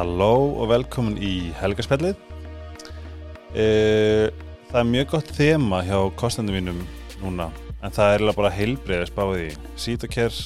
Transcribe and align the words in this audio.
Halló 0.00 0.54
og 0.56 0.70
velkomin 0.70 1.18
í 1.20 1.50
helgarspjallið. 1.58 2.16
Uh, 3.52 4.30
það 4.70 4.78
er 4.80 4.86
mjög 4.88 5.10
gott 5.12 5.32
þema 5.36 5.82
hjá 5.84 5.98
kostendum 6.16 6.56
mínum 6.56 6.78
núna, 7.20 7.50
en 7.84 7.92
það 7.92 8.14
er 8.14 8.24
bara 8.38 8.52
heilbrið 8.54 9.02
að 9.02 9.10
spáði 9.10 9.42
í. 9.50 9.50
Sítokær, 9.82 10.38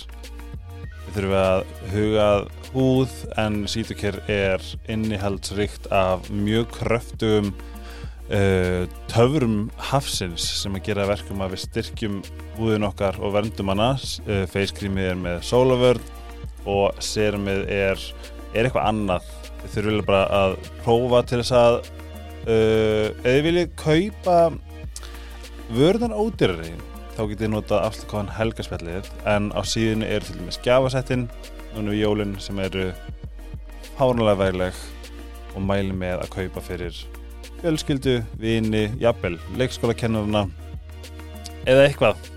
við 1.05 1.13
þurfum 1.15 1.37
að 1.39 1.63
huga 1.93 2.25
að 2.33 2.49
húð, 2.73 3.15
en 3.45 3.61
sítokær 3.71 4.19
er 4.27 4.67
innihaldsrikt 4.91 5.87
af 5.95 6.27
mjög 6.35 6.75
kröftugum 6.81 7.53
uh, 7.55 8.91
töfurum 9.13 9.71
hafsins 9.93 10.49
sem 10.65 10.81
að 10.81 10.89
gera 10.91 11.07
verkum 11.13 11.47
að 11.47 11.55
við 11.55 11.65
styrkjum 11.69 12.19
húðin 12.59 12.89
okkar 12.91 13.23
og 13.23 13.39
verndum 13.39 13.71
hana. 13.71 13.93
Uh, 14.27 14.43
Facecreamið 14.51 15.13
er 15.13 15.25
með 15.29 15.41
sólavörn 15.47 16.13
og 16.67 16.99
serumið 16.99 17.69
er, 17.71 18.07
er 18.51 18.67
eitthvað 18.67 18.91
annað. 18.91 19.33
Þurfum 19.73 20.05
bara 20.07 20.25
að 20.39 20.57
prófa 20.85 21.23
til 21.29 21.41
þess 21.41 21.55
að 21.59 21.79
uh, 21.81 23.09
ef 23.25 23.31
þið 23.31 23.45
viljið 23.49 23.73
kaupa 23.81 24.39
vörðan 25.75 26.15
ódýrari 26.17 26.75
þá 27.15 27.23
getið 27.23 27.45
þið 27.45 27.53
notað 27.55 27.87
afslökaðan 27.89 28.33
helgaspjallið 28.37 29.11
en 29.31 29.51
á 29.55 29.61
síðinu 29.65 30.09
eru 30.11 30.29
til 30.29 30.39
dæmis 30.41 30.61
gjafasettin 30.65 31.29
núna 31.75 31.95
við 31.95 32.03
jólinn 32.03 32.37
sem 32.43 32.59
eru 32.63 32.89
hárnulega 33.99 34.41
vegleg 34.43 34.81
og 35.55 35.63
mæli 35.63 35.95
með 35.95 36.25
að 36.25 36.33
kaupa 36.35 36.63
fyrir 36.65 36.99
fjölskyldu, 37.63 38.19
vini, 38.41 38.89
jafnvel 39.01 39.39
leikskólakennurna 39.57 40.45
eða 41.71 41.87
eitthvað 41.87 42.31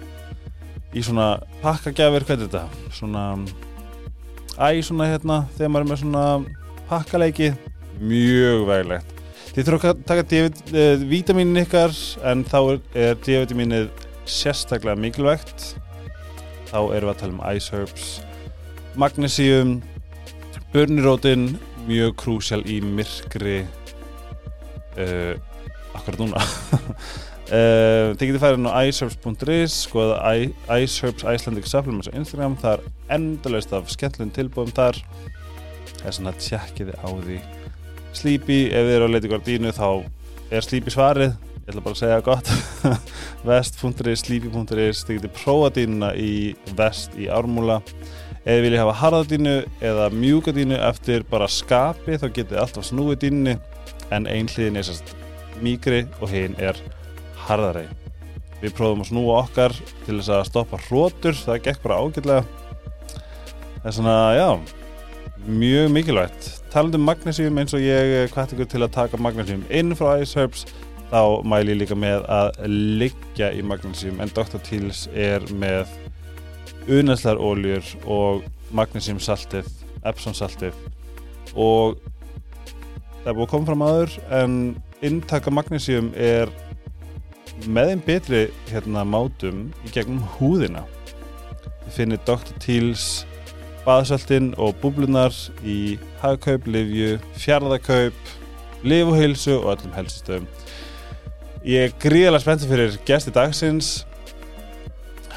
í 0.96 1.04
svona 1.04 1.34
pakkagjafir, 1.64 2.26
hvað 2.28 2.38
er 2.38 2.46
þetta? 2.46 2.92
Svona 2.96 3.24
æ, 4.56 4.80
svona 4.86 5.10
hérna, 5.10 5.42
þegar 5.58 5.74
maður 5.74 5.86
er 5.86 5.90
með 5.92 6.02
svona 6.04 6.24
pakkaleiki, 6.88 7.52
mjög 8.00 8.66
veglegt. 8.70 9.14
Þið 9.58 9.66
þurfum 9.68 9.90
að 9.90 10.02
taka 10.06 10.42
uh, 10.46 11.04
vítaminin 11.10 11.64
ykkar 11.64 11.94
en 12.30 12.44
þá 12.46 12.58
er, 12.62 13.16
D-vitaminið 13.26 13.88
sérstaklega 14.30 15.00
mikilvægt. 15.02 15.72
Þá 16.70 16.80
erum 16.94 17.08
við 17.08 17.14
að 17.14 17.22
tala 17.22 17.34
um 17.34 17.42
ice 17.56 17.74
herbs, 17.74 18.10
magnesium, 19.00 19.78
burnirótin, 20.74 21.56
mjög 21.88 22.14
krúsjál 22.22 22.62
í 22.70 22.82
myrkri 22.84 23.62
uh, 25.00 25.34
akkurat 25.96 26.22
núna. 26.22 26.44
Uh, 27.48 28.14
þið 28.20 28.26
getur 28.28 28.44
færið 28.44 28.68
á 28.68 28.84
iceherbs.is 28.84 29.80
skoða 29.88 30.36
iceherbs 30.76 31.24
Icelandic 31.24 31.72
Supplements 31.72 32.12
á 32.12 32.18
Instagram, 32.20 32.60
það 32.62 32.78
er 32.78 33.18
endalaust 33.18 33.74
af 33.74 33.90
skemmtlun 33.94 34.36
tilbúðum 34.36 34.76
þar 34.76 35.02
svona 36.06 36.34
að 36.34 36.44
tjekkiði 36.46 36.96
á 36.98 37.08
því. 37.10 37.40
Sleepy, 38.18 38.60
ef 38.72 38.88
þið 38.88 38.96
eru 38.96 39.10
á 39.10 39.14
leiti 39.14 39.32
gardínu 39.32 39.74
þá 39.76 39.88
er 40.54 40.66
Sleepy 40.66 40.94
svarið. 40.94 41.36
Ég 41.68 41.74
ætla 41.74 41.84
bara 41.84 41.98
að 41.98 42.00
segja 42.00 42.22
gott. 42.24 42.52
Vest.is, 43.48 44.24
sleepy.is 44.24 45.04
þið 45.04 45.18
getur 45.18 45.34
prófadínuna 45.36 46.14
í 46.16 46.56
vest 46.78 47.18
í 47.20 47.28
ármúla. 47.28 47.82
Þið 48.48 48.62
viljið 48.64 48.80
hafa 48.80 49.00
harðadínu 49.02 49.56
eða 49.84 50.08
mjúkadínu 50.16 50.78
eftir 50.88 51.26
bara 51.28 51.50
skapi 51.52 52.16
þá 52.16 52.30
getur 52.30 52.54
þið 52.54 52.62
alltaf 52.64 52.88
snúið 52.88 53.20
dínunni 53.26 53.58
en 54.16 54.30
einhliðin 54.32 54.80
er 54.80 54.88
sérst 54.88 55.12
mýgri 55.60 56.06
og 56.22 56.32
hinn 56.32 56.56
er 56.56 56.80
harðari. 57.48 57.88
Við 58.62 58.74
prófum 58.78 59.04
að 59.04 59.12
snúa 59.12 59.42
okkar 59.44 59.76
til 60.06 60.16
þess 60.18 60.32
að 60.34 60.48
stoppa 60.50 60.80
hrótur, 60.88 61.36
það 61.38 61.62
gekk 61.68 61.84
bara 61.84 62.00
ágætlega. 62.02 62.46
Það 63.84 63.90
er 63.92 63.98
svona, 64.00 64.16
já, 64.34 64.48
mjög 65.46 65.92
mikilvægt. 65.94 66.50
Talandum 66.74 67.06
magnesium 67.08 67.58
eins 67.62 67.76
og 67.78 67.86
ég 67.86 68.34
hvætti 68.34 68.58
ykkur 68.58 68.70
til 68.74 68.84
að 68.84 68.94
taka 68.98 69.22
magnesium 69.22 69.64
inn 69.70 69.96
frá 69.96 70.18
Ice 70.22 70.40
Herbs, 70.40 70.66
þá 71.12 71.44
mæl 71.48 71.70
ég 71.72 71.82
líka 71.84 71.96
með 71.96 72.26
að 72.32 72.66
liggja 73.00 73.54
í 73.56 73.64
magnesium, 73.64 74.20
en 74.20 74.34
Dr. 74.36 74.60
Teals 74.66 75.06
er 75.16 75.46
með 75.56 75.88
unnæslar 76.92 77.40
óljur 77.40 77.86
og 78.06 78.44
magnesium 78.76 79.20
saltið, 79.24 79.70
Epsom 80.08 80.36
saltið 80.36 80.76
og 81.58 81.98
það 83.24 83.32
er 83.32 83.36
búið 83.36 83.46
að 83.48 83.52
koma 83.52 83.68
fram 83.68 83.84
aður 83.84 84.14
en 84.38 84.54
inntaka 85.06 85.52
magnesium 85.52 86.12
er 86.16 86.52
með 87.66 87.94
einn 87.94 88.04
betri 88.06 88.44
hérna, 88.70 89.04
mátum 89.08 89.68
í 89.88 89.92
gegnum 89.96 90.22
húðina 90.38 90.84
þið 91.86 91.96
finnir 91.96 92.22
Dr. 92.28 92.54
Teals 92.64 93.08
baðsöltin 93.88 94.52
og 94.60 94.76
búblunar 94.84 95.34
í 95.64 95.96
hagkaup, 96.22 96.68
livju, 96.68 97.16
fjarðakaup 97.40 98.36
lifuheilsu 98.88 99.56
og 99.62 99.72
öllum 99.78 99.96
helsistöðum 99.96 100.50
ég 101.68 101.90
er 101.90 101.96
gríðalega 102.00 102.44
spenntið 102.44 102.70
fyrir 102.72 102.94
gesti 103.08 103.32
dagsins. 103.36 103.90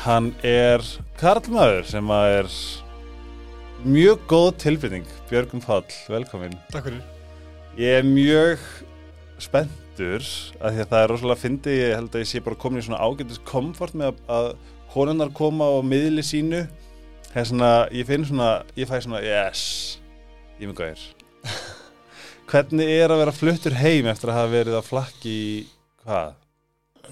Hann 0.05 0.31
er 0.47 0.85
Karlmaður 1.21 1.89
sem 1.91 2.13
er 2.15 2.49
mjög 3.85 4.23
góð 4.31 4.51
tilbyrning 4.63 5.09
Björgum 5.31 5.63
Pál, 5.65 5.83
velkomin. 6.09 6.55
Takk 6.71 6.87
fyrir. 6.87 7.03
Ég 7.81 7.99
er 8.01 8.07
mjög 8.07 8.63
spenntur 9.41 10.23
að 10.61 10.77
því 10.77 10.85
að 10.85 10.91
það 10.93 11.03
er 11.03 11.13
rosalega 11.13 11.43
fyndi, 11.43 11.77
ég 11.81 11.97
held 11.97 12.15
að 12.15 12.23
ég 12.23 12.31
sé 12.31 12.45
bara 12.45 12.61
komin 12.63 12.83
í 12.83 12.87
svona 12.87 13.03
ágættis 13.03 13.43
komfort 13.49 13.97
með 13.99 14.13
að, 14.13 14.23
að 14.39 14.51
konunnar 14.95 15.35
koma 15.35 15.67
á 15.67 15.79
miðli 15.83 16.25
sínu 16.27 16.63
það 17.31 17.41
er 17.43 17.49
svona, 17.53 17.71
ég 17.95 18.09
finn 18.11 18.27
svona 18.29 18.51
ég 18.79 18.91
fæ 18.91 18.97
svona, 19.05 19.23
yes 19.25 19.63
ég 20.61 20.69
mjög 20.71 20.83
gæðir 20.83 21.07
hvernig 22.51 22.93
er 22.99 23.15
að 23.15 23.23
vera 23.25 23.35
fluttur 23.37 23.79
heim 23.81 24.11
eftir 24.11 24.33
að 24.33 24.41
hafa 24.41 24.55
verið 24.55 24.79
á 24.79 24.83
flakki 24.85 25.39
hvað? 26.05 26.37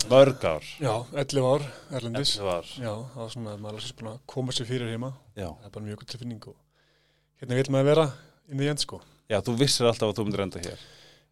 Mörg 0.08 0.44
ár? 0.46 0.64
Já, 0.78 0.92
11 1.12 1.42
ár, 1.42 1.64
Erlendis. 1.90 2.36
11 2.38 2.52
ár. 2.54 2.68
Já, 2.78 2.92
það 3.12 3.18
var 3.22 3.32
svona 3.32 3.54
að 3.54 3.62
maður 3.64 3.82
er 3.88 3.94
búin 3.98 4.10
að 4.12 4.20
koma 4.30 4.54
sér 4.54 4.68
fyrir 4.68 4.92
heima. 4.92 5.10
Já. 5.34 5.48
Það 5.48 5.66
er 5.66 5.72
bara 5.74 5.86
mjög 5.88 5.98
góð 6.00 6.10
tilfinning 6.12 6.46
og 6.48 6.54
hérna 7.42 7.58
vil 7.58 7.72
maður 7.74 7.88
vera 7.90 8.04
inn 8.48 8.62
í 8.62 8.68
end 8.70 8.82
sko. 8.84 9.00
Já, 9.28 9.40
þú 9.44 9.56
vissir 9.60 9.88
alltaf 9.90 10.12
að 10.12 10.20
þú 10.20 10.26
myndir 10.28 10.44
enda 10.46 10.62
hér. 10.64 10.84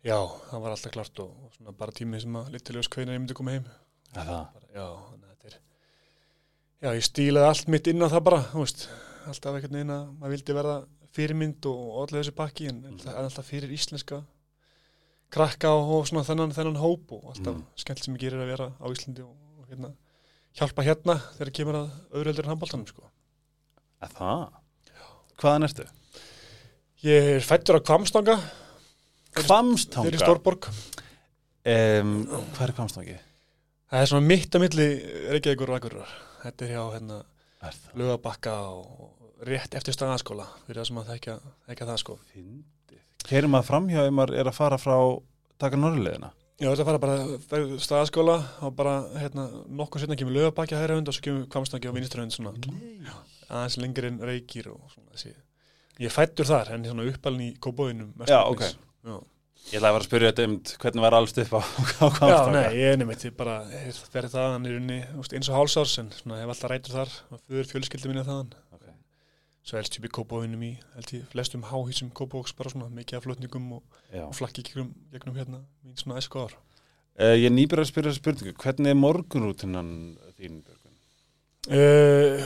Já, 0.06 0.18
það 0.50 0.64
var 0.66 0.74
alltaf 0.74 0.94
klart 0.96 1.22
og, 1.24 1.30
og 1.46 1.54
svona 1.56 1.76
bara 1.78 1.94
tímið 1.96 2.24
sem 2.26 2.36
að 2.42 2.50
litilegast 2.56 2.92
hveina 2.92 3.14
ég 3.16 3.22
myndi 3.22 3.38
koma 3.38 3.54
heim. 3.56 3.70
Já, 4.10 4.18
það? 4.18 4.42
Bara, 4.58 4.68
Já, 4.76 4.86
þannig 5.06 5.30
að 5.30 5.32
þetta 5.32 5.52
er 5.52 5.58
Já, 6.84 6.90
ég 6.92 7.04
stílaði 7.06 7.48
allt 7.48 7.70
mitt 7.72 7.88
inn 7.90 8.04
á 8.04 8.08
það 8.12 8.24
bara 8.28 8.40
þú 8.52 8.62
veist, 8.64 8.82
alltaf 9.26 9.54
einhvern 9.56 9.76
veginn 9.78 9.92
að 9.94 10.02
maður 10.20 10.34
vildi 10.36 10.56
verða 10.58 10.74
fyrirmynd 11.16 11.68
og, 11.70 11.84
allir 12.02 12.20
þessi 12.20 12.34
pakki 12.36 12.66
en 12.70 12.82
Mm. 12.84 12.98
alltaf 13.16 13.46
fyrir 13.48 13.72
íslenska 13.72 14.18
krakka 15.32 15.70
og, 15.72 15.88
og 15.96 16.06
svona 16.10 16.24
þennan, 16.28 16.52
þennan 16.54 16.76
hóp 16.82 17.12
og 17.16 17.30
alltaf 17.32 17.54
Mm. 17.56 17.64
skemmt 17.80 18.04
sem 18.04 18.14
ég 18.14 18.20
gerir 18.26 18.42
að 18.44 18.50
vera 18.52 18.68
á 18.76 18.86
Íslandi 18.92 19.24
og, 19.24 19.32
og 19.58 19.70
hérna, 19.70 19.94
hjálpa 20.56 20.84
hérna 20.84 21.16
þegar 21.38 21.52
kemur 21.56 21.78
að 21.80 21.90
öðru 22.12 22.26
heldur 22.30 22.44
en 22.44 22.52
handbóltanum 22.52 22.86
sko. 22.86 23.08
Er 24.02 24.08
það? 24.12 24.46
Hvaðan 25.40 25.64
ertu? 25.70 25.86
Ég 27.04 27.30
er 27.36 27.40
fættur 27.44 27.76
á 27.76 27.80
Kvamstanga 27.84 28.36
Kvamstanga 29.36 30.08
fyrir 30.08 30.20
Stórborg 30.20 30.68
um, 30.68 32.12
Hvað 32.56 32.62
er 32.68 32.72
Kvamstangi? 32.76 33.16
Það 33.90 34.00
er 34.02 34.08
svona 34.10 34.26
mitt 34.26 34.56
á 34.56 34.58
milli 34.60 34.86
Reykjavíkur 35.32 35.70
og 35.72 35.76
Akureyrar 35.80 36.14
Er 36.46 36.70
hjá 36.70 36.82
hérna, 36.94 37.20
Er? 37.66 37.76
Lögabakka 37.98 38.54
og 38.70 39.44
rétt 39.48 39.74
eftir 39.76 39.96
staðaskóla 39.96 40.46
fyrir 40.66 40.80
það 40.80 40.88
sem 40.90 40.98
að 41.00 41.12
þekka, 41.12 41.36
þekka 41.68 41.86
það 41.90 42.02
sko. 42.02 42.16
Kerum 43.26 43.54
maður 43.56 43.68
framhjá 43.70 44.02
ef 44.06 44.14
maður 44.14 44.38
er 44.40 44.50
að 44.50 44.58
fara 44.58 44.78
frá 44.80 44.96
taka 45.60 45.80
norðleðina? 45.80 46.30
Já, 46.56 46.70
þetta 46.70 46.86
fara 46.88 47.00
bara 47.02 47.78
staðaskóla 47.84 48.36
og 48.64 48.76
bara 48.78 48.94
hérna, 49.20 49.48
nokkuð 49.68 50.04
setna 50.04 50.16
kemur 50.16 50.36
Lögabakki 50.36 50.76
að 50.76 50.84
hæra 50.84 50.96
hund 50.96 51.10
og 51.10 51.16
svo 51.16 51.24
kemur 51.26 51.48
Kvamstangi 51.52 51.90
og 51.90 51.98
Nei. 52.70 53.16
aðeins 53.50 53.76
lengri 53.82 54.08
en 54.12 54.22
reykir 54.24 54.70
og 54.72 54.80
svona 54.94 55.12
þessi 55.12 55.34
Ég 55.96 56.08
er 56.08 56.12
fættur 56.12 56.48
þar 56.48 56.72
en 56.76 56.86
svona 56.88 57.08
uppalinn 57.10 57.50
í 57.50 57.56
kóbóðinum 57.60 58.14
Já, 58.28 58.40
ok. 58.44 58.64
Já, 59.04 59.18
Ég 59.66 59.80
ætlaði 59.80 59.88
að 59.90 59.94
vera 59.96 60.02
að 60.02 60.06
spyrja 60.06 60.28
þetta 60.30 60.44
um 60.46 60.52
hvernig 60.82 61.02
var 61.04 61.14
allst 61.18 61.38
upp 61.42 61.54
á, 61.58 61.60
á 61.66 62.06
Já 62.06 62.10
Kvamstanga. 62.18 62.52
nei, 62.54 62.76
ég 62.78 62.92
er 62.92 63.00
nefnitt, 63.00 63.24
ég 63.26 63.34
bara 63.38 63.56
er 63.66 63.96
verið 64.14 64.34
það, 64.36 64.52
hann 64.54 64.68
er 64.70 64.76
unni 64.78 64.98
eins 65.26 65.50
og 65.50 65.56
hálsárs 65.58 65.94
en 66.02 66.12
svona 66.14 66.38
hef 66.38 66.52
alltaf 66.54 66.70
rætur 66.70 66.94
þar 67.00 67.14
og 67.34 67.40
fyrir 67.48 67.70
fjölskyldi 67.72 68.12
minni 68.12 68.22
þaðan 68.28 68.52
Ok. 68.76 68.84
Svo 69.66 69.80
helst 69.80 69.98
ég 69.98 70.06
í 70.06 70.12
kóbóðinum 70.14 70.62
í, 70.62 70.70
held 70.94 71.10
ég, 71.16 71.24
flestum 71.32 71.66
háhísum 71.66 72.12
kóbóks 72.14 72.54
bara 72.54 72.70
svona 72.70 72.86
mikið 72.94 73.18
af 73.18 73.26
flutningum 73.26 73.66
og, 73.80 73.82
Já. 74.14 74.22
og 74.28 74.36
flakki 74.38 74.62
gegnum, 74.68 74.94
hérna 75.34 75.64
mín 75.82 75.98
svona 75.98 76.22
æsku 76.22 76.46
ár 76.46 76.54
Uh, 77.16 77.32
ég 77.32 77.48
nýbyrð 77.48 77.80
að 77.80 77.86
spyrja 77.88 78.10
þessu 78.12 78.20
spurningu. 78.20 78.52
Hvernig 78.60 78.90
er 78.92 78.96
morgunrútinan 79.00 79.86
þín, 80.36 80.58
uh, 81.72 82.42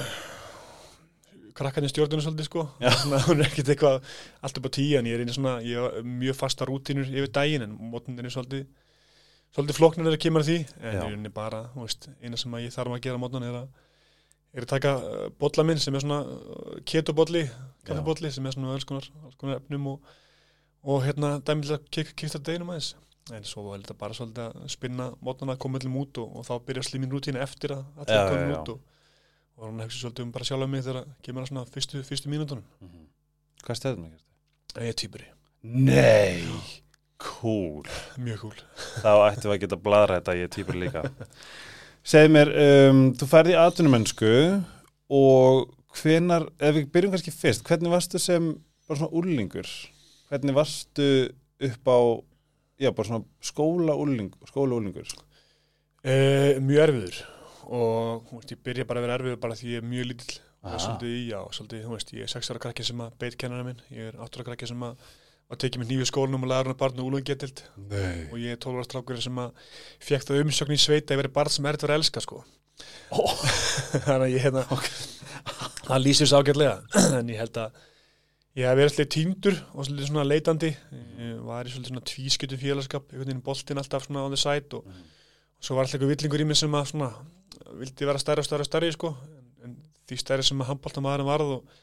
Krakkarnir 1.61 1.93
stjórnuna 1.93 2.25
svolítið 2.25 2.47
sko. 2.49 2.62
Hún 3.29 3.41
er 3.43 3.47
ekkert 3.51 3.71
eitthvað 3.75 3.99
allt 4.47 4.61
upp 4.62 4.69
á 4.69 4.71
tíu 4.79 4.97
en 4.99 5.09
ég 5.11 5.19
er 5.19 5.25
einu 5.27 5.35
svona, 5.37 5.59
ég 5.67 5.77
hef 5.77 6.07
mjög 6.09 6.39
fasta 6.41 6.69
rútínur 6.69 7.11
yfir 7.12 7.29
daginn 7.37 7.67
en 7.69 7.75
mótnin 7.93 8.19
er 8.25 8.33
svolítið 8.33 8.65
svolítið 9.53 9.81
þegar 10.01 10.19
kemur 10.23 10.45
að 10.45 10.51
því. 10.51 10.59
En 10.81 10.97
ég 11.12 11.29
er 11.29 11.35
bara, 11.37 11.61
þú 11.75 11.85
veist, 11.85 12.09
eina 12.23 12.39
sem 12.41 12.55
að 12.57 12.65
ég 12.67 12.75
þarf 12.77 12.97
að 12.97 13.03
gera 13.07 13.21
mótnan 13.21 13.47
er 13.51 13.59
að 13.65 13.69
er 14.51 14.65
að 14.67 14.71
taka 14.73 14.93
uh, 14.99 15.29
bolla 15.39 15.62
minn 15.69 15.79
sem 15.79 15.95
er 15.95 16.03
svona 16.03 16.23
uh, 16.27 16.79
ketobolli, 16.91 17.45
kaffebolli 17.87 18.31
sem 18.35 18.47
er 18.51 18.57
svona 18.57 18.73
alls 18.75 18.87
konar, 18.89 19.05
alls 19.23 19.37
konar 19.39 19.61
efnum 19.61 19.85
og, 19.93 20.09
og 20.91 21.05
hérna 21.05 21.37
dæmi 21.47 21.67
til 21.69 21.77
að 21.77 21.85
kik- 21.95 22.17
kikta 22.19 22.41
deginum 22.49 22.73
aðeins. 22.75 22.95
En 23.31 23.45
svo 23.47 23.62
var 23.69 23.79
þetta 23.79 23.95
bara 24.01 24.17
svolítið 24.17 24.49
að 24.49 24.65
spinna 24.73 25.11
mótana, 25.23 25.55
koma 25.61 25.79
öllum 25.79 26.01
út 26.03 26.19
og, 26.19 26.33
og 26.41 26.47
þá 26.49 26.55
byrja 26.67 26.83
slimin 26.89 27.12
rútínu 27.15 27.39
eftir 27.45 27.77
að 27.77 27.85
Já, 28.57 28.65
og, 29.61 29.67
hann 29.69 29.83
hugsi 29.85 30.01
svolítið 30.01 30.25
um 30.27 30.33
bara 30.35 30.47
sjálf 30.49 30.69
mig 30.73 30.85
þegar 30.87 31.09
kemur 31.27 31.45
að 31.45 31.51
svona 31.53 31.65
fyrstu, 31.75 32.03
fyrstu 32.07 32.33
mínútonum 32.33 32.65
Mhm. 32.81 33.07
Hvað 33.65 33.77
stefnum 33.81 34.07
ekki? 34.09 34.23
ég 34.81 34.89
er 34.95 34.99
týpuri, 35.03 35.27
Nei 35.62 36.45
Cool 37.21 37.85
mjög 38.25 38.39
cool 38.47 38.61
Þá 39.05 39.11
ættum 39.29 39.51
við 39.51 39.57
að 39.57 39.62
geta 39.67 39.77
bladra 39.85 40.21
þetta 40.21 40.37
Ég 40.39 40.49
er 40.49 40.55
týpur 40.55 40.79
líka 40.81 41.03
Segð 42.01 42.31
mér, 42.33 42.49
um, 42.89 43.01
þú 43.21 43.27
færði 43.29 43.53
í 43.53 43.59
atvinnumönsku 43.61 44.31
og 45.12 45.75
hvenar, 46.01 46.47
ef 46.62 46.77
við 46.79 46.87
byrjum 46.95 47.12
kannski 47.12 47.33
fyrst, 47.35 47.65
hvernig 47.67 47.91
varstu 47.93 48.17
sem 48.23 48.47
bara 48.89 49.01
svona 49.03 49.12
úrlingur? 49.19 49.69
Hvernig 50.31 50.55
varstu 50.57 51.09
upp 51.67 51.91
á, 51.93 51.99
já, 52.81 52.89
bara 52.95 53.09
svona 53.11 53.27
skóla 53.45 53.97
úrling, 54.01 54.31
skóla 54.49 54.79
úrlingur? 54.79 55.11
e, 56.01 56.57
mjög 56.62 56.87
erfiður 56.87 57.19
og 57.67 58.31
veist, 58.35 58.55
ég 58.55 58.62
byrja 58.67 58.87
bara 58.89 59.03
að 59.03 59.07
vera 59.09 59.19
erfiður 59.21 59.43
bara 59.43 59.59
því 59.59 59.75
ég 59.75 59.83
er 59.83 59.91
mjög 59.91 60.11
lítill 60.12 60.37
og 60.61 60.71
Aha. 60.71 60.79
svolítið 60.85 61.17
í, 61.17 61.25
já, 61.31 61.41
svolítið, 61.57 61.83
þú 61.87 61.97
veist, 61.97 62.15
ég 62.17 62.27
er 62.27 62.33
6 62.35 62.53
ára 62.53 62.62
krakki 62.67 62.87
sem 62.87 63.03
að 63.05 63.19
beit 63.23 63.37
kennara 63.41 63.67
minn, 63.67 63.83
ég 63.95 64.11
er 64.11 64.21
8 64.21 64.41
ára 64.41 64.49
krakki 64.51 64.69
sem 64.71 64.87
að 64.87 65.11
að 65.51 65.59
tekið 65.65 65.83
mér 65.83 65.89
nýju 65.91 66.07
skólanum 66.07 66.45
og 66.47 66.51
laður 66.53 66.71
hann 66.71 66.79
barn 66.79 67.01
og 67.03 67.09
úlungetild 67.11 67.62
og 68.31 68.37
ég 68.39 68.55
er 68.55 68.61
12 68.62 68.77
ára 68.79 68.87
strákur 68.87 69.21
sem 69.23 69.39
að 69.43 69.65
fekk 70.07 70.27
það 70.29 70.43
umsögn 70.45 70.77
í 70.77 70.79
sveita 70.79 71.15
að 71.15 71.23
verið 71.25 71.35
barn 71.41 71.51
sem 71.51 71.67
er 71.67 71.79
þetta 71.79 71.89
að 71.91 71.97
elska 71.97 72.23
sko. 72.23 72.43
Ó. 73.11 73.21
þannig 74.07 74.27
að 74.29 74.35
ég 74.37 74.45
hérna 74.47 74.62
það 75.89 76.03
lýsir 76.05 76.31
svo 76.31 76.41
ágætlega. 76.41 76.77
En 77.19 77.33
ég 77.33 77.41
held 77.43 77.59
að 77.65 77.81
ég 78.61 78.67
hef 78.69 78.79
verið 78.79 78.93
alltaf 78.93 79.11
týndur 79.17 79.59
og 79.75 79.89
svolítið 79.89 80.11
svona 80.12 80.27
leitandi. 80.29 80.71
Ég 81.19 81.41
var 81.49 81.67
í 81.67 81.75
svolítið 81.75 81.93
svona 81.95 82.09
tvískjötu 82.12 82.61
félagskap 82.61 83.11
einhvern 83.11 83.27
veginn 83.33 83.45
boltinn 83.51 83.83
alltaf 83.83 84.07
svona 84.07 84.27
on 84.29 84.37
the 84.37 84.41
side 84.41 84.79
og, 84.79 84.87
og 84.87 85.20
svo 85.61 85.77
var 85.77 85.85
alltaf 85.87 85.99
eitthvað 85.99 86.15
villingur 86.15 86.43
í 86.45 86.49
mig 86.49 86.59
sem 86.59 86.75
að 86.75 86.91
svona 86.93 87.11
vildi 87.81 88.09
vera 88.09 88.21
stærri 88.21 88.43
og 88.43 88.49
stærri 88.49 88.65
og 88.65 88.69
stærri 88.69 88.91
sko. 88.95 89.12
En, 89.37 89.47
en 89.69 89.77
því 90.09 90.19
stærri 90.23 90.47
sem 90.47 90.62
að 90.62 90.73
handbóltamaðurinn 90.73 91.29
varð 91.29 91.55
og 91.59 91.79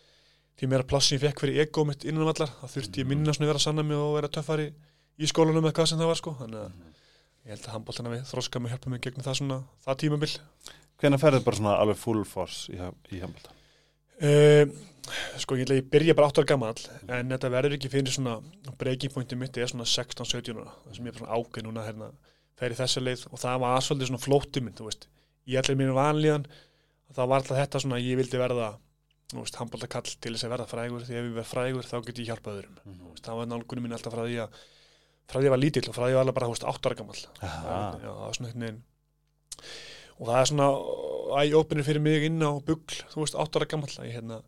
því 0.58 0.72
meira 0.72 0.88
plassin 0.90 1.18
ég 1.18 1.24
fekk 1.24 1.44
fyrir 1.44 1.62
ego 1.64 1.86
mitt 1.88 2.06
innan 2.08 2.26
um 2.26 2.32
allar 2.32 2.50
þá 2.50 2.66
þurfti 2.74 3.04
ég 3.04 3.10
minna 3.10 3.36
svona 3.36 3.48
að 3.48 3.54
vera 3.54 3.62
að 3.62 3.68
sanna 3.68 3.86
mig 3.86 4.00
og 4.02 4.16
vera 4.18 4.32
töffari 4.34 4.72
í 5.18 5.30
skólanum 5.30 5.66
eða 5.66 5.78
hvað 5.78 5.92
sem 5.92 6.02
það 6.02 6.12
var 6.12 6.20
sko. 6.22 6.34
Þannig 6.42 6.64
að 6.64 6.82
ég 7.48 7.54
held 7.54 7.68
að 7.68 7.76
handbóltana 7.78 8.14
við 8.16 8.26
þroska 8.32 8.62
mig 8.64 8.74
hjálpa 8.74 8.94
mig 8.94 9.04
gegnum 9.06 9.28
það 9.28 9.40
svona 9.42 9.60
það 9.86 10.02
tímabil. 10.04 10.34
Hvenær 10.98 11.22
ferðu 11.22 11.46
bara 11.46 11.62
svona 11.62 11.78
alveg 11.78 12.02
full 12.02 12.24
force 12.26 12.74
í, 12.74 12.80
í 13.14 13.22
handbólta? 13.22 13.54
Uh, 14.18 14.66
sko 15.38 15.60
ég, 15.60 15.70
ég 15.70 15.86
byrja 15.92 16.16
bara 16.18 16.32
8 16.32 16.42
ára 16.42 16.50
gammal 16.50 16.74
en 17.06 17.30
þetta 17.30 17.52
verður 17.54 17.76
ekki 17.78 17.92
fyrir 17.94 18.14
svona 18.14 18.40
breaking 18.82 19.14
pointi 19.14 19.38
mitt 19.38 19.58
er 19.62 19.70
svona 19.70 19.86
16-17 19.86 20.58
ára 20.58 20.74
sem 20.96 21.06
ég 21.06 21.14
er 21.14 21.22
svona 21.22 21.38
ákveð 21.38 21.68
núna 21.68 21.86
hérna 21.86 22.10
fer 22.58 22.74
í 22.74 22.80
þessa 22.80 23.04
leið 23.04 23.28
og 23.32 23.42
það 23.42 23.62
var 23.64 23.86
svolítið 23.86 24.12
svona 24.12 24.24
flótti 24.24 24.64
minn 24.64 24.78
þú 24.78 24.90
veist, 24.90 25.08
ég 25.48 25.62
ætla 25.62 25.78
mér 25.78 25.96
vanlíðan 25.98 26.48
og 26.48 27.16
það 27.16 27.32
var 27.32 27.42
alltaf 27.42 27.62
þetta 27.62 27.84
svona 27.84 28.00
að 28.00 28.08
ég 28.10 28.20
vildi 28.22 28.42
verða 28.42 28.72
þú 29.28 29.44
veist, 29.44 29.58
handbólta 29.60 29.90
kall 29.92 30.08
til 30.08 30.34
þess 30.34 30.48
að 30.48 30.54
verða 30.54 30.68
frægur. 30.72 31.04
Því 31.04 31.16
ef 31.20 31.26
ég 31.26 31.36
verð 31.36 31.50
frægur 31.52 31.88
þá 31.88 31.96
get 32.06 32.20
ég 32.22 32.30
hjálpað 32.32 32.60
öðrum. 32.62 32.78
Mhm. 32.84 33.00
Þú 33.02 33.10
veist, 33.12 33.26
það 33.26 33.40
var 33.40 33.50
nálgunum 33.52 33.84
minn 33.84 33.96
alltaf 33.98 34.14
frá 34.14 34.24
því 34.24 34.38
að 34.44 34.62
frá 35.28 35.36
því 35.36 35.42
að 35.42 35.48
ég 35.48 35.54
var 35.54 35.64
lítill 35.64 35.90
og 35.90 35.96
frá 35.96 36.04
því 36.04 36.08
að 36.08 36.14
ég 36.14 36.18
var 36.18 36.26
alveg 36.26 36.38
bara 36.38 36.48
þú 36.48 36.54
veist, 36.56 36.68
8 36.72 36.88
ára 36.88 36.96
gammal. 36.96 37.18
Já, 37.18 37.52
það 38.00 38.22
var 38.22 38.38
svona 38.38 38.48
einhvern 38.48 38.66
veginn. 38.68 38.84
Og 40.18 40.28
það 40.30 40.40
er 40.40 40.50
svona 40.52 40.68
æg-ópenir 41.44 41.88
fyrir 41.88 42.02
mig 42.02 42.24
inn 42.24 42.40
á 42.40 42.52
bugl 42.64 43.02
þú 43.12 43.20
veist, 43.20 43.36
átt 43.36 43.60
ára 43.60 43.68
gammal 43.68 43.92
að 43.92 44.08
ég, 44.08 44.16
hérna, 44.16 44.40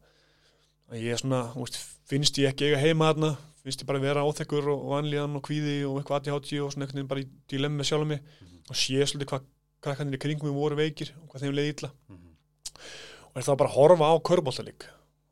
að 0.90 1.04
ég 1.04 1.20
svona, 1.20 1.42
þú 1.54 1.66
veist, 1.66 1.80
finnst 2.08 2.40
ég 2.40 2.54
ekki 2.54 2.70
eiga 2.70 2.80
heima 2.80 3.12
þarna, 3.12 3.34
finnst 3.64 3.82
ég 3.84 3.88
bara 3.90 4.00
vera 4.04 4.24
óþekkur 4.28 4.68
og 4.74 4.86
vanlíðan 4.94 5.36
og 5.40 5.44
kvíði 5.46 5.76
og 5.90 6.00
eitthvað 6.00 6.20
aðtíhátti 6.22 6.60
og 6.64 6.72
svona 6.74 6.88
veginn 6.90 7.08
bara 7.12 7.24
í 7.24 7.28
dilemma 7.52 7.82
með 7.82 7.90
sjálfum 7.90 8.08
mig 8.14 8.22
og 8.70 8.76
sé 8.80 9.00
svolítið 9.04 9.30
hvað 9.34 9.48
krakkanir 9.84 10.18
í 10.18 10.22
kringum 10.24 10.56
voru 10.56 10.76
veikir 10.80 11.12
og 11.24 11.30
hvað 11.34 11.44
þeim 11.46 11.56
leiði 11.58 11.74
illa 11.76 11.92
Mhm. 12.10 12.30
og 13.30 13.36
er 13.38 13.44
þá 13.48 13.54
bara 13.58 13.70
að 13.70 13.76
horfa 13.76 14.06
á 14.10 14.16
körbóltalík 14.30 14.88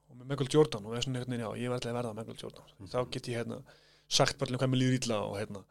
og 0.09 0.15
með 0.18 0.25
Michael 0.31 0.50
Jordan 0.53 0.85
og 0.85 0.95
er 0.95 1.01
svona 1.01 1.19
veginn, 1.24 1.39
já, 1.39 1.50
ég 1.57 1.71
alltaf 1.71 1.91
að 1.91 1.97
verða 2.00 2.13
Michael 2.15 2.39
Jordan 2.41 2.88
þá 2.91 3.00
get 3.12 3.27
ég 3.27 3.38
hérna 3.41 3.62
sagt 4.09 4.38
bara 4.38 4.57
hvað 4.57 4.69
mér 4.71 4.81
líður 4.81 4.97
illa 5.01 5.18
og 5.27 5.35
hérna 5.39 5.63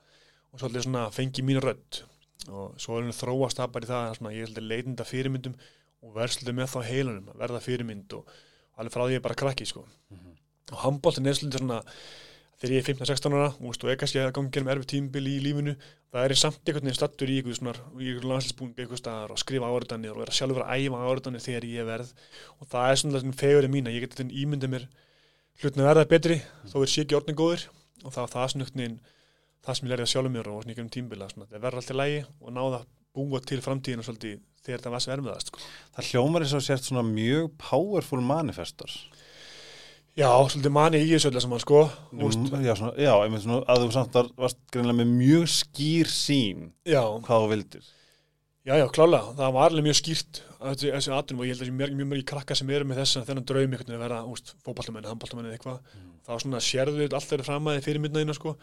og 0.52 0.60
svolítið 0.60 0.82
svona 0.86 1.10
fengi 1.12 1.42
mínu 1.42 1.60
rödd 1.64 2.02
og 2.48 2.76
svo 2.78 2.96
er 2.98 3.02
henni 3.02 3.16
þróast 3.16 3.58
það 3.58 3.72
bara 3.72 3.84
í 3.84 3.88
það 3.90 4.02
að 4.10 4.16
svona, 4.18 4.32
ég 4.36 4.42
er 4.42 4.50
svolítið 4.52 4.68
leitinda 4.70 5.04
fyrirmyndum 5.08 5.54
og 6.02 6.14
verð 6.14 6.32
svolítið 6.36 6.54
með 6.60 6.68
þá 6.72 6.78
heilanum 6.86 7.28
að 7.32 7.40
verða 7.42 7.60
fyrirmynd 7.64 8.12
og, 8.14 8.28
og 8.76 8.78
alveg 8.84 8.92
frá 8.94 9.02
því 9.06 9.12
ég 9.16 9.20
er 9.20 9.24
bara 9.26 9.34
krakki 9.40 9.66
sko. 9.66 9.84
Mhm. 10.10 10.32
og 10.72 10.78
handbóltin 10.84 11.26
er 11.26 11.34
svolítið 11.34 11.58
svona 11.64 11.80
þegar 12.60 12.74
ég 12.74 12.82
er 12.82 12.88
15-16 12.88 13.36
ára 13.36 13.48
og, 13.52 13.76
og 13.76 13.90
er 13.90 13.98
kannski 14.00 14.20
að 14.22 14.32
gangi 14.36 14.52
gerum 14.54 14.70
erfið 14.72 14.90
tímbil 14.92 15.24
í 15.28 15.34
lífinu 15.44 15.74
það 16.12 16.22
er 16.22 16.34
ég 16.34 16.40
samt 16.40 16.60
einhvern 16.62 16.86
veginn 16.88 16.98
stattur 16.98 17.32
í 17.32 17.38
einhver 17.40 17.58
svona 17.58 17.74
í 17.76 18.10
einhver 18.10 18.28
landslisbúning 18.32 18.80
einhver 18.80 19.00
staðar 19.00 19.34
og 19.34 19.42
skrifa 19.42 19.68
áriðanir 19.68 20.14
og 20.14 20.22
vera 20.24 20.36
sjálfur 20.38 20.64
að 20.64 20.86
æfa 20.86 21.02
áriðanir 21.10 21.44
þegar 21.44 21.68
ég 21.72 21.88
verð 21.90 22.14
og 22.56 22.70
það 22.72 22.92
er 22.92 23.02
svona 23.02 23.36
fegurinn 23.42 23.74
mín 23.76 23.90
að 23.90 23.98
ég 23.98 24.06
geti 24.06 24.28
ímyndið 24.44 24.72
mér 24.72 24.88
hlutin 25.60 25.84
að 25.84 25.90
verða 25.90 26.08
betri 26.14 26.40
þó 26.72 26.78
er 26.80 26.92
sé 26.94 27.04
ekki 27.04 27.18
orðin 27.20 27.40
góðir 27.40 27.68
og 28.04 28.16
það 28.16 28.32
það 28.32 28.50
svona 28.54 28.66
einhvern 28.66 28.82
veginn 28.82 28.98
það 29.66 29.78
sem 29.78 29.86
ég 29.86 29.92
lærði 29.92 30.06
að 30.06 30.12
sjálfum 30.14 30.36
mér 30.38 30.52
og 30.52 30.62
svona 30.62 30.76
einhvern 30.76 30.94
tímbil 30.96 31.22
að 31.26 31.56
verður 31.56 31.80
alltaf 31.82 32.00
lægi 32.00 32.24
og 32.40 32.56
náða 32.56 32.84
búa 33.16 33.40
til 33.44 33.62
framtíðina 33.64 34.04
svolítið 34.04 34.40
þegar 34.66 34.82
það 34.84 34.94
var 34.94 35.04
sem 35.04 35.14
erfiðast 35.14 35.52
sko. 35.52 35.62
Það 35.96 36.10
hljómar 36.10 36.44
eins 36.44 36.54
og 36.56 36.64
sért 36.64 36.86
svona 36.86 37.04
mjög 37.06 37.48
powerful 37.60 38.20
manifestor. 38.24 38.92
Já, 40.16 40.30
svolítið 40.48 40.72
mani 40.72 41.00
í 41.04 41.10
þessu 41.10 41.28
öllu 41.30 41.42
sem 41.44 41.52
hann 41.52 41.60
sko 41.64 41.82
Mm, 42.16 42.64
Já, 42.64 42.72
svona, 42.78 42.94
já 42.96 43.12
einmitt 43.20 43.42
svona 43.44 43.58
að 43.68 43.82
þú 43.84 43.88
samt 43.92 44.14
var, 44.16 44.30
varst 44.40 44.58
greinlega 44.72 44.96
með 45.02 45.10
mjög 45.18 45.44
skýr 45.52 46.08
sín 46.08 46.62
Já, 46.88 47.02
hvað 47.26 47.42
þú 47.44 47.50
vildir. 47.52 47.84
já, 48.66 48.74
já, 48.80 48.86
klálega, 48.96 49.34
það 49.36 49.52
var 49.58 49.68
alveg 49.70 49.84
mjög 49.86 49.98
skýrt 50.00 50.40
að 50.56 50.80
þessi 50.86 51.12
atunum 51.12 51.42
og 51.42 51.46
ég 51.46 51.52
held 51.52 51.60
að 51.60 51.66
þessi 51.66 51.76
mjög, 51.76 51.92
mjög 52.00 52.08
mjög 52.14 52.24
krakka 52.32 52.56
sem 52.56 52.70
eru 52.72 52.88
með 52.88 53.02
þess 53.02 53.20
að 53.20 53.28
þennan 53.28 53.46
draum 53.50 53.62
einhvern 53.76 53.86
veginn 53.92 54.00
að 54.00 54.04
vera 54.06 54.22
úst, 54.32 54.54
fótballtamenni, 54.64 55.10
handballtamenni 55.12 55.52
eða 55.52 55.58
eitthvað. 55.58 55.78
Þá 56.26 56.32
svona 56.42 56.60
sérðu 56.64 57.02
þetta 57.04 57.18
allt 57.20 57.28
þeirra 57.30 57.46
fram 57.50 57.68
að 57.70 57.76
þið 57.76 57.86
fyrir 57.90 58.02
myndnaðina 58.06 58.34
sko. 58.40 58.56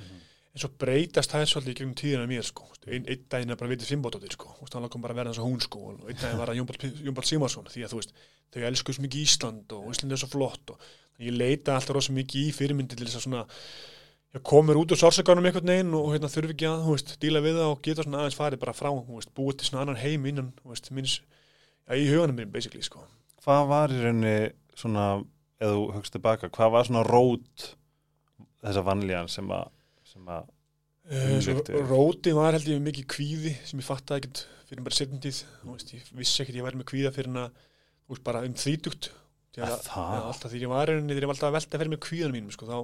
En 0.53 0.61
svo 0.61 0.69
breytast 0.77 1.31
það 1.33 1.45
svolítið 1.50 1.71
í 1.71 1.77
gegnum 1.79 1.94
tíðina 1.97 2.25
mér 2.29 2.44
sko. 2.45 2.65
Einn 2.85 3.07
ein 3.09 3.23
daginn 3.31 3.53
er 3.53 3.57
bara 3.57 3.71
vitið 3.71 3.88
fimmbotóttir 3.94 4.36
sko. 4.36 4.51
Úst, 4.62 4.75
hann 4.77 4.86
kom 4.91 5.01
bara 5.01 5.15
að 5.15 5.22
vera 5.24 5.31
eins 5.31 5.39
og 5.41 5.48
hún 5.48 5.62
sko. 5.63 5.79
Og 5.95 6.10
einn 6.12 6.19
daginn 6.19 6.38
var 6.41 6.51
það 6.51 6.60
Jómbald 7.07 7.25
Simarsson 7.29 7.65
því 7.74 7.86
að 7.88 7.93
þú 7.95 8.01
veist 8.01 8.13
þau 8.53 8.67
elsku 8.69 8.93
svo 8.93 9.05
mikið 9.07 9.24
Ísland 9.24 9.74
og 9.74 9.88
Ísland 9.95 10.13
er 10.13 10.22
svo 10.22 10.29
flott 10.29 10.75
og 10.75 10.83
ég 11.22 11.36
leita 11.36 11.75
alltaf 11.77 11.98
rosa 11.98 12.13
mikið 12.15 12.48
í 12.48 12.53
fyrirmyndi 12.55 12.98
til 12.98 13.05
þess 13.08 13.20
að 13.20 13.25
svona 13.27 13.43
ég 14.34 14.41
komur 14.50 14.79
út 14.82 14.93
úr 14.93 14.98
sársökanum 15.00 15.46
einhvern 15.46 15.70
veginn 15.70 15.93
og 15.98 16.10
hérna, 16.13 16.32
þurfi 16.32 16.55
ekki 16.55 16.70
að 16.70 16.88
veist, 16.88 17.13
díla 17.22 17.43
við 17.43 17.60
það 17.60 17.74
og 17.75 17.84
geta 17.86 18.05
svona 18.05 18.24
aðeins 18.24 18.39
farið 18.39 18.63
bara 18.63 18.74
frá 18.77 18.89
veist, 18.89 19.34
búið 19.38 19.60
til 19.60 19.70
svona 19.70 19.84
annan 19.86 20.01
heim 20.01 20.25
innan 20.29 20.50
veist, 20.65 20.89
minns, 20.96 21.20
já, 21.86 21.93
í 21.93 22.08
huganum 22.10 22.39
minn 22.39 22.51
basically 22.53 22.82
sko. 22.86 23.03
Hvað 23.43 23.70
var 23.70 23.93
í 23.93 24.01
rauninni 24.01 24.36
svona, 24.79 25.05
eða 25.62 25.77
þú 25.77 25.86
högst 26.00 26.15
tilbaka, 26.17 26.50
hvað 26.55 26.74
var 26.74 26.89
svona 26.89 27.05
rót 27.05 27.70
þessa 28.63 28.86
vanlíðan 28.88 29.29
sem 29.29 29.53
að, 29.53 29.70
sem 30.10 30.34
að 30.34 30.50
Umlykti. 31.03 31.75
róti 31.89 32.32
var 32.32 32.55
held 32.55 32.70
ég 32.72 32.79
mikið 32.79 33.08
kvíði 33.12 33.51
sem 33.67 33.82
ég 33.82 33.86
fattaði 33.86 34.24
ekkert 34.24 34.46
fyrir 34.70 34.86
bara 34.86 34.96
setjum 34.96 35.20
tíð 35.20 35.41
ég 35.91 36.12
vissi 36.15 36.39
ekkert 36.39 36.55
ég 36.55 36.63
væri 36.63 36.79
með 36.79 36.88
kvíða 36.93 37.12
fyrir 37.12 37.41
að 37.41 37.50
þú 37.51 38.15
veist, 38.15 38.24
bara 38.24 38.43
um 38.48 38.55
þrítugt 38.55 39.10
Að 39.53 39.69
ja, 39.69 39.79
það? 39.86 40.13
alltaf 40.31 40.51
því 40.51 40.62
ég 40.63 40.72
var 40.72 40.89
rauninni, 40.89 41.13
þegar 41.13 41.25
ég 41.25 41.29
var 41.29 41.36
alltaf 41.36 41.50
að 41.51 41.57
velta 41.60 41.79
fyrir 41.81 41.91
mig 41.93 42.00
kvíðanum 42.01 42.38
mínum 42.39 42.53
sko, 42.55 42.69
þá 42.69 42.77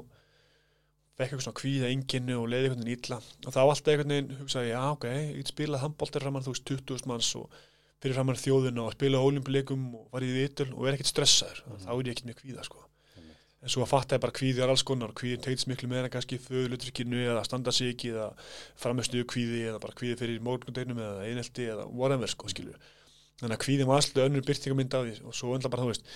fekk 1.19 1.31
eitthvað 1.33 1.45
svona 1.47 1.59
kvíða 1.59 1.89
enginu 1.93 2.35
og 2.39 2.45
leiði 2.51 2.69
veginn 2.73 2.91
illa. 2.93 3.17
Og 3.43 3.55
þá 3.55 3.59
alltaf 3.63 3.89
einhvern 3.93 4.13
veginn 4.13 4.37
hugsaði 4.39 4.69
já 4.69 4.83
ok, 4.93 5.07
ég 5.09 5.39
get 5.41 5.51
spilað 5.51 5.83
handbóltar 5.83 6.25
framann 6.25 6.45
þú 6.45 6.53
veist 6.53 6.69
20.000 6.69 7.09
manns 7.09 7.31
og 7.39 7.57
fyrir 7.99 8.15
framann 8.15 8.39
þjóðuna 8.39 8.85
og 8.85 8.93
spila 8.95 9.19
á 9.19 9.25
ólimpileikum 9.25 9.89
og 9.99 10.05
var 10.13 10.23
í 10.23 10.29
vitul 10.31 10.69
og 10.69 10.85
er 10.85 10.95
ekkert 10.95 11.11
stressaður. 11.11 11.63
Mhm. 11.65 11.81
þá 11.83 11.89
er 11.91 12.05
ég 12.05 12.13
ekkert 12.13 12.29
með 12.29 12.39
kvíða 12.43 12.67
sko. 12.69 12.85
En 13.59 13.67
svo 13.73 13.83
að 13.83 13.89
fatta 13.91 14.15
ég 14.15 14.21
bara 14.23 14.35
kvíði 14.37 14.61
er 14.63 14.71
alls 14.71 14.85
konar 14.87 15.11
kvíðin 15.11 15.41
tegits 15.43 15.65
miklu 15.67 15.89
meira 15.91 16.07
kannski 16.07 16.37
föðlutrykinu 16.39 17.25
eða 17.25 17.41
standa 17.43 17.73
sig 17.75 17.91
ekki 17.91 18.13
eða 18.13 18.29
framistuðu 18.79 19.25
kvíði 19.27 19.65
eða 19.67 19.81
bara 19.83 19.97
kvíði 19.99 20.15
fyrir 20.21 20.45
morgundeginum 20.45 21.01
eða 21.03 21.25
einelti 21.27 21.65
eða 21.67 21.89
whatever 21.91 22.31
sko 22.31 22.47
skilju 22.47 22.77
þannig 23.41 23.57
að 23.57 23.63
kvíðin 23.65 23.89
var 23.89 23.99
alltaf 23.99 24.29
önnur 24.29 24.45
byrtingamynd 24.47 24.95
af 24.95 25.03
því 25.09 25.17
og 25.27 25.35
svo 25.35 25.51
undla 25.57 25.73
bara 25.73 25.83
þú 25.83 25.91
veist 25.91 26.07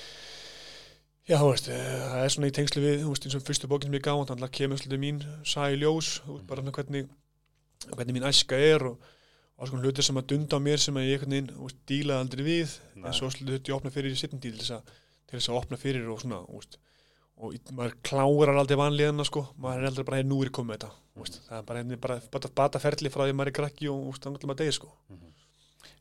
já 1.30 1.39
veist 1.39 1.70
eh, 1.72 1.98
það 2.12 2.22
er 2.25 2.34
svona 2.36 2.51
í 2.51 2.56
tengslu 2.60 2.84
við 2.84 3.01
þú 3.03 3.13
veist 3.13 3.27
eins 3.27 3.38
og 3.39 3.48
fyrstu 3.48 3.72
bókin 3.72 3.89
sem 3.92 4.00
ég 4.00 4.06
gáð 4.06 4.25
þannig 4.32 4.48
að 4.50 4.56
kemur 4.60 4.82
svolítið 4.82 5.03
mín 5.03 5.24
sæ 5.48 5.68
ljós. 5.77 6.13
Bara 6.50 6.63
hvernig 6.65 7.12
hvernig 7.92 8.15
mín 8.18 8.30
æska 8.30 8.60
er 8.60 8.88
og 8.92 9.12
og 9.63 9.70
svona 9.70 9.86
hlutir 9.86 10.06
sem 10.06 10.18
að 10.20 10.32
dunda 10.34 10.58
á 10.58 10.65
mér 10.65 10.82
sem 10.82 10.98
að 10.98 11.08
ég 11.08 11.22
einhvern 11.22 11.36
veginn 11.36 11.75
dílaði 11.89 12.24
aldrei 12.25 12.44
við. 12.48 12.74
Nei. 12.96 13.06
en 13.08 13.18
svo 13.18 13.30
svolítið 13.30 13.58
þetta 13.58 13.72
ég 13.72 13.77
opna 13.77 13.92
fyrir 13.94 14.15
í 14.15 14.20
sittin 14.20 14.42
að 14.42 14.89
til 15.30 15.38
þess 15.38 15.51
að 15.51 15.60
opna 15.60 15.80
fyrir 15.80 16.10
og 16.12 16.20
svona 16.22 16.39
veist, 16.50 16.80
og 17.44 17.72
maður 17.77 17.96
klárar 18.06 18.60
aldrei 18.62 18.80
vanlíðana 18.80 19.25
sko, 19.27 19.46
maður 19.58 19.84
er 19.84 19.92
aldrei 19.92 20.08
bara 20.10 20.20
hér 20.20 20.27
nú 20.30 20.42
er 20.42 20.50
ég 20.50 20.56
komið 20.58 20.75
þetta. 20.75 20.89
Þú 21.13 21.24
veist, 21.24 21.39
það 21.48 21.60
er 21.60 21.68
bara 21.70 21.84
henni 21.84 22.00
bara 22.03 22.18
bata, 22.34 22.51
bata 22.62 22.82
ferli 22.82 23.13
frá 23.13 23.24
því 23.24 23.34
að 23.34 23.39
maður 23.39 23.53
er 23.53 23.58
krakki 23.60 23.89
og 23.94 24.03
veist, 24.10 24.25
þannig 24.25 24.44
að 24.44 24.51
maður 24.51 24.62
degi 24.63 24.75
sko. 24.80 24.92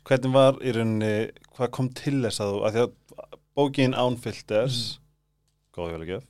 Hvernig 0.02 0.34
var 0.34 0.58
í 0.58 0.74
rauninni, 0.74 1.14
hvað 1.56 1.72
kom 1.76 1.92
til 1.94 2.16
þess 2.24 2.42
að 2.42 2.52
þú, 2.52 2.60
að 2.66 2.76
því 2.76 2.84
að 2.84 3.38
bókin 3.58 3.96
Ánfilters, 4.02 4.80
góð 5.76 5.92
hjálpgjöf, 5.94 6.28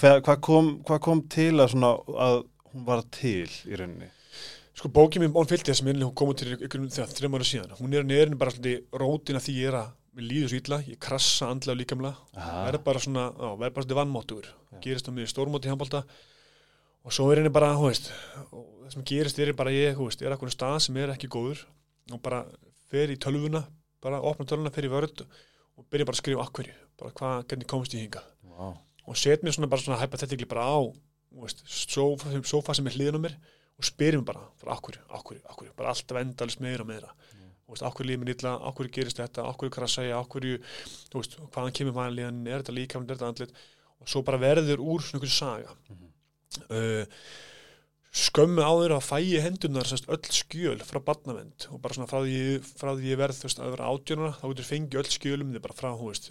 hvað, 0.00 0.20
hvað, 0.26 0.40
kom, 0.48 0.70
hvað 0.86 1.02
kom 1.06 1.22
til 1.32 1.52
að 1.54 1.72
svona, 1.74 1.92
að 2.26 2.38
hún 2.72 2.86
var 2.86 3.04
til 3.16 3.46
í 3.46 3.80
rauninni? 3.80 4.10
Sko 4.76 4.90
bókið 4.92 5.22
mér 5.22 5.38
On 5.40 5.48
Filter 5.48 5.76
sem 5.76 5.88
hún 5.88 6.14
kom 6.16 6.32
út 6.32 6.42
til 6.42 6.52
ykkur 6.56 6.84
þegar 6.92 7.14
þreim 7.16 7.38
ára 7.38 7.48
síðan, 7.48 7.76
hún 7.80 7.96
er 7.96 8.04
neyrin 8.04 8.36
bara 8.38 8.52
svolítið 8.52 9.00
rótin 9.00 9.38
að 9.38 9.46
því 9.46 9.56
ég 9.56 9.70
er 9.70 9.78
að 9.80 9.92
mér 10.16 10.28
líður 10.30 10.52
svo 10.52 10.60
illa, 10.60 10.78
ég 10.88 11.00
krassa 11.00 11.50
andlega 11.52 11.74
og 11.74 11.80
líkamlega. 11.80 12.28
Aha. 12.36 12.62
verður 12.68 12.84
bara 12.86 13.02
svona, 13.04 13.26
á, 13.32 13.48
verður 13.56 13.74
bara 13.76 13.84
svolítið 13.84 14.00
vannmáttugur 14.00 14.50
gerist 14.84 15.08
á 15.08 15.12
mig 15.16 15.28
stórmóti 15.30 15.68
í 15.68 15.72
handbólta 15.72 16.02
og 17.06 17.14
svo 17.14 17.28
er 17.30 17.40
henni 17.40 17.52
bara, 17.52 17.72
hú 17.78 17.88
veist 17.88 18.10
og 18.50 18.64
það 18.86 18.94
sem 18.94 19.06
gerist 19.10 19.40
er 19.42 19.52
bara 19.56 19.74
ég, 19.74 19.96
hú 19.98 20.08
veist, 20.08 20.22
er 20.22 20.34
akkur 20.34 20.52
stað 20.52 20.78
sem 20.86 20.96
er 21.00 21.12
ekki 21.14 21.30
góður. 21.32 21.62
Og 22.14 22.20
bara 22.22 22.44
fer 22.90 23.10
í 23.10 23.18
tölvuna, 23.18 23.64
bara 24.02 24.20
opna 24.22 24.46
tölvuna 24.46 24.70
fer 24.74 24.86
í 24.86 24.90
vörð 24.92 25.24
og 25.76 25.86
byrja 25.92 26.08
bara 26.08 26.16
að 26.16 26.22
skrifa 26.22 26.46
akkurju, 26.46 26.74
bara 27.00 27.14
hvað, 27.20 27.44
hvernig 27.50 27.68
komst 27.70 27.96
ég 27.96 28.06
hinga 28.06 28.22
Vá. 28.56 28.72
og 29.06 29.20
set 29.20 29.44
mér 29.44 29.56
svona 29.56 29.70
bara 29.72 29.84
svona 29.84 30.00
hypothetically 30.00 30.48
bara 30.48 30.66
á, 30.66 30.78
sofa, 31.68 32.32
sofa 32.48 32.76
sem 32.76 32.88
er 32.88 32.96
hliðin 32.96 33.20
á 33.20 33.24
mér 33.26 33.36
og 33.76 33.88
spyrir 33.88 34.20
mér 34.20 34.28
bara, 34.32 34.44
bara 34.62 34.76
akkurju, 34.78 35.02
akkurju, 35.18 35.42
akkurju, 35.52 35.72
bara 35.76 35.92
alltaf 35.92 36.20
endalist 36.22 36.62
meira 36.64 36.84
og 36.86 36.88
meira. 36.88 37.10
Þú 37.66 37.74
veist, 37.74 37.82
okkur 37.82 38.06
lífið 38.06 38.22
mér 38.22 38.32
illa, 38.32 38.52
okkur 38.70 38.88
gerist 38.94 39.18
þetta, 39.20 39.44
okkur 39.50 39.72
krasa 39.74 40.04
ég, 40.06 40.14
okkur, 40.16 40.44
þú 41.10 41.20
veist, 41.20 41.34
hvaðan 41.50 41.74
kemur 41.74 41.96
vanlíðan, 41.96 42.38
er 42.46 42.62
þetta 42.62 42.74
líka, 42.76 43.00
er 43.02 43.10
þetta 43.10 43.30
andlit 43.32 43.56
og 44.00 44.12
svo 44.12 44.22
bara 44.24 44.40
verður 44.40 44.82
úr 44.84 45.02
svona 45.02 45.18
einhverju 45.18 45.34
saga. 45.34 45.74
Uh, 46.70 47.02
skömmu 48.16 48.62
áður 48.64 48.94
að 48.96 49.06
fæi 49.08 49.40
hendunar 49.44 49.88
sérst, 49.88 50.06
öll 50.08 50.20
skjöl 50.32 50.78
frá 50.86 51.00
barnavend. 51.04 51.66
Og 51.72 51.80
bara 51.82 51.94
svona 51.96 52.08
frá 52.08 52.20
því, 52.24 52.38
frá 52.78 52.92
því 52.96 53.10
ég 53.12 53.18
verð 53.20 53.42
að 53.46 53.72
vera 53.74 53.88
átjónuna, 53.92 54.30
þá 54.40 54.44
getur 54.52 54.68
fengið 54.70 55.00
öll 55.02 55.10
skjölum 55.16 55.52
þið 55.56 55.64
bara 55.66 55.76
frá, 55.76 55.90
þú 55.98 56.10
veist 56.12 56.30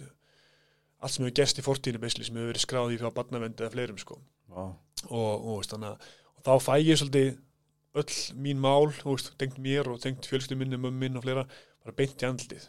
allt 0.96 1.12
sem 1.12 1.26
hefur 1.26 1.34
gerst 1.36 1.58
í 1.60 1.64
fortíðinu 1.66 2.00
beisli, 2.02 2.24
sem 2.24 2.34
hefur 2.38 2.50
verið 2.50 2.64
skráð 2.64 2.94
í 2.96 3.00
frá 3.02 3.10
barnavend 3.14 3.60
eða 3.60 3.72
fleirum 3.74 3.98
sko. 4.00 4.16
Vá. 4.48 4.64
og, 5.10 5.34
og, 5.46 5.58
veist, 5.60 5.74
að- 5.76 5.98
og 6.38 6.46
þá 6.46 6.52
fæ 6.64 6.72
ég 6.80 6.96
svolítið 6.98 7.36
öll 7.96 8.40
mín 8.46 8.58
mál, 8.64 8.88
veist, 9.04 9.30
tengt 9.38 9.58
mér 9.62 9.90
og 9.92 10.00
tengt 10.00 10.26
fjölskyldum 10.26 10.58
minni, 10.64 10.76
mömmu 10.80 10.98
minn 11.04 11.16
og 11.20 11.22
fleira 11.26 11.44
bara 11.84 11.94
beint 11.94 12.16
í 12.22 12.26
andlitið. 12.26 12.66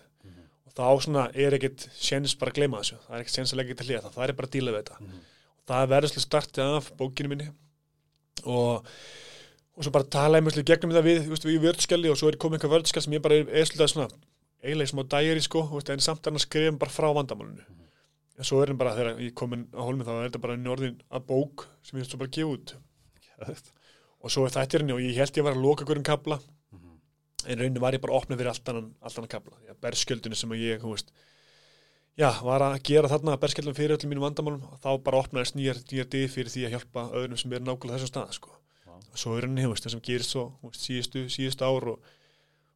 Og 0.68 0.74
þá 0.78 1.02
svona 1.08 1.24
er 1.34 1.56
ekkit 1.58 1.88
séns 1.98 2.36
bara 2.38 2.52
að 2.52 2.60
gleyma 2.60 2.84
þessu. 2.84 3.00
Það 3.08 3.16
er 3.16 3.24
ekkit 3.24 3.38
séns 3.40 3.54
að 3.56 3.58
leggja 3.64 3.76
þetta 3.78 3.88
hlýða 3.88 4.12
það, 4.12 4.24
er 4.28 4.34
bara 4.38 4.48
að 4.48 4.54
díla 4.58 4.72
við 4.76 4.84
þetta. 4.84 4.98
Og 5.58 5.72
það 5.72 5.88
verður 5.96 6.12
svolítið 6.12 6.28
startið 6.28 6.76
af 6.78 6.92
bókinu 7.00 7.32
minni 7.32 7.48
og 8.48 8.92
og 9.78 9.86
svo 9.86 9.94
bara 9.94 10.10
tala 10.10 10.40
svolítið 10.42 10.66
gegnum 10.72 10.94
það 10.96 11.06
við, 11.06 11.20
veist, 11.30 11.44
við 11.46 11.60
vördskjali 11.68 12.10
og 12.10 12.18
svo 12.18 12.32
er 12.32 12.40
komið 12.42 12.58
einhver 12.58 12.72
vördskjali 12.72 13.06
sem 13.06 13.14
ég 13.14 13.22
bara 13.22 13.36
er, 13.38 13.68
svolítið 13.70 13.92
svona 13.92 14.08
eiginlega 14.64 14.90
smá 14.90 15.04
dæri 15.14 15.44
sko, 15.46 15.62
veist, 15.76 15.92
en 15.94 16.02
samt 16.02 16.26
hann 16.26 16.40
að 16.40 16.48
skrifa 16.48 16.72
bara 16.82 16.94
frá 16.96 17.12
vandamálinu. 17.14 17.66
En 18.38 18.48
svo 18.48 18.64
er 18.64 18.72
hann 18.72 18.80
bara, 18.82 18.96
þegar 18.98 19.22
ég 19.22 19.36
komin 19.38 19.68
á 19.78 19.82
hólmi 19.86 20.08
þá 20.08 20.14
er 20.16 20.24
þetta 20.32 20.42
bara 20.48 20.58
norðin 20.58 20.98
að 21.14 21.28
bók 21.30 21.68
sem 21.86 22.02
ég 22.02 22.10
svo 22.10 22.18
bara 22.24 22.34
gefa 22.34 22.56
út. 22.56 22.74
Geðveikt. 23.28 23.70
og 24.24 24.34
svo 24.34 24.46
er 24.48 24.54
þættirinn 24.56 24.94
og 24.96 25.02
ég 25.04 25.18
held 25.22 25.38
ég 25.38 25.46
var 25.46 25.56
að 25.56 25.64
loka 25.64 25.86
hverjum 25.88 26.06
kabla 26.06 26.40
en 27.48 27.62
raunin 27.62 27.82
var 27.82 27.96
ég 27.96 28.04
bara 28.04 28.16
að 28.16 28.24
opna 28.24 28.38
fyrir 28.40 28.52
allt 28.52 28.72
annan, 28.72 28.88
allt 29.02 29.20
annan 29.22 29.32
kabla 29.32 29.60
að 29.72 29.82
berskjöldinu 29.86 30.38
sem 30.38 30.54
að 30.56 30.64
ég 30.66 30.82
þú 30.82 30.94
veist, 30.96 31.14
já, 32.18 32.30
var 32.44 32.66
að 32.66 32.78
gera 32.90 33.12
þarna 33.12 33.38
berskjöldinu 33.42 33.78
fyrir 33.78 33.96
öllum 33.98 34.14
mínum 34.14 34.26
vandamálum 34.26 34.68
og 34.68 34.80
þá 34.84 34.90
bara 35.06 35.22
opnaðist 35.24 35.58
nýjar, 35.58 35.82
nýjar 35.92 36.12
dið 36.14 36.28
fyrir 36.34 36.54
því 36.54 36.68
að 36.68 36.76
hjálpa 36.76 37.08
öðrum 37.20 37.42
sem 37.42 37.54
er 37.54 37.66
nákvæmlega 37.66 37.98
þessum 37.98 38.14
stað 38.14 38.38
sko. 38.40 38.54
Og 38.98 39.18
svo 39.22 39.36
er 39.38 39.48
veist, 39.48 39.86
það 39.86 39.96
sem 39.96 40.06
gerist 40.08 40.34
svo 40.34 40.46
veist, 40.66 40.84
síðustu, 40.84 41.26
síðustu 41.32 41.68
ár 41.68 41.90
og 41.94 42.14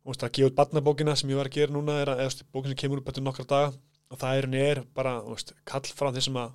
veist, 0.07 0.23
að 0.23 0.33
gefa 0.37 0.51
út 0.51 0.57
barnabókina 0.59 1.15
sem 1.17 1.31
ég 1.33 1.41
var 1.41 1.49
að 1.49 1.57
gera 1.57 1.75
núna 1.75 1.99
er 2.01 2.13
að, 2.13 2.41
bókin 2.53 2.73
sem 2.73 2.81
kemur 2.83 3.01
upp 3.01 3.11
eftir 3.11 3.25
nokkra 3.25 3.47
daga 3.49 3.71
og 4.11 4.19
það 4.21 4.37
er, 4.37 4.47
raunin 4.47 4.65
er 4.65 4.83
bara, 4.95 5.15
veist, 5.25 5.55
kall 5.65 5.85
frá 5.89 6.11
þeir 6.11 6.27
sem 6.27 6.41
að 6.41 6.53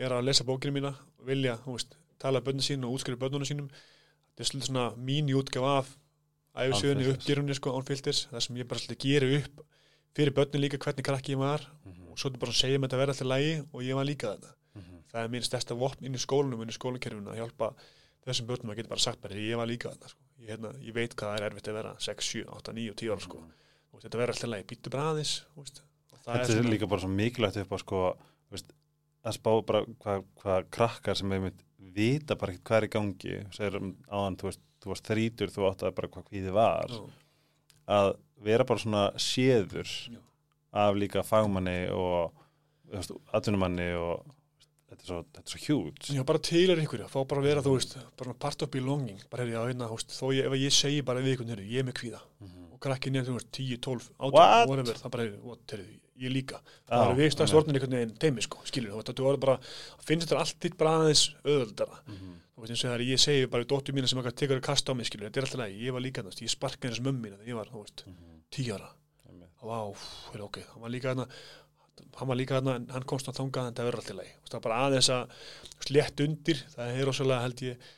er 0.00 0.14
að 0.16 0.26
lesa 0.30 0.46
bókinu 0.48 0.74
mína 0.76 0.94
og 1.18 1.26
vilja, 1.28 1.58
tala 2.20 2.42
bönnu 2.44 2.64
sín 2.64 2.84
og 2.84 2.94
útskrifa 2.96 3.20
bönnunum 3.20 3.48
sínum 3.48 3.68
þetta 3.72 4.44
er 4.44 4.48
svolítið 4.48 4.70
svona 4.70 4.86
mín 4.96 5.30
útgaf 5.36 5.66
af 5.68 5.90
filters. 6.54 7.08
uppgerunni 7.14 7.56
sko 7.56 7.74
án 7.76 7.86
filters 7.88 8.26
það 8.30 8.44
sem 8.44 8.58
ég 8.60 8.68
bara 8.68 8.82
svolítið 8.82 9.04
geri 9.06 9.40
upp 9.40 9.62
fyrir 10.16 10.34
börnin 10.34 10.62
líka 10.64 10.78
hvernig 10.78 11.04
krakki 11.06 11.34
ég 11.36 11.38
var. 11.42 11.66
Og 12.10 12.18
svo 12.18 12.28
er 12.28 12.32
þetta 12.34 12.42
bara 12.42 12.52
að 12.54 12.60
segja 12.62 12.78
mér 12.78 12.88
þetta 12.90 13.00
verða 13.02 13.14
alltaf 13.14 13.30
lægi 13.30 13.52
og 13.72 13.82
ég 13.86 13.94
var 14.00 14.08
líka 14.08 14.34
þetta 14.34 14.56
það 15.10 15.24
er 15.24 15.30
mín 15.32 15.42
stærsta 15.46 15.74
vopn 15.74 16.06
inn 16.06 16.14
í 16.14 16.20
skólanum 16.22 16.60
inn 16.62 16.70
í 16.70 16.76
skólakerfinu 16.76 17.32
að 17.32 17.40
hjálpa 17.40 17.72
þessum 18.26 18.46
börnum 18.50 18.70
að 18.70 18.80
geta 18.80 18.92
bara 18.92 19.02
sagt 19.02 19.20
bara 19.24 19.34
ég 19.34 19.58
var 19.58 19.66
líka 19.66 19.90
þetta 19.90 20.10
sko. 20.12 20.20
ég, 20.38 20.50
hérna, 20.52 20.70
ég 20.86 20.94
veit 20.94 21.14
hvað 21.18 21.32
það 21.32 21.38
er 21.40 21.46
erfitt 21.48 21.70
að 21.70 21.78
vera 21.80 21.94
6, 22.06 22.28
7, 22.30 22.44
8, 22.58 22.74
9 22.78 22.92
og 22.92 22.98
10 23.00 23.10
ára 23.14 23.24
sko. 23.24 23.40
og 23.90 24.04
þetta 24.04 24.20
verður 24.20 24.34
alltaf 24.36 24.52
lægi, 24.52 24.66
býttu 24.70 24.92
bara 24.94 25.08
aðeins 25.10 25.34
Þetta 26.20 26.36
er 26.36 26.50
svona- 26.52 26.70
líka 26.70 26.86
bara 26.86 27.00
svo 27.00 27.08
mikilvægt 27.10 27.56
upp 27.64 27.72
á 27.74 27.78
sko, 27.80 28.00
veist, 28.52 28.72
að 29.24 29.36
spá 29.38 29.50
bara 29.66 29.80
hvað 30.04 30.24
hva 30.44 30.56
krakkar 30.70 31.16
sem 31.16 31.32
einmitt 31.32 31.62
vita 31.80 32.36
bara 32.36 32.52
hvað 32.52 32.76
er 32.76 32.86
í 32.86 32.92
gangi 32.94 33.36
segir 33.56 33.80
um 33.80 33.96
áðan, 34.06 34.36
þú 34.36 34.50
veist, 34.50 34.60
þú 34.80 34.92
varst 34.92 35.08
þrítur 35.10 35.50
þú 35.50 35.66
átt 35.70 35.82
að 35.88 35.94
bara 35.96 36.08
hvað 36.08 36.28
hvíði 36.30 36.52
var 36.54 36.88
Já. 36.92 37.00
að 37.88 38.14
vera 38.40 38.66
bara 38.66 38.82
svona 38.82 39.04
séður 39.20 39.88
af 40.72 40.96
líka 40.96 41.22
fagmanni 41.26 41.90
og 41.92 42.32
atvinnumanni 43.34 43.90
og 43.98 44.24
þetta 44.90 45.04
er 45.04 45.08
svo, 45.10 45.20
þetta 45.30 45.42
er 45.46 45.54
svo 45.54 45.60
hjút 45.64 46.10
Já, 46.16 46.22
bara 46.26 46.42
til 46.42 46.64
er 46.72 46.82
ykkur, 46.82 47.04
fá 47.10 47.18
bara 47.30 47.42
að 47.42 47.48
vera, 47.48 47.62
þú 47.64 47.74
veist, 47.76 47.96
bara 48.18 48.34
part 48.44 48.64
of 48.66 48.70
belonging, 48.74 49.22
bara 49.30 49.46
já, 49.46 49.60
hérna, 49.62 49.88
þú 49.90 49.98
veist, 49.98 50.14
þó 50.16 50.26
ég, 50.34 50.48
ef 50.50 50.56
ég 50.58 50.74
segi 50.74 51.00
bara 51.06 51.22
við 51.24 51.36
ykkur, 51.36 51.62
ég 51.62 51.82
er 51.82 51.88
með 51.88 51.96
kvíða. 52.00 52.20
Og 52.70 52.78
krakkin 52.82 53.18
er, 53.20 53.26
þú 53.28 53.38
veist, 53.38 53.50
10, 53.56 53.80
12, 53.86 54.10
18, 54.18 54.36
What? 54.36 54.70
whatever, 54.70 55.00
það 55.00 55.14
bara, 55.14 55.26
heyrðu, 55.26 55.40
what, 55.46 55.64
heyrðu, 55.74 55.96
ég 56.20 56.34
líka. 56.34 56.60
Það 56.90 57.06
er 57.06 57.18
við 57.20 57.32
stæðst 57.34 57.58
orðin 57.60 57.78
einhvern 57.78 57.96
veginn 57.98 58.14
teimi, 58.24 58.44
sko, 58.44 58.62
skilur, 58.68 58.94
þú 58.96 59.14
þú 59.14 59.26
verður 59.28 59.42
bara, 59.46 59.58
finnst 60.04 60.26
þetta 60.26 60.40
allt 60.42 60.64
þitt 60.64 60.78
bara 60.80 60.94
aðeins 60.98 61.24
öðvöldara. 61.44 62.00
Þú 62.10 62.64
veist, 62.64 62.72
eins 62.74 62.84
og 62.84 62.88
þegar 62.90 63.04
ég 63.06 63.20
segi 63.22 63.50
bara 63.52 63.64
í 63.64 63.68
dóttur 63.70 63.96
mína 63.96 64.08
sem 64.10 64.20
eitthvað 64.20 64.38
tekur 64.42 64.58
að 64.60 64.66
kasta 64.66 64.92
á 64.92 64.94
mig, 64.96 65.08
skilur, 65.08 65.28
þetta 65.30 65.40
er 65.40 65.46
alltaf 65.46 65.60
lægi, 65.62 65.84
ég 65.86 65.96
var 65.96 66.04
líka, 66.04 66.24
veist, 66.26 66.42
ég 66.44 66.52
sparkaði 66.52 67.04
mína 67.08 67.38
þegar 67.38 67.52
ég 67.52 67.60
var, 67.60 67.70
þú 67.72 67.84
veist, 67.86 68.04
10 68.56 68.74
ára. 68.76 68.90
Vá, 69.60 69.78
heyrðu, 70.32 70.44
ok, 70.46 70.58
hann 70.72 70.84
var 70.84 70.92
líka 70.92 71.10
þarna, 71.12 71.26
hann 72.18 72.30
var 72.30 72.38
líka 72.38 72.60
en 72.60 72.88
hann 72.90 73.08
komst 73.08 73.28
á 73.28 73.32
þangað 73.36 73.70
en 73.70 73.78
það 73.78 73.88
verður 73.88 74.02
alltaf 74.02 74.18
lægi. 74.20 74.34
Það 74.48 74.58
er 74.58 74.64
bara 74.66 74.82
aðeins 74.86 75.10
að 75.14 75.34
slétt 75.86 76.22
undir, 76.24 76.62
það 76.74 76.94
er 76.94 77.08
rosalega 77.08 77.44
held 77.46 77.62
ég 77.66 77.88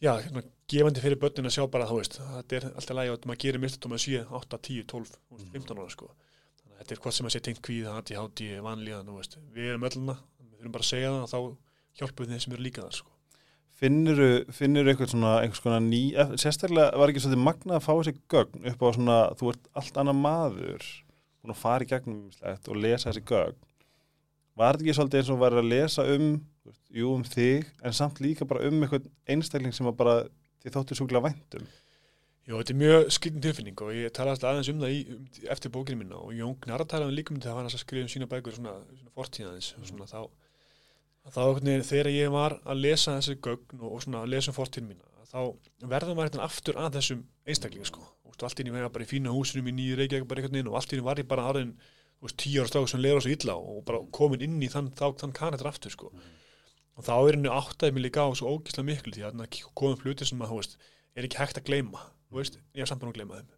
já, 0.00 0.12
hérna, 0.16 0.42
gefandi 0.70 1.04
fyrir 1.04 1.20
börnin 1.20 1.50
að 1.50 1.56
sjá 1.56 1.64
bara 1.70 1.88
þú 1.88 2.00
veist, 2.00 2.18
þetta 2.20 2.58
er 2.58 2.66
alltaf 2.70 2.96
lægi 2.96 3.12
og 3.14 3.28
maður 3.28 3.42
gerir 3.44 3.62
mistut 3.62 3.86
og 3.86 3.92
maður 3.92 4.04
sé 4.06 4.24
8, 4.40 4.60
10, 4.68 4.84
12, 4.92 5.14
þú 5.28 5.38
veist, 5.38 5.48
15 5.54 5.80
ára 5.80 5.94
sko. 5.94 6.10
þannig 6.60 6.74
að 6.74 6.82
þetta 6.82 6.96
er 6.96 7.02
hvað 7.04 7.16
sem 7.16 7.28
að 7.28 7.34
sé 7.34 7.42
tengt 7.46 7.62
kvíð 7.66 7.88
ADHD, 7.94 8.44
vanlíðan, 8.64 9.08
þú 9.10 9.16
veist, 9.18 9.38
við 9.54 9.72
erum 9.72 9.88
ölluna 9.90 10.16
við 10.40 10.54
þurfum 10.56 10.76
bara 10.76 10.86
að 10.86 10.92
segja 10.92 11.14
það 11.14 11.24
og 11.24 11.32
þá 11.32 12.00
hjálpum 12.00 12.26
við 12.26 12.32
þeim 12.32 12.44
sem 12.44 12.54
eru 12.56 12.66
líka 12.66 12.86
þar 12.86 12.98
sko. 13.00 13.16
Finnuru, 13.80 14.30
finnuru 14.52 14.92
eitthvað 14.92 15.12
svona 15.14 15.36
einhvers 15.40 15.62
konar 15.64 15.80
ný, 15.80 16.00
eh, 16.12 16.32
sérstaklega 16.40 16.98
var 17.00 17.12
ekki 17.12 17.22
svolítið 17.24 17.44
magnað 17.46 17.78
að 17.78 17.86
fá 17.86 17.92
þessi 17.94 18.16
gögn 18.28 18.66
upp 18.68 18.82
á 18.84 18.88
svona, 18.96 19.20
þú 19.40 19.52
ert 19.54 19.70
allt 19.80 20.00
annað 20.02 20.18
maður 20.20 20.88
búin 21.40 21.54
að 21.54 21.62
fara 21.62 21.86
í 21.86 21.90
gegnum 21.90 22.22
og 22.28 22.80
lesa 22.80 23.10
þessi 23.10 23.24
gögn 23.28 23.58
var 24.60 24.76
þetta 24.76 24.84
ekki 24.84 24.96
svolítið 24.98 25.20
eins 25.20 25.30
og 25.32 25.40
var 25.40 25.56
að 25.56 25.70
lesa 25.70 26.06
um 26.14 26.26
jú 26.92 27.12
um 27.14 27.22
þig, 27.26 27.68
en 27.86 27.94
samt 27.96 28.20
líka 28.22 28.46
bara 28.48 28.66
um 28.68 28.82
eitthvað 28.82 29.06
einstakling 29.30 29.74
sem 29.74 29.88
að 29.88 29.96
bara 30.00 30.16
þið 30.62 30.76
þóttu 30.76 30.98
sjúklega 30.98 31.22
um? 31.22 31.28
væntum 31.30 31.70
Jó, 32.48 32.56
þetta 32.56 32.72
er 32.72 32.78
mjög 32.80 33.10
skritin 33.14 33.42
tilfinning 33.44 33.82
og 33.84 33.92
ég 33.94 34.12
tala 34.16 34.32
alltaf 34.34 34.50
aðeins 34.50 34.70
um 34.72 34.80
það 34.82 34.94
í, 34.96 35.00
um, 35.14 35.26
eftir 35.54 35.72
bókinu 35.74 36.00
minna 36.00 36.18
og 36.18 36.32
Jón 36.34 36.56
Gnarra 36.64 36.86
talaði 36.88 37.18
líka 37.18 37.34
um 37.34 37.38
þetta 37.38 37.52
að 37.52 37.58
hann 37.60 37.68
að 37.68 37.82
skrifa 37.84 38.06
um 38.06 38.10
sína 38.10 38.28
bækur 38.30 38.56
svona, 38.56 38.72
svona 38.96 39.12
fortíðaðins 39.14 39.68
og 39.76 39.86
svona 39.90 40.08
þá 40.10 40.20
þá 41.30 41.40
einhvern 41.44 41.68
veginn 41.68 41.86
þegar 41.86 42.10
ég 42.16 42.32
var 42.34 42.56
að 42.64 42.80
lesa 42.80 43.16
þessi 43.18 43.36
gögn 43.44 43.84
og, 43.84 43.92
og 43.92 44.02
svona 44.02 44.24
að 44.24 44.32
lesa 44.34 44.50
um 44.50 44.56
fortíðin 44.56 44.90
mína 44.90 45.28
þá 45.30 45.40
verður 45.92 46.18
maður 46.18 46.42
aftur 46.42 46.80
að 46.80 46.96
þessum 46.98 47.22
einstaklingu 47.46 47.86
sko 47.86 48.02
og 48.42 48.48
allt 48.48 48.60
í 48.60 48.66
einu 48.66 48.74
var 48.74 48.86
ég 48.86 48.92
bara 48.94 49.06
í 49.06 49.10
fína 49.10 49.32
húsinum 49.34 49.70
í 49.70 49.74
nýju 49.76 49.96
Reykjavík 50.00 50.28
bara 50.28 50.42
einhvern 50.42 50.58
veginn 50.58 50.70
og 50.70 50.78
allt 50.80 50.92
í 50.92 50.98
einu 50.98 51.06
var 51.06 51.20
ég 51.22 51.28
bara 51.30 51.48
veist, 52.20 52.36
tíu 52.36 52.60
ára 52.60 52.68
strák 52.68 52.88
sem 52.90 53.00
lera 53.00 53.20
svo 53.24 53.32
illa 53.32 53.56
og 53.56 53.84
bara 53.88 54.00
komin 54.12 54.44
inn 54.44 54.58
í 54.60 54.68
þann, 54.72 54.90
þá, 54.96 55.06
þann 55.20 55.36
kanetur 55.36 55.70
aftur 55.70 55.94
sko. 55.94 56.10
Og 56.98 57.06
þá 57.06 57.14
er 57.16 57.36
henni 57.36 57.52
áttaði 57.52 57.96
mig 57.96 58.04
líka 58.08 58.26
á 58.26 58.28
svo 58.36 58.50
ógislega 58.52 58.88
miklu 58.88 59.14
því 59.14 59.24
að 59.28 59.60
komum 59.78 59.96
fluti 60.00 60.28
sem 60.28 60.42
að, 60.44 60.52
veist, 60.58 60.76
er 61.16 61.28
ekki 61.28 61.40
hægt 61.40 61.60
að 61.60 61.70
gleyma 61.70 62.02
veist, 62.34 62.58
ég 62.76 62.84
er 62.84 62.90
samt 62.90 63.00
búin 63.02 63.12
að 63.14 63.20
gleyma 63.20 63.40
þeim. 63.40 63.48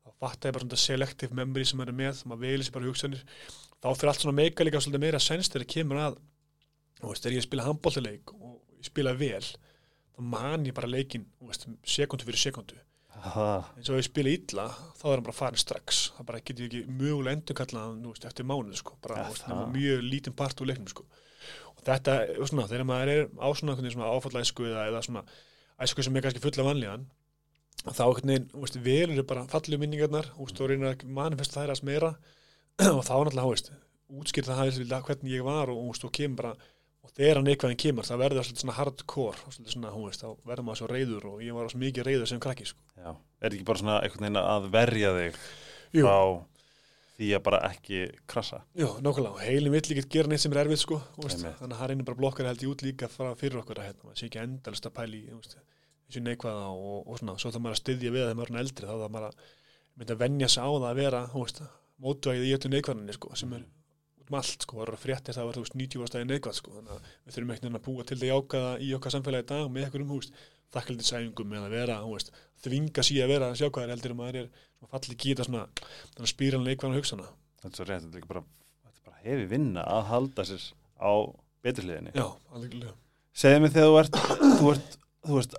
Þá 0.00 0.12
fatta 0.22 0.48
ég 0.48 0.54
bara 0.56 0.64
svona 0.64 0.80
selective 0.80 1.36
memory 1.36 1.66
sem 1.68 1.82
er 1.84 1.90
með, 1.92 2.22
maður 2.30 2.46
veili 2.46 2.66
sér 2.66 2.76
bara 2.76 2.88
hugsanir. 2.88 3.24
Þá 3.80 3.88
fyrir 3.90 4.12
allt 4.12 4.24
svona 4.24 4.36
meika 4.38 4.64
líka 4.64 4.80
svolítið 4.80 5.04
meira 5.04 5.20
sens 5.22 5.50
þegar 5.50 5.66
það 5.66 5.72
kemur 5.74 6.00
að 6.00 6.20
veist, 7.02 7.24
þegar 7.24 7.36
ég 7.36 7.46
spila 7.46 7.66
handbóltileik 7.66 8.32
og 8.36 8.54
ég 8.78 8.88
spila 8.88 9.16
vel 9.16 9.42
þá 9.44 10.22
man 10.32 10.66
ég 10.68 10.76
bara 10.76 10.90
leikin 10.90 11.26
sekundu 11.84 12.28
fyrir 12.28 12.40
sekundu 12.40 12.78
eins 13.20 13.90
og 13.90 13.96
ef 13.96 14.00
ég 14.00 14.06
spila 14.06 14.32
illa 14.32 14.66
þá 14.96 15.04
er 15.04 15.14
hann 15.16 15.26
bara 15.26 15.36
farin 15.36 15.60
strax. 15.60 16.00
Það 16.16 16.28
bara 16.30 16.40
getur 16.40 16.66
ekki 16.68 16.82
mögulega 16.88 17.36
endur 17.36 17.58
kallað 17.58 18.26
eftir 18.30 18.48
mánuð 18.48 18.80
sko, 18.80 18.96
bara 19.04 19.26
Ja, 19.28 19.60
mjög 19.74 20.04
lítinn 20.06 20.36
part 20.36 20.60
úr 20.60 20.70
leiknum 20.70 20.88
sko. 20.88 21.06
og 21.76 21.84
þetta, 21.84 22.16
svona, 22.48 22.68
þegar 22.68 22.88
maður 22.88 23.12
er 23.14 23.22
á 23.40 23.48
svona, 23.56 23.76
áfallæsku 24.14 24.66
eða, 24.68 24.86
eða 24.90 25.02
svona 25.06 25.24
æsku 25.80 26.04
sem 26.04 26.16
er 26.16 26.26
kannski 26.26 26.42
fulla 26.44 26.66
vanlíðan 26.68 27.06
þá 27.88 28.02
velur 28.84 29.24
bara 29.24 29.46
fallegu 29.48 29.80
minningarnar, 29.80 30.26
og 30.36 30.50
reynir 30.68 30.90
að 30.92 31.06
manifesta 31.08 31.62
þær 31.62 31.72
að 31.74 31.86
meira. 31.88 32.10
Og 32.96 33.04
þá 33.04 33.14
náttúrulega, 33.16 33.78
útskýrta 34.20 34.56
það 34.56 34.70
hvernig 35.06 35.32
ég 35.34 35.44
var 35.44 35.70
og, 35.72 35.80
og 35.92 36.12
kemur 36.16 36.38
bara 36.40 36.52
og 37.04 37.12
þegar 37.16 37.40
neikvæðin 37.46 37.80
kemur 37.80 38.06
það 38.06 38.22
verður 38.24 38.46
svolítið 38.46 38.64
svona 38.64 38.76
hardcore 38.76 39.40
svolítið 39.40 39.74
svona, 39.74 39.94
hún 39.94 40.06
veist, 40.08 40.22
þá 40.24 40.50
verður 40.50 40.66
maður 40.68 40.80
svo 40.82 40.88
reyður 40.90 41.26
og 41.30 41.42
ég 41.46 41.56
var 41.56 41.72
svo 41.72 41.80
mikið 41.80 42.06
reyður 42.10 42.30
sem 42.30 42.42
krakki 42.44 42.68
sko. 42.68 42.84
Já, 43.00 43.10
er 43.40 43.56
ekki 43.56 43.66
bara 43.70 43.82
svona 43.82 43.98
einhvern 44.04 44.26
veginn 44.26 44.40
að 44.42 44.68
verja 44.74 45.12
þig 45.16 45.40
Jú. 45.96 46.04
frá 46.04 46.18
því 47.20 47.30
að 47.36 47.42
bara 47.48 47.60
ekki 47.68 48.02
krasa 48.30 48.62
Jú, 48.80 48.90
nákvæmlega, 49.04 49.32
og 49.34 49.42
heilin 49.44 49.74
vill 49.74 49.82
ekki 49.84 50.06
gera 50.12 50.30
neitt 50.32 50.44
sem 50.44 50.54
er 50.54 50.62
erfið 50.62 50.82
sko, 50.84 51.00
veist, 51.20 51.42
þannig 51.44 51.74
að 51.74 51.80
hann 51.80 51.90
reynir 51.92 52.08
bara 52.08 52.20
blokkar 52.20 52.48
held 52.48 52.64
í 52.64 52.70
út 52.70 52.84
líka 52.86 53.10
fyrir 53.12 53.60
okkur 53.60 53.80
að 53.80 53.90
hérna, 53.90 54.06
maður 54.08 54.20
sé 54.20 54.28
ekki 54.30 54.40
endalist 54.44 54.88
að 54.88 54.96
pæli 55.00 55.24
þessu 55.30 56.22
neikvæða 56.24 56.70
og, 56.72 57.02
og 57.06 57.20
svona, 57.20 57.36
svo 57.40 57.52
það 57.52 57.64
maður 57.66 57.76
að 57.76 57.82
styðja 57.82 58.14
við 58.14 58.24
þegar 58.24 58.38
maður 58.40 58.54
er 58.54 58.62
eldri, 58.64 58.88
þá 58.88 58.94
það 58.94 59.12
maður 59.16 59.28
að 59.28 59.44
mynda 60.00 60.16
að 60.16 60.22
venja 60.24 60.48
sig 60.48 60.64
á 60.64 60.70
það 60.70 60.88
að 60.90 61.00
vera, 61.00 61.20
þú 61.34 61.44
veist, 61.44 61.60
mótvægið 62.00 62.46
í 62.48 62.54
öllu 62.56 62.72
neikvæðinni 62.72 63.16
sko, 63.18 63.34
sem 63.36 63.52
er 63.58 63.66
út 64.30 64.36
um 64.36 64.38
allt 64.38 64.64
sko, 64.64 64.78
það 64.78 64.86
eru 64.86 64.98
fréttir 65.00 65.34
það 65.34 65.48
var 65.48 65.56
þú 65.56 65.64
veist 65.64 65.76
90 65.80 66.04
ástæði 66.06 66.28
neikvæð 66.30 66.56
sko, 66.56 66.72
þannig 66.76 66.94
að 66.94 67.10
við 67.26 67.34
þurfum 67.34 67.52
ekki 67.54 67.70
að 67.70 67.84
búa 67.86 68.06
til 68.06 68.18
því 68.20 68.30
ákvæða 68.36 68.72
í 68.80 68.90
okkar 68.96 69.14
samfélagi 69.14 69.44
í 69.44 69.48
dag 69.50 69.70
með 69.70 69.86
einhverjum 69.86 70.12
húst, 70.14 70.40
þakkaldisæfingum 70.70 71.54
eða 71.58 71.70
vera, 71.72 71.98
þú 72.04 72.14
veist, 72.14 72.32
þvinga 72.62 73.04
síðan 73.06 73.26
að 73.26 73.32
vera 73.34 73.50
sjákvæðar 73.58 73.92
heldur 73.94 74.14
en 74.14 74.20
maður 74.20 74.40
er 74.40 74.48
svona 74.78 74.92
falli 74.94 75.16
gíta 75.18 75.46
svona, 75.46 75.64
þannig 76.14 76.30
spýran 76.30 76.66
neikvæðan 76.68 76.98
hugsaðna 77.00 77.30
Þetta 77.60 77.70
er 77.70 77.76
svo 77.80 77.86
rétt, 77.90 78.06
þetta 78.06 78.20
er 78.22 78.30
bara, 78.30 78.44
þetta 78.84 79.00
er 79.00 79.08
bara 79.10 79.24
hefi 79.24 79.48
vinna 79.50 79.82
að 79.84 80.06
halda 80.12 80.46
sér 80.48 80.68
á 81.02 81.12
beturliðinni 81.66 82.14
Já, 82.14 82.26
alveg 82.54 82.86
Segðu 83.40 83.64
mig 83.64 83.74
þegar 83.74 83.90
þú 83.90 83.98
ert, 84.00 84.20
þú 84.60 84.70
ert, 84.74 84.96
þú 85.26 85.42
ert 85.42 85.58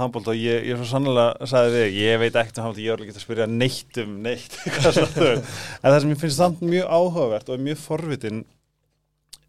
handbólt 0.00 0.28
og 0.32 0.38
ég, 0.38 0.66
ég 0.70 0.78
svo 0.80 0.86
sannlega 0.90 1.46
sagði 1.50 1.80
þig, 1.82 1.96
ég 2.02 2.18
veit 2.22 2.38
ekkert 2.40 2.58
um 2.60 2.66
handbólt, 2.66 2.82
ég 2.82 2.90
er 2.90 2.96
alveg 2.96 3.10
ekki 3.10 3.20
að 3.20 3.24
spyrja 3.26 3.46
neitt 3.52 4.00
um 4.02 4.14
neitt 4.24 4.58
en 4.66 5.42
það 5.86 5.98
sem 6.04 6.12
ég 6.14 6.20
finnst 6.22 6.40
samt 6.40 6.62
mjög 6.64 6.90
áhugavert 6.98 7.52
og 7.54 7.64
mjög 7.66 7.80
forvitin 7.84 8.42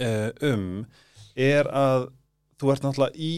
uh, 0.04 0.30
um 0.52 0.68
er 1.38 1.70
að 1.70 2.08
þú 2.58 2.72
ert 2.74 2.88
náttúrulega 2.88 3.22
í 3.22 3.34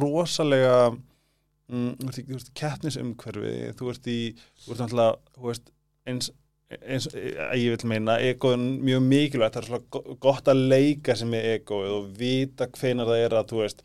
rosalega 0.00 0.76
mm, 0.94 1.90
þú 2.00 2.08
ert 2.08 2.20
í, 2.22 2.24
ert 2.38 2.54
keppnisumhverfi 2.60 3.56
þú 3.78 3.90
ert 3.92 4.08
í, 4.10 4.18
þú 4.64 4.72
ert 4.74 4.82
náttúrulega 4.84 5.36
þú 5.36 5.50
veist, 5.50 5.70
eins 6.08 6.30
eins 6.74 7.04
ég 7.14 7.74
vil 7.76 7.86
meina, 7.90 8.16
egoðun 8.24 8.64
mjög 8.82 9.02
mikilvægt, 9.04 9.54
það 9.54 9.60
er 9.60 9.66
svona 9.68 9.84
go- 9.94 10.16
gott 10.24 10.48
að 10.50 10.62
leika 10.72 11.14
sem 11.14 11.34
er 11.36 11.50
egoið 11.58 11.92
og 12.00 12.08
vita 12.18 12.66
hvenar 12.72 13.10
það 13.12 13.20
er 13.26 13.36
að, 13.38 13.50
þú 13.52 13.60
veist, 13.60 13.84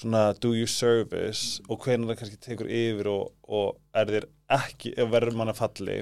svona 0.00 0.30
do 0.40 0.54
you 0.56 0.68
service 0.70 1.60
og 1.68 1.84
hvenar 1.84 2.12
það 2.12 2.22
kannski 2.22 2.40
tekur 2.46 2.70
yfir 2.72 3.10
og, 3.12 3.34
og 3.44 3.76
er 3.96 4.14
þér 4.14 4.28
ekki, 4.56 4.94
ef 4.96 5.12
verður 5.12 5.38
manna 5.38 5.56
falli. 5.56 6.00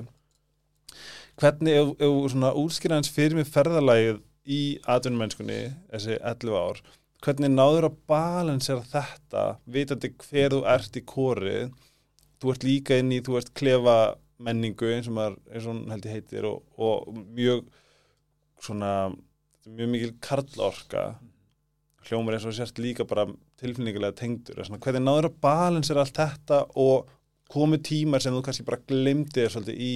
Hvernig, 1.38 1.74
ef, 1.74 1.92
ef 2.02 2.30
svona 2.32 2.54
útskýrðans 2.58 3.10
fyrir 3.14 3.38
mig 3.38 3.50
ferðalagið 3.50 4.22
í 4.48 4.62
atvinnumennskunni, 4.88 5.60
þessi 5.92 6.16
11 6.22 6.56
ár 6.58 6.80
hvernig 7.24 7.50
náður 7.50 7.88
að 7.88 7.98
balansera 8.10 8.84
þetta, 8.86 9.44
vitandi 9.66 10.12
hver 10.22 10.54
þú 10.54 10.60
ert 10.70 10.98
í 10.98 11.04
kórið, 11.08 11.72
þú 12.38 12.52
ert 12.52 12.66
líka 12.66 12.98
inn 13.00 13.14
í, 13.14 13.20
þú 13.24 13.38
ert 13.40 13.54
klefa 13.58 13.96
menningu 14.38 14.92
eins 14.94 15.08
og 15.10 15.16
maður, 15.16 15.38
eins 15.50 15.66
og 15.66 15.72
hún 15.72 15.94
held 15.94 16.06
ég 16.06 16.14
heitir 16.14 16.46
og, 16.46 16.60
og 16.78 17.08
mjög 17.34 17.64
svona 18.62 18.92
mjög 19.66 19.90
mikil 19.94 20.12
karlorka. 20.22 21.08
Hljómar 22.06 22.38
eins 22.38 22.46
og 22.48 22.54
sérst 22.56 22.78
líka 22.80 23.06
bara 23.08 23.26
tilfinningulega 23.58 24.16
tengdur 24.20 24.62
svona, 24.64 24.80
hvernig 24.84 25.04
náður 25.04 25.30
að 25.30 25.38
balansera 25.44 26.04
allt 26.04 26.18
þetta 26.20 26.60
og 26.84 27.10
komu 27.50 27.78
tímar 27.80 28.22
sem 28.22 28.34
þú 28.36 28.42
kannski 28.46 28.66
bara 28.68 28.82
glimti 28.88 29.40
þér 29.42 29.54
svolítið 29.54 29.84
í 29.88 29.94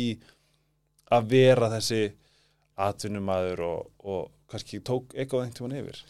að 1.13 1.27
vera 1.35 1.69
þessi 1.75 2.03
atvinnumæður 2.83 3.65
og, 3.67 3.91
og 4.09 4.31
kannski 4.51 4.81
tók 4.85 5.13
eitthvað 5.15 5.47
einhvern 5.47 5.59
tímann 5.59 5.81
yfir 5.83 6.05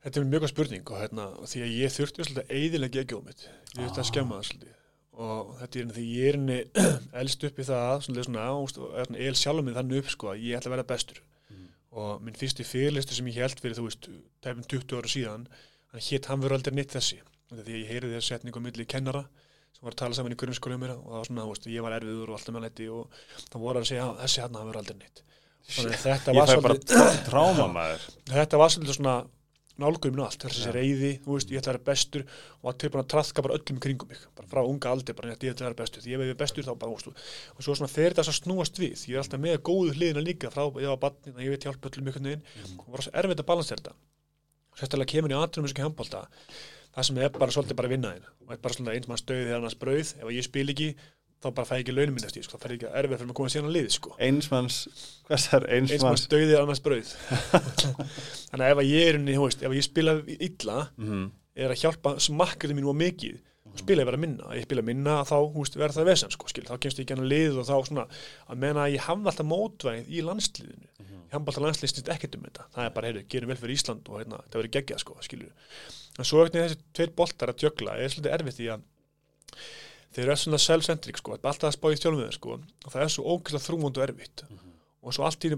Þetta 0.00 0.16
er 0.16 0.28
mjög 0.32 0.42
góð 0.46 0.50
spurning 0.54 0.90
og 0.90 0.96
hérna, 0.96 1.24
því 1.44 1.60
að 1.60 1.72
ég 1.76 1.90
þurfti 1.92 2.24
svolítið 2.24 2.38
að 2.46 2.52
eiðilega 2.56 3.00
ekki 3.02 3.16
mitt. 3.20 3.42
Ég 3.44 3.82
þurfti 3.82 3.98
að 3.98 3.98
Ah. 4.00 4.06
skemma 4.08 4.38
það 4.38 4.46
svolítið. 4.48 4.76
Og 5.20 5.50
þetta 5.58 5.68
er 5.76 5.82
hérna 5.82 5.96
því 5.98 6.04
ég 6.08 6.28
er 6.30 6.38
henni 6.38 6.56
elst 7.20 7.44
upp 7.44 7.58
í 7.60 7.66
það, 7.68 8.06
svona, 8.06 8.44
ást, 8.54 8.78
og 8.80 8.94
er 8.96 9.10
el 9.26 9.36
sjálfum 9.36 9.68
minn 9.68 9.76
þannig 9.76 10.00
upp, 10.00 10.08
sko, 10.14 10.30
að 10.32 10.46
ég 10.46 10.56
ætla 10.56 10.70
að 10.70 10.74
vera 10.78 10.86
bestur. 10.94 11.20
Mhm. 11.50 11.66
Og 12.00 12.24
minn 12.24 12.38
fyrsti 12.40 12.64
fyrirlistu 12.64 13.18
sem 13.18 13.28
ég 13.28 13.36
held 13.44 13.60
fyrir, 13.60 13.76
þú 13.76 13.84
veist, 13.90 14.08
tæpum 14.40 14.64
20 14.72 14.96
ára 14.96 15.12
síðan, 15.12 15.44
hann 15.92 16.04
hétt 16.06 16.28
hann 16.30 16.42
verður 16.42 16.58
aldrei 16.58 16.74
neitt 16.78 16.94
þessi. 16.96 17.20
Því 17.50 17.62
að 17.64 17.72
ég 17.74 17.88
heyrði 17.90 18.12
þess 18.16 18.30
setningu 18.32 18.62
á 18.62 18.66
milli 18.66 18.86
kennara 18.86 19.24
sem 19.74 19.82
var 19.86 19.94
að 19.94 20.00
tala 20.02 20.18
saman 20.18 20.34
í 20.34 20.38
grunnskóla 20.38 20.76
um 20.76 20.84
mér 20.84 20.92
og 20.96 21.02
það 21.08 21.18
var 21.18 21.28
svona, 21.30 21.48
veist, 21.50 21.66
ég 21.70 21.84
var 21.86 21.96
erfiður 21.98 22.30
og 22.30 22.38
alltaf 22.38 22.54
með 22.54 22.64
letti 22.66 22.86
og 22.94 23.18
það 23.50 23.64
voru 23.64 23.80
að 23.80 23.90
segja, 23.90 24.06
"Já, 24.06 24.16
þessi 24.22 24.42
hann 24.44 24.58
verður 24.60 24.80
aldrei 24.82 24.96
neitt. 25.00 25.22
Þannig 25.70 25.92
að 25.94 26.06
þetta 26.06 26.34
var 26.34 26.48
svolítið, 26.54 26.96
þetta 28.38 28.60
var 28.60 28.72
svolítið 28.74 28.96
svona 28.98 29.16
nálgum 29.80 30.12
minn 30.12 30.22
og 30.22 30.28
allt, 30.28 30.44
þessi 30.44 30.66
Já. 30.66 30.72
reyði, 30.76 31.10
þú 31.24 31.36
veist, 31.36 31.52
ég 31.54 31.60
ætla 31.60 31.72
að 31.72 31.76
vera 31.78 31.86
bestur 31.88 32.24
og 32.26 32.66
var 32.68 32.76
tilbúin 32.82 33.02
að 33.04 33.08
trafka 33.14 33.44
bara 33.46 33.56
öllum 33.56 33.80
kringum 33.80 34.10
mig, 34.10 34.20
bara 34.36 34.50
frá 34.50 34.60
unga 34.66 34.92
aldir, 34.92 35.16
bara 35.16 35.32
ég 35.32 35.38
ætla 35.40 35.54
að 35.54 35.70
vera 35.70 35.78
bestur, 35.80 36.04
því 36.04 36.12
ég 36.14 36.24
er 36.26 36.38
bestur 36.42 36.66
þá 36.66 36.72
bara, 36.74 36.90
þú 36.90 37.12
veist, 37.14 37.24
og 37.56 37.64
svo 37.64 37.76
svona 37.78 37.92
fer 37.92 38.12
þetta 38.12 38.26
að 38.26 38.38
snúast 38.40 38.80
við, 38.82 39.06
ég 39.08 39.16
er 39.16 39.22
alltaf 39.22 39.40
með 39.40 39.56
góðu 39.70 39.94
hliðina 39.96 40.24
líka 40.26 40.52
frá, 40.52 40.66
ég 40.82 40.92
var 40.92 41.00
barnið, 41.06 41.40
ég 41.46 41.54
veit 41.54 41.64
hjálpa 41.64 41.88
öllum 41.88 42.10
einhvern 42.10 42.28
veginn, 42.28 42.44
og 42.76 42.90
var 42.92 43.06
svo 43.06 43.14
erfitt 43.22 43.40
að 43.40 43.48
balansera 43.52 43.80
þetta, 43.80 43.94
sérstaklega 44.78 45.14
kemur 45.14 45.34
í 45.34 45.38
aðtunum 45.38 45.68
þessu 45.68 45.84
handbólta, 45.84 46.26
það 46.94 47.08
sem 47.08 47.22
er 47.22 47.32
bara 47.36 47.54
svolítið 47.54 47.80
bara 47.80 47.92
vinnaðin, 47.92 48.28
og 48.44 48.52
er 48.54 48.60
bara 48.62 48.76
svona 48.76 48.94
eins 48.96 49.08
mann 49.10 49.20
stöðið 49.20 49.48
þegar 49.48 49.62
annars 49.62 49.80
brauð, 49.80 50.12
ef 50.20 50.32
ég 50.34 50.46
spil 50.46 50.66
ekki, 50.74 50.88
þá 51.40 51.48
bara 51.56 51.68
fæ 51.68 51.74
ég 51.78 51.84
ekki 51.84 51.96
launum 51.96 52.16
minn 52.16 52.26
eftir, 52.26 52.40
því, 52.40 52.46
sko, 52.46 52.56
það 52.56 52.64
fer 52.66 52.74
ekki 52.76 52.88
að 52.88 52.96
erfið 53.00 53.20
fyrir 53.20 53.32
að 53.32 53.38
koma 53.40 53.52
síðan 53.52 53.68
að 53.70 53.76
liði, 53.76 53.92
sko. 53.96 54.14
Einsmanns, 54.26 54.78
er 55.30 55.66
eins 55.76 55.94
einsmanns 55.94 56.04
manns? 56.06 56.26
döði 56.34 56.58
annars 56.60 56.82
brauð. 56.84 57.12
Þannig 58.50 58.64
að 58.66 58.72
ef 58.74 58.82
ég 58.90 59.12
er 59.12 59.20
veist, 59.30 59.64
ef 59.64 59.76
ég 59.78 59.86
spila 59.86 60.16
illa 60.36 60.76
mm. 61.00 61.24
er 61.64 61.72
að 61.72 61.84
hjálpa 61.84 62.16
smakkarinn 62.20 62.76
mínu 62.80 62.92
á 62.92 62.96
mikið. 63.06 63.38
og 63.40 63.49
spila 63.78 64.02
ég 64.02 64.08
vera 64.08 64.18
minna, 64.20 64.46
ef 64.50 64.58
ég 64.58 64.66
spila 64.66 64.82
minna 64.82 65.14
þá 65.28 65.36
þú 65.36 65.60
veist, 65.62 65.76
verður 65.78 65.96
það 66.00 66.08
vesen, 66.10 66.30
sko, 66.34 66.48
skil, 66.50 66.64
þá 66.66 66.76
kemst 66.82 66.98
ég 66.98 67.04
ekki 67.04 67.14
hann 67.14 67.24
að 67.24 67.30
lið 67.30 67.54
og 67.60 67.64
þá 67.68 67.76
svona, 67.86 68.04
að 68.50 68.56
meina 68.64 68.80
að 68.84 68.94
ég 68.96 69.04
hafði 69.06 69.30
alltaf 69.30 69.46
mótvæð 69.46 70.04
í 70.10 70.24
landsliðinu. 70.26 70.88
Ég 71.00 71.34
hafði 71.36 71.46
alltaf 71.52 71.64
landsliðið 71.64 71.92
snýst 71.92 72.10
ekkert 72.14 72.34
um 72.36 72.44
þetta. 72.48 72.62
Það 72.74 72.84
er 72.86 72.92
bara, 72.96 73.06
heyrðu, 73.10 73.22
gerum 73.30 73.50
vel 73.52 73.60
fyrir 73.60 73.76
Ísland 73.76 74.02
og 74.10 74.16
hérna, 74.18 74.36
það 74.50 74.58
verður 74.58 74.74
geggjað, 74.76 75.00
sko, 75.04 75.12
skilur. 75.22 75.52
En 76.18 76.24
svo 76.26 76.36
ekkert 76.42 76.58
þessi 76.58 76.78
tveir 76.98 77.12
boltar 77.20 77.48
að 77.52 77.60
tjögla 77.62 77.92
er 77.94 78.10
svolítið 78.10 78.34
erfitt 78.34 78.58
í 78.60 78.66
að 78.74 78.80
þeir 80.10 80.26
eru 80.26 80.36
svona 80.42 80.60
self-centric, 80.66 81.16
sko, 81.22 81.28
alltaf 81.38 81.68
að 81.70 81.76
spá 81.76 81.86
í 81.86 81.96
stjálfum 82.00 82.24
þeir, 82.26 82.34
sko, 82.34 82.50
og 82.58 82.90
það 82.90 83.02
er 83.04 83.10
svo 83.14 83.22
ógæslega 83.30 83.66
þrúmund 83.68 83.94
og 84.00 84.06
erfitt. 84.08 84.38
Og 85.00 85.14
svo 85.14 85.22
allt 85.24 85.46
í 85.46 85.54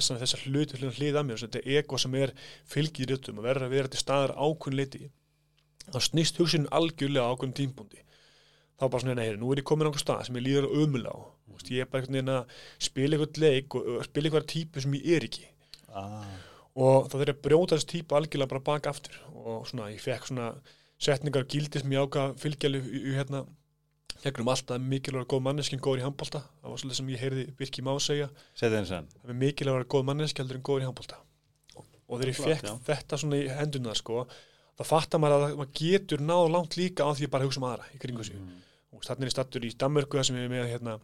þess 0.00 0.14
að 0.16 0.22
þessar 0.24 0.44
hluti 0.48 0.80
hlýða 0.98 1.24
mér, 1.26 1.42
þetta 1.44 1.62
er 1.62 1.80
ego 1.80 1.98
sem 2.00 2.14
er 2.18 2.34
fylgið 2.72 3.06
í 3.06 3.10
röttum 3.12 3.40
og 3.40 3.48
verður 3.48 3.68
að 3.68 3.74
vera 3.76 3.92
til 3.92 4.02
staðar 4.02 4.36
ákveðin 4.36 4.80
liti 4.80 5.10
þá 5.90 6.00
snýst 6.06 6.40
hugsunin 6.40 6.72
algjörlega 6.74 7.28
á 7.28 7.32
ákveðin 7.34 7.58
tímpúndi 7.60 8.02
þá 8.80 8.86
bara 8.88 9.02
svona, 9.04 9.18
nei, 9.20 9.36
nú 9.36 9.52
er 9.52 9.60
ég 9.60 9.68
komin 9.68 9.86
á 9.86 9.88
einhver 9.90 10.02
stað 10.02 10.24
sem 10.26 10.40
ég 10.40 10.46
líður 10.46 10.70
ömulega 10.82 11.12
á, 11.12 11.20
Þú 11.50 11.58
veist, 11.58 11.70
ég 11.74 11.82
er 11.82 11.88
bara 11.90 12.04
einhvern 12.04 12.16
veginn 12.16 12.32
að 12.32 12.58
spila 12.86 13.16
eitthvað 13.16 13.40
leik 13.42 13.74
og, 13.74 13.86
og 13.90 14.04
spila 14.06 14.28
eitthvað 14.28 14.50
típu 14.52 14.82
sem 14.84 14.92
ég 14.96 15.08
er 15.16 15.26
ekki. 15.26 15.46
Ah. 15.90 16.34
og 16.78 17.08
þá 17.10 17.16
að 17.24 17.40
brjóta 17.42 17.74
þessi 17.74 17.88
típu 17.90 18.14
algjörlega 18.14 18.50
bara 18.52 18.62
baka 18.68 18.92
aftur. 18.92 19.16
Og 19.34 19.64
svona, 19.66 19.88
ég 19.90 20.02
fekk 20.02 20.28
svona 20.28 20.52
setningar 21.02 21.48
gildi 21.50 21.82
sem 21.82 21.94
ég 21.96 22.06
ákvað 22.06 22.36
fylgjali 22.38 22.78
í, 22.80 23.00
í 23.10 23.16
hérna 23.16 23.42
gegnum 24.24 24.50
alltaf 24.52 24.80
mikilvægur 24.84 25.26
góð 25.32 25.42
manneskinn 25.46 25.82
góður 25.82 26.02
í 26.02 26.04
handbólta 26.06 26.42
það 26.44 26.72
var 26.72 26.80
svolítið 26.82 26.98
sem 26.98 27.10
ég 27.12 27.22
heyrði 27.24 27.44
Birki 27.58 27.84
Má 27.86 27.92
segja. 28.02 28.28
Það 29.24 29.34
er 29.34 29.38
mikilvægur 29.40 29.86
góð 29.94 30.06
manneski 30.08 30.42
heldur 30.42 30.58
en 30.58 30.64
góður 30.66 30.84
í 30.84 30.88
handbólta 30.88 31.20
og 32.10 32.18
þegar 32.18 32.32
ég 32.32 32.40
fekk 32.40 32.66
já. 32.66 32.72
þetta 32.88 33.18
svona 33.22 33.38
í 33.38 33.46
hendurna 33.54 33.94
sko, 33.94 34.24
þá 34.78 34.82
fattar 34.88 35.22
maður 35.22 35.46
að 35.46 35.54
maður 35.60 35.72
getur 35.78 36.24
náð 36.24 36.48
langt 36.56 36.76
líka 36.80 37.06
á 37.06 37.10
því 37.14 37.28
að 37.28 37.32
bara 37.36 37.46
hugsa 37.46 37.62
um 37.62 37.68
aðra 37.68 37.86
í 37.94 38.00
kringu 38.02 38.26
sig. 38.26 38.40
Mm. 38.40 38.66
og 38.90 39.06
þannig 39.06 39.22
er 39.22 39.30
ég 39.30 39.36
stattur 39.36 39.66
í 39.66 39.70
Danmörku 39.78 40.18
þar 40.18 40.26
sem 40.26 40.40
er 40.40 40.50
með 40.50 40.66
hérna, 40.72 40.96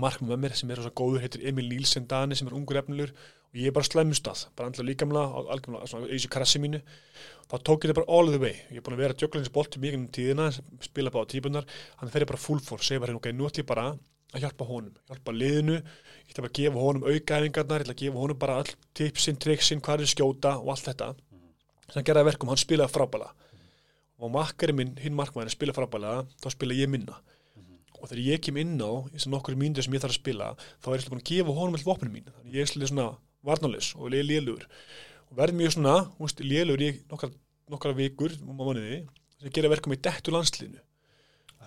markmið 0.00 0.32
með 0.32 0.40
mér 0.46 0.56
sem 0.56 0.72
er 0.72 0.80
svo 0.80 0.92
góður 0.96 1.26
heitir 1.26 1.44
Emil 1.50 1.68
Nielsen 1.68 2.08
Dani 2.08 2.38
sem 2.38 2.48
er 2.48 2.56
ungur 2.56 2.80
efnilur 2.80 3.12
og 3.52 3.58
ég 3.60 3.68
er 3.68 3.74
bara 3.76 3.84
slemustað, 3.84 4.46
bara 4.56 4.70
andla 4.70 4.86
líkamlega 4.88 5.42
algjörlega 5.52 5.88
svona 5.90 6.08
í 6.08 6.16
þessu 6.16 6.30
krassi 6.32 6.60
mínu. 6.62 6.80
Þá 7.50 7.56
tók 7.68 7.84
ég 7.84 7.90
þetta 7.90 7.98
bara 7.98 8.16
all 8.16 8.30
the 8.32 8.40
way. 8.40 8.54
Ég 8.72 8.80
er 8.80 8.84
búin 8.86 8.96
að 8.96 9.02
vera 9.04 9.16
djöglins 9.20 9.52
bolti 9.52 9.82
mikið 9.82 9.98
um 9.98 10.06
tíðina 10.16 10.46
spila 10.80 11.12
bara 11.12 11.28
á 11.28 11.32
típunar, 11.32 11.66
hann 12.00 12.12
fer 12.14 12.24
ég 12.24 12.30
bara 12.30 12.40
full 12.40 12.62
force. 12.64 12.88
Segja 12.88 13.02
bara, 13.04 13.16
ok, 13.18 13.28
nú 13.36 13.44
ætlum 13.50 13.60
ég 13.60 13.68
bara 13.68 13.84
að 14.32 14.46
hjálpa 14.46 14.68
honum. 14.70 14.94
Hjálpa 15.10 15.34
liðinu, 15.36 15.76
ég 15.82 16.38
bara 16.38 16.48
að 16.48 16.56
gefa 16.62 16.86
honum 16.86 17.04
aukaæfingarnar, 17.10 17.84
ég 17.84 17.90
ætla 17.90 17.96
að 17.98 18.02
gefa 18.06 18.22
honum 18.22 18.40
bara 18.40 18.56
all 18.62 18.72
tipsin, 18.96 19.36
triksin, 19.36 19.84
hvað 19.84 20.06
er 20.06 20.12
skjóta 20.14 20.54
og 20.62 20.72
allt 20.72 20.88
þetta. 20.88 21.10
Gerði 21.92 22.22
að 22.22 22.28
verkum, 22.30 22.48
hann 22.48 22.60
spilaði 22.62 22.94
frábæla 22.94 23.34
og 24.22 24.30
makkari 24.32 24.72
minn, 24.76 24.94
hinn 25.02 25.16
markmæðin 25.18 25.52
spila 25.52 25.74
frábælega, 25.76 26.24
þá 26.40 26.48
spila 26.54 26.76
ég 26.78 26.88
minna. 26.88 27.18
Og 27.98 28.08
þegar 28.10 28.22
ég 28.24 28.42
kem 28.42 28.58
inn 28.62 28.78
á 28.78 28.90
þessar 29.12 29.32
nokkur 29.34 29.58
mínútur 29.58 29.84
sem 29.84 29.94
ég 29.94 30.02
þarf 30.02 30.14
að 30.14 30.20
spila 30.20 30.48
þá 30.54 30.88
er 30.88 30.96
ég 30.96 31.04
svolítið 31.04 31.12
búin 31.12 31.22
að 31.22 31.28
gefa 31.28 31.56
honum 31.58 31.76
alltaf 31.76 31.90
vopnum 31.90 32.14
mín. 32.16 32.30
Þannig 32.30 32.56
ég 32.56 32.64
er 32.64 32.70
svolítið 32.70 32.90
svona 32.92 33.08
varnalus 33.46 33.92
og 33.98 34.10
lélugur 34.14 34.64
og 35.30 35.36
verð 35.38 35.56
mjög 35.58 35.74
svona, 35.76 35.96
þú 36.16 36.26
veist, 36.26 36.40
lélugur 36.44 36.84
í 36.86 36.90
nokkar, 37.10 37.30
nokkar 37.72 37.94
vikur 37.98 38.34
og 38.46 38.54
mánuði 38.58 39.02
sem 39.40 39.50
gera 39.54 39.70
verkum 39.72 39.94
í 39.96 40.00
dettu 40.02 40.34
landslinu 40.34 40.80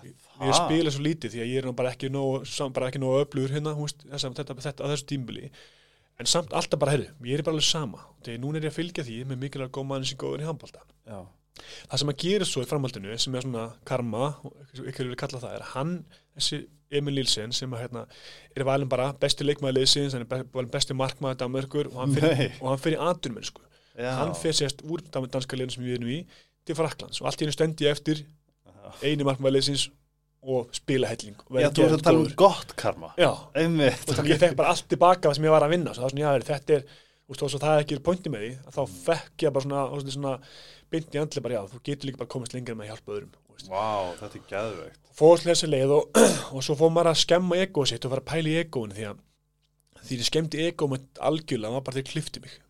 ég 0.06 0.52
spila 0.54 0.92
svo 0.92 1.02
lítið 1.02 1.32
því 1.32 1.40
að 1.42 1.50
ég 1.50 1.64
er 1.64 1.72
bara 1.76 1.90
ekki 1.94 2.10
nóg, 2.12 2.44
sam- 2.46 2.72
bara 2.76 2.90
ekki 2.90 3.00
nóg 3.02 3.24
öflugur 3.24 3.54
hérna, 3.56 3.72
þú 3.74 3.86
veist, 3.88 4.04
að 4.06 4.36
þetta, 4.38 4.56
þetta 4.66 4.84
á 4.84 4.90
þessu 4.92 5.06
tímbili 5.10 5.48
en 6.20 6.28
samt 6.30 6.52
alltaf 6.56 6.78
bara, 6.80 6.92
heyrðu, 6.94 7.08
ég 7.28 7.38
er 7.40 7.42
bara 7.44 7.56
alveg 7.56 7.66
sama. 7.66 7.98
Þegar 8.24 8.38
núna 8.40 8.56
er 8.60 8.66
ég 8.68 8.72
að 8.72 8.76
fylgja 8.78 9.04
því 9.04 9.16
með 9.28 9.40
mikilvæg 9.42 9.72
góð 9.76 9.86
mann 9.90 10.04
sem 10.08 10.16
góður 10.20 10.44
í 10.44 10.46
handbólta 10.48 10.84
já, 11.08 11.18
það 11.90 11.98
sem 12.02 12.12
að 12.12 12.20
gera 12.22 12.48
svo 12.48 12.62
í 12.64 12.68
framhaldinu 12.70 13.18
sem 13.18 13.34
er 13.36 13.44
svona 13.48 13.64
karma, 13.88 14.30
ykkur 14.76 15.08
vilja 15.10 15.20
kalla 15.24 15.42
það 15.42 15.56
er 15.58 15.66
hann, 15.74 15.92
þessi 16.38 16.62
Emil 16.90 17.18
Nilsen 17.18 17.54
sem 17.56 17.72
að, 17.74 17.86
hérna, 17.86 18.04
er 18.54 18.66
valin 18.68 18.90
bara 18.90 19.10
besti 19.20 19.46
leikmaður 19.46 19.80
liðsins, 19.80 20.14
hann 20.14 20.26
er 20.26 20.46
valin 20.54 20.72
besti 20.72 20.96
markmaður 20.96 21.40
Danmörkur 21.42 21.90
og 21.92 22.00
hann 22.02 22.16
og 22.62 22.68
hann 22.70 22.82
fyrir 22.82 23.02
aðdurmennsku, 23.02 23.62
já. 23.98 24.10
hann 24.20 24.34
fyrir 24.38 24.60
sérst 24.60 24.84
úr 24.86 25.02
danska 25.10 25.58
liðinu 25.58 25.76
sem 25.76 25.86
við 25.86 25.98
erum 25.98 26.12
í 26.14 26.20
til 26.66 26.78
Fraklands 26.78 27.22
og 27.22 27.30
allt 27.30 27.42
í 27.42 27.46
hennu 27.46 27.56
stendi 27.56 27.88
eftir 27.90 28.22
eini 29.02 29.26
markmaður 29.26 29.58
liðsins 29.58 29.88
og 30.46 30.70
spila 30.74 31.10
helling 31.10 31.38
og 31.48 31.58
já, 31.58 31.68
þú 31.74 31.86
ert 31.86 31.96
að 31.96 32.04
tala 32.06 32.22
um 32.22 32.36
gott 32.38 32.74
karma. 32.78 33.10
Já, 33.18 33.32
og 33.34 34.30
ég 34.30 34.38
fekk 34.40 34.54
bara 34.58 34.70
allt 34.74 34.86
tilbaka 34.90 35.32
sem 35.34 35.46
ég 35.46 35.54
var 35.54 35.66
að 35.66 35.74
vinna. 35.74 35.94
Svo 35.96 36.06
svona, 36.06 36.22
já, 36.22 36.46
þetta 36.46 36.76
er, 36.76 36.84
þó 37.26 37.42
svo 37.48 37.60
það 37.62 37.82
ekki 37.82 37.96
er 37.96 38.04
pointi 38.06 38.32
með 38.32 38.44
því, 38.44 38.52
þá 38.76 38.80
fekk 39.08 39.46
ég 39.46 39.56
bara 39.56 39.66
svona, 39.66 40.12
svona 40.14 40.36
byndi 40.92 41.18
í 41.18 41.22
andli 41.22 41.42
bara, 41.42 41.58
já, 41.58 41.72
þú 41.72 41.82
getur 41.88 42.10
líka 42.10 42.22
bara 42.22 42.32
komast 42.36 42.54
lengur 42.54 42.78
með 42.78 42.86
að 42.86 42.92
hjálpa 42.92 43.16
öðrum. 43.16 43.34
Vá, 43.64 44.12
þetta 44.20 44.36
er 44.36 44.46
gæðveikt 44.52 45.02
Fór 45.16 45.40
þessi 45.40 45.68
leið 45.70 45.94
og, 45.96 46.20
og 46.54 46.64
svo 46.64 46.76
fór 46.76 46.92
maður 46.92 47.14
að 47.14 47.22
skemma 47.22 47.56
egoð 47.62 47.88
sitt 47.92 48.04
og 48.04 48.12
fara 48.12 48.24
að 48.24 48.30
pæla 48.32 48.52
í 48.52 48.58
egoðun 48.60 48.96
því 48.96 49.08
að 49.08 49.22
því 50.06 50.20
ég 50.20 50.28
skemmti 50.28 50.62
egoð 50.68 50.92
með 50.92 51.06
algjörlega 51.30 51.76
var 51.78 51.84
bara 51.86 51.98
þeir 51.98 52.10
klifti 52.12 52.42
mig. 52.44 52.60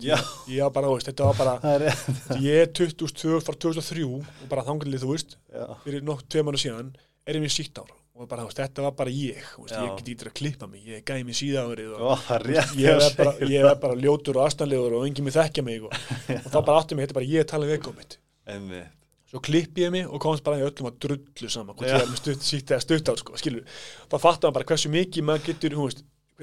Já. 0.00 0.16
var 0.64 0.70
bara, 0.72 0.88
þú 0.88 0.98
veist, 0.98 1.08
þetta 1.10 1.26
var 1.28 1.40
bara 1.40 1.80
Það 2.28 2.44
ég 2.46 2.60
er 2.62 2.70
2002, 2.78 3.40
frá 3.44 3.56
2003 3.66 4.06
og 4.08 4.46
bara 4.48 4.64
þangarlið, 4.68 5.02
þú 5.02 5.10
veist, 5.10 5.34
Já, 5.52 5.66
fyrir 5.82 6.06
nokk 6.06 6.22
tvei 6.32 6.46
mánu 6.46 6.60
síðan 6.60 6.94
er 7.28 7.36
ég 7.36 7.44
mér 7.44 7.52
sítt 7.52 7.80
ár 7.82 7.90
og 7.92 8.28
bara, 8.28 8.44
þú 8.44 8.48
veist, 8.48 8.62
þetta 8.62 8.86
var 8.86 8.96
bara 8.96 9.12
ég, 9.12 9.42
veist, 9.58 9.74
Já. 9.74 9.82
ég 9.82 9.92
get 9.98 10.08
ekki 10.14 10.30
að 10.30 10.38
klippa 10.40 10.70
mig, 10.70 10.86
ég 10.88 11.04
gæði 11.08 11.26
mig 11.28 11.38
síðaðurinn 11.42 11.92
og 11.98 12.24
það 12.24 12.48
ég 12.78 12.88
er 12.94 13.68
bara, 13.68 13.76
bara 13.84 14.00
ljótur 14.00 14.40
og 14.40 14.46
aðstæðlegur 14.46 14.96
og 14.96 15.06
enginn 15.08 15.28
mig 15.28 15.36
þekkja 15.36 15.66
mig 15.66 15.84
og, 15.88 16.00
og 16.38 16.48
þá 16.48 16.58
bara 16.58 16.80
áttum 16.80 17.00
mig, 17.00 17.08
þetta 17.08 17.16
er 17.16 17.20
bara 17.20 17.32
ég 17.34 17.44
að 17.44 17.52
tala 17.52 17.68
við 17.68 17.80
egoð 17.80 18.00
mitt. 18.00 18.18
Það. 18.48 18.82
Svo 19.32 19.40
klippi 19.40 19.80
ég 19.86 19.92
mig 19.94 20.04
og 20.04 20.20
komst 20.20 20.44
bara 20.44 20.58
í 20.60 20.64
öllum 20.66 20.90
að 20.90 20.98
drullu 21.00 21.48
saman 21.48 21.72
hvort 21.74 21.88
ég 21.88 22.02
er 22.02 22.10
með 22.10 22.18
stutt, 22.20 22.42
sítt 22.44 22.68
eða 22.74 22.82
stutt 22.84 23.08
á 23.08 23.14
sko, 23.16 23.32
skilur 23.40 23.64
þá 24.12 24.16
fattar 24.20 24.50
maður 24.50 24.56
bara 24.58 24.68
hversu 24.68 24.90
mikið 24.92 25.24
maður 25.24 25.46
getur 25.46 25.76
þú 25.78 25.86
veist, 25.88 26.02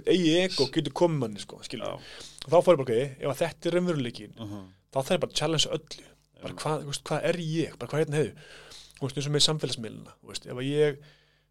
eigi 0.10 0.32
ego 0.42 0.66
getur 0.74 0.96
komið 0.98 1.20
manni 1.22 1.44
sko, 1.44 1.60
skilur 1.68 2.00
og 2.00 2.02
þá 2.50 2.58
fór 2.66 2.74
ég 2.74 2.82
bara, 2.82 2.88
ok, 2.88 2.94
ef 3.30 3.44
þetta 3.44 3.70
er 3.70 3.76
raunveruleikin 3.78 4.34
Mhm. 4.40 4.64
þá 4.90 4.98
þarf 5.04 5.14
ég 5.14 5.22
bara 5.22 5.32
að 5.32 5.38
challenge 5.38 5.70
öllu. 5.78 6.08
Bara 6.42 6.54
hvað, 6.64 6.84
veist, 6.90 7.04
hvað 7.04 7.24
er 7.30 7.36
ég, 7.46 7.78
bara 7.78 7.90
hvað 7.92 8.00
hérna 8.02 8.18
hefur 8.18 8.34
þú 8.98 9.06
veist, 9.06 9.18
eins 9.20 9.28
og 9.30 9.34
með 9.38 9.46
samfélagsmiðluna 9.48 10.14
þú 10.24 10.28
veist, 10.34 10.46
ef 10.50 10.58
ég 10.66 10.98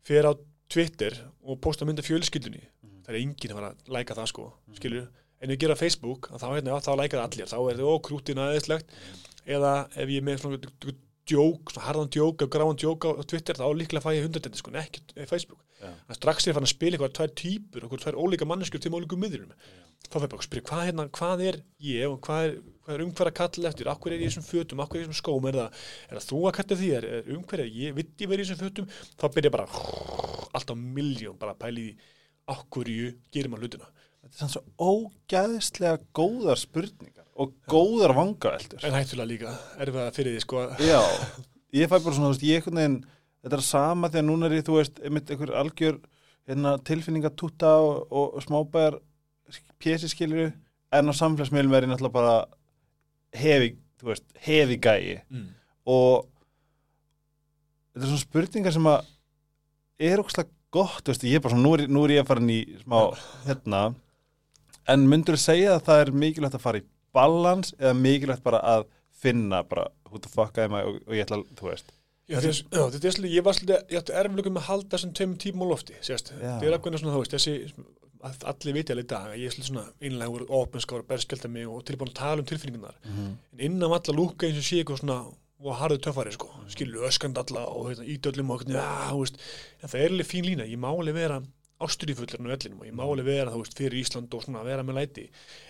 fer 0.02 0.24
á 0.26 0.32
Twitter 0.68 1.12
og 1.46 1.60
posta 1.60 1.84
mynda 1.86 2.02
fjölskyldunni 2.02 2.64
það 3.06 3.14
er 3.14 3.20
enginn 3.22 3.54
að 3.54 3.76
læka 3.94 4.14
það 4.18 4.26
sko 4.34 4.52
skilur, 4.74 5.06
en 5.40 5.50
ef 5.50 5.54
ég 5.54 5.60
gera 5.62 5.76
Facebook 5.78 6.28
þá, 6.34 6.46
hérna, 6.58 6.80
þá 6.82 6.98
ég 11.28 11.36
svona 11.36 11.54
djók, 11.54 11.72
svona 11.74 11.88
harðan 11.88 12.12
djók 12.14 12.44
og 12.44 12.52
gráan 12.52 12.78
djók 12.78 13.08
á 13.08 13.22
Twitter, 13.24 13.58
þá 13.58 13.68
líklega 13.76 14.04
fæ 14.04 14.12
ég 14.16 14.28
hundradendi 14.28 14.60
sko, 14.60 14.72
en 14.72 14.82
ekki 14.82 15.04
á 15.14 15.28
Facebook. 15.28 15.62
Já. 15.78 15.92
en 15.94 16.16
strax 16.16 16.42
er 16.42 16.50
ég 16.50 16.56
fann 16.56 16.66
að 16.66 16.72
spila 16.72 16.96
eitthvað 16.96 17.12
tvær 17.14 17.32
típur 17.38 17.84
og 17.86 18.00
tvær 18.02 18.16
ólíka 18.18 18.46
manneskjur 18.50 18.80
til 18.82 18.90
ólíku 18.98 19.14
miðurum 19.14 19.52
þá 20.08 20.16
fyrir 20.16 20.30
bara 20.32 20.40
að 20.40 20.46
spyrja 20.46 20.66
hvað, 20.66 20.82
hérna, 20.88 21.04
hvað 21.14 21.42
er 21.46 21.58
ég 21.86 22.08
og 22.08 22.16
hvað 22.24 22.46
er, 22.46 22.56
hvað 22.82 22.94
er 22.96 23.04
umhver 23.04 23.30
að 23.30 23.36
kalla 23.38 23.70
eftir 23.70 23.90
akkur 23.92 24.14
er 24.14 24.18
ég 24.18 24.24
í 24.24 24.30
þessum 24.32 24.46
fötum, 24.46 24.82
akkur 24.82 24.98
er 24.98 25.04
ég 25.04 25.06
í 25.06 25.10
þessum 25.12 25.20
skóm? 25.20 25.48
Er 25.50 25.58
það, 25.58 25.84
er 26.08 26.18
það 26.18 26.26
þú 26.32 26.40
að 26.48 26.56
kalla 26.58 26.78
því, 26.80 26.90
er, 26.98 27.06
er 27.18 27.30
umhver 27.36 27.62
er 27.62 27.70
ég, 27.70 27.94
vitt 27.98 28.24
ég 28.24 28.32
verið 28.32 28.42
í 28.42 28.48
þessum 28.48 28.62
fötum? 28.64 28.90
Þá 29.20 29.26
byrja 29.36 29.54
bara 29.54 29.68
alltaf 30.58 30.82
miljón 30.98 31.38
bara 31.38 31.54
að 31.54 31.62
pæli 31.62 31.86
því 31.86 32.10
akkur 32.56 32.92
ég 32.94 33.18
gerir 33.34 33.52
maður 33.52 33.68
hlutina? 33.68 33.90
Þetta 34.18 34.34
er 34.34 34.40
sann 34.40 34.54
svo 34.54 34.64
ógæðislega 34.82 36.02
góðar 36.16 36.62
spurningar 36.62 37.17
og 37.38 37.52
góðar 37.70 38.14
vangaveldur 38.16 38.82
en 38.88 38.96
hættulega 38.96 39.30
líka, 39.30 39.52
er 39.78 39.92
það 39.94 40.08
fyrir 40.16 40.34
því 40.36 40.42
sko. 40.44 40.62
Að- 40.64 40.80
Já, 40.88 41.00
ég 41.78 41.90
fæ 41.90 41.96
bara 42.02 42.14
svona, 42.16 42.28
þú 42.28 42.34
veist, 42.34 42.46
ég 42.48 42.58
einhvern 42.60 42.80
veginn 42.80 42.96
þetta 43.44 43.58
er 43.60 43.66
sama 43.68 44.08
þegar 44.10 44.26
núna 44.28 44.48
er 44.48 44.56
ég, 44.58 44.64
þú 44.66 44.78
veist 44.80 44.98
einmitt 45.04 45.30
einhver 45.30 45.52
algjör 45.60 46.00
hérna, 46.48 46.72
tilfinningatúta 46.82 47.70
og, 47.84 48.08
og 48.34 48.42
smábæjar 48.42 48.98
pjesi 49.78 50.08
skilur 50.10 50.50
en 50.92 51.12
á 51.12 51.12
samfélagsmiðlum 51.14 51.76
er 51.76 51.86
ég 51.86 51.92
náttúrulega 51.92 52.16
bara 52.16 52.34
hefi, 53.38 53.74
þú 54.00 54.10
veist, 54.10 54.24
hefi 54.46 54.78
gæi. 54.80 55.20
Mm. 55.30 55.48
og 55.88 56.26
þetta 57.94 58.04
er 58.04 58.10
svona 58.12 58.24
spurningar 58.24 58.74
sem 58.76 58.88
að 58.90 59.08
er 60.08 60.22
ógslag 60.22 60.50
gott, 60.74 61.00
þú 61.04 61.12
veist, 61.14 61.24
ég 61.28 61.38
er 61.38 61.44
bara 61.44 61.54
svona, 61.54 61.64
nú 61.66 61.74
er, 61.78 61.86
nú 61.88 62.04
er 62.06 62.14
ég 62.18 62.22
að 62.24 62.30
fara 62.30 62.50
í 62.54 62.58
smá, 62.82 62.98
hérna. 63.46 63.82
En 64.88 65.04
myndur 65.08 65.36
þú 65.36 65.42
segja 65.42 65.74
að 65.76 65.82
það 65.88 66.02
er 66.04 66.10
mikilvægt 66.24 66.56
að 66.58 66.64
fara 66.64 66.80
í 66.80 66.86
balans 67.16 67.74
eða 67.78 67.94
mikilvægt 67.98 68.44
bara 68.44 68.60
að 68.76 68.88
finna 69.18 69.62
bara 69.66 69.88
who 70.08 70.20
the 70.22 70.30
fuck 70.32 70.58
am 70.62 70.76
I? 70.78 70.84
Og, 70.86 71.00
og 71.06 71.16
ég 71.16 71.26
ætla 71.26 71.40
að, 71.40 71.48
þú 71.58 71.70
veist. 71.70 71.94
Já, 72.28 72.36
þess, 72.44 72.64
já, 72.68 72.82
þetta 72.92 73.08
er 73.08 73.14
svolítið, 73.16 73.34
ég 73.38 73.44
var 73.46 73.56
svolítið, 73.56 73.84
ég 73.88 74.02
átti 74.02 74.16
erflöku 74.20 74.50
með 74.52 74.60
að 74.60 74.66
halda 74.68 74.90
þessum 74.94 75.12
tveim 75.16 75.30
tímum 75.40 75.64
á 75.64 75.66
lofti, 75.70 75.94
sérst, 76.04 76.34
þetta 76.36 76.66
er 76.68 76.74
ákveðna 76.76 77.00
svona, 77.00 77.14
þú 77.14 77.22
veist, 77.22 77.36
þessi, 77.38 77.54
að 78.28 78.44
allir 78.52 78.76
viti 78.76 78.92
alveg 78.92 79.06
í 79.06 79.08
dag, 79.14 79.30
ég 79.32 79.48
er 79.48 79.54
svolítið 79.54 79.70
svona 79.70 79.84
einlegur, 80.04 80.44
opinskáður, 80.58 81.06
berskjölda 81.08 81.50
mig 81.54 81.70
og 81.72 81.86
tilbúin 81.88 82.12
að 82.12 82.18
tala 82.20 82.44
um 82.44 82.48
tilfinningunar, 82.50 82.98
en 83.08 83.62
innan 83.70 83.96
alla 83.96 84.16
lúka 84.18 84.44
eins 84.44 84.60
og 84.60 84.66
sé 84.68 84.82
eitthvað 84.82 85.00
svona, 85.00 85.18
og 85.64 85.78
harðu 85.80 86.02
töffari, 86.04 86.34
sko, 86.36 86.50
skilju, 86.68 87.06
öskand 87.08 87.40
alla 87.40 87.64
og 87.72 87.88
hérna, 87.94 88.04
ídöllum 88.12 88.52
og 88.52 88.66
hérna, 88.66 88.76
já, 88.84 89.08
þú 89.14 89.22
veist, 89.24 89.40
en 89.80 89.94
það 89.94 90.04
er 90.04 90.12
alveg 90.12 90.28
fín 90.28 90.50
lína, 90.50 90.68
ég 90.68 90.84
má 90.84 90.90
alveg 90.92 91.16
vera 91.16 91.40
ásturífullarinn 91.84 92.48
á 92.50 92.54
öllinum 92.56 92.80
og 92.82 92.88
ég 92.88 92.96
má 92.96 93.04
alveg 93.06 93.28
vera, 93.28 93.52
þú 93.54 93.62
veist, 93.62 93.76
fyrir 93.78 93.98
Ísland 94.00 94.34
og 94.34 94.44
svona, 94.44 94.64
vera 94.66 94.86
með 94.86 94.98
læti, 94.98 95.26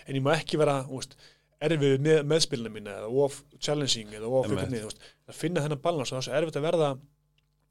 en 0.07 0.17
ég 0.17 0.25
má 0.25 0.33
ekki 0.35 0.59
vera, 0.61 0.79
þú 0.87 1.01
veist, 1.01 1.17
erfið 1.59 1.97
með 2.03 2.21
meðspilina 2.27 2.71
mína 2.71 2.93
eða 3.01 3.09
of 3.25 3.41
challenging 3.59 4.13
eða 4.15 4.29
of 4.31 4.47
veist, 4.87 5.09
að 5.27 5.35
finna 5.35 5.65
þennan 5.65 5.83
balans 5.83 6.13
og 6.13 6.15
það 6.15 6.21
er 6.21 6.27
svo 6.29 6.37
erfitt 6.39 6.59
að 6.59 6.67
verða 6.69 6.91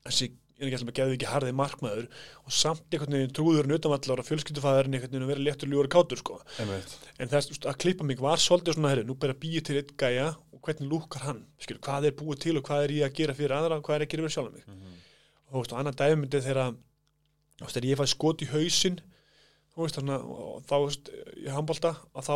þessi, 0.05 0.29
ég 0.59 0.65
er 0.65 0.69
ekki 0.69 0.79
alltaf 0.79 0.91
að 0.91 0.99
gefa 0.99 1.15
ekki 1.17 1.31
harðið 1.31 1.57
markmaður 1.59 2.07
og 2.43 2.55
samt 2.59 2.93
einhvern 2.93 3.17
veginn 3.17 3.35
trúðurinn 3.39 3.77
utanvallar 3.79 4.23
og 4.23 4.29
fjölskyldufæðurinn 4.29 4.99
einhvern 4.99 5.15
veginn 5.15 5.27
að 5.27 5.33
vera 5.33 5.45
léttur 5.47 5.73
ljúri 5.73 5.91
kátur 5.95 6.21
sko. 6.21 6.39
einmitt. 6.59 6.97
En 7.19 7.31
þess 7.33 7.63
að 7.63 7.79
klippa 7.85 8.07
mig 8.07 8.21
var 8.21 8.43
svolítið 8.43 8.77
svona 8.77 8.93
herri, 8.93 9.07
nú 9.07 9.17
ber 9.17 9.33
að 9.35 9.41
býja 9.45 9.65
til 9.69 9.79
eitt 9.81 9.95
gæja 9.99 10.33
og 10.53 10.61
hvernig 10.67 10.91
lúkar 10.91 11.25
hann, 11.29 11.45
skilur, 11.63 11.81
hvað 11.87 12.11
er 12.11 12.17
búið 12.19 12.43
til 12.45 12.57
og 12.59 12.67
hvað 12.67 12.85
er 12.89 12.95
ég 12.99 13.07
að 13.07 13.17
gera 13.21 13.39
fyrir 13.39 13.55
aðra 13.55 13.79
og 13.79 13.87
hvað 13.87 14.01
er 14.01 14.07
að 14.09 14.13
gera 14.13 14.27
fyrir 14.27 14.35
sjálf 14.35 14.53
mig? 14.57 14.67
Og 15.49 15.55
þú 15.55 15.63
veist, 15.63 15.73
og 15.73 15.79
annað 15.79 16.01
dæmyndi 16.03 16.43
þegar 16.45 16.75
þú 17.59 17.67
veist, 17.67 17.77
þegar 17.77 17.91
ég 17.91 18.01
fæ 18.01 18.07
skot 18.15 18.45
í 18.47 18.51
hausinn 18.55 19.03
þú 19.75 19.85
veist, 19.85 19.99
þannig 20.01 20.17
að 20.17 20.65
þá, 20.65 20.73
þú 20.75 20.87
veist, 20.87 21.13
ég 21.45 21.55
handbólta 21.55 21.95
að 22.15 22.27
þá 22.29 22.35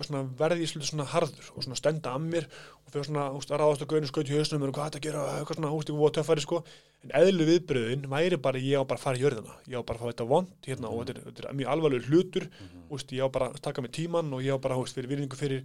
svona, 0.00 0.22
verði 0.38 0.64
ég 0.64 0.70
svolítið 0.70 0.90
svona 0.90 1.06
harður 1.10 1.48
og 1.54 1.64
svona 1.64 1.78
stenda 1.78 2.12
að 2.16 2.26
mér 2.26 2.46
og 2.50 2.92
fyrir 2.92 3.08
svona, 3.08 3.26
þú 3.32 3.40
veist, 3.40 3.50
að 3.52 3.60
ráðast 3.60 3.84
að 3.84 3.90
gauðinu 3.90 4.10
skaut 4.10 4.30
í 4.30 4.36
hausnum 4.36 4.64
og 4.64 4.72
hvað 4.76 4.88
þetta 4.88 5.02
gera, 5.06 5.24
eitthvað 5.38 5.58
svona, 5.58 5.72
þú 5.72 5.80
veist, 5.80 5.90
ég 5.92 6.00
voru 6.00 6.14
töffari 6.16 6.44
sko. 6.44 6.60
En 7.00 7.14
eðlu 7.20 7.46
viðbröðin 7.48 8.06
væri 8.12 8.38
bara 8.44 8.60
ég 8.60 8.80
á 8.80 8.84
bara 8.84 9.00
að 9.00 9.04
fara 9.04 9.20
í 9.20 9.24
jörðina, 9.24 9.58
ég 9.72 9.80
á 9.80 9.88
bara 9.88 9.96
að 9.96 10.02
fá 10.02 10.10
þetta 10.10 10.26
vond 10.30 10.68
hérna 10.68 10.90
og 10.90 11.04
þetta 11.04 11.14
er, 11.14 11.22
þetta 11.28 11.46
er 11.48 11.58
mjög 11.60 11.72
alvarlegur 11.74 12.08
hlutur. 12.10 12.48
Þú 12.88 12.96
veist, 12.96 13.14
ég 13.16 13.24
á 13.24 13.28
bara 13.36 13.50
að 13.52 13.62
taka 13.64 13.84
mig 13.84 13.94
tíman 13.96 14.34
og 14.36 14.44
ég 14.44 14.56
á 14.56 14.58
bara, 14.60 14.76
þú 14.76 14.84
veist, 14.84 14.98
fyrir 14.98 15.12
virðingu 15.14 15.40
fyrir 15.40 15.64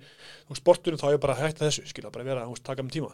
sportunum 0.60 1.02
þá 1.02 1.10
ég 1.12 1.24
bara 1.24 1.40
hætta 1.40 1.68
þessu, 1.68 1.88
skilja, 1.92 2.14
bara 2.16 2.28
vera, 2.28 2.48
þú 2.48 2.56
veist, 2.56 2.68
taka 2.68 2.88
mig 2.88 2.96
tíma 2.96 3.12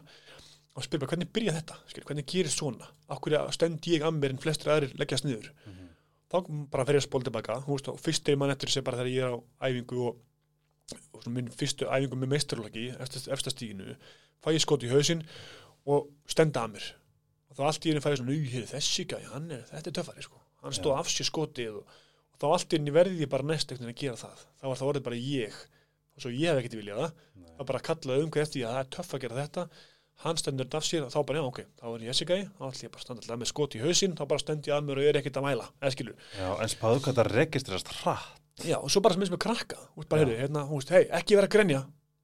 og 0.75 0.85
spyr 0.85 1.01
bara, 1.01 1.11
hvernig 1.11 1.29
byrja 1.35 1.53
þetta, 1.57 1.77
skilja, 1.89 2.07
hvernig 2.07 2.27
gerir 2.31 2.53
svona? 2.53 2.87
Okkur 3.11 3.35
stend 3.51 3.87
ég 3.91 4.05
að 4.07 4.17
mér 4.17 4.35
en 4.35 4.41
flestir 4.41 4.71
aðrir 4.71 4.93
leggjast 4.99 5.27
niður? 5.27 5.49
Þá 6.31 6.37
bara 6.71 6.85
fer 6.87 6.95
ég 6.95 7.03
að 7.03 7.07
spóla 7.09 7.27
tilbaka, 7.27 7.57
þú 7.65 7.75
veist, 7.75 7.89
fyrst 8.05 8.29
er 8.31 8.37
mann 8.39 8.53
eftir 8.53 8.71
þessi 8.71 8.83
bara 8.87 9.01
þegar 9.01 9.11
ég 9.11 9.25
er 9.27 9.33
á 9.35 9.39
æfingu 9.67 10.05
og, 10.07 10.21
og 11.17 11.27
minn 11.27 11.49
fyrstu 11.51 11.89
æfingu 11.91 12.19
með 12.21 12.31
meistarlóki 12.31 12.85
efsta 13.03 13.51
stíginu, 13.51 13.97
fæ 14.39 14.53
ég 14.55 14.63
skot 14.63 14.85
í 14.87 14.91
hausinn 14.93 15.25
og 15.91 16.07
stenda 16.31 16.63
að 16.63 16.77
mér. 16.77 16.87
Og 17.51 17.59
þá 17.59 17.65
allt 17.67 17.83
í 17.83 17.91
henni 17.91 18.03
fæ 18.05 18.13
ég 18.13 18.21
svona, 18.21 18.31
"Ú, 18.31 18.47
heyrðu, 18.53 18.71
þessi 18.71 19.05
gæi, 19.11 19.25
hann 19.33 19.51
er, 19.51 19.65
þetta 19.73 19.91
er 19.91 19.97
töffari, 19.99 20.23
sko. 20.23 20.39
Hann 20.63 20.71
stóð 20.77 20.95
Já. 20.95 20.99
af 21.01 21.07
sér 21.11 21.27
skotið 21.27 21.75
og, 21.81 21.85
og 22.31 22.39
þá 22.39 22.45
allt 22.47 22.71
í 22.73 22.77
henni 22.77 22.93
verði 22.95 23.19
ég 23.25 23.29
bara 23.29 23.43
næst 23.43 23.71
ekkert 23.73 23.89
að 23.91 23.99
gera 23.99 24.15
það. 24.15 24.43
Þá 24.61 24.65
var 24.69 24.77
það 24.79 24.89
orðið 24.91 25.03
bara 25.07 25.19
ég. 25.19 25.53
Og 26.15 26.21
svo 26.23 26.31
ég 26.31 26.47
hef 26.47 26.59
ekkert 26.61 26.77
viljað 26.79 27.01
það. 27.01 27.11
Þá 27.57 27.63
bara 27.71 27.85
kallaði 27.87 28.23
umhverð 28.23 28.45
eftir 28.45 28.59
því 28.61 28.65
að 28.67 28.75
það 28.75 28.83
er 28.85 28.91
töff 28.95 29.13
að 29.17 29.21
gera 29.25 29.39
þetta 29.41 29.63
hann 30.25 30.37
stendur 30.41 30.67
þetta 30.67 30.81
af 30.81 30.85
sér 30.87 31.05
og 31.07 31.11
þá 31.13 31.19
bara, 31.29 31.39
já, 31.41 31.45
ok 31.49 31.59
þá 31.81 31.85
er 31.91 32.03
ég 32.05 32.11
þessi 32.13 32.27
gæi, 32.29 32.41
þá 32.57 32.63
ætlum 32.67 32.85
ég 32.85 32.91
bara 32.91 33.01
að 33.01 33.05
standa 33.07 33.21
alltaf 33.25 33.39
með 33.41 33.49
skot 33.51 33.75
í 33.77 33.81
hausinn 33.85 34.15
þá 34.17 34.23
bara 34.31 34.43
stend 34.43 34.67
ég 34.69 34.75
að 34.77 34.83
mér 34.89 34.97
og 35.01 35.05
ég 35.05 35.09
er 35.13 35.19
ekkert 35.21 35.39
að 35.41 35.47
mæla 35.47 35.65
eða 35.81 35.93
skilur, 35.95 36.15
Já, 36.37 36.49
en 36.61 36.69
spáðu 36.75 36.99
hvað 37.05 37.17
það 37.21 37.31
registrast 37.35 37.87
hratt. 38.01 38.37
Já, 38.61 38.77
og 38.77 38.89
svo 38.93 39.01
bara 39.01 39.13
sem 39.17 39.23
eins 39.25 39.31
með 39.33 39.41
krakka 39.47 39.77
veist 39.97 40.09
bara, 40.11 40.21
heyrðu, 40.21 40.37
hérna, 40.43 40.61
þú 40.69 40.75
veist, 40.81 40.91
hei, 40.93 41.03
ekki 41.21 41.37
vera 41.39 41.47
að 41.49 41.55
grenja. 41.57 41.81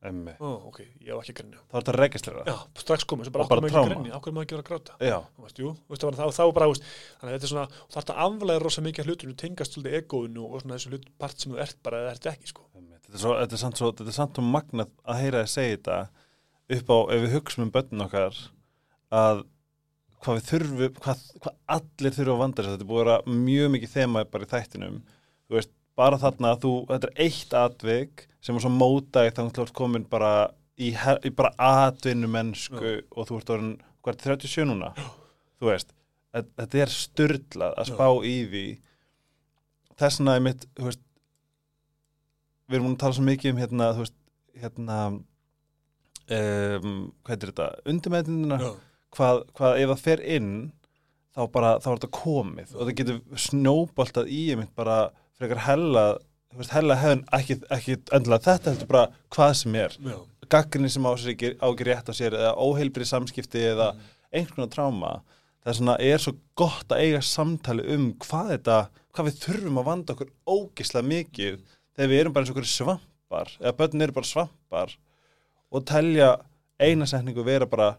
Emmi, 0.08 0.30
ó, 0.38 0.50
ok, 0.70 0.78
ég 1.02 1.10
hef 1.10 1.18
ekki 1.24 1.34
að 1.34 1.38
grenja. 1.40 1.58
Þá 1.72 1.74
er 1.74 1.82
þetta 1.82 1.94
registrera. 1.98 2.42
Já, 2.46 2.54
strax 2.78 3.02
komið, 3.10 3.26
svo 3.26 3.34
bara, 3.34 3.44
okkur 3.48 3.58
maður 3.64 3.72
ekki 3.72 3.80
að 3.82 3.88
grenja? 3.90 4.14
Okkur 4.20 4.32
maður 4.36 4.46
ekki 4.46 4.54
vera 4.54 4.62
að 4.62 4.70
gráta? 4.70 4.94
Já, 5.02 5.18
veist, 5.42 5.58
jú, 5.58 5.72
veist, 5.90 6.04
var- 6.06 6.18
þá, 6.20 6.26
þá 6.38 6.44
var 6.46 6.54
bara, 6.60 6.68
veist, 6.70 6.86
þannig 7.18 7.32
að 7.32 7.34
þetta 7.34 7.48
er 7.48 7.54
svona, 7.56 7.68
þetta 7.98 8.14
er, 16.70 16.76
er 16.76 16.78
er 16.78 16.82
upp 16.82 16.90
á, 16.92 16.98
ef 17.16 17.22
við 17.24 17.36
hugsum 17.38 17.64
um 17.64 17.72
börnin 17.72 18.02
okkar 18.06 18.28
að 19.12 19.44
hvað 20.24 20.38
við 20.40 20.48
þurfum, 20.50 20.94
hvað, 21.00 21.20
hvað 21.44 21.56
allir 21.78 22.12
þurfum 22.18 22.34
að 22.34 22.40
vanda 22.42 22.64
sér, 22.64 22.72
þetta 22.74 22.84
er 22.84 22.90
búið 22.92 23.02
að 23.02 23.06
vera 23.06 23.36
mjög 23.46 23.72
mikið 23.72 23.94
þema 23.94 24.26
bara 24.32 24.44
í 24.44 24.52
þættinum, 24.52 25.02
þú 25.48 25.56
veist 25.60 25.72
bara 25.98 26.18
þarna 26.18 26.56
þú, 26.62 26.72
þetta 26.90 27.08
er 27.08 27.22
eitt 27.28 27.54
atvik 27.54 28.28
sem 28.42 28.56
er 28.56 28.62
svo 28.62 28.70
mótaði 28.74 29.32
þannig 29.38 29.52
að 29.52 29.58
þú 29.58 29.62
ert 29.68 29.74
komin 29.78 30.06
bara 30.10 30.32
í, 30.78 30.92
he- 30.94 31.22
í 31.26 31.30
bara 31.34 31.54
atvinnu 31.58 32.28
mennsku 32.28 33.02
og 33.12 33.28
þú 33.30 33.38
ert 33.40 33.50
orðin, 33.50 33.78
hvað 34.04 34.14
er 34.14 34.38
37 34.38 34.66
núna? 34.70 34.92
Þú 35.58 35.72
veist, 35.72 35.94
að- 36.34 36.52
þetta 36.60 36.78
er 36.84 36.88
styrlað 36.94 37.74
að 37.78 37.88
Já. 37.88 37.94
spá 37.96 38.08
í 38.26 38.36
því. 38.52 38.66
Þess 39.98 40.20
vegna 40.20 40.36
er 40.36 40.40
mitt, 40.46 40.66
þú 40.78 40.84
veist 40.86 41.02
við 42.68 42.76
erum 42.78 42.86
múin 42.90 42.96
að 42.98 43.00
tala 43.00 43.14
svo 43.18 43.24
mikið 43.26 43.52
um 43.54 43.58
hérna, 43.58 43.94
þú 43.96 44.04
veist, 44.06 44.18
hérna 44.62 44.98
um, 46.34 46.96
hvað 47.26 47.36
er 47.36 47.52
þetta, 47.52 47.68
undirmeðinina 47.94 48.60
hvað, 49.16 49.44
hvað 49.58 49.82
ef 49.82 49.92
það 49.94 50.04
fer 50.06 50.24
inn 50.38 50.52
þá 51.38 51.44
bara, 51.54 51.76
þá 51.82 51.90
er 51.92 52.00
þetta 52.00 52.14
komið. 52.18 52.74
Og 52.74 52.82
það 52.82 52.96
getur 53.02 53.44
snóboltað 53.48 54.32
í 54.34 54.42
einmitt 54.54 54.74
bara 54.78 54.98
frekar 55.38 55.64
hella 55.68 56.08
þú 56.48 56.62
veist, 56.62 56.74
hella 56.74 56.98
hefðun, 56.98 57.24
ekki, 57.38 57.60
ekki 57.76 57.98
endilega 58.16 58.46
þetta 58.48 58.74
heldur 58.74 58.92
bara 58.92 59.08
hvað 59.36 59.56
sem 59.62 59.80
er. 59.80 59.98
Gaggrinni 60.48 60.90
sem 60.90 61.06
á 61.06 61.12
sér 61.20 61.34
ekki, 61.36 61.56
á 61.60 61.68
ekki 61.68 61.88
rétt 61.90 62.10
á 62.10 62.14
sér 62.16 62.38
eða 62.38 62.54
óheilbrið 62.56 63.10
samskipti 63.10 63.66
eða 63.74 63.92
einhvern 64.32 64.64
veginn 64.64 64.74
tráma 64.74 65.18
það 65.68 65.74
er 65.74 65.78
svona, 65.82 65.96
er 66.00 66.22
svo 66.24 66.34
gott 66.56 66.94
að 66.96 67.02
eiga 67.04 67.24
samtali 67.28 67.84
um 67.92 68.06
hvað 68.24 68.54
þetta, 68.54 68.78
hvað 69.12 69.28
við 69.28 69.40
þurfum 69.44 69.80
að 69.82 69.88
vanda 69.90 70.16
okkur 70.16 70.30
ógislega 70.48 71.10
mikið 71.12 71.58
þegar 71.98 72.12
við 72.12 72.22
erum 72.22 72.36
bara 72.36 72.46
eins 72.46 72.52
og 72.54 72.56
okkur 72.56 72.70
svampar 72.72 73.52
eða 73.60 73.74
börn 73.82 74.06
eru 74.06 74.16
bara 74.16 74.30
svampar 74.30 74.96
og 75.72 75.86
telja 75.86 76.30
eina 76.80 77.06
setningu 77.10 77.44
vera 77.48 77.66
bara 77.70 77.98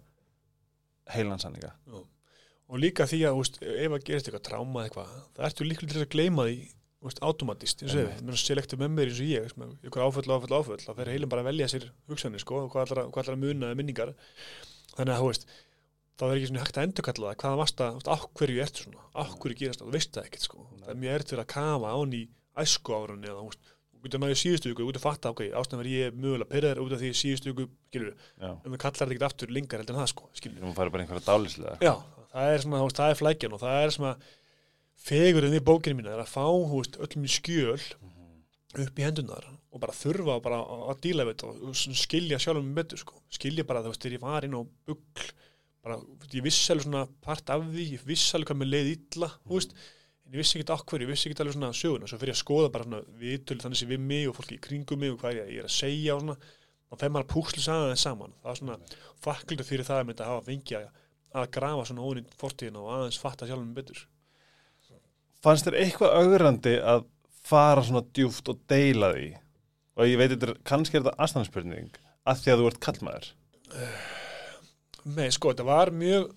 heilansanninga. 1.14 1.72
Og 2.68 2.76
líka 2.83 3.07
því 3.09 3.22
að, 3.24 3.37
veist, 3.40 3.54
ef 3.64 3.94
að 3.96 4.02
gerist 4.04 4.26
eitthvað 4.28 4.44
tráma 4.44 4.83
eitthvað, 4.85 5.12
það 5.38 5.46
ertu 5.48 5.64
líklega 5.64 5.94
til 5.94 6.02
að 6.04 6.11
gleyma 6.12 6.44
því, 6.48 6.57
veist, 7.07 7.20
automatist, 7.24 7.83
eins 7.87 7.94
og 7.96 8.26
mér 8.28 8.40
selektu 8.42 8.76
með 8.76 8.90
mér 8.92 9.09
eins 9.12 9.20
og 9.22 9.31
ég, 9.31 9.54
ykkur 9.88 10.04
áföll, 10.04 10.26
áföll, 10.35 10.52
áföll, 10.59 10.83
þá 10.85 10.90
fer 10.98 11.11
heilin 11.14 11.31
bara 11.33 11.40
að 11.44 11.48
velja 11.48 11.68
sér 11.72 11.87
hugsanir, 12.11 12.42
sko, 12.44 12.64
og 12.66 12.72
hvað 12.74 12.85
ætlar 12.90 13.00
að- 13.04 13.11
hvað 13.14 13.22
ætlar 13.24 13.38
að 13.38 13.44
muna 13.46 13.70
eða 13.70 13.78
minningar. 13.81 14.12
Þannig 14.98 15.14
að, 15.14 15.22
þú 15.22 15.31
veist, 15.31 15.46
þá 16.18 16.24
er 16.28 16.37
ekki 16.42 16.59
hægt 16.61 16.76
að 16.76 16.87
endurkalla 16.88 17.31
það, 17.33 17.38
hvaða 17.40 17.61
varst 17.62 17.81
að, 17.81 17.88
þú 17.88 17.98
veist, 18.02 18.12
á 18.12 18.16
hverju 18.37 18.62
ertu 18.66 18.85
svona, 18.85 19.02
á 19.16 19.22
hverju 19.38 19.59
gerast 19.62 19.81
það, 19.81 19.88
þú 19.88 19.96
veist 19.96 20.12
það 20.12 20.24
ekkert, 20.28 20.44
sko. 20.44 20.66
Það 20.83 20.92
er 20.92 21.00
mjög 21.07 21.14
ertur 21.22 21.38
að 21.40 21.48
kafa 21.57 21.88
án 21.96 22.12
í 22.18 22.22
æsku 22.59 22.92
árunni 22.98 23.28
eða, 23.33 23.40
þú 23.40 23.48
þú 23.98 24.06
getur 24.06 24.22
náðu 24.22 24.38
síðustu 24.38 24.70
viku, 24.70 24.84
þú 24.84 24.92
getur 24.92 25.04
fatta, 25.04 25.32
ok, 25.34 25.42
ástæðan 25.58 25.82
verið 25.82 25.96
ég 25.98 26.18
mögulega 26.18 26.50
pyrraður 26.52 26.82
út 26.84 26.94
af 26.94 27.02
því 27.02 27.11
síðustu 27.18 27.52
viku, 27.52 27.66
skilur, 27.90 28.12
en 28.38 28.58
það 28.62 28.80
kallar 28.84 28.98
þetta 28.98 29.08
ekkert 29.08 29.26
aftur 29.28 29.54
lengar 29.54 29.82
heldur 29.82 29.96
en 29.96 30.02
það, 30.02 30.11
sko, 30.12 30.28
skilur. 30.38 30.61
við 30.62 30.70
að 30.70 30.78
fara 30.78 30.94
bara 30.94 31.04
einhverja 31.04 31.26
dálislega 31.26 31.74
Já, 31.82 31.94
það 32.32 32.52
er 32.54 32.64
svona, 32.64 32.82
þú 32.84 32.98
það 33.00 33.12
er 33.12 33.20
flækjan 33.22 33.56
og 33.56 33.62
það 33.64 33.82
er 33.82 33.94
svona 33.96 34.14
fegurinn 35.08 35.58
í 35.58 35.64
bókinu 35.64 35.98
mína 35.98 36.14
er 36.14 36.22
að 36.22 36.32
fá, 36.32 36.44
þú 36.46 36.78
veist, 36.78 37.00
öllum 37.02 37.26
í 37.26 37.32
skjöl 37.32 37.82
upp 38.78 39.00
í 39.00 39.06
hendunar 39.06 39.46
og 39.68 39.82
bara 39.82 39.94
þurfa 39.96 40.38
bara 40.44 40.58
að 40.92 41.02
díla 41.04 41.26
við 41.26 41.37
þetta 41.37 41.68
og 41.68 41.74
skilja 41.98 42.38
sjálfum 42.40 42.68
með 42.70 42.78
betur, 42.82 43.02
sko. 43.02 43.18
Skilja 43.32 43.66
bara, 43.68 43.82
þú 43.84 43.92
veist, 43.92 44.02
þegar 44.04 44.16
ég 44.16 44.24
var 44.24 44.46
inn 44.46 44.56
á 44.56 44.62
bugl, 44.88 45.26
bara, 45.84 45.98
þú 46.00 46.38
ég 46.38 46.46
vissi 46.46 46.64
en 50.29 50.37
ég 50.37 50.43
vissi 50.43 50.59
ekki 50.59 50.75
okkur, 50.75 51.03
ég 51.05 51.09
vissi 51.09 51.31
ekki 51.31 51.41
alveg 51.41 51.57
svona 51.57 51.73
söguna, 51.77 52.09
svo 52.11 52.21
fyrir 52.21 52.35
að 52.35 52.41
skoða 52.43 52.71
bara 52.75 52.85
svona 52.85 53.01
viðtölu 53.23 53.64
þannig 53.64 53.81
sem 53.81 53.88
við 53.88 54.05
mig 54.05 54.29
og 54.29 54.37
fólki 54.37 54.59
í 54.59 54.62
kringum 54.69 55.01
mig 55.01 55.14
og 55.14 55.23
hvað 55.23 55.38
ég, 55.41 55.53
er 55.57 55.69
að 55.69 55.73
segja 55.73 56.17
og 56.17 56.25
svona, 56.25 56.37
og 56.88 57.01
þegar 57.01 57.14
maður 57.14 57.31
púslu 57.33 57.64
saman 57.64 58.01
saman, 58.01 58.35
það 58.43 58.53
er 58.53 58.61
svona 58.61 58.79
þakklítu 59.25 59.67
fyrir 59.69 59.88
það 59.88 60.03
að 60.03 60.09
mynda 60.11 60.27
að 60.27 60.33
hafa 60.35 60.47
fengið 60.51 60.79
að, 60.79 61.49
grafa 61.57 61.88
svona 61.88 62.07
ónýtt 62.09 62.37
fortíðina 62.41 62.83
og 62.83 62.93
aðeins 62.97 63.21
fatta 63.23 63.49
sjálfum 63.49 63.73
betur. 63.77 64.05
Fannst 65.45 65.69
þér 65.69 65.79
eitthvað 65.81 66.17
augrandi 66.19 66.75
að 66.81 67.05
fara 67.49 67.85
svona 67.87 68.05
djúft 68.17 68.49
og 68.53 68.61
deila 68.69 69.12
því? 69.14 69.29
Og 69.99 70.09
ég 70.09 70.21
veit 70.21 70.35
er, 70.35 70.55
kannski 70.67 70.99
er 70.99 71.05
þetta 71.05 71.25
aðstæðanspurning 71.25 71.99
að 72.29 72.43
því 72.43 72.53
að 72.53 72.61
þú 72.61 72.69
ert 72.71 72.81
kallmaður 72.85 73.29
Nei, 75.09 75.29
sko, 75.33 75.53
þetta 75.53 75.67
var 75.69 75.93
mjög 75.95 76.29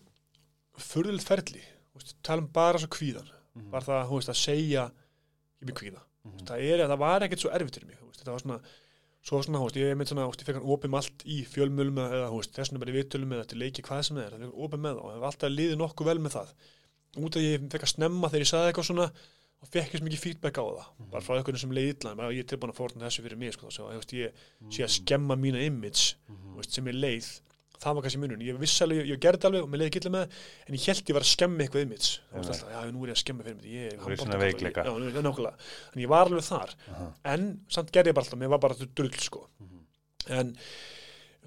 veist, 1.95 2.15
tala 2.23 2.43
um 2.43 2.49
bara 2.53 2.79
svo 2.81 2.89
kvíðan, 2.91 3.27
var 3.71 3.83
það, 3.87 4.13
veist, 4.13 4.31
að 4.31 4.39
segja 4.41 4.85
ég 5.61 5.67
mig 5.67 5.75
kvíða. 5.77 6.01
Mm 6.21 6.31
-hmm. 6.31 6.45
það, 6.47 6.63
er, 6.69 6.85
það 6.87 7.01
var 7.01 7.25
ekkert 7.25 7.43
svo 7.43 7.51
erfitt 7.51 7.75
fyrir 7.77 7.87
mig, 7.87 7.99
veist, 8.05 8.19
þetta 8.21 8.31
var 8.31 8.45
svona 8.45 8.59
svo 9.21 9.41
svona, 9.41 9.59
veist, 9.61 9.77
ég 9.77 9.91
er 9.91 10.05
svona, 10.05 10.25
ég 10.25 10.45
fekk 10.45 10.57
hann 10.57 10.71
opið 10.73 10.95
allt 10.97 11.25
í 11.25 11.41
fjölmjölum 11.45 11.97
eða, 11.97 12.29
þessum 12.55 12.79
bara 12.81 12.91
í 12.91 12.97
vittölum 12.97 13.35
eða 13.35 13.49
til 13.49 13.59
leiki 13.61 13.83
hvað 13.85 14.01
sem 14.07 14.17
það 14.17 14.25
er, 14.25 14.37
það 14.37 14.55
opið 14.65 14.79
með 14.79 14.95
það 14.95 15.03
og 15.03 15.13
hef 15.13 15.27
alltaf 15.29 15.51
liðið 15.51 15.77
nokkuð 15.77 16.09
vel 16.09 16.19
með 16.19 16.35
það. 16.37 16.55
Út 17.21 17.35
af 17.35 17.41
ég 17.41 17.67
fekk 17.69 17.85
að 17.85 17.93
snemma 17.93 18.31
þegar 18.31 18.45
ég 18.45 18.51
sagði 18.51 18.71
eitthvað 18.71 18.89
svona 18.89 19.07
og 19.61 19.69
fekk 19.69 19.93
svo 19.93 20.05
mikið 20.07 20.23
feedback 20.23 20.57
á 20.57 20.63
það. 20.65 20.87
Bara 21.11 21.21
frá 21.21 21.35
einhvern 21.37 21.61
sem 21.61 21.75
leið 21.77 21.91
illa, 21.93 22.15
bara 22.15 22.33
ég 22.33 22.41
er 22.41 22.49
tilbúin 22.49 22.73
að 22.73 22.79
fórna 22.81 23.05
þessu 23.05 23.25
fyrir 23.25 23.37
mig, 23.37 23.53
sko, 23.53 23.69
þá 23.69 23.73
svo, 23.77 23.91
ég 24.17 24.43
sé 24.73 24.85
að 24.87 24.93
skemma 24.95 25.37
mína 25.37 25.61
image, 25.61 26.15
veist, 26.55 26.73
sem 26.73 26.87
er 26.89 26.97
leið 26.97 27.29
það 27.81 27.95
var 27.97 28.05
kannski 28.05 28.19
munun, 28.21 28.41
ég 28.45 28.57
vissi 28.61 28.83
alveg, 28.85 28.99
ég, 29.01 29.09
ég 29.15 29.21
gerði 29.23 29.47
alveg 29.49 29.65
og 29.65 29.69
mér 29.71 29.81
leiði 29.81 29.89
ekki 29.91 30.01
illa 30.03 30.11
með 30.13 30.23
það, 30.25 30.41
en 30.67 30.77
ég 30.77 30.85
held 30.91 31.11
ég 31.11 31.17
var 31.17 31.25
að 31.25 31.31
skemma 31.31 31.63
eitthvað 31.65 31.85
image, 31.87 32.09
það 32.29 32.37
var 32.37 32.51
alltaf, 32.53 32.71
já, 32.75 32.81
nú 32.93 33.01
er 33.05 33.11
ég 33.11 33.15
að 33.17 33.21
skemma 33.23 33.45
fyrir 33.47 33.57
mig, 33.57 33.69
ég 33.71 33.87
er 33.87 34.17
svona 34.21 34.39
veikleika. 34.41 34.85
já, 34.85 34.91
nú 35.01 35.09
er- 35.09 35.25
nákvæmlega, 35.25 35.69
en 35.95 36.01
ég 36.03 36.11
var 36.11 36.25
alveg 36.29 36.45
þar. 36.45 36.75
En 37.33 37.47
samt 37.73 37.91
gerði 37.95 38.11
ég 38.11 38.17
bara 38.19 38.25
alltaf, 38.27 38.39
mér 38.41 38.51
var 38.53 38.61
bara 38.67 38.89
drull 39.01 39.17
sko. 39.17 39.47
en 40.29 40.53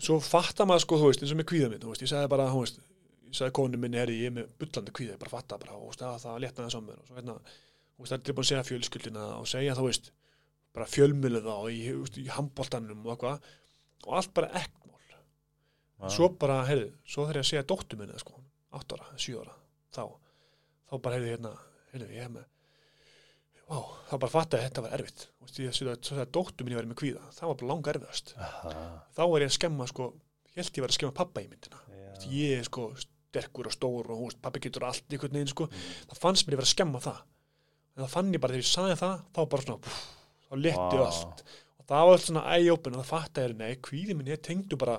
svo 0.03 0.19
fattar 0.21 0.67
maður 0.67 0.83
sko, 0.83 0.99
þú 0.99 1.11
veist, 1.13 1.23
eins 1.23 1.33
og 1.35 1.39
með 1.39 1.49
kvíða 1.53 1.71
minn 1.71 1.81
þú 1.85 1.93
veist, 1.93 2.03
ég 2.03 2.11
sagði 2.11 2.29
bara, 2.35 2.49
þú 2.51 2.65
veist 2.65 2.81
ég 3.31 3.39
sagði 3.39 3.55
konu 3.55 3.79
minni, 3.79 3.99
herri, 4.01 4.17
ég 4.25 4.31
er 4.33 4.35
með 4.35 4.49
bullandi 4.59 4.95
kvíða 4.95 5.15
ég 5.15 5.21
bara 5.23 5.31
fatta 5.31 5.59
bara, 5.63 5.79
að 6.11 6.19
það 6.25 6.41
letnaði 6.43 6.75
saman 6.75 6.99
og 6.99 7.07
svo 7.07 7.15
hérna, 7.19 7.37
og 7.95 8.03
þá 11.47 11.55
og 11.55 11.71
og 14.05 14.17
allt 14.19 14.35
bara 14.35 14.51
ekkmál 14.61 14.94
svo 16.13 16.29
bara, 16.41 16.63
heyrðu, 16.69 16.91
svo 17.09 17.29
ég 17.29 17.41
að 17.41 17.49
segja 17.51 17.67
dóttu 17.69 17.99
minni, 18.01 18.19
sko, 18.21 18.41
8 18.75 18.99
ára, 18.99 19.07
7 19.17 19.39
ára 19.41 19.55
þá, 19.95 20.03
þá 20.91 20.95
bara, 20.99 21.17
heyrðu, 21.19 21.31
hérna 21.35 21.55
heyrðu, 21.93 22.11
ég 22.15 22.27
hef 22.27 22.35
með 22.35 22.51
Vá, 23.65 23.79
þá 24.11 24.15
bara 24.21 24.29
fatta 24.29 24.59
að 24.59 24.65
þetta 24.67 24.83
var 24.85 24.95
erfitt. 24.99 25.23
Ég 25.57 25.71
að 25.71 25.77
svo 25.79 25.95
þegar 26.11 26.31
dóttu 26.37 26.65
minni 26.67 26.77
var 26.77 26.89
með 26.89 26.99
kvíða 27.01 27.23
það 27.33 27.49
var 27.49 27.59
bara 27.61 27.69
langa 27.71 27.93
erfiðast 27.95 28.33
þá 28.35 29.23
er 29.25 29.45
ég 29.45 29.49
að 29.49 29.55
skemma 29.57 29.87
sko, 29.89 30.09
ég 30.51 30.59
held 30.61 30.79
ég 30.79 30.85
var 30.85 30.93
að 30.93 30.97
skemma 30.99 31.17
pappa 31.17 31.45
í 31.45 31.49
myndina. 31.49 31.81
Veist, 31.89 32.27
ég 32.29 32.59
er 32.59 32.67
sko 32.69 32.85
sterkur 33.01 33.71
og 33.71 33.75
stór 33.75 34.11
og 34.13 34.21
veist, 34.25 34.41
pappi 34.45 34.63
getur 34.67 34.85
allt 34.89 35.07
einhvern 35.09 35.39
veginn 35.39 35.53
sko, 35.53 35.69
það 36.11 36.21
fannst 36.21 36.45
mér 36.47 36.57
ég 36.57 36.61
vera 36.61 36.69
að 36.69 36.75
skemma 36.75 37.03
það. 37.05 37.23
En 37.95 38.05
það 38.05 38.13
fann 38.17 38.33
ég 38.35 38.43
bara 38.43 38.57
þegar 38.57 38.67
ég 38.67 38.71
sagði 38.71 38.99
það 39.01 39.17
þá 39.39 39.41
bara 39.55 39.67
svona, 39.67 39.81
pff, 39.87 40.05
þá 40.45 40.55
letið 40.61 41.01
Vá. 41.01 41.07
allt. 41.09 41.45
Og 41.79 41.89
það 41.89 42.07
var 42.09 42.17
allt 42.19 42.29
svona 42.29 42.45
eye-open 42.59 42.97
og 42.99 43.03
það 43.03 43.11
fatta 43.15 43.45
ég, 43.47 43.57
nei, 43.61 43.73
kvíði 43.89 44.19
minni 44.19 44.35
er 44.35 44.45
tengdu 44.45 44.79
bara 44.81 44.99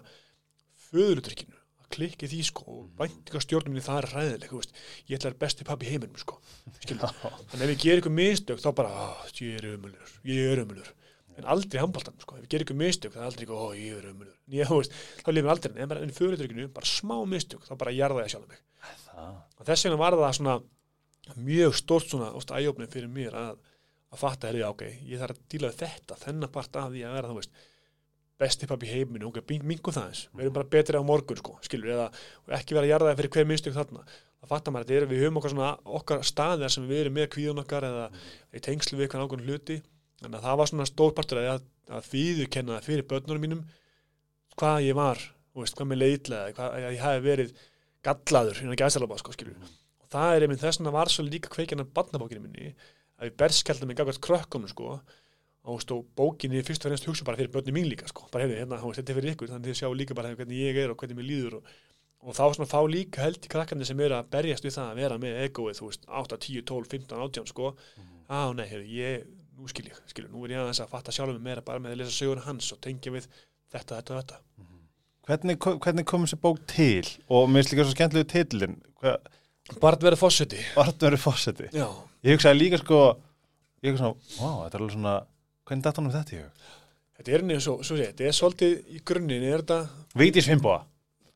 föðurutrykkinu 0.92 1.62
klikki 1.96 2.28
því 2.30 2.42
sko 2.48 2.66
og 2.72 2.86
væntingastjórnum 3.00 3.76
minni 3.76 3.86
það 3.86 4.00
er 4.02 4.08
ræðileg, 4.12 4.52
þú 4.52 4.60
veist, 4.60 4.78
ég 5.06 5.18
ætla 5.18 5.30
að 5.30 5.34
vera 5.36 5.42
besti 5.46 5.68
pappi 5.68 5.90
heiminum 5.90 6.20
sko, 6.20 6.38
skilur 6.82 7.14
þannig 7.22 7.66
ef 7.66 7.72
ég 7.72 7.82
ger 7.84 8.02
ykkur 8.02 8.16
mistök 8.16 8.62
þá 8.64 8.70
bara, 8.80 8.90
"Ah, 9.06 9.26
ég 9.40 9.60
er 9.60 9.68
ömulur, 9.76 10.16
ég 10.26 10.52
er 10.52 10.64
ömulur 10.64 10.90
en 11.38 11.44
aldrei 11.52 11.82
handbóltan, 11.82 12.16
sko, 12.20 12.38
ef 12.38 12.44
ég 12.44 12.50
ger 12.50 12.64
ykkur 12.66 12.80
mistök 12.80 13.14
það 13.14 13.22
er 13.22 13.30
aldrei 13.30 13.46
eitthvað, 13.46 13.64
ó, 13.64 13.68
ég 13.76 13.98
er 13.98 14.06
ömulur 14.12 14.36
ég, 14.56 14.68
þú 14.68 14.80
veist, 14.80 14.92
þá 15.24 15.30
lifir 15.34 15.52
aldrei, 15.54 15.82
en 15.82 15.92
enn 15.92 16.16
fyrirtrykkinu 16.16 16.68
bara 16.74 16.86
smá 16.86 17.16
mistök, 17.28 17.66
þá 17.68 17.74
bara 17.78 17.92
jarða 17.92 18.26
ég 18.26 18.32
sjálf 18.32 18.48
mig. 18.48 18.60
Og 19.60 19.66
þess 19.66 19.86
vegna 19.86 19.98
var 19.98 20.14
það 20.14 20.36
svona 20.38 20.64
mjög 21.36 21.74
stórt 21.76 22.10
svona 22.10 22.32
æjófnum 22.60 22.92
fyrir 22.92 23.10
mér 23.10 23.34
að, 23.34 23.58
að 24.14 24.20
fatta 24.22 24.48
herrið, 24.48 24.68
ok, 24.70 24.84
besti 28.42 28.68
pappi 28.68 28.90
heiminu, 28.90 29.30
ok, 29.30 29.42
mingum 29.64 29.96
það 29.96 30.08
eins 30.10 30.22
við 30.36 30.46
erum 30.46 30.56
bara 30.58 30.70
betri 30.72 31.00
á 31.00 31.04
morgun, 31.08 31.40
sko, 31.40 31.56
skilur 31.64 31.94
eða 31.96 32.08
ekki 32.58 32.76
vera 32.76 32.84
að 32.84 32.92
jarða 32.92 33.14
fyrir 33.20 33.32
hver 33.36 33.48
mistök 33.48 33.76
þarna. 33.76 34.04
Það 34.42 34.52
fattar 34.52 34.76
maður, 34.76 34.90
þetta 34.90 35.06
er 35.06 35.12
við 35.12 35.24
höfum 35.24 35.40
okkar 35.40 35.54
svona 35.54 35.70
okkar 36.00 36.26
staðir 36.28 36.74
sem 36.74 36.90
við 36.90 37.06
erum 37.06 37.16
með 37.16 37.30
kvíðun 37.36 37.62
okkar 37.64 37.88
eða 37.88 38.10
í 38.52 38.64
tengslu 38.66 39.00
við 39.00 39.08
eitthvað 39.08 39.24
ákveðin 39.24 39.48
hluti. 39.48 39.78
Þannig 40.20 40.38
að 40.40 40.46
það 40.50 40.60
var 40.60 40.72
svona 40.72 40.90
stór 40.90 41.16
partur 41.16 41.42
að, 41.42 41.64
að 41.90 42.12
fýðukenna 42.12 42.76
það 42.76 42.90
fyrir 42.90 43.08
börnunum 43.10 43.46
mínum 43.46 43.64
hvað 44.60 44.78
ég 44.86 45.00
var, 45.00 45.24
veist, 45.56 45.78
hvað 45.80 45.90
mér 45.92 46.02
leiðlega 46.04 46.54
hvað 46.60 46.78
að 46.78 46.86
ég 46.96 47.04
hafi 47.04 47.26
verið 47.26 47.58
gallaður 48.06 48.62
innan 48.62 48.80
gæðsalaba, 48.80 49.18
sko, 49.20 49.34
skilur. 49.36 49.74
Og 50.04 50.12
það 50.14 50.36
er 50.36 50.46
einmitt 50.46 50.62
þess 50.62 50.80
vegna 50.80 50.94
var 50.96 51.12
svo 51.12 51.26
líka 51.26 51.52
kveikjan 51.52 51.84
af 51.84 51.92
barnabókinu 51.96 52.44
minni 52.44 52.74
að 53.16 53.32
ég 53.32 53.38
berskjaldum 53.40 53.90
mig 53.90 53.98
gafast 53.98 54.22
krökkunum, 54.24 54.70
sko 54.72 55.00
veist, 55.66 55.92
og 55.96 56.06
bókinni 56.18 56.62
fyrst 56.66 56.86
og 56.86 56.92
fremst 56.92 57.08
hugsa 57.10 57.26
bara 57.28 57.40
fyrir 57.40 57.52
börnum 57.54 57.76
mín 57.78 57.90
líka, 57.90 58.08
sko, 58.12 58.28
bara 58.34 58.46
hefði, 58.46 58.60
hérna, 58.62 58.80
þetta 58.84 59.14
er 59.14 59.20
fyrir 59.20 59.34
ykkur 59.34 59.52
þannig 59.52 59.66
að 59.66 59.72
þið 59.72 59.80
sjá 59.82 59.90
líka 60.02 60.18
bara 60.18 60.34
hvernig 60.36 60.62
ég 60.62 60.82
er 60.84 60.94
og 60.94 61.00
hvernig 61.02 61.20
mér 61.20 61.28
líður 61.30 61.58
og, 61.60 61.72
og 62.26 62.38
þá 62.38 62.44
svona 62.58 62.70
fá 62.70 62.80
líka 62.90 63.24
held 63.26 63.40
í 63.42 63.52
krakkandi 63.56 63.88
sem 63.90 64.04
eru 64.06 64.20
að 64.20 64.30
berjast 64.36 64.68
við 64.68 64.76
það 64.78 64.92
að 64.92 65.02
vera 65.02 65.18
með 65.24 65.42
egoið, 65.48 65.80
þú 65.80 65.90
veist, 65.90 66.06
8, 66.22 66.40
10, 66.46 66.68
12, 66.70 66.92
15, 66.94 67.26
18 67.26 67.50
sko, 67.54 67.74
á 68.30 68.42
nei, 68.54 68.68
hefur 68.70 68.86
ég 68.94 69.26
nú 69.56 69.70
skil 69.72 69.88
ég, 69.90 70.00
skilur, 70.12 70.32
nú 70.34 70.46
er 70.46 70.56
ég 70.56 70.62
aðeins 70.62 70.82
að 70.84 70.92
fatta 70.92 71.14
sjálfum 71.16 71.44
meira 71.44 71.64
bara 71.66 71.82
með 71.82 71.96
að 71.96 72.02
lesa 72.04 72.16
sögur 72.16 72.44
hans 72.46 72.72
og 72.76 72.82
tengja 72.84 73.14
við 73.14 73.28
þetta, 73.72 74.02
þetta 74.02 74.16
og 74.16 74.20
þetta. 74.20 74.40
Hvernig, 75.26 75.58
hvernig 75.82 76.06
kom 76.06 76.26
þessi 76.26 76.38
bók 76.42 76.60
til? 76.70 77.06
Og 77.34 77.48
mér 77.50 77.64
finnst 77.64 77.72
líka 77.74 77.86
svo 77.88 77.96
skemmtilegu 77.96 78.28
titlin 78.30 78.76
Barn 79.82 79.98
verið 79.98 80.22
fórseti 80.22 81.70
Já, 81.74 81.88
Ég 82.26 82.38
hugsaði 82.38 82.60
líka 82.60 82.78
sko 82.82 83.00
ég 83.86 83.98
svona, 83.98 84.14
vá, 84.38 84.52
þetta 84.66 84.78
er 84.78 84.84
alveg 84.84 84.94
svona 84.94 85.16
hvernig 85.66 85.86
datt 85.86 86.00
hann 86.00 86.10
um 86.10 86.14
þetta 86.14 86.36
í 86.36 86.42
hug? 86.42 86.66
Þetta 87.16 87.32
er 87.32 87.46
eins 87.56 87.70
og, 87.72 87.86
svo 87.88 87.96
sé, 87.98 88.10
þetta 88.12 88.28
er 88.28 88.36
svolítið 88.36 88.76
í 88.92 89.00
grunninn, 89.08 89.48
er 89.48 89.64
þetta 89.64 89.80
Viti 90.20 90.44
Svimboa 90.44 90.82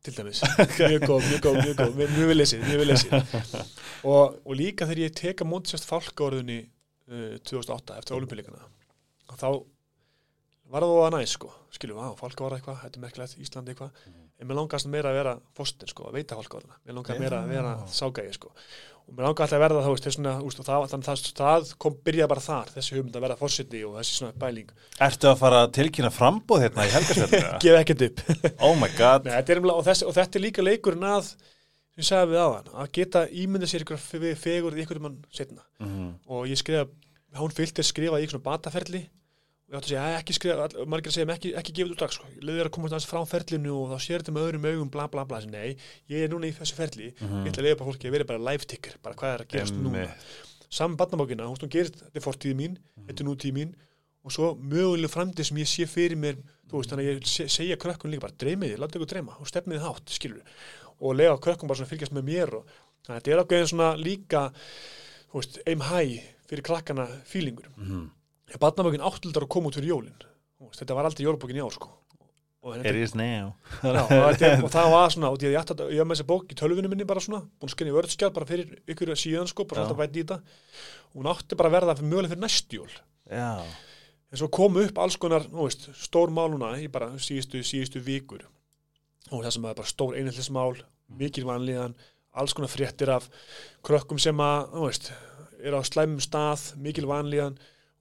til 0.04 0.14
dæmis, 0.16 0.40
mjög 0.80 1.02
góð, 1.04 1.26
mjög 1.28 1.42
góð, 1.44 1.58
mjög 1.60 1.74
góð, 1.76 1.96
mjög, 1.98 2.12
mjög 2.16 2.30
vel 2.30 2.38
lesið, 2.40 2.62
mjög 2.64 2.80
vel 2.80 2.88
lesið. 2.88 3.34
og, 4.14 4.38
og 4.46 4.56
líka 4.56 4.88
þegar 4.88 5.02
ég 5.04 5.18
teka 5.20 5.48
móti 5.48 5.74
sérst 5.74 5.90
fálkaorðunni 5.90 6.60
uh, 6.64 7.34
2008 7.44 7.98
eftir 8.00 8.16
olimpíuleikana, 8.16 8.64
og 9.28 9.42
þá 9.42 9.48
var 10.72 10.86
það 10.86 11.02
að 11.04 11.14
næst, 11.18 11.36
sko, 11.36 11.52
skiljum, 11.76 12.00
á, 12.00 12.16
fálka 12.20 12.46
var 12.46 12.56
eitthvað, 12.56 12.80
þetta 12.86 13.00
er 13.00 13.04
merkilegt, 13.04 13.36
Íslandi 13.44 13.76
eitthvað, 13.76 14.08
en 14.40 14.48
mér 14.48 14.56
langast 14.62 14.88
meira 14.92 15.12
að 15.12 15.18
vera 15.20 15.34
fóstin, 15.58 15.90
sko, 15.92 16.08
að 16.10 16.16
veita 16.20 16.38
fálkaorðuna, 16.40 16.78
mér 16.88 16.96
langar 17.00 17.20
meira 17.20 17.42
að 17.44 17.52
vera 17.54 17.74
ságægi, 17.92 18.34
sko, 18.38 18.52
og 19.10 19.14
mér 19.18 19.26
langar 19.28 19.44
alltaf 19.46 19.58
að 19.58 19.64
verða 19.66 19.84
þá, 19.84 19.90
veist, 19.96 20.10
svona, 20.16 20.34
úst, 20.48 20.62
það, 20.64 20.88
það, 21.10 21.24
það 21.42 21.72
kom 21.84 21.98
byrjað 22.08 22.32
bara 22.32 22.44
þar, 22.46 22.72
þessi 22.78 22.96
hugmynd 22.98 23.20
að 23.20 23.26
verða 23.26 23.38
fórseti 23.42 23.82
og 23.90 23.98
þessi 24.00 24.18
svona 24.22 24.38
bæling, 24.46 24.72
Ertu 25.10 25.30
að 25.32 25.38
fara 25.44 25.62
að 25.66 25.74
tilkynna 25.80 26.12
frambóð 26.16 26.64
hérna 26.68 26.88
í 26.88 26.94
helgarsveitinu? 26.96 27.54
gefa 27.66 27.84
ekkert 27.84 28.06
upp. 28.08 28.24
oh 28.70 28.76
my 28.80 28.92
god. 28.98 29.28
Nei, 29.28 29.34
þetta 29.40 29.58
nefnilega- 29.60 29.82
og, 29.82 29.88
þess, 29.90 30.06
og 30.08 30.16
þetta 30.20 30.40
er 30.40 30.46
líka 30.48 30.66
leikurinn 30.70 31.08
að 31.10 31.34
sem 32.00 32.06
sagði 32.14 32.32
við 32.38 32.42
aðan, 32.46 32.68
að 32.80 32.92
geta 32.96 33.26
ímynda 33.44 33.68
sér 33.68 33.84
ykkur 33.84 34.00
fe- 34.00 34.36
fegur 34.40 34.78
í 34.78 34.84
ykkur 34.86 35.02
mann 35.04 35.18
setna 35.36 35.66
mm 35.84 36.12
og 36.32 36.46
ég 36.48 36.60
skrifa, 36.62 36.86
hún 37.36 37.52
fylgti 37.52 37.82
að 37.84 37.90
skrifa 37.90 38.20
í 38.24 38.28
svona 38.30 38.46
bataferli 38.46 39.02
ég 39.70 39.76
átti 39.78 39.86
að 39.86 39.92
segja, 39.92 40.04
"Æ, 40.10 40.20
ekki 40.20 40.34
skrifa, 40.34 40.86
margir 40.90 41.12
að 41.12 41.16
segja, 41.16 41.36
ekki, 41.36 41.54
ekki 41.60 41.74
gefið 41.78 41.92
út 41.94 42.00
strax 42.00 42.14
sko. 42.18 42.26
leiðir 42.42 42.66
að 42.66 42.72
komast 42.74 42.94
aðeins 42.94 43.10
frá 43.10 43.20
ferlinu 43.30 43.74
og 43.78 43.90
þá 43.92 43.98
sér 44.02 44.20
þetta 44.24 44.34
með 44.34 44.46
öðrum 44.50 44.66
augum, 44.66 44.90
bla 44.90 45.08
bla 45.08 45.24
bla, 45.26 45.40
nei, 45.46 45.76
ég 46.10 46.24
er 46.24 46.30
núna 46.30 46.48
í 46.50 46.54
þessu 46.54 46.74
ferli, 46.76 47.14
ég 47.14 47.52
ætla 47.52 47.62
að 47.62 47.66
leiða 47.68 47.78
bara 47.78 47.90
fólki 47.92 48.08
að 48.08 48.12
vera 48.12 48.24
bara 48.26 48.40
live 48.52 48.66
ticker, 48.66 48.94
bara 49.04 49.16
hvað 49.16 49.34
er 49.34 49.42
að 49.46 49.48
gerast 49.54 49.74
núna. 49.78 50.10
Saman 50.70 50.98
barnabókina, 50.98 51.46
hún 51.46 51.58
stóð 51.58 51.70
gerist, 51.70 51.96
þetta 51.98 52.18
er 52.18 52.22
fortíði 52.22 52.56
mín, 52.56 52.78
þetta 53.08 53.22
er 53.22 53.28
nútíði 53.30 53.54
mín 53.54 53.76
og 54.26 54.32
svo 54.32 54.56
mögulega 54.58 55.10
framtíð 55.10 55.46
sem 55.46 55.58
ég 55.58 55.68
sé 55.70 55.86
fyrir 55.88 56.18
mér 56.18 56.36
þú 56.70 56.78
veist, 56.78 56.90
þannig 56.92 57.06
að 57.06 57.14
ég 57.14 57.28
se, 57.28 57.48
segja 57.48 57.78
krökkun 57.78 58.12
líka 58.12 58.22
bara 58.28 58.38
dreymið 58.38 58.74
þið, 58.74 58.80
láta 58.80 59.00
ykkur 59.00 59.10
dreyma 59.14 59.34
og 59.40 59.48
stefnið 59.50 59.80
þið 59.80 59.86
hátt, 59.88 60.10
skilur 60.10 60.42
og 61.00 61.16
lega 61.16 61.38
krökkun 61.42 61.68
bara 61.72 61.86
fylgjast 61.90 62.14
með 62.14 62.24
mér 62.28 62.54
og 62.60 62.66
þannig 63.06 63.16
að 63.16 63.22
þetta 63.24 63.32
er 63.34 63.42
ákveðin 63.44 63.72
svona 63.72 63.90
líka 63.98 64.52
veist, 65.34 65.60
aim 65.66 65.82
high 65.82 66.22
fyrir 66.50 66.64
krakkana 66.66 67.08
fílingur. 67.26 67.70
Mhm. 67.78 68.10
Ég 68.10 68.19
barnabókin 68.58 69.06
áttildar 69.06 69.46
að 69.46 69.54
koma 69.54 69.70
út 69.70 69.78
fyrir 69.78 69.94
jólin 69.94 70.18
Þú 70.60 70.68
veist, 70.68 70.82
þetta 70.82 70.96
var 70.98 71.08
aldrei 71.08 71.24
jólabókin 71.24 71.58
í 71.58 71.62
ár 71.64 71.72
sko. 71.72 71.90
Og, 72.60 72.74
It 72.84 72.98
is 73.00 73.14
now. 73.16 73.54
Já, 73.80 74.02
og, 74.04 74.42
og 74.66 74.72
það 74.74 74.90
var 74.92 75.14
svona, 75.14 75.30
og 75.32 75.44
ég 75.46 75.54
var 75.56 76.08
með 76.10 76.18
þessa 76.18 76.26
bók 76.28 76.50
í 76.52 76.58
tölvunum 76.60 76.92
minni 76.92 77.06
bara 77.08 77.24
svona, 77.24 77.46
búin 77.56 77.70
að 77.70 77.76
skynja 77.78 77.94
vörðskjál 77.96 78.30
bara 78.36 78.48
fyrir 78.50 78.74
ykkur 78.92 79.14
síðan 79.16 79.48
sko, 79.48 79.64
bara 79.70 79.86
alltaf 79.86 80.02
væti 80.02 80.20
í 80.20 80.26
þetta. 80.26 80.42
Og 81.14 81.22
hún 81.22 81.32
átti 81.32 81.56
bara 81.56 81.72
að 81.72 81.78
verða 81.78 81.96
fyrir 82.02 82.12
mögulega 82.12 82.34
fyrir 82.34 82.44
næstu 82.44 82.82
jól. 82.82 82.98
Já, 83.32 83.64
en 84.28 84.42
svo 84.44 84.52
komu 84.60 84.84
upp 84.84 85.00
alls 85.00 85.16
konar, 85.24 85.48
þú 85.48 85.70
veist, 85.70 85.88
stór 86.04 86.36
máluna 86.36 86.74
í 86.84 86.92
bara 86.92 87.14
síðustu, 87.16 87.64
síðustu 87.64 88.04
vikur. 88.04 88.44
Og 89.32 89.40
það 89.40 89.56
sem 89.56 89.72
er 89.72 89.80
bara 89.80 89.94
stór 89.96 90.20
einhellismál 90.20 90.84
mikil 91.24 91.48
vanlíðan, 91.48 91.96
alls 92.36 92.58
konar 92.58 92.76
fréttir 92.76 93.16
af 93.16 93.32
krökkum 93.88 94.20
sem 94.20 94.44
að 94.44 94.68
þú 94.76 94.88
veist, 94.90 95.14
er 95.64 95.80
á 95.80 95.82
slæmum 95.88 96.20
stað 96.20 96.74
mikil 96.84 97.08
vanlíðan 97.08 97.56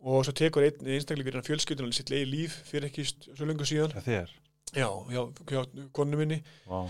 og 0.05 0.25
svo 0.27 0.33
tekur 0.37 0.63
einn 0.67 0.87
einstaklingur 0.95 1.35
innan 1.35 1.47
fjölskyldunum 1.47 1.93
sitt 1.97 2.11
leið 2.13 2.27
líf 2.33 2.59
fyrir 2.69 2.89
ekki 2.91 3.05
svo 3.09 3.47
lengur 3.49 3.67
síðan. 3.69 3.95
Þér? 4.07 4.29
já, 4.77 5.23
já, 5.51 5.63
konu 5.97 6.19
minni. 6.21 6.43
Vá, 6.69 6.85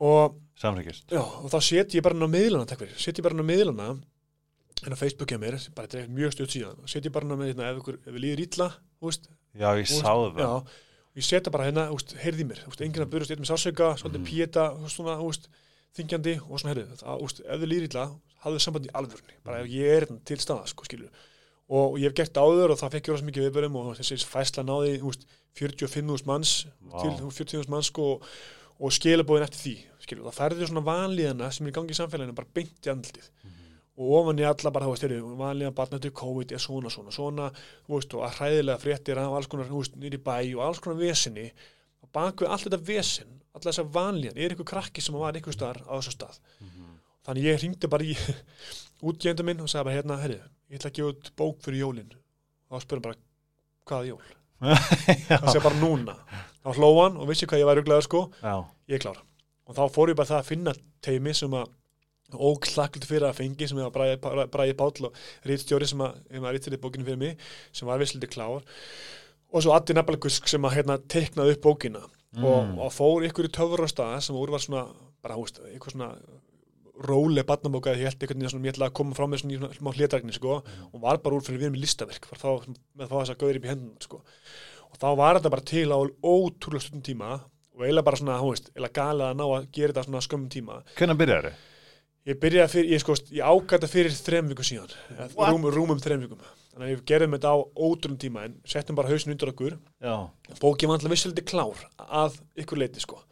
og 0.00 0.38
Já, 1.12 1.20
og 1.20 1.48
þá 1.52 1.58
set 1.64 1.94
ég 1.96 2.02
bara 2.04 2.16
inn 2.16 2.24
á 2.24 2.30
miðlana, 2.32 2.66
takk 2.68 2.82
fyrir, 2.84 2.96
set 3.00 3.18
ég 3.20 3.24
bara 3.24 3.36
inn 3.36 3.44
á 3.44 3.48
miðlana 3.50 3.88
en 4.86 4.94
á 4.96 4.98
Facebook 5.00 5.28
hjá 5.32 5.38
mér, 5.40 5.56
bara 5.76 5.88
þetta 5.88 6.02
er 6.04 6.12
mjög 6.16 6.32
stjórn 6.34 6.52
síðan, 6.54 6.78
set 6.88 7.04
ég 7.08 7.12
bara 7.12 7.26
inn 7.28 7.36
á 7.36 7.40
miðlana 7.40 7.70
ef 7.70 7.80
ef 8.00 8.14
við 8.14 8.22
líður 8.24 8.42
veist, 9.08 9.28
Já, 9.56 9.68
ég 9.76 9.84
þú 9.88 9.96
veist, 9.96 10.00
sá 10.00 10.12
það. 10.12 10.40
Já, 10.40 10.48
og 11.10 11.20
ég 11.20 11.26
setja 11.26 11.52
bara 11.52 11.66
hérna, 11.68 11.86
heyrði 12.22 12.46
mér, 12.48 12.60
enginn 12.86 13.04
að 13.04 13.10
byrjast 13.12 13.34
eitt 13.34 13.42
með 13.42 13.50
sásauka, 13.52 13.88
svolítið 14.00 14.20
Mhm. 14.20 14.28
þú 14.76 14.84
veist, 14.84 14.96
svona, 14.96 15.16
veist, 15.32 15.48
þingjandi 15.96 16.34
og 16.40 16.60
svona, 16.60 16.72
heyrði, 16.74 16.86
ef 17.44 17.60
þið 17.60 17.70
líður 17.72 17.88
illa, 17.90 18.04
hafðu 18.44 18.60
samband 18.64 18.86
í 18.86 18.92
alvörni, 18.94 19.34
bara 19.44 19.60
ef 19.60 19.66
ég 19.68 19.90
er 19.96 20.06
hérna 20.06 20.20
til 20.24 20.36
staða, 20.38 20.66
sko, 20.70 20.84
skilju, 20.88 21.08
og 21.70 21.98
ég 22.00 22.10
hef 22.10 22.16
gert 22.18 22.40
áður 22.40 22.74
og 22.74 22.80
það 22.80 22.96
fekk 22.96 23.08
ég 23.08 23.14
rosa 23.14 23.26
mikið 23.28 23.44
viðbörðum 23.46 23.76
og 23.78 23.92
þessi 24.00 24.18
fæsla 24.26 24.64
náði, 24.66 24.96
þú 24.98 25.12
veist, 25.12 25.28
45.000 25.60 26.26
manns 26.26 26.54
Vá. 26.90 26.98
til 27.02 27.12
40.000 27.22 27.70
manns, 27.70 27.90
sko, 27.92 28.06
og, 28.16 28.26
og 28.80 28.94
skilabóðin 28.94 29.46
eftir 29.46 29.62
því, 29.62 29.74
skilju, 30.02 30.26
það 30.26 30.38
færði 30.40 30.68
svona 30.70 30.84
vanlíðana 30.86 31.50
sem 31.54 31.66
er 31.66 31.72
í 31.72 31.76
gangi 31.78 31.94
í 31.94 31.98
samfélaginu 31.98 32.36
bara 32.38 32.54
beint 32.58 32.86
í 32.86 32.92
andlitið. 32.92 33.30
Og 34.00 34.14
ofan 34.16 34.38
í 34.40 34.46
alla 34.48 34.70
bara, 34.72 34.86
þú 34.88 34.94
veist, 34.94 35.34
vanlíðan 35.42 35.76
barnættu 35.76 36.12
COVID 36.16 36.54
er 36.56 36.62
svona, 36.62 36.90
svona, 36.90 37.12
svona 37.14 37.48
veist, 37.90 38.14
og 38.16 38.24
að 38.24 38.38
hræðilega 38.38 38.80
fréttir 38.80 39.20
af 39.20 39.34
alls 39.36 39.50
konar, 39.50 39.70
nýri 40.00 40.22
bæ 40.24 40.38
og 40.56 40.62
alls 40.64 40.80
konar 40.82 40.98
vesinni 41.02 41.50
og 42.00 42.08
baku 42.14 42.48
allt 42.48 42.64
þetta 42.66 42.80
vesin 42.86 43.36
alla 43.50 43.66
þessa 43.66 43.84
vanlíðan, 43.94 44.38
er 44.38 44.54
einhver 44.54 44.68
krakki 44.70 45.02
sem 45.04 45.18
var 45.18 45.36
einhver 45.36 45.54
staðar 45.54 45.82
á 45.84 45.98
þessu 45.98 46.14
stað. 46.14 46.38
Þannig 47.26 47.50
ég 47.50 47.60
hringdi 47.60 47.90
bara 47.92 48.06
í 48.06 48.16
útgjönda 49.10 49.44
minn 49.44 49.60
og 49.60 49.68
sagði 49.68 49.90
bara 49.90 49.98
hérna, 49.98 50.18
herri, 50.22 50.38
ég 50.70 50.78
ætla 50.78 50.90
að 50.90 50.96
gefa 51.00 51.10
út 51.14 51.32
bók 51.40 51.64
fyrir 51.64 51.82
jólin. 51.84 52.12
Og 52.70 52.76
þá 52.78 52.84
spurði 52.86 53.04
bara, 53.08 53.18
hvaða 53.90 54.08
jól? 54.10 54.22
það 55.30 55.50
sé 55.54 55.62
bara 55.64 55.80
núna. 55.80 56.14
Þá 56.60 56.70
hló 56.76 56.90
hann 57.00 57.18
og 57.20 57.28
vissi 57.30 57.48
hvað 57.48 57.62
ég 57.62 57.68
var 57.70 57.78
ruglaður 57.80 58.06
sko. 58.06 58.22
Já, 58.44 58.54
ég 58.92 58.98
er 58.98 59.04
klár. 59.06 59.20
Og 59.70 59.76
þá 59.78 59.82
fór 59.94 60.12
ég 60.12 60.18
bara 60.18 60.28
það 60.30 60.42
að 60.42 60.50
finna 60.50 60.74
teimi 61.04 61.32
sem 61.34 61.54
að 61.56 61.70
óklakkult 62.30 63.06
fyrir 63.08 63.26
að 63.26 63.38
fengi 63.40 63.66
sem 63.66 63.78
hefur 63.80 63.94
Bræði, 63.96 64.18
Bræði 64.52 64.74
Páll 64.78 65.08
og 65.08 65.16
rítstjóri 65.50 65.88
sem 65.90 66.02
að, 66.04 66.20
að 66.38 66.52
rítstjóri 66.54 66.78
bókinu 66.82 67.06
fyrir 67.08 67.18
mig 67.18 67.40
sem 67.74 67.88
var 67.90 67.98
vissliti 68.02 68.28
klár. 68.30 68.62
Og 69.50 69.64
svo 69.64 69.72
Addi 69.74 69.96
Nabelgusk 69.98 70.46
sem 70.46 70.62
að 70.68 70.76
hérna 70.76 70.98
teiknaði 71.10 71.56
upp 71.56 71.64
bókina. 71.66 72.04
Og, 72.38 72.60
Mm. 72.62 72.76
og 72.78 72.92
fór 72.94 73.24
ykkur 73.26 73.48
í 73.48 73.50
töfurastað 73.50 74.20
sem 74.22 74.36
úr 74.38 74.52
var 74.54 74.62
svona 74.62 74.84
bara, 75.20 75.34
hú 75.34 75.42
veist, 75.42 75.56
eitthvað 75.66 75.96
svona 75.96 76.10
róleg 77.06 77.46
barnabóka 77.48 77.94
ég 77.94 78.08
held 78.08 78.18
einhvern 78.18 78.42
veginn 78.42 78.52
svona, 78.52 78.68
ég 78.68 78.74
ætla 78.74 78.90
að 78.90 78.96
koma 78.98 79.16
frá 79.16 79.26
með 79.30 79.44
svona, 79.44 79.70
smá 79.76 79.92
hlétrækni 79.94 80.36
sko, 80.36 80.58
og 80.90 81.02
var 81.02 81.20
bara 81.24 81.38
úr 81.38 81.46
fyrir 81.46 81.62
við 81.64 81.72
með 81.74 81.84
listaverk 81.86 82.28
var 82.30 82.42
þá 82.42 82.50
með 82.68 83.06
að 83.06 83.12
fá 83.12 83.16
þess 83.16 83.34
að 83.34 83.40
gauðir 83.40 83.60
upp 83.60 83.66
í 83.66 83.72
hendun 83.72 84.04
sko. 84.04 84.20
og 84.90 85.00
þá 85.00 85.08
var 85.22 85.38
þetta 85.38 85.54
bara 85.54 85.68
til 85.72 85.86
á 85.88 85.98
ótrúlega 86.00 86.84
stundum 86.84 87.06
tíma 87.06 87.32
og 87.40 87.84
eiginlega 87.86 88.08
bara 88.10 88.20
svona, 88.20 88.38
hú 88.42 88.52
veist, 88.52 88.70
eiginlega 88.74 88.96
galið 89.00 89.26
að 89.30 89.36
ná 89.40 89.44
að 89.46 89.68
gera 89.72 89.94
þetta 89.94 90.06
svona 90.08 90.24
skömmum 90.26 90.50
tíma. 90.52 90.80
Hvernig 90.98 91.20
byrjar 91.20 91.48
þið? 91.48 91.66
ég 92.28 92.36
byrjaði 92.40 92.72
fyrir, 92.74 92.90
ég 92.92 93.00
sko, 93.02 93.16
ég 93.32 93.46
ágæta 93.46 93.88
fyrir 93.88 94.12
þrem 94.12 94.50
vikum 94.52 94.66
síðan, 94.66 94.92
rúm, 95.38 95.64
rúmum 95.72 96.02
þrem 96.02 96.26
vikum. 96.26 96.42
Þannig 96.70 96.84
að 96.84 96.92
við 96.92 97.04
gerðum 97.08 97.36
þetta 97.36 97.54
á 97.56 97.58
ótrúlega 97.58 98.22
tíma 98.26 98.44
en 98.46 98.58
settum 98.68 98.98
bara 98.98 99.10
hausin 99.10 99.32
undir 99.32 99.50
okkur. 99.50 99.78
Já, 100.04 100.14
bókið 100.60 100.90
var 100.90 101.00
alltaf 101.00 101.14
vissuliti 101.14 101.46
klár 101.48 101.80
að 101.96 102.36
ykkur 102.60 102.82
leiti 102.82 103.02
sko 103.02 103.22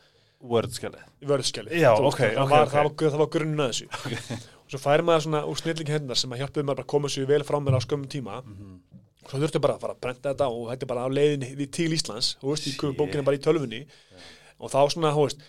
wordskjalið 0.40 1.03
í 1.24 1.27
vörðskjali 1.29 1.81
Já, 1.81 1.90
Þú 1.98 2.05
ok, 2.12 2.18
það, 2.20 2.38
ok, 2.44 2.51
var, 2.51 2.62
ok. 2.62 2.72
það, 2.72 2.85
var, 2.85 3.11
það 3.11 3.18
var 3.22 3.31
grunninn 3.35 3.64
að 3.64 3.72
þessu. 3.72 3.88
Og 4.68 4.72
svo 4.74 4.79
færi 4.83 5.03
maður 5.09 5.24
svona 5.24 5.40
úr 5.48 5.59
snillingi 5.59 5.94
hendar 5.96 6.18
sem 6.20 6.33
að 6.37 6.42
hjálpuði 6.42 6.66
maður 6.68 6.83
að 6.85 6.90
koma 6.92 7.09
sér 7.11 7.27
vel 7.31 7.42
frá 7.48 7.57
mér 7.64 7.79
á 7.79 7.81
skömmum 7.83 8.09
tíma. 8.12 8.42
Mhm. 8.44 8.77
og 9.24 9.33
svo 9.33 9.38
þurftu 9.42 9.61
bara 9.61 9.74
að 9.77 9.81
fara 9.83 9.94
að 9.96 10.01
brenda 10.05 10.31
þetta 10.33 10.46
og 10.48 10.70
er 10.72 10.87
bara 10.88 11.03
á 11.05 11.09
leiðinni 11.11 11.48
við- 11.59 11.70
til 11.77 11.88
Íslands. 11.92 12.37
Og 12.42 12.53
veist, 12.55 12.68
ég 12.70 12.77
kom 12.81 12.94
bókina 12.96 13.24
bara 13.27 13.37
í 13.37 13.42
tölvunni. 13.44 13.81
Og 14.61 14.70
þá 14.72 14.79
svona, 14.94 15.11
þú 15.12 15.24
veist 15.27 15.42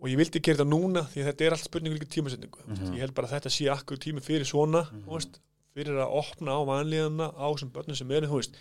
og 0.00 0.08
ég 0.08 0.16
vildi 0.16 0.40
gera 0.40 0.56
þetta 0.64 0.70
núna 0.70 1.02
því 1.12 1.20
að 1.20 1.28
þetta 1.28 1.44
er 1.46 1.52
allt 1.54 1.66
spurningu 1.68 1.98
líka 1.98 2.08
tímasetningu 2.14 2.64
Mhm. 2.66 2.94
ég 2.96 3.00
held 3.04 3.14
bara 3.14 3.28
að 3.28 3.34
þetta 3.36 3.50
sé 3.52 3.68
akkur 3.70 3.98
tími 4.00 4.22
fyrir 4.24 4.46
svona 4.48 4.86
þú 4.88 5.12
veist, 5.18 5.38
fyrir 5.76 5.94
að 6.00 6.14
opna 6.16 6.56
á 6.56 6.60
vanlíðana 6.64 7.26
á 7.36 7.46
þessum 7.52 7.70
börnum 7.70 7.96
sem 7.96 8.10
eru, 8.10 8.26
þú 8.26 8.40
veist 8.40 8.56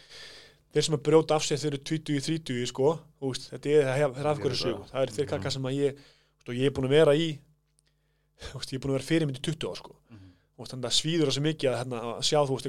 þeir 0.74 0.86
sem 0.86 0.96
að 0.98 1.04
brjóta 1.08 1.36
af 1.40 1.44
sér 1.48 1.58
þeir 1.62 1.74
eru 1.74 1.82
20 1.90 2.22
30 2.26 2.65
sko, 2.70 2.90
veist, 3.22 3.50
þetta 3.54 3.70
er, 3.74 3.84
það 3.90 4.20
er 4.24 4.30
afhverju 4.34 4.60
sögu, 4.60 4.84
það. 4.90 5.02
er 5.02 5.13
þeir 5.15 5.26
Mhm. 5.26 5.32
kakka 5.34 5.52
sem 5.56 5.63
að 5.70 5.78
ég 5.80 6.04
og 6.50 6.54
ég 6.56 6.65
er 6.65 6.74
búin 6.76 6.88
að 6.90 6.96
vera 6.98 7.13
í 7.15 7.28
veist, 8.54 8.72
ég 8.72 8.78
er 8.78 8.84
búin 8.84 8.94
að 8.94 8.98
vera 9.00 9.10
fyrir 9.10 9.28
myndi 9.30 9.42
20 9.44 9.67
á 9.70 9.74
sko. 9.80 9.96
Mhm. 10.10 10.26
og 10.60 10.67
þannig 10.67 10.90
að 10.90 10.96
svíður 11.00 11.30
það 11.30 11.36
svo 11.38 11.44
mikið 11.46 11.67
að, 11.72 11.78
hérna, 11.80 12.00
að 12.20 12.24
sjá 12.28 12.40
þú 12.44 12.56
veist, 12.56 12.65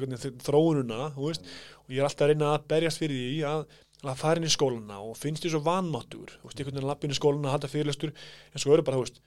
þróununa 0.46 0.98
þú 1.16 1.24
veist, 1.26 1.42
og 1.82 1.88
ég 1.90 1.98
er 1.98 2.04
alltaf 2.06 2.22
að 2.26 2.30
reyna 2.30 2.50
að 2.54 2.66
berjast 2.70 2.98
fyrir 3.02 3.16
því 3.18 3.40
að, 3.50 3.64
að 4.06 4.16
fara 4.20 4.36
inn 4.40 4.46
í 4.46 4.52
skólana 4.54 4.98
og 5.02 5.16
finnst 5.18 5.42
því 5.42 5.50
svo 5.50 5.60
veist, 6.46 6.60
einhvern 6.60 6.74
veginn 6.78 6.84
að 6.86 6.90
lappa 6.92 7.04
inn 7.08 7.14
í 7.16 7.18
skólana 7.18 7.48
að 7.50 7.54
halda 7.56 7.68
fyrirlestur 7.72 8.12
en 8.54 8.62
svo 8.62 8.72
eru 8.76 8.82
bara, 8.86 8.96
þú 8.96 9.04
veist, 9.04 9.20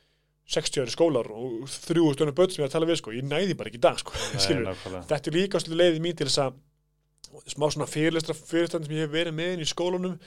60 0.48 0.82
ári 0.84 0.92
skólar 0.96 1.28
og 1.32 1.68
300 1.68 2.16
stöðnum 2.16 2.36
börn 2.40 2.52
sem 2.52 2.64
ég 2.64 2.66
er 2.66 2.72
að 2.72 2.76
tala 2.78 2.88
við 2.90 2.98
sko, 3.04 3.12
ég 3.16 3.24
næði 3.28 3.54
bara 3.60 3.70
ekki 3.72 3.80
dag 3.84 4.00
sko, 4.00 4.12
nákvæmlega. 4.72 5.06
þetta 5.12 5.28
er 5.28 5.38
líka 5.38 5.60
leiðið 5.84 6.02
mín 6.04 6.16
til 6.20 6.28
þess 6.28 6.42
að 6.48 6.54
smá 7.50 7.66
svona 7.72 7.88
fyrirlestra 7.90 8.36
fyrirstand 8.38 8.86
sem 8.86 8.96
ég 8.98 9.08
hef 9.08 9.14
verið 9.14 9.36
með 9.38 9.56
inn 9.56 9.64
í 9.64 9.70
skólanum. 9.70 10.20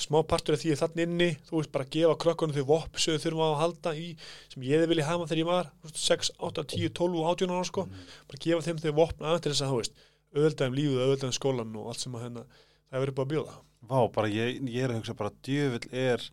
Smá 0.00 0.20
partur 0.28 0.56
af 0.56 0.62
því 0.62 0.74
að 0.74 0.82
þannig 0.82 1.06
inni 1.06 1.30
þú 1.48 1.56
veist 1.58 1.72
bara 1.74 1.86
að 1.86 1.94
gefa 1.96 2.18
krökkunum 2.24 2.56
þau 2.56 2.66
vopp 2.70 3.00
sem 3.00 3.16
þau 3.16 3.24
þurfum 3.24 3.44
að 3.46 3.56
halda 3.60 3.94
í 3.96 4.06
sem 4.52 4.66
ég 4.66 4.76
hefði 4.76 4.90
viljað 4.92 5.10
hafa 5.10 5.28
þegar 5.30 5.42
ég 5.42 5.50
var 5.50 5.70
þú 5.72 5.88
veist, 5.88 6.02
6, 6.04 6.32
8, 6.50 6.66
10, 6.74 6.92
12 7.00 7.20
og 7.20 7.30
18 7.34 7.54
ára 7.56 7.68
sko. 7.68 7.86
Bara 8.30 8.44
gefa 8.46 8.66
þeim 8.68 8.82
þau 8.84 8.92
vopp 9.00 9.24
að 9.24 9.40
til 9.40 9.52
þess 9.52 9.64
að 9.66 9.72
þú 9.72 9.80
veist 9.80 10.04
auðvöldaðum 10.30 10.78
lífið, 10.78 11.00
auðvöldaðum 11.04 11.36
skólan 11.36 11.80
og 11.80 11.90
allt 11.90 12.04
sem 12.04 12.14
að 12.14 12.24
hérna 12.26 12.44
það 12.90 13.04
verið 13.04 13.16
búið 13.16 13.26
að 13.26 13.32
bjóða. 13.34 13.56
Vá, 13.90 13.98
bara 14.14 14.30
ég, 14.30 14.60
ég 14.70 14.84
er 14.84 14.92
að 14.92 15.00
hugsa 15.00 15.16
bara 15.18 15.34
djöfull 15.46 15.88
er 15.90 16.24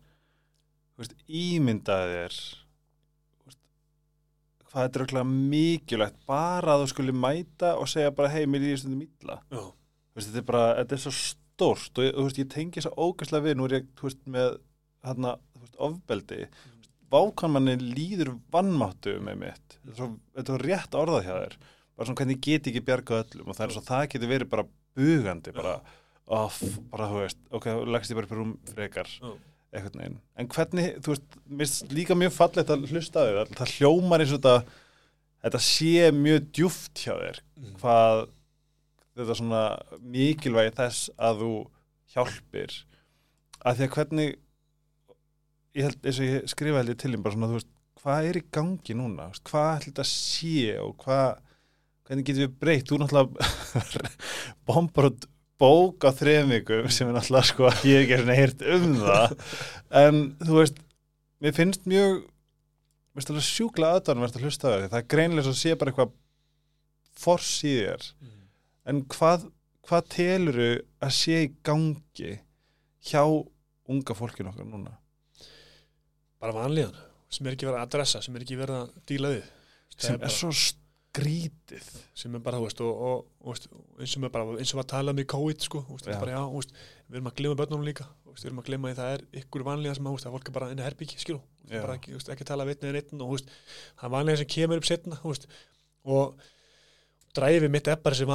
veist, 0.98 1.14
ímyndaðir 1.26 2.36
veist, 3.46 3.60
hvað 4.68 4.86
þetta 4.86 5.20
er 5.22 5.32
mikilvægt 5.32 6.20
bara 6.28 6.76
að 6.76 6.84
þú 6.84 6.92
skuli 6.92 7.16
mæta 7.16 7.74
og 7.80 7.90
segja 7.90 8.14
bara 8.14 8.30
hei, 8.34 8.44
mér 8.46 8.66
líður 8.66 8.82
stundum 8.84 9.06
illa. 9.06 9.40
Já, 9.50 9.62
veist, 10.18 10.30
þetta 10.32 10.42
er 10.42 10.48
bara, 10.50 10.64
þetta 10.80 10.96
er 10.96 11.04
svo 11.04 11.14
stórt 11.18 12.00
og 12.02 12.24
veist, 12.24 12.40
ég 12.40 12.50
tengi 12.52 12.84
svo 12.84 12.92
ógæslega 13.08 13.46
við, 13.46 13.58
nú 13.58 13.68
er 13.68 13.78
ég, 13.78 13.88
veist, 14.02 14.20
með 14.30 14.58
hérna, 15.06 15.36
ofbeldi. 15.78 16.46
Vákan 17.08 17.54
manni 17.54 17.76
líður 17.80 18.34
vannmáttu 18.52 19.16
með 19.24 19.42
mitt, 19.44 19.78
þetta 19.78 19.94
er 19.94 20.00
svo, 20.02 20.08
er 20.42 20.64
rétt 20.66 20.96
orðað 20.98 21.24
hjá 21.24 21.34
þér, 21.34 21.54
bara 21.96 22.08
svona 22.08 22.20
hvernig 22.20 22.36
ég 22.36 22.42
get 22.44 22.68
ekki 22.68 22.82
bjargað 22.84 23.22
öllum 23.22 23.48
og 23.48 23.56
það 23.56 23.64
er 23.66 23.76
svo, 23.76 23.84
það 23.86 24.08
getur 24.12 24.32
verið 24.34 24.50
bara 24.52 24.66
bugandi, 24.98 25.54
bara, 25.56 25.76
off, 26.38 26.58
bara, 26.92 27.08
þú 27.08 27.22
veist, 27.22 27.40
ok, 27.56 27.68
leggst 27.94 28.12
ég 28.12 28.18
bara 28.18 28.28
upp 28.28 28.34
í 28.34 28.40
rúm 28.40 28.52
frekar, 28.68 29.14
Já. 29.22 29.30
einhvern 29.72 30.02
veginn. 30.02 30.18
En 30.36 30.50
hvernig, 30.52 30.90
þú 31.00 31.14
veist, 31.14 31.38
mér 31.48 31.64
finnst 31.64 31.96
líka 31.96 32.18
mjög 32.18 32.34
fallegt 32.36 32.74
að 32.74 32.84
hlusta 32.92 33.24
þér, 33.24 33.54
það 33.56 33.74
hljómar 33.78 34.24
eins 34.24 34.34
og 34.36 34.42
þetta, 34.42 34.82
þetta 35.46 35.62
sé 35.70 36.10
mjög 36.18 36.50
djúft 36.58 37.06
hjá 37.06 37.14
þér, 37.14 37.40
hvað 37.80 38.26
þetta 39.18 39.38
svona 39.38 39.62
mikilvægi 40.14 40.74
þess 40.78 41.10
að 41.28 41.42
þú 41.42 41.54
hjálpir. 42.14 42.76
Að 43.58 43.80
því 43.80 43.86
að 43.86 43.96
hvernig 43.96 44.36
ég 45.78 45.88
held, 45.88 45.98
eins 46.04 46.20
og 46.20 46.28
ég 46.28 46.52
skrifa 46.52 46.82
held 46.82 46.92
ég 46.92 47.00
til 47.00 47.12
þeim 47.12 47.24
bara 47.26 47.36
svona, 47.36 47.50
þú 47.50 47.58
veist, 47.58 47.72
hvað 47.98 48.28
er 48.28 48.38
í 48.38 48.44
gangi 48.54 48.96
núna? 48.98 49.28
Hvað 49.48 49.72
ætli 49.72 49.92
þetta 49.92 50.06
sé 50.12 50.76
og 50.82 50.94
hvað 51.02 51.26
hvernig 52.08 52.28
getum 52.28 52.44
við 52.46 52.54
breytt, 52.62 52.88
þú 52.88 53.00
náttúrulega 53.02 54.12
bombar 54.68 55.10
út 55.10 55.28
bók 55.58 56.06
á 56.06 56.10
þrefingum 56.14 56.88
sem 56.94 57.10
er 57.10 57.18
náttúrulega 57.18 57.50
sko 57.50 57.68
ég 57.90 57.98
hef 57.98 58.06
ekki 58.06 58.20
svona 58.22 58.38
heyrt 58.38 58.64
um 58.76 58.88
það. 59.02 59.36
En 60.02 60.24
þú 60.44 60.60
veist, 60.60 60.82
mér 61.42 61.56
finnst 61.58 61.88
mjög 61.90 62.24
sjúkla 63.18 63.96
aðdánum 63.96 64.28
að 64.28 64.40
hlusta 64.44 64.70
því, 64.76 64.90
það 64.92 65.00
er 65.00 65.06
greinlega 65.10 65.46
svo 65.48 65.54
sé 65.58 65.74
bara 65.74 65.90
eitthvað 65.90 66.12
fors 67.18 67.50
í 67.66 67.72
þér 67.80 68.04
en 68.88 69.02
hvað, 69.12 69.46
hvað 69.88 70.08
teluru 70.14 70.70
að 71.04 71.14
sé 71.18 71.42
í 71.46 71.52
gangi 71.66 72.32
hjá 73.08 73.22
unga 73.88 74.16
fólkinu 74.16 74.50
okkar 74.52 74.68
núna 74.68 74.96
bara 76.38 76.54
vanlíðan 76.56 76.96
sem 77.32 77.46
er 77.46 77.56
ekki 77.56 77.68
verið 77.68 77.80
að 77.80 77.86
adressa, 77.86 78.20
sem 78.24 78.36
er 78.38 78.44
ekki 78.44 78.58
verið 78.60 78.82
að 78.82 78.92
díla 79.10 79.32
við 79.36 79.46
Það 79.98 80.04
sem 80.06 80.18
bara- 80.20 80.28
er 80.28 80.34
svo 80.36 80.50
skrítið 80.58 81.86
sem 82.14 82.34
er 82.36 82.42
bara, 82.44 82.60
þú 82.60 82.66
veist, 82.68 82.80
og, 82.84 83.00
og, 83.08 83.48
og 83.50 84.02
eins 84.04 84.14
og 84.16 84.22
við 84.22 84.32
bara, 84.36 84.56
eins 84.60 84.72
og 84.72 84.78
við 84.78 84.84
að 84.84 84.90
tala 84.92 85.14
um 85.14 85.22
í 85.22 85.24
COVID, 85.32 85.64
sko, 85.66 85.80
veist, 85.88 86.06
já. 86.06 86.18
bara, 86.20 86.36
já, 86.36 86.42
veist, 86.54 86.74
við 87.08 87.18
erum 87.18 87.30
að 87.30 87.38
glema 87.40 87.58
börnunum 87.58 87.88
líka, 87.88 88.06
veist, 88.28 88.44
við 88.44 88.50
erum 88.52 88.60
að 88.62 88.68
glema 88.70 88.92
því 88.92 88.98
það 89.00 89.14
er 89.16 89.24
ykkur 89.42 89.64
vanlega 89.66 89.96
sem 89.98 90.10
að, 90.10 90.20
að 90.28 90.36
fólk 90.36 90.50
er 90.52 90.56
bara 90.58 90.68
inn 90.74 90.82
í 90.82 90.86
herbyggi, 90.86 91.18
skilu, 91.24 91.40
bara 91.72 91.96
ekki, 91.98 92.14
ekki 92.20 92.46
að 92.46 92.50
tala 92.52 92.68
við 92.68 92.86
einn 92.86 93.00
einn 93.00 93.24
og, 93.26 93.42
það 93.98 94.06
er 94.08 94.14
vanlega 94.14 94.42
sem 94.42 94.52
kemur 94.54 94.82
upp 94.82 94.88
setna, 94.88 95.18
og 96.08 96.46
dræfið 97.38 97.70
mitt 97.74 97.88
er 97.88 98.00
bara 98.02 98.16
þessi 98.18 98.28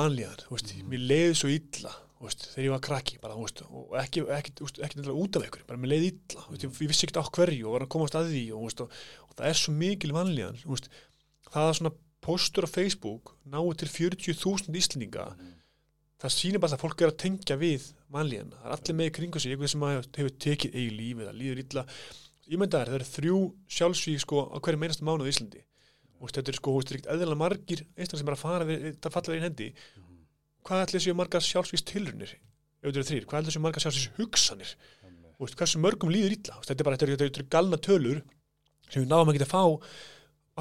veist, 0.49 0.73
Mhm. 0.73 0.89
mér 0.93 1.05
leiði 1.11 1.35
svo 1.39 1.51
illa, 1.53 1.91
veist, 2.23 2.45
þegar 2.53 2.65
ég 2.67 2.73
var 2.73 2.83
krakki, 2.87 3.17
bara, 3.21 3.35
veist, 3.35 3.61
og 3.69 3.97
ekki, 3.99 4.23
ekki, 4.37 4.53
ekki 4.63 4.99
nefnilega 4.99 5.23
út 5.23 5.35
af 5.39 5.47
ykkur, 5.47 5.65
bara 5.67 5.79
mér 5.79 5.91
leiði 5.93 6.11
illa, 6.13 6.45
veist, 6.49 6.63
ég, 6.63 6.77
vissi 6.87 7.07
ekkert 7.07 7.21
á 7.21 7.25
hverju 7.37 7.67
og 7.67 7.75
var 7.77 7.85
að 7.87 7.93
komast 7.95 8.15
að 8.19 8.31
því 8.31 8.45
og, 8.55 8.63
og, 8.87 8.89
og 9.29 9.35
það 9.35 9.49
er 9.51 9.59
svo 9.59 9.73
mikil 9.73 10.13
veist, 10.65 10.89
það 11.51 11.69
að 11.69 11.77
svona 11.79 11.93
postur 12.23 12.63
á 12.63 12.69
Facebook 12.71 13.33
náu 13.51 13.73
til 13.75 13.89
40.000 13.91 14.77
íslendinga 14.79 15.25
það 16.23 16.31
sýnir 16.31 16.61
bara 16.63 16.77
að 16.77 16.83
fólk 16.85 17.01
er 17.03 17.11
að 17.11 17.19
tengja 17.19 17.57
við 17.59 17.89
vanlíðan, 18.13 18.53
það 18.55 18.67
er 18.69 18.75
allir 18.77 18.95
með 18.95 19.09
í 19.09 19.13
kringu 19.17 19.41
sig 19.43 19.51
einhver 19.51 19.71
sem 19.73 19.83
hefur 19.83 20.37
tekið 20.45 20.77
eigi 20.79 20.93
lífi 20.95 21.25
eða 21.25 21.33
líður 21.35 21.59
illa. 21.65 21.83
Ég 22.47 22.59
myndi 22.61 22.77
að 22.77 22.87
það 22.87 22.95
eru 22.95 23.07
þrjú 23.09 23.39
sjálfsvík 23.75 24.21
sko 24.23 24.43
á 24.47 24.57
hverju 24.63 24.79
meinasta 24.79 25.03
mánuð 25.07 25.27
í 25.27 25.33
Íslandi 25.33 25.63
og 26.21 26.31
þetta 26.31 26.51
er 26.53 26.57
sko, 26.59 26.75
eðlilega 26.81 27.39
margir 27.39 27.83
einstaklega 27.97 28.21
sem 28.21 28.31
er 28.31 28.35
að 28.37 28.41
fara 28.43 28.67
við, 28.69 28.85
það 29.03 29.15
falla 29.17 29.33
við 29.33 29.39
í 29.39 29.45
hendi. 29.47 29.69
Hvað 30.63 30.83
ætli 30.85 31.01
séu 31.03 31.15
margar 31.19 31.43
sjálfsvíks 31.43 31.83
tilrunir 31.89 32.35
eru 32.83 33.03
þrýr, 33.03 33.25
hvað 33.27 33.43
ætli 33.43 33.55
séu 33.55 33.63
margar 33.63 33.83
sjálfsvíks 33.83 34.13
hugsanir 34.19 34.75
veist, 35.39 35.57
hversu 35.59 35.81
mörgum 35.83 36.11
líður 36.13 36.35
veist, 36.37 36.51
þetta 36.69 36.79
er 36.79 36.87
bara, 36.87 36.99
þetta 37.01 37.25
eru- 37.27 37.47
galna 37.51 37.79
tölur 37.83 38.21
sem 38.89 39.03
við 39.03 39.09
náum 39.11 39.27
að 39.27 39.39
geta 39.39 39.47
að 39.49 39.55
fá 39.55 39.63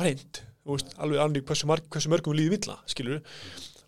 að 0.01 0.09
reynd, 0.09 0.41
alveg 0.67 1.21
alveg 1.23 1.47
hversu, 1.47 1.69
marg, 1.71 1.87
hversu 1.93 2.11
mörgum 2.11 2.35
líður 2.39 2.59
illa, 2.59 2.79
skilur 2.91 3.23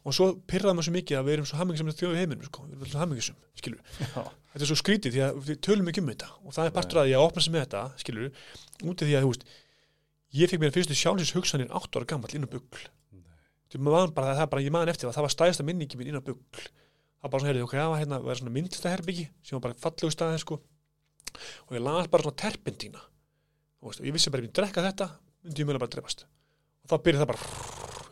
og 0.04 0.12
svo 0.12 0.26
pyrraðum 0.50 0.82
við 0.82 0.86
svo 0.86 0.94
mikið 0.94 1.18
að 1.18 1.26
við 1.26 1.34
erum 1.38 1.46
svo 1.48 1.58
hammingisum 1.58 1.92
þjóðu 1.96 2.18
heiminum, 2.20 2.44
sko, 2.44 2.64
við 2.68 2.74
erum 2.82 2.90
svo 2.92 3.00
hammingisum 3.00 3.36
skilur, 3.56 3.78
Já. 3.96 4.24
þetta 4.52 4.60
er 4.66 4.68
svo 4.68 4.76
skrítið 4.76 5.14
því 5.14 5.22
að 5.24 5.38
við 5.48 5.60
tölum 5.64 5.88
ekki 5.88 6.02
um 6.04 6.10
þetta. 6.12 6.28
Og 6.44 6.52
það 6.52 6.68
er 6.68 6.74
partur 6.76 7.00
að 7.00 7.06
því 7.08 7.14
að 7.16 7.24
opna 7.24 7.44
með 7.54 7.62
þetta, 7.64 7.82
skilur 8.02 8.26
út 8.84 9.00
af 9.00 9.08
því 9.08 9.14
að, 9.16 9.24
þú 9.24 9.30
veist, 9.32 9.46
ég 10.34 10.50
fekk 10.50 10.62
mér 10.62 10.74
fyrstu 10.74 10.96
sjálfsins 10.98 11.34
hugsanir 11.36 11.70
8 11.70 12.00
ára 12.00 12.10
gammal 12.10 12.34
inn 12.34 12.46
á 12.46 12.50
bugl. 12.50 12.84
Það 13.74 14.04
er 14.04 14.14
bara, 14.14 14.62
ég 14.62 14.74
maður 14.74 14.92
eftir 14.92 15.08
að 15.08 15.16
það 15.16 15.26
var 15.26 15.34
stæðasta 15.34 15.66
minningi 15.66 15.98
mín 15.98 16.12
inn 16.12 16.20
á 16.20 16.26
bugl. 16.26 16.42
Það 16.44 17.26
var 17.26 17.32
bara 17.32 17.40
svona, 17.40 17.50
heyrði, 17.50 17.64
ok, 17.64 17.74
það 17.78 17.90
var 17.90 18.00
hérna, 18.02 18.20
var 18.22 18.38
svona 18.38 18.54
myndlistaherbyggi 18.54 19.26
sem 19.42 19.56
var 19.56 19.64
bara 19.64 19.78
fallegu 19.80 20.12
staðið, 20.12 20.42
sko. 20.42 20.58
Og 21.66 21.74
ég 21.74 21.82
las 21.82 22.10
bara 22.12 22.26
svona 22.26 22.40
terpentína 22.44 23.02
og 23.84 24.00
ég 24.00 24.14
vissi 24.14 24.32
bara, 24.32 24.44
ef 24.44 24.48
ég 24.48 24.56
drekka 24.56 24.84
þetta 24.84 25.08
myndi 25.44 25.60
ég 25.60 25.68
mjög 25.68 25.80
bara 25.82 25.92
drefast 25.92 26.24
og 26.24 26.90
þá 26.92 26.96
byrja 27.04 27.20
það 27.20 27.30
bara, 27.32 27.48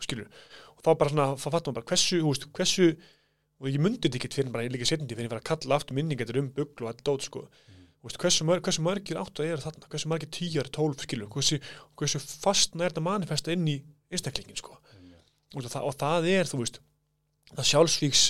skilur 0.03 0.27
og 0.73 0.81
þá 0.85 0.89
bara 1.01 1.13
svona, 1.13 1.27
þá 1.41 1.47
fattum 1.47 1.73
maður 1.73 1.77
bara 1.79 1.89
hversu, 1.89 2.19
þú 2.21 2.33
veist, 2.33 2.47
hversu 2.59 2.87
og 3.63 3.69
ég 3.71 3.81
myndi 3.81 4.03
þetta 4.05 4.19
ekki 4.19 4.31
fyrir 4.37 4.53
bara, 4.53 4.65
ég 4.67 4.73
líka 4.73 4.89
setjandi 4.89 5.17
fyrir 5.17 5.33
að 5.33 5.39
að 5.41 5.47
kalla 5.49 5.79
aftur 5.79 5.97
minningar 5.97 6.39
um 6.41 6.51
bugl 6.53 6.85
og 6.85 6.91
þetta 6.91 7.07
dót, 7.09 7.25
sko 7.25 7.45
hversu, 8.03 8.43
mörg, 8.47 8.63
hversu 8.65 8.83
margir 8.83 9.19
áttu 9.21 9.43
að 9.43 9.53
eru 9.53 9.63
þarna? 9.63 9.89
Hversu 9.91 10.09
margir 10.11 10.31
tíjar, 10.35 10.69
tólf 10.75 11.05
skilur 11.05 11.29
hversu, 11.31 11.59
hversu 11.99 12.19
fastna 12.19 12.83
er 12.83 12.91
þetta 12.91 13.05
manifesta 13.05 13.53
inn 13.55 13.67
í 13.71 13.77
einstaklingin 14.11 14.59
sko? 14.59 14.75
Og 15.53 15.67
það, 15.69 15.85
og 15.87 15.95
það 16.01 16.27
er, 16.33 16.49
þú 16.49 16.63
veist 16.63 16.79
það 17.53 17.69
sjálfsvíks 17.69 18.23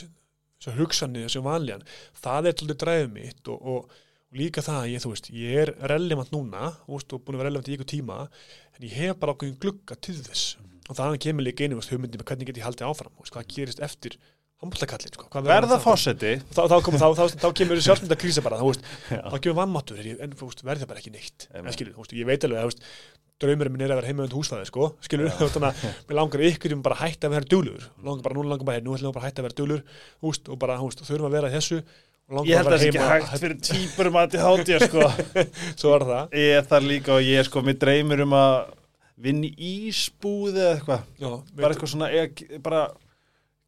þessu 0.63 0.75
hugsanir, 0.79 1.27
þessu 1.27 1.43
vanlíðan 1.43 1.85
það 2.19 2.49
er 2.49 2.57
þetta 2.59 2.77
dræðið 2.83 3.13
mitt 3.15 3.49
og, 3.51 3.69
og, 3.73 3.95
og 4.29 4.39
líka 4.39 4.63
það, 4.65 4.89
ég, 4.93 5.07
veist, 5.09 5.31
ég 5.35 5.63
er 5.63 5.73
relevant 5.91 6.33
núna, 6.35 6.73
veist, 6.87 7.15
og 7.15 7.23
búin 7.23 7.37
að 7.37 7.43
vera 7.43 7.51
relevant 7.51 7.71
í 7.71 7.75
ykkur 7.77 7.89
tíma 7.93 8.19
en 8.27 8.85
ég 8.87 8.95
hef 8.97 9.19
bara 9.21 9.35
ákveðin 9.35 9.59
glugga 9.61 9.97
til 9.99 10.17
þess. 10.19 10.55
Og 10.91 10.97
það 10.97 11.17
kemur 11.23 11.45
líka 11.45 11.63
einu, 11.63 11.79
hugmyndi 11.79 12.19
með 12.19 12.27
hvernig 12.27 12.49
get 12.49 12.59
ég 12.59 12.67
haldið 12.67 12.89
áfram, 12.89 13.13
veist, 13.19 13.35
hvað 13.35 13.51
gerist 13.55 13.83
eftir 13.85 14.17
handbóltakallin, 14.63 15.15
sko, 15.17 15.27
verða 15.45 15.79
fósetti 15.83 16.35
þá, 16.55 16.61
þá, 16.71 16.77
þá, 16.87 17.07
þá, 17.19 17.23
þá 17.43 17.49
kemur 17.59 17.81
sjálfsmynda 17.83 18.17
krísa 18.19 18.43
bara, 18.45 18.61
veist, 18.63 18.85
þá 19.09 19.35
kemur 19.37 19.59
vannmáttur 19.59 19.99
en, 20.03 20.37
það 20.39 20.87
bara 20.93 21.03
ekki 21.03 21.13
neitt. 21.13 21.47
Skilur, 21.75 21.97
veist, 21.99 22.15
ég 22.17 22.29
veit 22.29 22.47
alveg 22.47 22.63
að 22.63 22.77
draumurinn 23.43 23.73
minn 23.75 23.83
er 23.83 23.91
að 23.91 23.99
vera 23.99 24.11
heimönd 24.11 24.33
húsfæði 24.37 24.69
sko, 24.69 24.93
skilur, 25.03 25.31
þannig 25.35 25.67
að 25.67 25.83
mér 26.07 26.17
langar 26.19 26.43
ykkur 26.47 26.75
um 26.77 26.83
bara 26.85 26.95
að 26.95 27.09
hætta 27.09 27.27
að 27.27 27.33
vera 27.35 27.49
dúlur 27.51 27.87
langar 28.05 28.23
bara, 28.27 28.37
núna 28.37 28.53
langar 28.53 28.67
bara, 28.69 28.83
nú 28.85 28.95
ætlum 28.95 29.09
við 29.09 29.17
bara 29.17 29.23
að 29.23 29.29
hætta 29.29 29.43
að 29.43 29.47
vera 29.49 29.57
veist, 30.23 30.47
og 30.53 30.59
bara, 30.61 30.77
þurfum 30.79 31.27
að 31.27 31.35
vera 31.39 31.51
þessu 31.51 31.81
ég 32.47 32.55
held 32.55 32.69
að 32.69 32.73
það 32.73 32.81
sé 32.81 32.89
ekki 32.89 33.07
hægt 33.09 33.41
fyrir 33.41 33.57
típurum 33.67 34.17
að 34.21 34.29
til 34.33 34.43
hátja 34.43 34.79
sko. 34.87 35.07
Svo 35.75 35.91
er 35.97 36.05
það. 36.07 36.37
Ég 36.39 36.69
þar 36.69 36.87
líka 36.87 37.17
og 37.17 37.27
ég 37.27 37.47
sko, 37.49 37.63
mér 37.65 37.77
dreymir 37.81 38.23
um 38.23 38.35
að 38.37 38.55
vinna 39.23 39.49
í 39.51 39.73
ísbúð 39.89 40.55
eða 40.55 40.71
eitthvað. 40.77 41.03
Bara 41.59 41.75
eitthvað 41.75 41.91
svona, 41.91 42.09
ég, 42.15 42.45
bara 42.63 42.85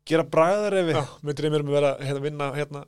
gera 0.09 0.27
bræðar 0.35 0.79
ef 0.81 0.93
já, 0.93 1.01
mér 1.25 1.37
dreymir 1.39 1.65
um 1.65 1.71
að 1.71 1.77
vera 1.79 1.91
hérna, 2.01 2.23
vinna 2.25 2.49
hérna 2.55 2.85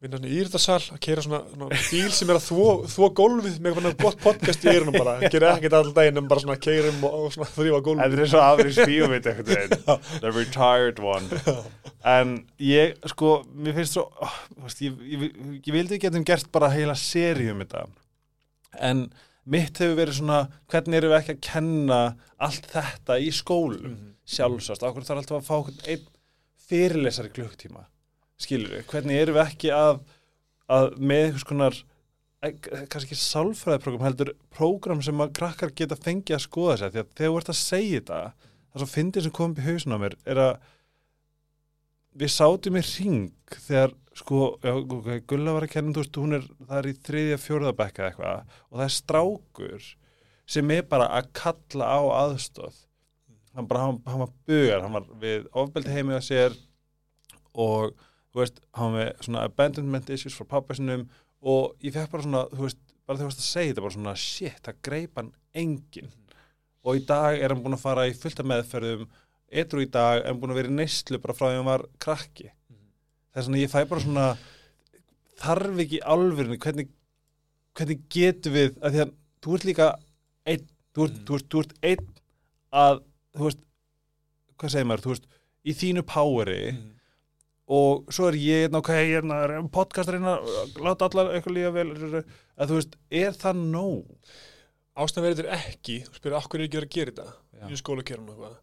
vinna 0.00 0.16
svona 0.16 0.30
í 0.30 0.36
íriðarsal, 0.40 0.78
að 0.94 1.00
keira 1.04 1.22
svona, 1.24 1.38
svona 1.52 1.78
bíl 1.90 2.12
sem 2.16 2.30
er 2.32 2.38
að 2.38 2.44
þvó, 2.46 2.68
þvó 2.88 3.08
gólfið. 3.18 3.56
Með 3.60 3.70
eitthvað 3.74 3.96
gott 4.00 4.22
podcast 4.22 4.62
í 4.64 4.70
eyrunum 4.72 4.96
bara, 4.96 5.16
gera 5.26 5.50
ekkert 5.58 5.74
alltaf 5.76 5.96
daginn 5.98 6.20
en 6.22 6.28
bara 6.30 6.40
svona 6.44 6.56
keirum 6.64 7.02
og, 7.04 7.16
og 7.18 7.34
svona 7.34 7.48
þrýfa 7.52 7.80
gólfið. 7.84 8.14
Þetta 8.14 8.24
er 8.24 8.30
svo 8.32 8.44
afrið 8.46 8.78
spíumit 8.78 9.28
eitthvað 9.28 10.06
The 10.22 10.32
retired 10.32 11.02
one. 11.04 11.42
En 12.08 12.32
ég, 12.64 12.94
sko, 13.12 13.34
mér 13.52 13.76
finnst 13.76 13.98
svo 13.98 14.06
oh, 14.24 14.36
veist, 14.62 14.80
ég, 14.86 15.02
ég, 15.04 15.26
ég 15.58 15.74
vildi 15.74 15.98
ekki 15.98 16.06
getum 16.06 16.24
gert 16.30 16.48
bara 16.54 16.70
heila 16.72 16.94
seri 16.96 17.50
um 17.52 17.60
þetta. 17.60 17.82
En 18.88 19.02
mitt 19.52 19.82
hefur 19.82 19.98
verið 19.98 20.16
svona 20.22 20.38
hvernig 20.72 20.96
erum 20.96 21.12
við 21.12 21.18
ekki 21.18 21.36
að 21.36 21.44
kenna 21.44 22.00
allt 22.40 22.70
þetta 22.72 23.20
í 23.20 23.28
skólum? 23.36 23.92
Mhm. 23.92 24.08
sjálfsast, 24.30 24.84
okkur 24.86 25.04
þarf 25.04 25.20
alltaf 25.24 25.40
að 25.40 25.48
fá 25.50 25.88
einn 25.90 26.08
fyrirlesari 26.70 27.32
klukktíma 27.34 27.86
skilur 28.40 28.76
við, 28.76 28.84
hvernig 28.90 29.20
erum 29.20 29.36
við 29.36 29.46
ekki 29.46 29.72
að, 29.76 30.02
að 30.72 30.92
með 30.96 31.24
einhvers 31.26 31.46
konar 31.48 31.78
eh, 32.46 32.54
kannski 32.62 33.10
ekki 33.10 33.20
sálfræðiprógram 33.20 34.06
heldur 34.08 34.34
prógram 34.54 35.02
sem 35.04 35.20
að 35.20 35.34
krakkar 35.36 35.74
geta 35.76 35.98
fengið 35.98 36.38
að 36.38 36.46
skoða 36.46 36.78
sér? 36.80 36.94
Því 36.94 37.02
að 37.02 37.14
þegar 37.18 37.32
þú 37.34 37.40
ert 37.42 37.52
að 37.52 37.60
segja 37.60 38.00
þetta 38.00 38.20
það 38.70 38.84
sem 38.84 38.92
fyndið 38.94 39.26
sem 39.26 39.34
kom 39.36 39.54
upp 39.54 39.60
í 39.60 39.66
hausinn 39.66 39.96
á 39.96 40.02
mér 40.02 40.16
er 40.30 40.42
að 40.46 40.52
við 42.20 42.32
sátum 42.34 42.78
í 42.78 42.84
ring 42.86 43.56
þegar 43.66 43.96
sko, 44.18 44.42
já, 44.62 44.74
Gulla 45.30 45.54
var 45.56 45.66
að 45.66 45.72
kenna 45.74 45.94
þú 45.94 46.02
veist, 46.02 46.20
hún 46.20 46.36
er, 46.38 46.46
það 46.66 46.78
er 46.80 46.88
í 46.90 46.94
þriðja 47.06 47.40
fjórðabekka 47.44 48.06
eitthvað 48.08 48.54
og 48.68 48.78
það 48.78 48.86
er 48.86 48.94
strákur 48.96 49.90
sem 50.50 50.72
er 50.74 50.86
bara 50.90 51.10
að 51.18 51.30
kalla 51.38 51.90
á 51.90 52.00
aðstóð 52.24 52.80
hann 53.56 53.66
bara, 53.70 53.86
hann, 53.88 53.98
hann 54.06 54.20
var 54.24 54.30
bugar 54.46 54.82
hann 54.84 54.94
var 54.98 55.06
við 55.22 55.46
ofbeldi 55.62 55.94
heimið 55.96 56.18
að 56.20 56.26
sér 56.28 56.56
og 57.54 57.96
þú 58.30 58.40
veist, 58.44 58.60
hann 58.78 58.92
var 58.94 59.00
með 59.00 59.24
svona 59.26 59.44
abandonment 59.48 60.10
issues 60.14 60.36
frá 60.38 60.46
pappasinum 60.56 61.08
og 61.42 61.74
ég 61.82 61.94
fekk 61.96 62.12
bara 62.12 62.26
svona, 62.26 62.44
þú 62.52 62.66
veist, 62.68 62.80
bara 63.06 63.18
þegar 63.18 63.26
þú 63.26 63.32
veist 63.32 63.42
að 63.42 63.48
segja 63.50 63.72
þetta 63.72 63.84
bara 63.86 63.96
svona, 63.96 64.14
shit, 64.22 64.60
það 64.66 64.78
greip 64.86 65.18
hann 65.18 65.32
enginn 65.64 66.12
og 66.86 66.96
í 66.96 67.02
dag 67.10 67.36
er 67.42 67.52
hann 67.52 67.64
búin 67.64 67.74
að 67.76 67.82
fara 67.82 68.06
í 68.08 68.14
fullta 68.16 68.44
meðferðum, 68.46 69.08
etru 69.50 69.82
í 69.82 69.90
dag 69.90 70.22
en 70.30 70.38
búin 70.40 70.54
að 70.54 70.60
vera 70.62 70.70
í 70.70 70.76
neyslu 70.78 71.18
bara 71.20 71.34
frá 71.36 71.48
því 71.50 71.58
hann 71.58 71.68
var 71.72 71.84
krakki 72.00 72.48
það 72.50 73.42
er 73.42 73.46
svona, 73.48 73.60
ég 73.64 73.72
fæ 73.74 73.80
bara 73.90 74.04
svona 74.06 74.28
þarf 75.40 75.82
ekki 75.84 76.00
alvörinu 76.14 76.58
hvernig, 76.60 76.88
hvernig 77.78 78.00
getum 78.12 78.54
við 78.56 78.78
að 78.80 78.94
því 78.96 79.02
að 79.04 79.12
þú 79.44 79.54
ert 79.56 79.66
líka 79.70 79.90
einn, 80.50 80.66
þú 80.94 81.06
ert, 81.06 81.14
Mm. 81.20 81.24
þú 81.26 81.36
ert, 81.38 81.46
þú 81.50 81.60
ert 81.64 81.74
einn 81.90 82.08
að, 82.80 82.98
þú 83.36 83.48
veist 83.48 83.66
hvað 84.60 84.74
segir 84.74 84.88
maður, 84.88 85.04
þú 85.06 85.14
veist, 85.14 85.28
í 85.64 85.74
þínu 85.76 86.04
poweri 86.08 86.60
mm. 86.72 86.86
og 87.76 88.12
svo 88.12 88.28
er 88.28 88.38
ég 88.40 88.68
einn, 88.68 88.78
ok, 88.80 88.92
ég 88.96 89.16
er 89.20 89.26
hérna, 89.26 89.64
podcastarinn 89.72 90.28
að 90.28 90.54
láta 90.84 91.08
allar 91.08 91.34
eitthvað 91.34 91.56
líka 91.56 91.74
vel 91.76 91.88
að 92.20 92.72
þú 92.72 92.80
veist, 92.80 92.96
er 93.22 93.36
það 93.40 93.66
nóg? 93.72 94.32
ástæðan 95.00 95.26
verður 95.28 95.50
ekki, 95.54 96.00
þú 96.06 96.18
spyrir 96.18 96.36
okkur 96.40 96.60
er 96.60 96.66
ekki 96.66 96.80
verið 96.80 96.90
að 96.90 96.96
gera 96.96 97.12
þetta 97.14 97.70
í 97.70 97.78
skólakerun 97.80 98.30
og 98.32 98.34
eitthvað 98.34 98.56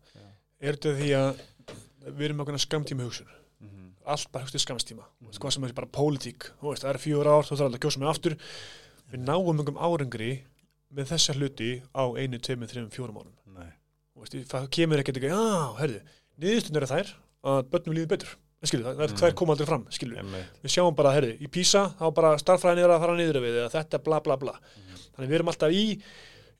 er 0.68 0.78
þetta 0.78 0.96
því 1.00 1.12
að 1.18 1.42
við 2.08 2.26
erum 2.28 2.44
okkur 2.44 2.64
skamtíma 2.64 3.08
hugsun 3.08 3.34
Mm 3.58 3.70
-hmm. 3.70 3.90
allt 4.06 4.32
bara 4.32 4.44
hugst 4.46 4.56
í 4.56 4.60
skamstíma 4.62 5.02
mm. 5.02 5.28
Mhm. 5.28 5.38
hvað 5.42 5.52
sem 5.52 5.64
er 5.64 5.74
bara 5.74 5.88
pólitík, 5.88 6.52
þú 6.62 6.70
veist, 6.70 6.84
það 6.84 6.90
er 6.94 6.98
fjóra 6.98 7.32
ár 7.34 7.44
þú 7.44 7.56
þarf 7.58 7.66
alltaf 7.66 7.80
að 7.80 7.86
kjósa 7.86 8.00
mig 8.00 8.10
aftur 8.10 8.38
við 9.12 9.20
náum 9.20 9.50
einhverjum 9.50 9.82
árangri 9.82 10.44
með 10.94 11.06
þessa 11.12 11.34
hluti 11.34 11.82
á 11.96 12.04
einu, 12.22 12.38
tveimur, 12.38 12.68
þreimur, 12.70 12.92
fjórum 12.94 13.18
árum 13.18 13.37
Veist, 14.18 14.36
það 14.52 14.68
kemur 14.74 15.02
ekkert 15.04 15.20
ekki, 15.22 15.32
já, 15.32 15.78
herðu 15.82 16.02
niðurstundin 16.42 16.84
er 16.84 16.92
þær 16.92 17.12
að 17.48 17.60
börnum 17.72 17.96
líði 17.98 18.10
betur. 18.14 18.36
Skilur, 18.66 18.88
það, 18.90 19.12
Mm. 19.12 19.18
þær 19.22 19.34
koma 19.38 19.54
aldrei 19.54 19.68
fram, 19.70 19.84
skilur 19.94 20.18
Einmitt. 20.18 20.48
við 20.64 20.72
sjáum 20.74 20.96
bara, 20.98 21.12
herðu, 21.14 21.36
í 21.40 21.48
PISA 21.54 21.84
þá 22.00 22.06
bara 22.18 22.32
starffræðin 22.42 22.84
er 22.84 22.90
að 22.96 23.04
fara 23.04 23.16
niður 23.18 23.40
við 23.44 23.58
eða 23.62 23.70
þetta 23.76 24.00
bla 24.04 24.20
bla 24.26 24.36
bla. 24.42 24.56
Þannig 25.16 25.30
við 25.30 25.36
erum 25.38 25.52
alltaf 25.54 25.72
í 25.78 25.84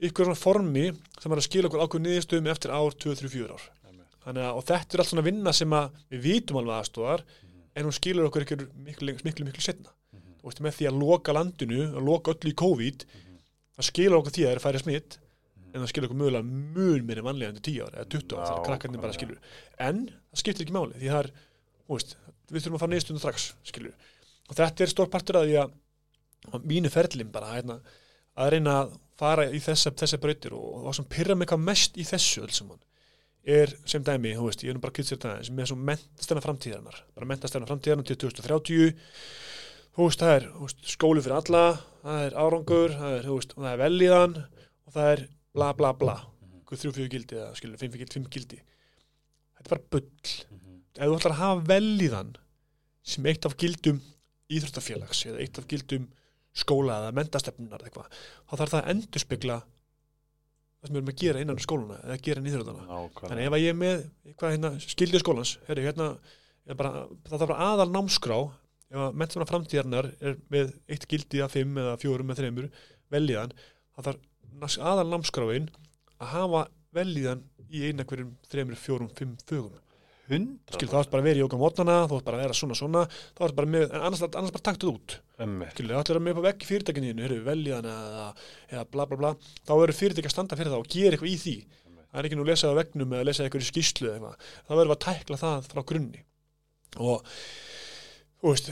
ykkur 0.08 0.28
svona 0.30 0.38
formi 0.38 0.86
sem 1.20 1.32
er 1.34 1.38
að 1.42 1.48
skila 1.48 1.68
okkur 1.72 1.82
ákveð 1.88 2.04
niðurstöðum 2.06 2.52
eftir 2.54 2.70
ár, 2.72 2.94
2, 2.94 3.16
3, 3.18 3.30
4 3.34 3.50
ár. 3.58 3.66
Þannig 4.28 4.44
að, 4.46 4.54
og 4.60 4.64
þetta 4.70 4.94
er 4.94 5.00
allt 5.02 5.10
svona 5.10 5.26
vinna 5.26 5.54
sem 5.58 5.70
að 5.74 5.90
við 6.14 6.22
vitum 6.28 6.58
alveg 6.62 6.78
aðstóðar 6.78 7.24
en 7.78 7.86
hún 7.88 7.96
skilur 7.98 8.28
okkur 8.30 8.46
ykkur 8.46 8.62
miklu, 8.86 9.14
miklu, 9.14 9.24
miklu, 9.26 9.46
miklu 9.50 9.62
setna 9.66 9.90
veist, 10.44 10.62
með 10.62 10.78
því 10.78 10.86
að 10.92 11.00
loka 11.02 11.34
landinu 11.34 11.82
að 11.98 12.06
loka 12.06 12.32
öllu 12.34 12.52
í 12.54 12.58
COVID 12.62 13.06
það 13.78 13.88
skilur 13.90 14.20
okkur 14.22 14.32
því 14.38 14.44
að 14.46 14.50
það 14.52 14.56
er 14.58 14.64
færi 14.68 14.82
smitt 14.84 15.18
en 15.74 15.82
það 15.84 15.90
skilur 15.92 16.10
okkur 16.10 16.22
mögulega 16.22 16.48
mun 16.48 17.08
meiri 17.08 17.26
vanlega 17.26 17.54
enn 17.54 17.64
10 17.64 17.84
ára 17.86 18.02
eða 18.02 18.12
20 18.16 18.38
ára 18.38 18.48
þegar 18.52 18.68
krakkarnir 18.68 19.04
bara 19.04 19.18
skilur. 19.18 19.42
En 19.88 20.06
það 20.08 20.44
skiptir 20.44 20.66
ekki 20.66 20.78
máli 20.78 20.98
því 20.98 21.12
það 21.12 21.22
er, 21.24 21.32
veist, 21.92 22.16
við 22.52 22.64
þurfum 22.64 22.78
að 22.78 22.84
fara 22.84 22.94
niðurstöðum 22.94 23.24
strax 23.24 23.50
skilur. 23.68 24.10
Og 24.48 24.58
þetta 24.60 24.86
er 24.86 24.94
stór 24.94 25.12
partur 25.12 25.42
að 25.42 25.50
því 25.50 25.58
að 25.64 25.76
á 26.48 26.56
mínu 26.64 26.92
ferlum 26.94 27.32
bara 27.34 27.54
hérna, 27.56 27.80
að 28.38 28.52
reyna 28.54 28.76
að 28.84 28.98
fara 29.18 29.48
í 29.50 29.60
þessa, 29.64 29.92
þessa 29.98 30.20
brautir 30.22 30.56
og, 30.56 30.68
og 30.78 30.86
það 30.88 31.00
sem 31.00 31.10
pyrra 31.16 31.38
mig 31.38 31.50
hvað 31.50 31.66
mest 31.66 31.98
í 31.98 32.06
þessu 32.08 32.46
öll 32.46 32.54
saman 32.54 32.84
er 33.48 33.72
sem 33.88 34.04
dæmi, 34.04 34.34
veist, 34.38 34.64
ég 34.66 34.74
er 34.74 34.78
nú 34.78 34.84
bara 34.84 34.94
kynnsir 34.96 35.18
þetta 35.18 35.46
sem 35.48 35.60
er 35.62 35.70
svo 35.70 35.78
mentastefna 35.80 36.44
framtíðarnar 36.44 37.00
bara 37.16 37.30
mentastefna 37.30 37.70
framtíðarnar 37.70 38.08
til 38.10 38.18
2030 38.26 38.92
þú 39.96 40.08
veist, 40.08 40.22
það 40.22 40.34
er 40.36 40.48
skóli 40.92 41.24
fyrir 41.24 41.38
alla, 41.40 41.64
það 42.04 42.26
er 42.26 42.38
árangur 42.44 42.96
það 42.98 43.16
er, 43.18 43.30
og 43.32 43.48
það 43.56 43.70
er 43.72 43.82
velíðan 43.82 44.38
og 44.38 44.98
það 44.98 45.12
er 45.14 45.24
bla 45.58 45.72
bla 45.78 45.94
bla. 45.98 46.18
Hvað 46.68 46.82
þrjú 46.84 46.94
fjögur 46.98 47.14
gildi 47.16 47.38
eða 47.40 47.56
skilur, 47.58 47.80
fimm 47.82 47.96
gildi, 47.96 48.14
fimm 48.18 48.30
gildi. 48.34 48.60
Þetta 49.58 49.66
er 49.66 49.74
bara 49.74 49.88
bull 49.96 50.10
ef 50.98 51.06
þú 51.06 51.16
ætlar 51.18 51.34
að 51.36 51.42
hafa 51.42 51.66
velíðan 51.70 52.30
sem 53.08 53.28
eitt 53.30 53.46
af 53.48 53.56
gildum 53.62 54.00
íþróttafélags 54.52 55.26
eða 55.30 55.42
eitt 55.44 55.60
af 55.62 55.68
gildum 55.70 56.08
skóla 56.58 56.98
eða 57.04 57.14
mentastefnunar 57.18 57.84
eða 57.84 57.90
eitthvað, 57.92 58.22
þá 58.50 58.54
þarf 58.62 58.74
það 58.74 58.80
að 58.82 58.92
endurspegla 58.94 59.58
það 60.78 60.88
sem 60.90 60.96
við 60.96 61.00
erum 61.02 61.12
að 61.12 61.22
gera 61.22 61.44
innan 61.44 61.62
skóluna 61.62 61.98
eða 62.04 62.18
gera 62.28 62.44
Nákvæmlega. 62.88 63.30
Þannig 63.32 63.48
ef 63.50 63.56
að 63.58 63.64
ég 63.64 63.74
er 63.74 63.78
með 63.82 63.96
eitthvað 64.32 64.54
hérna, 64.56 64.72
skildið 64.84 65.24
skólans, 65.24 65.52
herri, 65.68 65.86
hérna, 65.88 66.08
bara, 66.80 66.92
það 67.28 67.36
þarf 67.44 67.52
bara 67.54 67.70
aðal 67.72 67.88
námskrá. 67.94 68.38
Ef 68.88 69.04
að 69.04 69.18
menntuna 69.20 69.48
framtíðarnar 69.50 70.10
er 70.24 70.38
með 70.54 70.70
eitt 70.88 71.08
gildi 71.12 71.42
að 71.44 71.56
fimm 71.58 71.80
eða 71.82 71.98
fjórum 72.02 72.30
eða 72.32 72.40
þreymur 72.42 72.70
veljiðan, 73.12 73.56
það 73.98 74.08
þarf 74.10 74.22
nas- 74.22 74.28
aðal 74.82 75.08
námskráin 75.12 75.68
að 76.18 76.32
hafa 76.34 76.64
veljiðan 76.98 77.44
í 77.68 77.84
eina 77.90 78.06
hverjum 78.08 78.32
þreymur, 78.50 78.80
fjórum, 78.80 79.12
fimm 79.18 79.36
fögum. 79.48 79.76
Skil, 80.28 80.90
það 80.92 81.00
er 81.00 81.10
bara 81.12 81.22
að 81.24 81.28
vera 81.30 81.40
í 81.40 81.44
okkar 81.46 81.60
mótnana, 81.62 81.98
þú 82.12 82.18
ert 82.18 82.26
bara 82.28 82.38
að 82.40 82.44
vera 82.44 82.56
svona 82.58 82.76
svona, 82.76 83.04
þá 83.38 83.42
er 83.46 83.54
bara 83.56 83.70
með, 83.72 83.86
en 83.88 84.06
annars, 84.10 84.24
annars 84.28 84.54
bara 84.56 84.66
taktuð 84.68 84.90
út. 84.92 85.16
Skil, 85.72 85.86
það 85.88 86.02
ætlar 86.02 86.20
að 86.20 86.26
með 86.26 86.34
upp 86.34 86.42
á 86.44 86.48
þínu, 87.06 87.24
herru, 87.24 87.38
veljiðan 87.46 87.88
eða, 87.94 88.26
eða 88.74 88.84
bla 88.92 89.06
bla 89.08 89.20
bla, 89.22 89.32
þá 89.70 89.74
eru 89.78 89.96
fyrirtæki 89.96 90.28
að 90.28 90.36
standa 90.36 90.58
fyrir 90.60 90.74
það 90.74 90.84
og 90.84 90.90
gera 90.92 91.16
eitthvað 91.16 91.32
í 91.32 91.38
því. 91.46 91.56
Það 92.08 92.20
er 92.20 92.28
ekki 92.28 92.40
nú 92.40 92.44
að 92.44 92.52
lesa 92.52 92.72
á 92.72 92.80
vegnum 92.82 93.16
eða 93.16 93.28
lesa 93.30 93.46
eitthvað 93.46 93.64
í 93.64 93.70
skýslu 93.70 94.12
eða 94.12 94.34
þá 94.42 94.74
verðum 94.74 94.92
við 94.92 94.96
að 94.98 95.02
tækla 95.06 95.40
það 95.44 95.72
frá 95.72 95.82
grunni. 95.92 96.22
Og 96.98 97.32
þú 98.42 98.52
veist, 98.52 98.70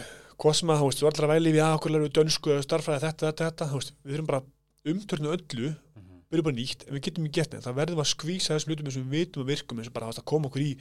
að 0.76 0.82
þú 0.82 0.90
veist, 0.90 1.02
þú 1.02 1.08
að 1.28 1.34
væli 1.36 1.56
við 1.56 1.64
að 1.64 1.78
okkur 1.78 1.96
læru 1.96 2.12
dönsku 2.16 2.54
eða 2.56 2.66
starfræði 2.68 3.04
þetta, 3.06 3.30
þetta, 3.30 3.50
þetta, 3.50 3.68
þú 3.72 3.82
veist, 3.82 3.96
við 4.04 4.18
erum 4.18 4.30
bara 4.32 4.44
umtörnu 4.92 5.32
öllu, 5.36 5.70
Mhm. 5.96 6.22
við 6.30 6.38
erum 6.38 6.48
bara 6.50 6.56
nýtt 6.60 6.86
en 6.88 6.94
við 6.96 7.02
getum 7.08 7.26
ekki 7.26 7.36
gert 7.40 7.54
neitt, 7.54 7.64
það 7.66 7.78
verðum 7.80 8.00
við 8.00 8.06
að 8.06 8.14
skvísa 8.14 8.56
þessum 8.56 8.72
hlutum 8.74 8.92
sem 8.92 9.04
við 9.10 9.16
vitum 9.26 9.42
og 9.42 9.48
virkum 9.50 9.80
eins 9.80 9.88
og 9.88 9.94
bara 9.94 10.08
að 10.12 10.26
koma 10.26 10.50
okkur 10.50 10.62
í 10.66 10.78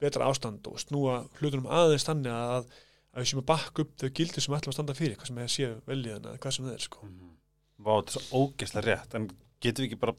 betra 0.00 0.28
ástand 0.30 0.66
og 0.70 0.78
snúa 0.78 1.16
hlutunum 1.40 1.66
aðeins 1.66 2.04
þannig 2.06 2.32
að, 2.32 2.66
að 3.14 3.22
við 3.22 3.30
séum 3.32 3.42
að 3.42 3.48
bakka 3.50 3.82
upp 3.82 3.96
þau 3.98 4.10
gildi 4.14 4.40
sem 4.40 4.52
við 4.54 4.58
ætlum 4.60 4.72
að 4.72 4.78
standa 4.78 4.94
fyrir, 4.94 5.16
hvað 5.16 5.26
sem 5.26 5.38
er 5.38 5.52
séu 5.54 5.72
veljiðan 5.88 6.28
eða 6.28 6.38
hvað 6.38 6.52
sem 6.54 6.64
það 6.68 6.74
er, 6.74 6.84
sko. 6.86 6.98
Mhm. 7.08 7.30
Vá, 7.78 7.92
þetta 8.02 8.08
er 8.08 8.22
svo 8.22 8.42
ógeðslega 8.42 8.84
rétt 8.88 9.14
en 9.14 9.28
getum 9.60 9.84
við 9.84 9.88
ekki 9.90 10.00
bara 10.00 10.14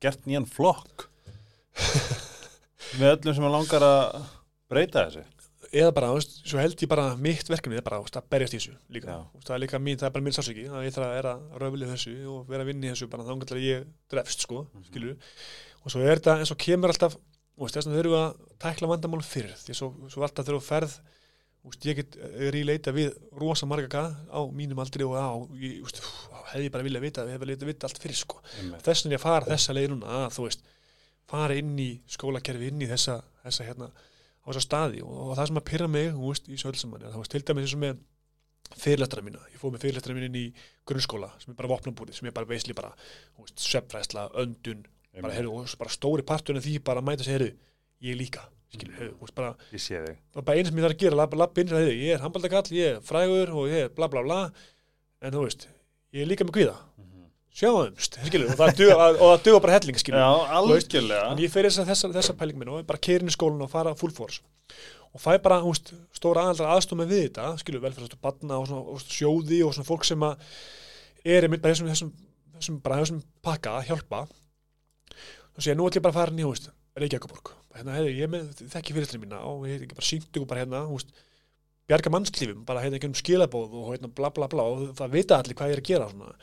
gert 0.00 0.26
nýjan 0.26 0.46
flokk 0.48 1.08
með 2.98 3.16
öllum 3.16 3.34
sem 3.36 3.44
að 3.48 3.54
langar 3.56 3.86
að 3.86 4.26
breyta 4.72 5.06
þessu 5.06 5.24
eða 5.72 5.92
bara, 5.96 6.10
veist, 6.12 6.34
svo 6.44 6.58
held 6.60 6.76
ég 6.84 6.88
bara 6.90 7.04
mitt 7.16 7.48
verkefni 7.48 7.78
er 7.80 7.84
bara 7.86 8.00
veist, 8.02 8.16
að 8.18 8.26
berjast 8.34 8.54
í 8.54 8.58
þessu 8.60 8.74
líka 8.92 9.14
veist, 9.32 9.46
það 9.48 9.54
er 9.56 9.62
líka 9.64 9.78
mín, 9.80 9.96
það 10.00 10.08
er 10.10 10.14
bara 10.16 10.26
minn 10.26 10.36
sásöki 10.36 10.66
að 10.68 10.84
ég 10.86 10.94
þarf 10.96 11.06
að, 11.08 11.16
er 11.18 11.28
að 11.32 11.58
röflið 11.62 11.92
þessu 11.94 12.14
og 12.32 12.42
vera 12.52 12.62
að 12.66 12.70
vinna 12.72 12.86
í 12.88 12.92
þessu 12.92 13.08
bara 13.12 13.24
þá 13.24 13.32
að 13.56 13.62
ég 13.64 13.86
drefst 14.12 14.44
sko, 14.46 14.66
Mhm. 14.72 14.84
skilur 14.90 15.16
og 15.84 15.90
svo 15.94 16.00
er 16.04 16.20
þetta, 16.20 16.38
en 16.38 16.46
svo 16.50 16.56
kemur 16.60 16.92
alltaf 16.92 17.16
þess 17.62 17.86
vegna 17.86 17.96
þurfum 17.98 18.12
við 18.12 18.20
að 18.20 18.36
tækla 18.62 18.88
vandamál 18.92 19.22
fyrir 19.24 19.56
því 19.64 19.74
svo, 19.74 19.88
svo 20.12 20.22
alltaf 20.22 20.44
þegar 20.46 20.60
þú 20.60 20.66
ferð 20.68 20.94
þú 21.62 21.70
veist, 21.70 21.84
ég 21.86 21.96
get, 21.96 22.16
er 22.18 22.52
í 22.58 22.64
leita 22.66 22.92
við 22.92 23.12
rosa 23.38 23.66
marga 23.66 24.04
á 24.28 24.40
mínum 24.52 24.80
aldri 24.82 25.04
og 25.06 25.14
á 25.16 25.30
hefði 26.52 26.66
ég 26.68 26.72
bara 26.74 26.84
viljað 26.84 27.04
vita 27.06 27.24
hefði 27.26 27.46
viljað 27.46 27.66
vita 27.70 27.86
allt 27.88 28.00
fyrir 28.02 28.18
sko 28.18 28.40
Einmitt. 28.60 28.82
þess 28.82 29.04
vegna 29.06 29.14
ég 29.16 29.20
að 29.20 29.26
fara 29.26 29.46
þessa 29.46 29.72
leið 29.76 29.88
núna 29.94 30.06
að 30.26 30.32
þú 30.36 30.46
veist, 30.48 30.64
fara 31.32 31.54
inn 31.56 31.76
í 31.78 31.90
skólakerfi 32.12 32.68
inn 32.72 32.82
í 32.82 32.88
þessa, 32.90 33.22
þessa 33.46 33.64
hérna 33.68 33.90
á 34.42 34.46
þessa 34.50 34.64
staði 34.66 35.02
og, 35.04 35.12
og 35.12 35.36
það 35.38 35.50
sem 35.50 35.60
að 35.60 35.68
pyrra 35.70 35.88
mig 35.90 36.08
veist, 36.18 36.48
í 36.50 36.58
sölsamann, 36.60 37.04
það 37.06 37.20
veist, 37.22 37.34
til 37.34 37.44
dæmis 37.48 37.66
eins 37.66 37.76
og 37.76 37.82
með 37.82 38.00
fyrirlestara 38.82 39.24
mína, 39.26 39.42
ég 39.52 39.60
fóð 39.60 39.74
með 39.74 39.84
fyrirlestara 39.84 40.16
mín 40.16 40.28
inn 40.28 40.40
í 40.40 40.46
grunnskóla, 40.88 41.28
sem 41.42 41.52
er 41.52 41.58
bara 41.58 41.70
vopnabúrið 41.74 42.18
sem 42.18 42.30
er 42.30 42.34
bara 42.36 42.48
veisli 42.48 42.76
bara, 42.76 42.92
svefnræsla 43.52 44.30
öndun, 44.42 44.86
bara, 45.18 45.34
heyrðu, 45.36 45.60
og 45.60 45.76
bara 45.80 45.92
stóri 45.92 46.24
parturinn 46.26 46.62
af 46.62 46.66
því 46.66 46.78
bara 46.86 47.04
mæta 47.04 47.26
heyrðu, 47.28 47.52
ég 48.06 48.18
líka 48.18 48.46
skilur, 48.72 48.96
heyrðu, 48.96 49.18
þú 49.18 49.26
veist, 49.26 49.36
bara, 49.36 49.52
Ég 49.74 49.84
sé 49.84 50.00
þig. 50.06 50.22
Bara 50.38 50.56
eins 50.56 50.70
sem 50.70 50.80
ég 50.80 50.86
þarf 50.86 50.96
að 50.96 51.04
gera, 51.04 51.18
labba 51.20 51.40
lapp 51.42 51.60
inn, 51.60 51.74
heyrðu, 51.76 51.92
ég 52.00 52.16
er 52.16 52.24
handbaldakall, 52.24 52.64
ég 52.72 52.94
er 52.96 53.02
frægur 53.04 53.52
og 53.52 53.68
ég 53.68 53.86
er 53.90 53.92
bla 53.92 54.08
bla 54.08 54.24
bla, 54.24 54.40
en 55.20 55.36
þú 55.36 55.44
veist 55.44 55.68
ég 56.16 56.24
er 56.24 56.30
líka 56.30 56.46
með 56.48 56.56
kvíða, 56.56 56.78
sjáumst 57.56 58.18
skilur, 58.26 58.52
og 58.52 58.58
það 58.60 59.20
og 59.20 59.44
duga 59.44 59.60
bara 59.60 59.76
helling, 59.76 59.98
skilur 60.00 60.22
Já, 60.22 60.30
veist, 60.70 60.88
algjörlega. 60.88 61.28
en 61.30 61.42
ég 61.44 61.52
fer 61.52 61.68
þessa, 61.68 61.86
þessa, 61.88 62.10
þessa 62.16 62.36
pæling 62.40 62.60
minn 62.60 62.72
og 62.72 62.80
er 62.80 62.88
bara 62.88 63.02
keirin 63.02 63.28
í 63.28 63.34
skólan 63.34 63.64
og 63.66 63.72
fara 63.72 63.94
full 63.98 64.12
force. 64.16 64.40
Og 65.12 65.20
fæ 65.20 65.36
bara 65.44 65.60
húst, 65.60 65.92
stóra 66.16 66.46
aðaldra 66.46 66.70
aðstof 66.72 66.96
með 67.02 67.12
við 67.12 67.24
þetta 67.26 67.50
skilur 67.60 67.82
velferðastu 67.84 68.20
barna 68.22 68.60
og, 68.62 68.68
svona, 68.70 68.84
og 68.94 69.02
sjóði 69.04 69.60
og 69.66 69.74
svona 69.76 69.88
fólk 69.90 70.06
sem 70.08 70.24
að 70.24 70.46
er 71.28 71.44
einmitt 71.44 71.60
bara 71.64 71.76
þessum, 71.76 72.14
þessum, 72.56 72.78
bara 72.84 73.02
þessum 73.02 73.20
pakka 73.44 73.76
að 73.80 73.90
hjálpa. 73.90 74.22
Og 75.52 75.60
segja 75.60 75.76
nú 75.76 75.90
ætlum 75.90 76.00
ég 76.00 76.06
bara 76.06 76.16
að 76.16 76.22
fara 76.22 76.32
inn 76.32 76.40
í 76.40 76.48
húst 76.48 76.72
Reykjavíkuborg 76.96 77.52
hérna, 77.76 77.94
hefði, 77.96 78.16
ég 78.20 78.30
með 78.32 78.48
þekki 78.72 78.96
fyrirstæðin 78.96 79.22
mína 79.24 79.40
og 79.48 79.64
ég 79.68 79.84
ekki 79.86 79.96
bara 79.96 80.08
sýndu 80.08 80.28
ykkur 80.28 80.48
bara 80.50 80.62
hérna 80.64 80.82
húst, 80.90 81.12
bjarga 81.88 82.12
mannslífum, 82.12 82.64
bara 82.68 82.82
hérna 82.84 82.98
ekki 82.98 83.08
um 83.08 83.16
skilabóð 83.16 83.76
og 83.80 83.90
hérna 83.94 84.10
bla 84.12 84.28
bla 84.34 84.48
bla 84.52 84.66
og 84.68 84.90
það 84.98 85.14
vita 85.16 85.38
allir 85.38 85.56
hvað 85.58 85.72
ég 85.72 85.78
er 85.78 85.82
að 85.82 85.88
gera 85.88 86.10
svona. 86.10 86.34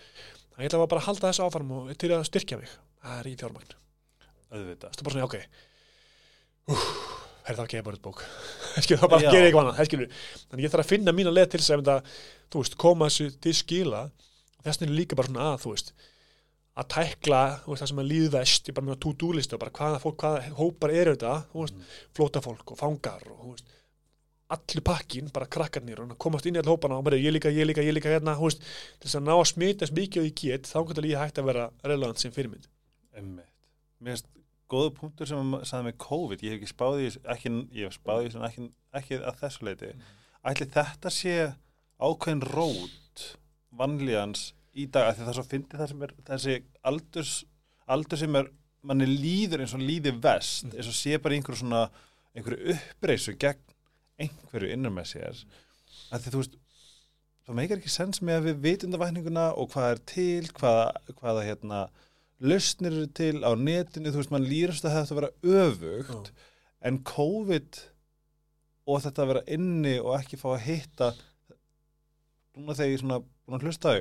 Ég 0.63 0.71
ætla 0.71 0.85
bara 0.85 1.03
að 1.03 1.07
halda 1.09 1.29
þessu 1.29 1.45
áfram 1.45 1.71
og 1.77 1.93
til 1.99 2.11
að 2.15 2.25
styrkja 2.27 2.59
mig. 2.59 2.75
Það 2.99 3.19
er 3.19 3.29
í 3.29 3.37
fjármagn 3.39 3.75
Auðvitað. 4.49 4.93
Það 4.93 5.01
er 5.01 5.07
bara 5.07 5.15
svona, 5.15 5.27
ok. 5.29 5.65
Úf, 6.69 6.85
er 7.45 7.57
það 7.57 7.65
ekki 7.65 7.79
eitt 7.79 8.03
bók. 8.05 8.23
Það 8.89 9.03
bara 9.05 9.29
gerir 9.29 9.47
eitthvað 9.49 9.67
annað. 9.67 10.09
Þannig 10.49 10.65
ég 10.65 10.73
þarf 10.73 10.85
að 10.85 10.89
finna 10.89 11.13
mína 11.13 11.33
leið 11.33 11.51
til 11.53 11.61
þess 11.61 11.75
að 11.77 12.13
þú 12.49 12.63
veist, 12.63 12.77
koma 12.81 13.09
þessu 13.09 13.27
til 13.45 13.53
skila. 13.57 14.07
Þess 14.65 14.81
vegna 14.81 14.97
líka 14.97 15.17
bara 15.19 15.29
svona 15.29 15.51
að 15.53 15.61
þú 15.63 15.73
veist, 15.75 15.93
að 16.79 16.89
tækla 16.95 17.41
veist, 17.65 17.81
það 17.81 17.91
sem 17.91 18.01
er 18.01 18.09
líðvest, 18.09 18.69
ég 18.69 18.77
bara 18.77 18.89
með 18.89 19.01
to-do 19.05 19.31
listu 19.35 19.57
og 19.57 19.63
bara 19.63 19.75
hvaða, 19.79 20.01
fólk, 20.03 20.23
hvaða 20.23 20.53
hópar 20.59 20.93
eru 20.95 21.15
þetta 21.15 21.35
þú 21.51 21.63
veist, 21.65 21.85
flóta 22.17 22.43
fólk 22.43 22.73
og 22.73 22.79
fangar 22.79 23.25
og 23.29 23.39
þú 23.43 23.53
veist, 23.53 23.73
allir 24.49 24.83
pakkin, 24.85 25.29
bara 25.33 25.45
krakkarnir 25.51 26.01
og 26.01 26.15
komast 26.21 26.47
inn 26.49 26.57
í 26.57 26.61
all 26.61 26.71
hópana 26.71 26.97
og 26.97 27.05
bara 27.05 27.19
ég 27.19 27.33
líka, 27.35 27.51
ég 27.53 27.67
líka, 27.69 27.83
ég 27.85 27.93
líka 27.93 28.09
hérna, 28.09 28.33
veist, 28.39 28.63
til 28.97 29.05
þess 29.05 29.19
að 29.19 29.27
ná 29.27 29.33
að 29.35 29.47
smita 29.51 29.85
þess 29.85 29.95
mikið 29.99 30.21
og 30.23 30.29
ég 30.29 30.35
get, 30.41 30.69
þá 30.69 30.79
getur 30.89 31.09
ég 31.09 31.21
hægt 31.21 31.41
að 31.41 31.49
vera 31.51 31.65
relevant 31.85 32.21
sem 32.21 32.33
fyrirmynd. 32.33 32.69
Einmitt. 33.13 33.51
Mér 33.99 34.15
finnst 34.15 34.29
góðu 34.69 34.93
punktur 34.97 35.29
sem 35.29 35.53
að 35.57 35.65
sagði 35.69 35.89
með 35.89 35.99
COVID, 36.05 36.45
ég 36.45 36.55
hef 36.55 36.59
ekki 36.59 36.71
spáði 36.71 37.11
ekki, 37.35 37.53
ég 37.77 37.89
hef 37.89 37.97
spáði 37.97 38.33
ekki, 38.49 38.69
ekki 38.99 39.19
að 39.21 39.39
þessu 39.43 39.67
leiti 39.69 39.93
ætli 40.49 40.69
þetta 40.71 41.11
sé 41.13 41.35
ákveðin 41.99 42.45
rót 42.47 43.25
vanlíðans 43.79 44.53
í 44.73 44.85
dag, 44.87 45.09
af 45.09 45.17
því 45.17 45.27
það 45.27 45.37
svo 45.37 45.45
fyndi 45.49 45.79
það 45.79 45.91
sem 45.91 46.05
er 46.05 46.13
þessi 46.29 46.55
aldurs, 46.89 47.33
aldur 47.89 48.21
sem 48.21 48.37
er 48.39 48.51
manni 48.85 49.07
líður 49.09 49.65
eins 49.65 49.75
og 49.75 49.83
líði 49.83 50.13
vest 50.23 50.69
Mm. 50.69 50.77
eins 50.77 50.87
og 50.87 50.95
sé 50.95 51.17
bara 51.19 51.35
einhverju 51.35 51.59
svona 51.59 51.89
einhverju 52.35 52.75
uppreysu 52.75 53.35
gegn 53.35 53.68
einhverju 54.19 54.73
innum 54.73 54.97
með 54.99 55.13
sér 55.13 55.43
af 56.09 56.23
því 56.23 56.33
þú 56.33 56.41
veist 56.41 56.57
það 57.45 57.57
meikar 57.57 57.79
ekki 57.81 57.93
sens 57.93 58.21
með 58.21 58.39
að 58.39 58.47
við 58.49 58.59
vitundavækninguna 58.65 59.45
og 59.57 59.71
hvað 59.73 59.93
er 59.93 60.01
til, 60.11 60.49
hvaða, 60.59 61.15
hvaða 61.17 61.45
hérna 61.47 61.79
lausnir 62.39 62.93
eru 62.93 63.07
til 63.19 63.41
á 63.43 63.51
netinu, 63.57 64.11
þú 64.13 64.21
veist, 64.21 64.33
mann 64.33 64.47
lýrast 64.47 64.85
að 64.87 64.95
þetta 64.95 65.17
vera 65.17 65.31
öfugt, 65.65 66.29
en 66.85 67.01
COVID 67.03 67.79
og 68.89 69.01
þetta 69.03 69.23
að 69.23 69.31
vera 69.33 69.43
inni 69.57 69.97
og 69.99 70.13
ekki 70.19 70.39
fá 70.39 70.47
að 70.53 70.63
hitta 70.67 71.09
núna 72.55 72.75
þegar 72.77 72.93
ég 72.93 73.01
svona 73.03 73.19
búin 73.23 73.57
að 73.57 73.67
hlusta 73.67 73.95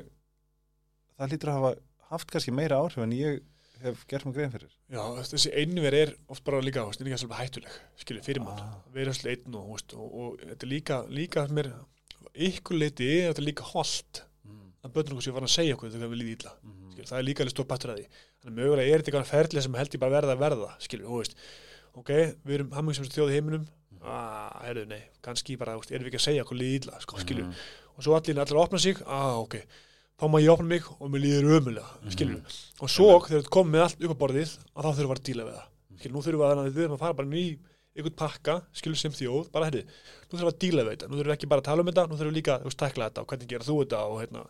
það 1.19 1.33
lítur 1.33 1.53
að 1.53 1.59
hafa 1.59 1.73
haft 2.13 2.31
kannski 2.33 2.55
meira 2.55 2.79
áhrif 2.81 3.03
en 3.05 3.17
ég 3.17 3.41
hef 3.83 4.05
gert 4.11 4.25
mig 4.27 4.35
grein 4.37 4.51
fyrir. 4.53 4.71
Já, 4.91 5.03
þessi 5.29 5.53
einver 5.55 5.95
er 5.95 6.13
oft 6.33 6.45
bara 6.47 6.61
líka, 6.65 6.83
hættuleg, 7.39 7.77
skilur, 8.01 8.25
fyrir 8.27 8.43
mann, 8.45 8.59
Ah. 8.59 8.79
vera 8.95 9.13
svolítið 9.15 9.47
einn 9.47 9.55
og, 9.61 9.69
veist, 9.75 9.95
og, 9.95 10.15
og 10.15 10.41
þetta 10.43 10.67
er 10.67 10.73
líka, 10.73 10.99
líka 11.09 11.45
mér, 11.55 11.71
ykkur 12.35 12.79
leiti 12.79 13.09
er 13.23 13.33
þetta 13.33 13.45
líka 13.47 13.63
holt 13.73 14.23
mm. 14.45 14.67
að 14.85 14.93
börnum 14.97 15.19
okkur 15.19 15.27
séu 15.29 15.37
að 15.39 15.55
segja 15.55 15.77
okkur 15.79 15.91
þegar 15.95 16.13
við 16.13 16.21
líði 16.23 16.37
illa, 16.39 16.53
Mm. 16.63 16.93
skilur, 16.93 17.09
það 17.13 17.19
er 17.19 17.27
líka 17.29 17.43
alveg 17.45 17.55
stór 17.57 17.69
partur 17.71 17.91
að 17.95 17.99
því, 18.03 18.07
þannig 18.43 18.59
mögulega 18.59 18.93
er 18.95 19.03
þetta 19.03 19.11
eitthvað 19.13 19.33
ferðlega 19.33 19.63
sem 19.69 19.75
held 19.79 19.95
ég 19.95 20.01
bara 20.03 20.17
verða 20.19 20.35
að 20.37 20.43
verða, 20.45 20.71
skilur, 20.83 21.07
þú 21.09 21.19
veist, 21.23 21.37
ok, 21.95 22.11
við 22.45 22.55
erum 22.59 22.71
hammingsumst 22.75 23.15
þjóð 23.15 23.31
í 23.31 23.37
heiminum, 23.39 23.69
ah, 24.03 24.63
heyrðu, 24.67 24.87
nei, 24.89 25.03
kannski 25.23 25.57
bara, 25.59 25.75
erum 25.79 26.07
við 26.07 26.13
ekki 26.13 26.21
að 26.23 26.27
segja 26.29 26.45
okkur 26.47 26.59
líði 26.59 26.81
illa, 26.83 27.01
sko, 27.01 27.19
skilur, 27.23 27.45
Mm. 27.47 27.55
og 27.97 28.03
svo 28.05 28.15
allir 28.19 28.39
allir 28.43 28.59
opna 28.63 28.79
sig, 28.79 28.97
ah, 29.07 29.39
ok, 29.39 29.63
þá 30.19 30.25
má 30.33 30.39
ég 30.43 30.53
opna 30.53 30.69
mig 30.73 30.87
og 30.99 31.11
mér 31.13 31.25
líður 31.25 31.57
ömulega, 31.59 31.89
skilur, 32.11 32.61
og 32.83 32.91
svo 32.91 33.09
þegar 33.23 33.43
þetta 33.43 33.55
kom 33.55 33.69
með 33.71 33.85
allt 33.85 34.01
upp 34.05 34.15
á 34.15 34.21
borðið, 34.23 34.55
að 34.75 34.83
þá 34.85 34.91
þurfum 34.91 35.13
við 35.13 35.19
að 35.19 35.27
díla 35.29 35.47
við 35.49 35.59
það, 35.59 35.69
skilur, 35.99 36.15
nú 36.15 36.23
þurfum 36.27 36.43
við 36.43 36.49
að, 36.49 36.71
við 36.79 36.89
að 36.89 37.03
fara 37.05 37.19
bara 37.21 37.39
í 37.39 37.45
einhvern 37.99 38.19
pakka, 38.19 38.57
skilur 38.79 38.99
sem 38.99 39.15
þjóð, 39.15 39.45
bara 39.55 39.69
herri, 39.69 39.85
nú 39.87 40.33
þurfum 40.35 40.49
við 40.49 40.53
að 40.53 40.61
díla 40.65 40.85
við 40.87 40.93
þetta, 40.97 41.07
nú 41.09 41.15
þurfum 41.19 41.31
við 41.31 41.37
ekki 41.37 41.51
bara 41.53 41.63
að 41.65 41.69
tala 41.71 41.85
um 41.85 41.91
þetta, 41.91 42.05
nú 42.07 42.19
þurfum 42.19 42.33
við 42.35 42.39
líka 42.41 42.59
að 42.59 42.75
stakla 42.75 43.09
þetta 43.09 43.23
og 43.23 43.31
hvernig 43.33 43.53
gera 43.53 43.69
þú 43.69 43.79
þetta 43.83 44.03
og 44.07 44.21
hérna, 44.23 44.45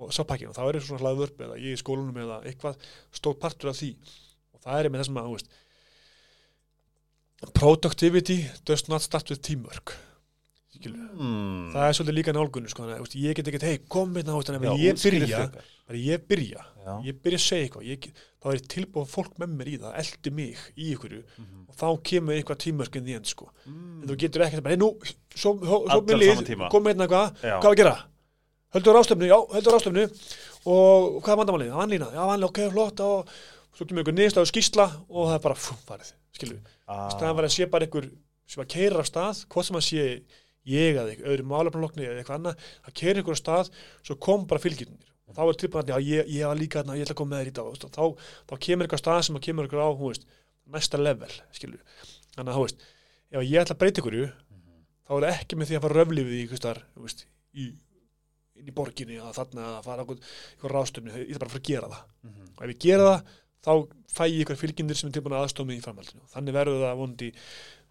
og 0.00 0.12
sá 0.16 0.22
pakkin 0.24 0.50
og 0.50 0.56
þá 0.56 0.62
er 0.64 0.78
það 0.78 0.86
svona 0.88 1.04
hlaðvörp 1.04 1.42
eða 1.46 1.56
ég 1.60 1.76
í 1.76 1.80
skólanum 1.80 2.20
eða 2.24 2.38
eitthvað 2.48 2.86
stór 3.16 3.36
partur 3.40 3.72
af 3.72 3.76
því. 3.76 3.90
Og 4.56 4.62
það 4.64 4.78
er 4.78 4.88
með 4.88 5.02
þessum 5.02 5.20
að, 5.20 5.32
veist, 5.34 5.50
productivity 7.56 8.38
does 8.68 8.88
not 8.88 9.04
start 9.04 9.32
with 9.32 9.44
teamwork 9.44 9.96
Mm. 11.20 11.72
það 11.74 11.86
er 11.88 11.92
svolítið 11.98 12.16
líka 12.16 12.32
nálgunni 12.32 12.70
sko, 12.72 12.86
ég 13.20 13.34
get 13.36 13.48
ekkert, 13.50 13.62
hei, 13.68 13.78
kom 13.88 14.14
hérna, 14.14 14.32
þú 14.32 14.38
veist, 14.40 14.48
þannig 14.50 14.68
að 14.70 14.80
ég 14.80 14.94
byrja, 15.20 15.38
ég 16.00 16.26
byrja 16.30 16.64
Já. 16.86 16.92
ég 17.04 17.18
byrja 17.22 17.38
að 17.40 17.44
segja 17.44 17.64
eitthvað 17.68 17.88
ég, 17.90 18.06
þá 18.40 18.46
er 18.54 18.60
tilbúið 18.74 19.08
fólk 19.12 19.34
með 19.42 19.48
mér 19.58 19.68
í 19.68 19.78
það 19.82 19.98
eldi 20.00 20.30
mig 20.32 20.56
í 20.76 20.94
ykkur 20.94 21.12
Mhm. 21.20 21.66
og 21.68 21.74
þá 21.76 21.86
kemur 22.10 22.34
eitthvað 22.38 22.60
tímörkinn 22.64 23.04
því 23.04 23.16
end 23.16 23.26
sko. 23.26 23.50
Mm. 23.66 24.02
en 24.02 24.08
þú 24.08 24.16
getur 24.16 24.42
ekkert 24.46 24.62
bara, 24.64 24.74
hey, 24.74 24.80
nú, 24.80 24.90
svo, 25.34 25.54
með 25.60 25.68
á 25.90 25.96
lið, 26.20 26.36
kom 26.70 26.82
með 26.84 26.94
hérna 26.94 27.06
eitthvað 27.06 27.44
hvað 27.60 27.70
að 27.72 27.76
gera? 27.76 27.96
Höldur 28.72 28.94
ástöfnu, 29.02 29.26
já, 29.26 29.38
höldur 29.50 29.74
ástöfnu 29.76 30.04
og 30.66 31.22
hvað 31.24 31.32
er 31.34 31.40
vandamálið? 31.40 31.70
Það 31.70 31.80
vanlína, 31.82 32.08
já, 32.14 32.22
vanlína, 32.30 32.48
ok, 32.48 32.60
flott 32.70 33.00
og 33.00 33.28
svo 33.74 33.84
kemur 33.86 34.02
einhver 34.04 34.14
niðurstað 34.14 34.44
og 34.46 34.50
skýsla 34.50 34.86
og 35.10 35.26
það 35.28 35.34
er 35.34 35.42
bara, 35.44 35.54
fú, 35.54 35.74
farið, 35.88 36.12
skilju 36.38 36.60
Ah. 36.90 37.08
Að 40.60 40.70
að 40.70 40.76
að 40.76 40.76
ég 40.76 40.98
eða 41.00 41.32
öðru 41.32 41.46
málefnalokni 41.50 42.04
eða 42.06 42.20
eitthvað 42.20 42.38
annað 42.38 42.66
að 42.84 42.96
keira 43.00 43.20
einhver 43.20 43.36
af 43.36 43.40
stað, 43.40 43.70
svo 44.04 44.16
kom 44.20 44.46
bara 44.46 44.60
fylgjurnir 44.60 45.08
og 45.30 45.36
þá 45.36 45.42
er 45.46 45.58
tilbúin 45.62 45.82
að 45.82 45.90
já, 45.90 45.98
ég, 46.04 46.30
ég 46.36 46.46
var 46.50 46.58
líka 46.58 46.80
þarna, 46.80 46.96
ég 46.98 47.06
ætla 47.06 47.14
að 47.14 47.20
koma 47.20 47.30
með 47.36 47.40
þér 47.40 47.50
í 47.50 47.56
dag 47.56 47.66
þá, 47.96 48.04
þá 48.50 48.54
kemur 48.66 48.86
eitthvað 48.86 49.02
stað 49.02 49.20
sem 49.26 49.36
að 49.38 49.44
kemur 49.46 49.66
eitthvað 49.66 49.86
á, 49.86 49.90
hú 49.94 50.10
veist, 50.10 50.26
næsta 50.70 51.00
level, 51.00 51.30
skilju 51.54 51.80
þannig 52.34 52.50
að, 52.50 52.56
hú 52.58 52.64
veist, 52.66 52.88
ef 53.30 53.46
ég 53.46 53.62
ætla 53.62 53.76
að 53.76 53.80
breyta 53.80 54.02
ykkur 54.02 54.18
þá 55.06 55.14
er 55.16 55.26
það 55.26 55.36
ekki 55.38 55.58
með 55.58 55.70
því 55.70 55.78
að 55.78 55.86
fara 55.86 56.04
í, 56.34 56.40
einhvers 56.42 56.60
staðar, 56.60 56.82
þú 56.94 57.06
veist, 57.06 57.24
í 57.54 57.70
inn 58.60 58.70
í 58.70 58.74
borginni 58.76 59.18
eða 59.18 59.32
þarna 59.36 59.66
að 59.78 59.86
fara 59.86 60.04
einhvern 60.04 60.74
ráðstöfni, 60.74 61.14
ég 61.16 61.32
ætla 61.32 61.40
bara 61.40 61.50
að 61.50 61.54
fara 61.54 61.62
að 61.62 61.70
gera 61.70 61.92
það. 61.94 62.04
Mhm. 62.28 62.48
og 62.56 62.64
ef 62.64 62.72
ég 62.74 62.82
gera 62.84 63.06
það, 63.08 63.20
þá 63.60 63.72
fæ 64.10 64.24
ég 64.28 64.40
ykkur 64.44 64.60
fylgjendur 64.60 64.98
sem 64.98 65.08
er 65.08 65.14
tilbúin 65.16 65.36
að 65.36 65.44
aðstofa 65.46 65.68
mig 65.68 65.80
í 65.80 65.84
framhaldinu. 65.84 66.22
Þannig 66.34 66.56
verður 66.56 66.84
það 66.84 67.00
vondi 67.00 67.30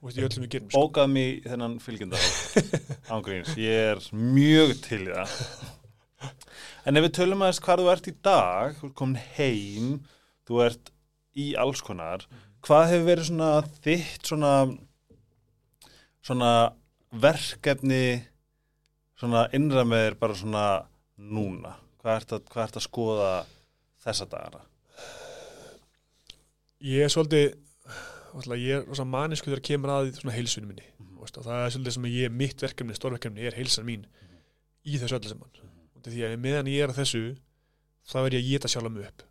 veist, 0.04 0.20
í 0.20 0.26
öllum 0.26 0.46
við 0.46 0.54
gerum 0.56 0.70
sko. 0.70 0.84
Bókað 0.86 1.12
mér 1.16 1.50
þennan 1.50 1.76
fylgjenda 1.84 2.22
ángríns, 3.16 3.56
ég 3.60 3.92
er 3.94 4.04
mjög 4.16 4.76
til 4.86 5.02
það. 5.10 5.36
En 6.88 7.00
ef 7.00 7.06
við 7.06 7.16
tölum 7.20 7.44
aðeins 7.46 7.62
hvað 7.64 7.84
þú 7.84 7.92
ert 7.94 8.10
í 8.10 8.16
dag 8.26 8.78
þú 8.80 8.90
ert 8.90 8.98
komin 9.02 9.24
heim 9.38 9.90
þú 10.50 10.64
ert 10.66 10.94
í 11.40 11.52
alls 11.60 11.84
konar 11.86 12.26
hvað 12.66 12.90
hefur 12.92 13.08
verið 13.08 13.30
svona 13.30 13.50
þitt 13.84 14.32
svona 14.32 14.54
svona 16.26 16.52
verkefni 17.10 18.04
svona 19.20 19.46
innra 19.56 19.86
með 19.88 20.06
þér 20.06 20.18
bara 20.20 20.40
svona 20.40 20.66
núna? 21.20 21.76
Hvað 22.00 22.16
ert 22.16 22.36
að, 22.36 22.44
hvað 22.52 22.66
ert 22.66 22.80
að 22.80 22.86
skoða 22.86 23.32
þessa 24.06 24.28
dagana? 24.32 24.62
Ég 26.80 27.04
er 27.04 27.12
svolítið 27.12 27.58
ég 28.58 28.88
er 29.00 29.06
manisku 29.06 29.50
þegar 29.50 29.62
kemur 29.70 29.90
að 29.90 30.12
svona 30.20 30.36
heilsunum 30.36 30.68
minni 30.68 30.84
Mhm. 31.00 31.14
mm. 31.14 31.20
og 31.20 31.28
það 31.30 31.66
er 31.66 31.70
svolítið 31.76 31.92
sem 31.98 32.04
ég, 32.04 32.32
mitt 32.32 32.62
verkefni, 32.62 32.94
stórverkefni 32.96 33.42
er 33.48 33.54
heilsan 33.58 33.86
mín 33.86 34.06
í 34.86 34.98
þessu 35.00 35.18
öllu 35.20 35.30
saman 35.30 35.50
og 35.96 36.04
því 36.04 36.22
að 36.26 36.38
meðan 36.40 36.68
ég 36.68 36.84
er 36.84 36.90
að 36.94 37.00
þessu 37.02 37.24
þá 38.10 38.16
er 38.26 38.32
ég 38.34 38.44
að 38.44 38.50
geta 38.50 38.68
sjálf 38.68 38.92
mig 38.92 39.06
upp 39.08 39.24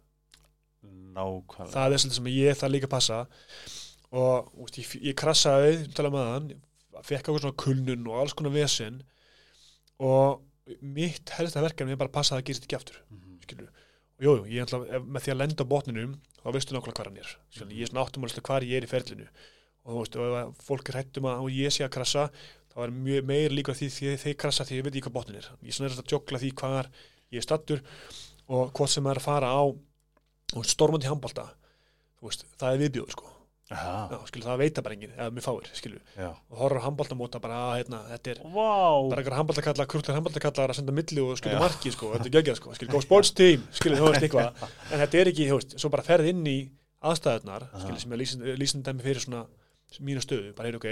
Nákvæmlega 1.15 1.73
það 1.75 1.93
er 1.95 1.99
svolítið 1.99 2.19
sem 2.19 2.29
ég 2.31 2.59
það 2.61 2.71
líka 2.75 2.87
að 2.89 2.95
passa 2.95 3.19
og 4.13 4.53
úst, 4.65 4.79
ég, 4.79 4.93
ég 5.11 5.15
krassaði 5.19 5.89
tala 5.97 6.11
með 6.15 6.29
hann, 6.33 6.53
fekk 7.05 7.29
okkur 7.29 7.43
svona 7.45 7.59
kulnun 7.65 8.07
og 8.09 8.21
alls 8.23 8.33
konar 8.39 8.55
vesen 8.55 9.03
og 9.99 10.43
mitt 10.85 11.31
helsta 11.37 11.63
verkefni 11.65 11.93
er 11.97 12.01
bara 12.01 12.09
að 12.13 12.17
passa 12.19 12.37
að 12.37 12.43
það 12.43 12.47
gerist 12.51 12.65
ekki 12.69 12.77
aftur 12.79 13.01
Mhm. 13.11 13.39
skilur. 13.43 13.69
og 14.19 14.25
jú, 14.25 14.33
jú, 14.37 14.45
ég 14.51 14.63
ætla, 14.67 14.81
ef, 14.97 15.03
með 15.03 15.23
því 15.23 15.31
að 15.33 15.41
lenda 15.43 15.65
á 15.65 15.71
botninum 15.73 16.15
þá 16.49 16.57
veistu 16.57 16.75
nákvæmlega 16.75 16.97
hvað 16.97 17.11
hann 17.11 17.21
er. 17.21 17.33
Skilur. 17.53 17.75
ég 17.77 17.85
er 17.85 17.91
svona 17.93 18.05
áttumálislega 18.07 18.49
hvar 18.49 18.65
ég 18.65 18.81
er 18.81 18.87
í 18.87 18.91
ferlinu. 18.91 19.29
Og 19.85 19.93
þú 19.93 20.01
veist, 20.01 20.17
ef 20.17 20.65
fólk 20.65 20.89
er 20.89 20.99
hættum 21.03 21.29
að 21.29 21.45
og 21.45 21.53
ég 21.53 21.75
sé 21.75 21.85
að 21.85 21.93
krassa, 21.99 22.25
þá 22.73 22.79
er 22.87 22.95
mjög 22.97 23.29
meir 23.29 23.55
líka 23.55 23.77
því 23.77 23.91
því 23.93 24.17
þeir 24.25 24.37
krassa 24.41 24.67
því 24.69 24.81
ég 24.81 24.87
veit 24.87 24.95
ekki 24.95 25.05
hvað 25.09 25.17
botnin 25.19 25.41
er. 25.41 25.51
Ég 25.61 25.73
er 25.73 25.77
svona 25.77 25.93
er 25.93 26.01
að 26.01 26.11
tjókla 26.13 26.41
því 26.43 26.53
hvar 26.61 26.91
ég 27.29 27.41
er 27.43 27.47
stattur 27.47 27.85
og 28.49 28.73
hvort 28.73 28.93
sem 28.93 29.09
er 29.09 29.21
að 29.21 29.29
fara 29.29 29.53
á 29.53 29.63
og 30.57 30.65
stormandi 30.65 31.09
handbalta 31.11 31.51
þú 32.19 32.31
veist, 32.31 32.47
það 32.57 32.73
er 32.73 32.83
viðbjóður 32.85 33.17
sko 33.17 33.38
Já, 33.69 34.17
skilur, 34.31 34.47
það 34.49 34.61
veita 34.63 34.83
bara 34.85 34.95
enginn, 34.97 35.11
eða 35.13 35.33
mér 35.37 35.45
fáir 35.45 35.67
og 36.49 36.57
horfður 36.57 36.85
handbaltamóta 36.87 37.41
bara, 37.45 37.59
að, 37.67 37.75
hérna, 37.83 37.99
þetta 38.15 38.31
er 38.33 38.39
Vá. 38.55 38.73
bara 39.11 39.21
einhver 39.21 39.37
handbaltakalla, 39.37 39.87
krútlar 39.93 40.17
handbaltakalla 40.17 40.65
að 40.73 40.79
senda 40.79 40.95
milli 40.97 41.21
og 41.21 41.37
skilja 41.37 41.61
marki, 41.61 41.93
sko, 41.93 42.15
þetta 42.15 42.31
er 42.31 42.35
geggjað, 42.39 42.57
sko 42.63 42.73
skilja, 42.79 42.95
go 42.95 43.03
sports 43.05 43.35
team, 43.37 43.67
skilja, 43.77 44.01
þú 44.01 44.09
veist 44.09 44.25
eitthvað. 44.25 44.65
En 44.93 45.03
þetta 45.05 45.21
er 45.21 45.31
ekki, 45.35 45.51
þú 45.51 45.61
veist, 45.61 45.77
svo 45.85 45.93
bara 45.93 46.07
ferð 46.07 46.31
inn 46.33 46.41
í 46.49 46.57
aðstæðunar, 47.13 47.69
skilja, 47.75 48.01
sem 48.07 48.17
er 48.17 48.23
lýsandi 48.23 48.57
lýsandi 48.57 48.89
dæmi 48.89 49.05
fyrir 49.05 49.25
svona 49.27 49.45
mína 50.01 50.25
stöðu 50.25 50.57
bara, 50.57 50.73
heyr, 50.73 50.81
ok, 50.81 50.89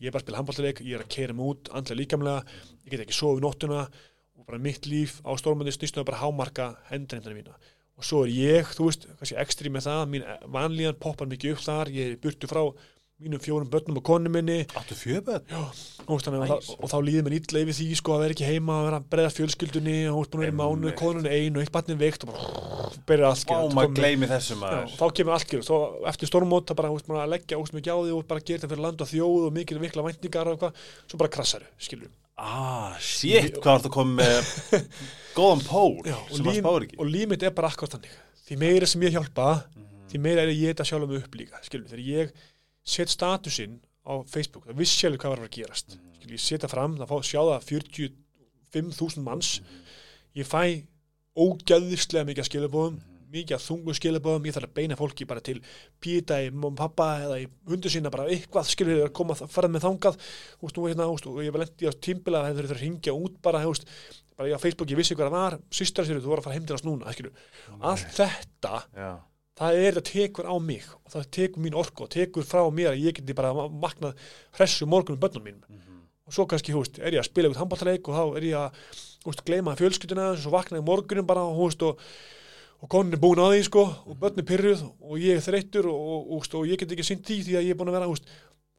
ég 0.00 0.08
er 0.08 0.12
bara 0.16 0.22
að 0.22 0.26
spila 0.26 0.40
handbaltaleik 0.40 0.80
ég 0.84 0.96
er 0.96 1.04
að 1.04 1.12
keira 1.12 1.36
mig 1.36 1.52
út, 1.52 1.68
andlega 1.76 2.00
líkamlega 2.00 2.40
ég 2.84 2.92
get 2.92 3.04
ekki 3.04 3.16
sofið 3.16 3.44
nóttuna 3.44 3.84
og 4.36 4.44
bara 4.48 4.60
mitt 4.60 4.88
líf 4.88 5.20
á 5.24 5.32
stórmöndi 5.36 5.72
snýstum 5.72 6.04
að 7.96 8.02
og 8.02 8.04
svo 8.04 8.24
er 8.26 8.34
ég, 8.36 8.74
þú 8.76 8.90
veist, 8.90 9.06
kannski 9.16 9.38
ekstri 9.40 9.70
með 9.72 9.86
það, 9.88 10.02
mín 10.12 10.26
vanlíðan 10.52 10.98
poppar 11.00 11.26
mikið 11.30 11.54
upp 11.56 11.64
þar, 11.64 11.88
ég 11.96 12.12
er 12.12 12.20
burtu 12.20 12.46
frá 12.50 12.60
mínum 13.16 13.40
fjórum 13.40 13.70
börnum 13.72 13.96
og 13.96 14.02
konu 14.04 14.28
minni. 14.28 14.58
Áttu 14.76 14.92
fjöböð? 14.92 15.46
Já, 15.48 15.56
og, 16.04 16.20
og, 16.28 16.66
og 16.84 16.90
þá 16.92 16.96
líður 17.00 17.24
mér 17.24 17.36
illa 17.38 17.62
yfir 17.62 17.76
því 17.78 17.86
sko, 17.96 18.12
að 18.12 18.20
vera 18.26 18.34
ekki 18.36 18.44
heima, 18.50 18.74
að 18.76 18.84
vera 18.90 18.98
að 19.00 19.06
breyða 19.14 19.30
fjölskyldunni 19.32 19.94
og 20.10 20.18
þú 20.18 20.20
ert 20.26 20.34
búin 20.34 20.42
að 20.42 20.44
vera 20.44 20.52
í 20.52 20.58
mánu, 20.60 20.92
konun 21.00 21.24
er 21.30 21.36
ein 21.38 21.56
og 21.56 21.64
eitt 21.64 21.72
barnið 21.72 22.02
veikt 22.04 22.26
og 22.26 22.34
bara 22.34 22.90
byrja 23.08 23.30
allt 23.30 23.40
skilur, 23.40 23.72
maður 23.72 23.88
komið- 23.88 24.02
gleymi 24.02 24.28
þessu 24.34 24.52
Já, 24.52 24.60
maður. 24.60 24.92
þá 25.00 25.06
kemur 25.16 25.36
allt 25.38 25.48
gerur, 25.54 25.64
þá 25.70 25.76
eftir 26.12 26.28
stormót 26.34 26.68
það 26.68 26.80
bara, 26.82 26.92
veist, 26.92 27.08
maður 27.08 27.24
að 27.24 27.32
leggja 27.32 27.60
úst 27.64 27.72
mikið 27.78 27.96
á 27.96 27.98
því 28.04 28.12
og 28.18 28.28
bara 28.28 28.44
gera 28.44 28.60
þetta 28.60 28.72
fyrir 28.74 28.84
land 28.84 29.00
og 29.06 29.12
þjóð 29.14 29.46
og 29.48 29.56
mikil 29.56 29.80
vikla 29.80 30.04
væntingar 30.10 30.50
og 30.52 30.58
eitthvað, 30.58 30.84
svo 31.08 31.22
bara 31.24 31.32
krassaru, 31.38 31.72
skilur 31.80 32.12
Ah, 32.36 32.92
shit, 33.00 33.56
hvað 33.64 33.88
góðan 35.36 35.62
pól 35.66 35.96
Já, 36.06 36.16
sem 36.32 36.46
að 36.46 36.52
líf, 36.54 36.62
spáir 36.64 36.86
ekki. 36.86 36.98
og 37.02 37.06
líf 37.12 37.28
mitt 37.28 37.42
er 37.42 37.50
bara 37.56 37.68
akkur 37.72 37.88
þannig. 37.92 38.14
Því 38.46 38.58
meira 38.62 38.86
sem 38.86 39.00
ég 39.02 39.12
hjálpa, 39.16 39.48
Mhm. 39.76 40.08
því 40.10 40.20
meira 40.22 40.42
er 40.42 40.48
ég 40.54 40.74
þetta 40.74 40.84
sjálf 40.88 41.08
mig 41.08 41.22
upp 41.24 41.34
líka, 41.34 41.62
skilur, 41.62 41.88
þegar 41.88 42.06
ég 42.06 42.32
set 42.84 43.08
statusinn 43.08 43.80
á 44.06 44.22
Facebook, 44.26 44.66
það 44.66 44.76
vissi 44.80 45.00
sjálfur 45.02 45.18
hvað 45.18 45.36
var 45.36 45.48
að 45.48 45.50
gerast, 45.58 45.96
Mhm. 45.96 46.14
skilur, 46.20 46.32
ég 46.32 46.40
setja 46.40 46.68
fram 46.70 46.96
það 46.96 47.08
fá 47.08 47.18
sjá 47.22 47.40
það 47.42 47.64
45.000 48.72 49.22
manns. 49.22 49.60
Mhm. 49.60 49.82
ég 50.36 50.46
fæ 50.46 50.84
ógæðislega 51.36 52.24
mikið 52.28 52.42
að 52.44 52.48
skilabóðum 52.50 52.96
mikið 53.32 53.56
að 53.56 53.64
þungu 53.66 53.94
skilabóðum, 53.98 54.44
ég 54.46 54.54
þarf 54.54 54.68
að 54.68 54.74
beina 54.74 54.96
fólki 54.96 55.26
bara 55.26 55.40
til 55.40 55.60
pýta 56.00 56.38
í 56.46 56.50
mamma 56.52 56.66
og 56.68 56.76
pappa 56.76 57.06
eða 57.26 57.38
í 57.42 57.48
hundu 57.68 57.90
sína 57.92 58.10
bara 58.10 58.28
eitthvað 58.30 58.68
skilur 58.70 59.02
að 59.08 59.12
koma 59.12 59.34
að 59.34 59.48
fara 59.50 59.68
með 59.68 59.82
þangað 59.82 60.16
úst, 60.62 60.76
nú, 60.78 60.86
hérna, 60.88 61.08
úst, 61.12 61.26
og 61.26 61.40
ég 61.42 61.50
var 61.52 61.64
lendi 61.64 61.88
á 61.88 61.92
tímbila 61.92 62.44
þeir 62.46 62.60
þurfa 62.62 62.76
að 62.76 62.82
ringja 62.84 63.12
út 63.18 63.42
bara, 63.42 63.64
úst, 63.66 63.84
bara 64.36 64.50
ég 64.50 64.58
á 64.58 64.62
Facebook, 64.62 64.90
ég 64.92 65.00
vissi 65.00 65.16
hvað 65.16 65.30
það 65.30 65.36
var 65.36 65.56
systra 65.78 66.04
sér, 66.04 66.20
þú 66.20 66.32
voru 66.32 66.42
að 66.42 66.48
fara 66.48 66.58
heim 66.58 66.68
til 66.68 66.76
þess 66.76 66.86
núna 66.86 67.08
allt 67.80 68.12
þetta 68.16 68.82
Já, 68.92 69.10
það 69.56 69.80
er 69.80 69.98
þetta 69.98 70.12
tekur 70.12 70.48
á 70.52 70.54
mig 70.60 70.86
og 71.00 71.10
það 71.14 71.28
tekur 71.38 71.64
mín 71.64 71.78
orku 71.80 72.06
og 72.06 72.12
tekur 72.12 72.46
frá 72.46 72.62
mér 72.68 72.92
að 72.92 73.04
ég 73.06 73.18
geti 73.18 73.36
bara 73.36 73.52
maknað 73.68 74.16
hressu 74.58 74.88
morgunum 74.88 75.20
bönnum 75.22 75.46
mínum. 75.46 75.82
Og 76.26 76.34
svo 76.34 76.42
kannski, 76.50 76.74
hú 76.74 76.82
veist, 76.82 76.98
er 76.98 77.14
ég 77.14 77.22
að 77.22 77.28
spila 77.28 77.52
út 77.52 77.60
handballleik 77.60 78.08
og 78.10 78.16
þá 78.16 78.38
er 78.40 78.46
ég 78.48 78.56
að, 78.58 78.80
hú 79.22 79.30
veist, 79.30 79.44
gleyma 79.46 79.76
fjölskylduna 79.78 80.32
og 80.32 80.40
svo 80.42 80.50
vaknaði 80.50 80.84
morgunum 80.84 81.28
bara, 81.28 81.44
hú 81.46 81.68
veist, 81.68 81.84
og 81.86 82.02
og 82.76 82.90
konin 82.92 83.14
er 83.16 83.20
búin 83.20 83.40
á 83.40 83.48
því, 83.48 83.62
sko, 83.64 83.82
og 84.04 84.18
börn 84.20 84.42
er 84.42 84.44
pyrruð 84.44 84.82
og 84.84 85.20
ég 85.22 85.38
er 85.38 85.44
þreyttur 85.44 85.88
og, 85.88 86.26
og, 86.36 86.44
og, 86.44 86.66
ég 86.68 86.80
get 86.80 86.92
ekki 86.92 87.06
sýnt 87.08 87.24
því 87.24 87.38
því 87.46 87.56
að 87.56 87.68
ég 87.70 87.80
er 87.80 87.92
að 87.96 88.10
veist 88.10 88.28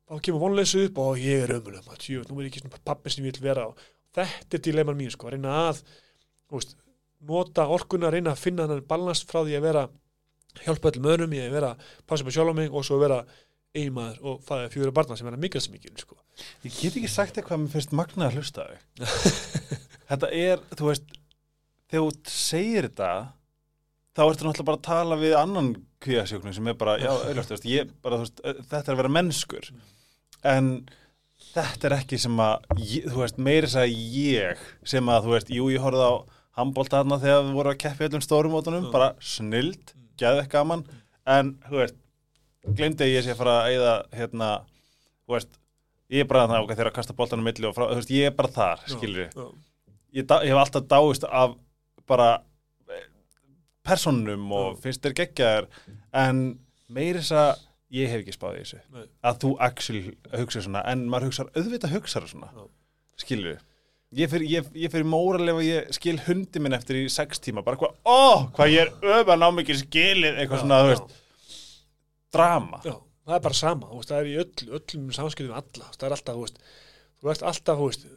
þá 0.08 0.22
kemur 0.24 0.44
vonleysu 0.46 0.84
upp 0.88 1.00
og 1.04 1.20
ég 1.20 1.44
er 1.44 1.56
ömulegum 1.58 1.92
að 1.92 2.30
nú 2.30 2.38
er 2.38 2.46
ég 2.46 2.52
ekki 2.52 2.62
svona 2.64 2.84
pappi 2.88 3.12
sem 3.12 3.26
ég 3.26 3.36
vil 3.36 3.48
vera 3.50 3.66
og 3.72 3.82
þetta 4.18 4.58
er 4.58 4.66
dilemman 4.68 5.00
mín, 5.00 5.14
sko, 5.14 5.30
að 5.30 5.38
reyna 5.38 5.56
að 5.68 5.82
veist, 6.54 6.76
nota 7.28 7.68
orkuna, 7.74 8.12
reyna 8.14 8.34
að 8.34 8.44
finna 8.44 8.68
hann 8.68 8.86
balans 8.88 9.24
frá 9.28 9.42
því 9.44 9.58
að 9.58 9.68
vera 9.68 9.84
hjálpa 10.64 10.92
öllum 10.92 11.12
öðrum, 11.14 11.36
ég 11.38 11.50
að 11.50 11.58
vera 11.60 11.74
passa 12.08 12.26
upp 12.26 12.32
á 12.32 12.36
sjálf 12.38 12.54
á 12.54 12.60
mig 12.60 12.74
og 12.74 12.86
svo 12.88 12.98
vera 13.02 13.22
einmaður 13.78 14.24
og 14.26 14.52
er 14.56 14.72
fjóra 14.74 14.96
barna 14.96 15.18
sem 15.18 15.28
er 15.30 15.38
að 15.38 15.44
mikilvægt 15.44 15.68
sem 15.68 15.76
mikil, 15.76 15.94
sko. 16.02 16.18
Ég 16.64 16.74
get 16.74 16.98
ekki 16.98 17.12
sagt 17.12 17.38
eitthvað 17.38 17.64
mér 17.64 17.74
finnst 17.76 17.94
magnað 17.98 18.30
að 18.30 18.40
hlusta 18.40 18.68
Þetta 20.08 20.30
er, 20.32 20.62
þú 20.80 20.88
veist 20.88 21.18
þegar 21.92 22.06
þú 22.06 22.32
segir 22.32 22.88
þetta 22.88 23.12
þá 24.18 24.24
ertu 24.26 24.48
náttúrulega 24.48 24.68
bara 24.70 24.80
að 24.80 24.88
tala 24.88 25.18
við 25.20 25.36
annan 25.38 25.74
kvíasjóknum 26.04 26.56
sem 26.56 26.70
er 26.72 26.78
bara, 26.80 26.96
já, 27.02 27.12
auðvitað, 27.12 28.32
þetta 28.70 28.80
er 28.82 28.94
að 28.94 29.02
vera 29.02 29.14
mennskur. 29.14 29.70
En 30.48 30.72
þetta 31.54 31.88
er 31.90 31.96
ekki 32.00 32.18
sem 32.22 32.40
að, 32.44 32.66
ég, 32.82 33.06
þú 33.12 33.22
veist, 33.24 33.38
meiri 33.48 33.68
þess 33.68 33.80
að 33.84 33.94
ég 34.18 34.64
sem 34.94 35.12
að, 35.14 35.28
þú 35.28 35.36
veist, 35.36 35.52
jú, 35.54 35.68
ég 35.74 35.84
horfði 35.84 36.08
á 36.10 36.14
handbóltaðna 36.58 37.20
þegar 37.22 37.44
við 37.46 37.54
vorum 37.60 37.74
að 37.76 37.82
keppi 37.84 38.08
öllum 38.08 38.24
stórumótunum, 38.26 38.88
Mm. 38.88 38.92
bara 38.96 39.12
snild 39.22 39.94
geðvekk 40.18 40.50
gaman, 40.56 40.84
en, 41.30 41.54
þú 41.70 41.78
veist 41.84 41.96
glemdi 42.78 43.06
að 43.06 43.14
ég 43.14 43.24
sé 43.28 43.32
að 43.36 43.38
fara 43.44 43.56
að 43.62 43.70
eyða 43.76 43.94
hérna, 44.18 44.50
þú 45.28 45.36
veist 45.38 45.60
ég 46.10 46.24
er 46.24 46.28
bara 46.32 46.48
það 46.48 46.64
okkar 46.64 46.76
þegar 46.80 46.90
að 46.92 46.98
kasta 46.98 47.14
boltanum 47.14 47.46
milli 47.48 47.68
og 47.70 47.76
frá, 47.78 47.86
þú 47.92 48.00
veist, 48.02 48.12
ég 48.16 48.26
er 48.32 48.36
bara 48.36 48.54
þar, 48.58 48.84
skilur 48.88 49.24
ég 49.28 49.38
ég, 50.18 50.34
hef 50.50 50.58
alltaf 50.64 50.88
dáist 50.90 51.24
af 51.28 51.56
bara 52.08 52.30
eh, 52.90 53.06
personum 53.84 54.52
og 54.56 54.78
finnst 54.84 55.04
þér 55.04 55.16
geggjaðar 55.22 55.68
en 56.14 56.42
meiri 56.90 57.20
þess 57.22 57.36
að 57.36 57.64
ég 57.94 58.12
hef 58.12 58.24
ekki 58.24 58.36
spáð 58.36 58.60
í 58.60 58.66
þessu. 58.66 58.84
Nei. 58.96 59.08
að 59.30 59.42
þú 59.44 59.54
actually 59.68 60.04
hugsa 60.34 60.64
svona 60.66 60.84
en 60.92 61.08
maður 61.12 61.32
hugsar, 61.32 61.52
auðvitað 61.56 61.96
hugsar 61.96 62.28
svona. 62.28 62.52
Já. 62.56 62.68
skilur 63.24 63.54
við 63.54 63.66
ég 64.16 64.32
fyrir, 64.32 64.48
ég, 64.52 64.68
ég 64.86 64.92
fyrir 64.92 65.08
móralega 65.08 65.60
og 65.60 65.66
ég 65.66 65.90
skil 65.96 66.16
hundi 66.28 66.62
minn 66.64 66.76
eftir 66.78 67.02
í 67.02 67.08
sex 67.12 67.42
tíma, 67.44 67.64
bara 67.66 67.80
hvað, 67.80 67.98
ó, 68.08 68.48
hvað 68.56 68.72
ég 68.72 68.86
er 68.86 69.18
öfan 69.20 69.44
á 69.44 69.50
mikið 69.56 69.82
skilið, 69.82 70.40
eitthvað 70.40 70.64
svona, 70.64 70.80
þú 70.84 70.94
veist. 70.94 71.18
Drama. 72.38 72.80
Já, 72.86 72.96
það 73.28 73.38
er 73.38 73.44
bara 73.48 73.60
sama, 73.60 73.90
veist, 73.92 74.14
það 74.14 74.22
er 74.22 74.30
í 74.30 74.38
öll, 74.44 74.70
öllum 74.80 75.10
samskiptum 75.18 75.58
alla, 75.60 75.92
það 75.96 76.08
er 76.08 76.18
alltaf, 76.18 76.38
þú 76.40 76.46
veist 76.46 76.64
þú 77.18 77.32
veist 77.32 77.46
alltaf, 77.52 77.82
þú 77.82 77.90
veist 77.92 78.08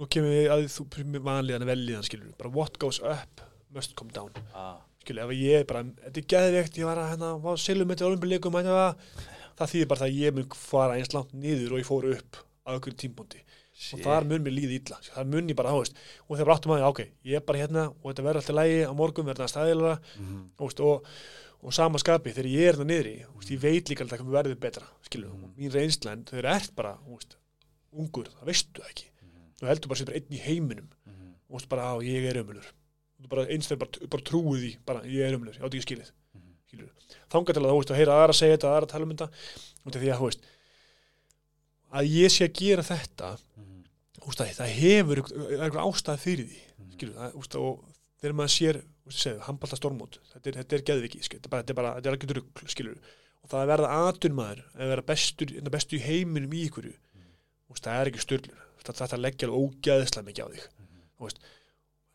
nú 0.00 0.10
kemur 0.10 0.34
við 0.34 0.52
að 0.56 0.66
þú 0.74 0.88
vanlíðan 1.30 1.68
velíðan 1.68 2.06
skilur, 2.08 2.34
bara 2.40 2.54
what 2.56 2.80
goes 2.82 3.02
up 3.04 3.44
must 3.70 3.94
come 3.98 4.10
down, 4.14 4.34
ah. 4.50 4.80
Skilur, 5.02 5.24
ef 5.24 5.30
ég 5.36 5.66
bara 5.66 5.84
þetta 5.84 6.20
er 6.22 6.26
geðveikt, 6.34 6.78
ég 6.80 6.88
var 6.88 6.98
að 7.02 7.10
hérna 7.14 7.30
var 7.44 7.56
silum 7.60 7.88
með 7.90 8.04
olympileikum, 8.08 8.52
það, 8.52 9.04
það 9.58 9.72
þýðir 9.74 9.88
bara 9.92 10.00
það 10.04 10.10
að 10.10 10.18
ég 10.20 10.34
mun 10.36 10.50
fara 10.54 10.98
eins 10.98 11.14
langt 11.16 11.32
niður 11.34 11.72
og 11.76 11.80
ég 11.82 11.88
fór 11.88 12.08
upp 12.14 12.36
á 12.66 12.68
einhverjum 12.74 13.00
tímpúndi 13.00 13.40
og 13.96 14.02
þar 14.04 14.26
mun 14.28 14.42
mér 14.44 14.52
líði 14.52 14.76
illa, 14.82 14.98
þar 15.08 15.24
mun 15.32 15.48
ég 15.48 15.56
bara, 15.56 15.70
þú 15.72 15.78
veist 15.80 16.00
og 16.28 16.36
þegar 16.36 16.50
áttum 16.54 16.72
að, 16.76 16.82
ok, 16.90 17.00
ég 17.24 17.38
er 17.40 17.44
bara 17.48 17.58
hérna 17.62 17.84
og 17.90 18.10
þetta 18.10 18.24
verður 18.26 18.40
alltaf 18.42 18.56
lægi 18.60 18.80
á 18.84 18.92
morgun, 18.92 19.28
verður 19.30 19.44
það 19.46 19.52
stæðilega 19.54 19.94
Mhm. 20.20 20.42
þú 20.58 20.66
veist, 20.68 20.80
og, 20.84 21.06
og 21.64 21.72
sama 21.76 21.98
skapi 21.98 22.34
þegar 22.36 22.50
ég 22.52 22.68
er 22.68 22.76
það 22.76 22.90
þú 23.24 23.38
veist, 23.40 23.50
ég 23.56 23.60
veit 23.64 23.88
líka 23.88 24.04
alltaf 24.04 24.20
hvað 24.20 24.36
verður 24.36 24.58
betra, 24.60 24.84
Mhm. 25.32 25.40
mm. 25.40 25.54
mín 25.56 25.72
reynsla 25.72 26.12
en 26.12 26.24
þau 26.28 26.36
eru 26.42 26.48
ert 26.52 26.74
bara, 26.76 26.92
veist, 27.16 27.36
ungur 27.96 28.28
það 28.28 28.44
veistu 28.52 28.80
það 28.84 28.90
ekki, 28.92 29.06
þú 29.60 29.66
heldur 29.72 29.88
bara 29.88 29.98
sér 30.00 30.06
bara 30.12 30.20
einn 30.20 30.36
í 30.36 30.40
heiminum, 30.44 30.88
Mhm. 31.08 31.32
þú 31.48 31.56
veist 31.56 31.68
bara 31.72 31.82
á, 31.88 31.94
ég 32.04 32.28
er 32.28 32.42
ömulur, 32.44 32.68
bara 33.28 33.44
einst 33.46 33.68
þegar 33.70 33.78
bara, 33.84 34.06
bara 34.14 34.22
trúið 34.30 34.60
því, 34.64 34.70
bara 34.86 35.00
ég 35.04 35.20
er 35.28 35.36
ömulur, 35.36 35.54
ég 35.54 35.62
átti 35.66 35.76
ekki 35.78 35.86
skilið 35.88 36.10
Mhm. 36.34 36.54
skilur, 36.70 36.90
þangað 37.30 37.54
til 37.54 37.62
að 37.62 37.70
þú 37.70 37.76
veist, 37.80 37.90
að 37.90 37.96
heyra 38.00 38.16
aðra 38.20 38.34
segja 38.34 38.56
þetta, 38.56 38.70
aðra 38.76 38.88
tala 38.88 39.04
um 39.04 39.10
þetta, 39.14 39.28
af 39.86 39.92
því 39.92 40.10
að, 40.10 40.18
þú 40.20 40.26
veist 40.30 40.40
að 41.92 42.10
ég 42.14 42.30
sé 42.30 42.44
að 42.48 42.54
gera 42.60 42.82
þetta 42.86 43.30
Mhm. 43.56 43.84
þú 44.20 44.26
veist, 44.26 44.40
að 44.40 44.54
það 44.60 44.74
hefur 44.80 45.16
eitthvað 45.20 45.86
ástæð 45.90 46.18
fyrir 46.24 46.46
því 46.46 46.60
Mhm. 46.78 46.92
skilur, 46.96 47.14
það, 47.14 47.32
úst, 47.34 47.54
og 47.56 47.84
þegar 48.22 48.34
maður 48.40 48.54
sér 48.56 48.82
úst, 49.06 49.40
handbalta 49.42 49.76
stormót, 49.76 50.18
þetta 50.32 50.46
er, 50.46 50.52
er 50.76 50.82
geðviki 50.86 51.20
þetta 51.20 51.46
er 51.46 51.50
bara, 51.50 51.62
þetta 51.62 51.70
er 51.70 51.74
bara, 51.74 51.94
þetta 52.00 52.06
er 52.06 52.16
ekki 52.16 52.30
drugg 52.30 52.68
skilur, 52.68 52.98
og 53.42 53.50
það 53.50 53.62
að 53.64 53.70
verða 53.72 53.88
atunmaður 54.08 54.62
að 54.76 54.88
vera 54.94 55.02
bestur, 55.02 55.46
bestu 55.70 55.96
í 55.96 56.00
heiminum 56.00 56.52
í 56.52 56.68
ykkur 56.68 56.92
úst, 57.70 57.82
það 57.82 58.00
er 58.00 58.10
ekki 58.10 58.24
styrlur 58.24 58.58
þetta 58.84 59.18
leggja 59.18 59.48
alveg 59.48 59.60
ógeðslega 59.60 60.26
mikið 60.26 60.44
á 60.46 60.48
þig 60.50 60.64
þú 61.18 61.26
veist, 61.26 61.38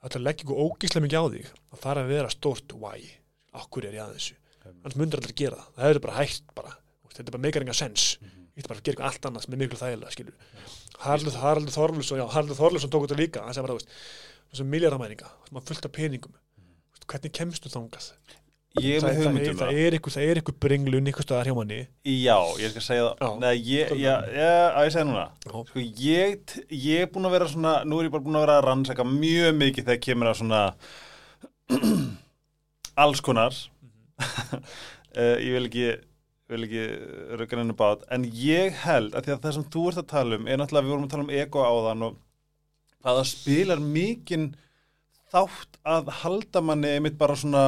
þetta 0.05 0.23
leggja 0.23 0.45
ykkur 0.45 0.63
ógeðslega 0.65 1.05
mikið 1.05 1.21
á 1.21 1.25
þig 1.35 1.51
það 1.51 1.83
þarf 1.85 2.03
að 2.03 2.11
vera 2.13 2.33
stórt 2.33 2.75
why, 2.79 3.05
okkur 3.61 3.89
er 3.89 3.99
ég 3.99 4.05
að 4.05 4.17
þessu? 4.17 4.39
Annars 4.65 4.97
myndir 4.97 5.21
allir 5.21 5.37
gera 5.37 5.61
það, 5.61 5.75
það 5.77 5.91
er 5.91 6.01
bara 6.05 6.17
hægt 6.21 6.55
bara, 6.57 6.73
þetta 7.11 7.27
er 7.27 7.35
bara 7.35 7.45
meikar 7.45 7.65
enga 7.65 7.77
sens 7.77 8.07
ég 8.21 8.63
ætti 8.63 8.69
bara 8.71 8.79
að 8.79 8.85
gera 8.87 8.95
eitthvað 8.95 9.11
allt 9.11 9.29
annað 9.29 9.45
sem 9.45 9.55
er 9.55 9.61
miklu 9.61 9.79
þægilega 9.81 10.15
skilur 10.15 10.37
Haraldur, 11.03 11.35
Haraldur 11.41 11.75
Þorlusson 11.75 12.21
já, 12.21 12.25
Haraldur 12.31 12.57
Þorlusson 12.57 12.91
tók 12.93 13.05
þetta 13.05 13.19
líka. 13.19 13.43
Hann 13.43 13.55
sagði 13.55 13.67
bara, 13.67 13.75
þú 13.75 13.81
veist, 13.81 14.09
þessum 14.51 14.71
miljardamæringa 14.71 15.31
maður 15.51 15.67
fullt 15.71 15.87
af 15.89 15.93
peningum. 15.95 16.35
Þú 16.55 16.95
veist, 16.95 17.07
hvernig 17.11 17.35
kemstu 17.35 17.71
þangað 17.73 18.09
ég 18.83 18.97
er 18.97 19.05
með 19.05 19.19
hugmyndum 19.21 19.59
það 19.59 19.79
er 20.25 20.39
ykkur 20.41 20.55
bringlun 20.65 21.11
ykkur 21.11 21.25
staðar 21.25 21.49
hjá 21.49 21.55
manni. 21.57 21.79
Já, 22.07 22.37
ég 22.61 22.73
skal 22.73 22.83
segja 22.85 23.11
það. 23.19 23.37
Nei, 23.43 23.53
ég, 23.69 23.93
já, 24.01 24.13
að 24.15 24.87
ég 24.87 24.95
segja 24.95 25.05
núna. 25.09 25.25
Sko, 25.45 25.83
ég, 26.01 26.55
ég 26.69 27.05
er 27.05 27.11
búin 27.13 27.29
að 27.29 27.37
vera 27.37 27.51
svona 27.51 27.75
Nú 27.87 27.99
er 27.99 28.09
ég 28.09 28.15
bara 28.15 28.25
búin 28.25 28.39
að 28.39 28.45
vera 28.47 28.57
að 28.59 28.67
rannsaka 28.69 29.05
mjög 29.07 29.55
mikið 29.59 29.87
Þegar 29.89 30.01
kemur 30.07 30.31
að 30.31 30.41
svona 30.41 30.63
Alls 33.05 33.23
konar. 33.23 33.61
Uh, 34.19 35.37
Ég 35.45 35.55
vil 35.55 35.69
ekki 35.69 35.87
vil 36.51 36.67
ekki 36.67 36.83
röggan 37.39 37.63
henni 37.63 37.77
bát. 37.77 38.05
En 38.13 38.27
ég 38.37 38.75
held 38.83 39.15
að 39.17 39.31
að 39.33 39.41
það 39.47 39.57
sem 39.57 39.65
þú 39.73 39.87
ert 39.89 40.01
að 40.03 40.11
tala 40.11 40.37
um 40.37 40.45
er 40.45 40.59
náttúrulega, 40.61 40.85
við 40.85 40.93
vorum 40.93 41.07
að 41.07 41.15
tala 41.15 41.25
um 41.25 41.33
ego 41.33 41.65
áðan 41.65 42.05
og 42.05 42.21
að 43.05 43.19
það 43.19 43.27
spilar 43.31 43.81
mikinn 43.81 44.47
þátt 45.33 45.79
að 45.95 46.11
halda 46.21 46.61
manni 46.65 46.93
einmitt 46.95 47.17
bara 47.17 47.37
svona 47.37 47.63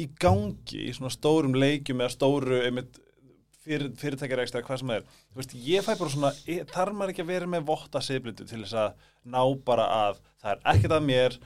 í 0.00 0.08
gangi 0.20 0.86
í 0.88 0.92
svona 0.96 1.12
stórum 1.12 1.56
leikjum 1.56 2.00
eða 2.00 2.14
stóru 2.14 2.60
einmitt 2.64 3.00
fyrir, 3.62 3.90
fyrirtækjarekstra 4.00 4.62
hvað 4.66 4.80
sem 4.80 4.92
það 4.92 5.00
er. 5.00 5.18
Veist, 5.38 5.56
ég 5.66 5.84
fæ 5.84 5.92
bara 5.94 6.12
svona, 6.12 6.30
e- 6.46 6.62
þarf 6.70 6.96
maður 6.96 7.14
ekki 7.14 7.24
að 7.24 7.32
vera 7.32 7.50
með 7.50 7.66
votta 7.68 8.02
siðblindu 8.04 8.46
til 8.48 8.62
þess 8.62 8.78
að 8.84 9.10
ná 9.34 9.42
bara 9.66 9.88
að 9.98 10.22
það 10.42 10.54
er 10.54 10.64
ekkert 10.74 10.96
að 10.96 11.06
mér 11.10 11.38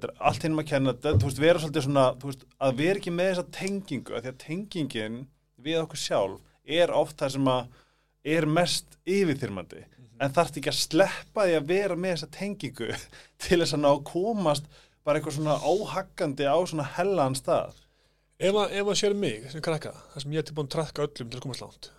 allt 0.00 0.46
hinn 0.46 0.56
maður 0.56 0.66
að 0.66 0.72
kenna 0.72 0.96
þú 1.04 1.28
veist, 1.28 1.42
vera 1.44 1.60
svolítið 1.60 1.86
svona, 1.86 2.06
veist, 2.24 2.44
að 2.58 2.80
vera 2.80 3.00
ekki 3.00 3.14
með 3.14 3.30
þessa 3.30 3.46
tengingu, 3.58 4.16
af 4.16 4.24
því 4.24 4.32
að 4.32 4.42
tengingin 4.46 5.22
við 5.60 5.80
okkur 5.82 6.00
sjálf 6.00 6.40
er 6.80 6.92
oft 6.94 7.18
það 7.20 7.34
sem 7.36 7.50
að 7.52 7.80
er 8.36 8.46
mest 8.48 8.96
yfirþyrmandi. 9.08 9.84
En 10.20 10.32
þarf 10.36 10.56
ekki 10.56 10.72
að 10.72 10.80
sleppa 10.80 11.46
því 11.46 11.54
að 11.56 11.68
vera 11.68 11.96
með 11.96 12.16
þessa 12.16 12.32
tengingu 12.36 12.88
til 13.44 13.60
þess 13.60 13.76
að 13.76 13.84
ná 13.84 13.90
að 13.92 14.02
komast 14.08 14.72
bara 15.04 15.20
eitthvað 15.20 15.38
svona 15.38 15.60
óhaggandi 15.64 16.48
á 16.48 16.56
svona 16.68 16.88
hellaðan 16.96 17.38
stað 17.38 17.78
ef 18.40 18.56
að, 18.56 18.74
að 18.80 18.92
sér 19.00 19.14
mig 19.20 19.46
sem 19.52 19.62
krakka 19.64 19.92
það 20.14 20.24
sem 20.24 20.32
ég 20.36 20.42
er 20.42 20.48
tilbúin 20.50 20.68
að 20.70 20.74
trakka 20.78 21.06
öllum 21.06 21.30
til 21.30 21.38
að 21.40 21.46
komast 21.46 21.64
langt 21.66 21.90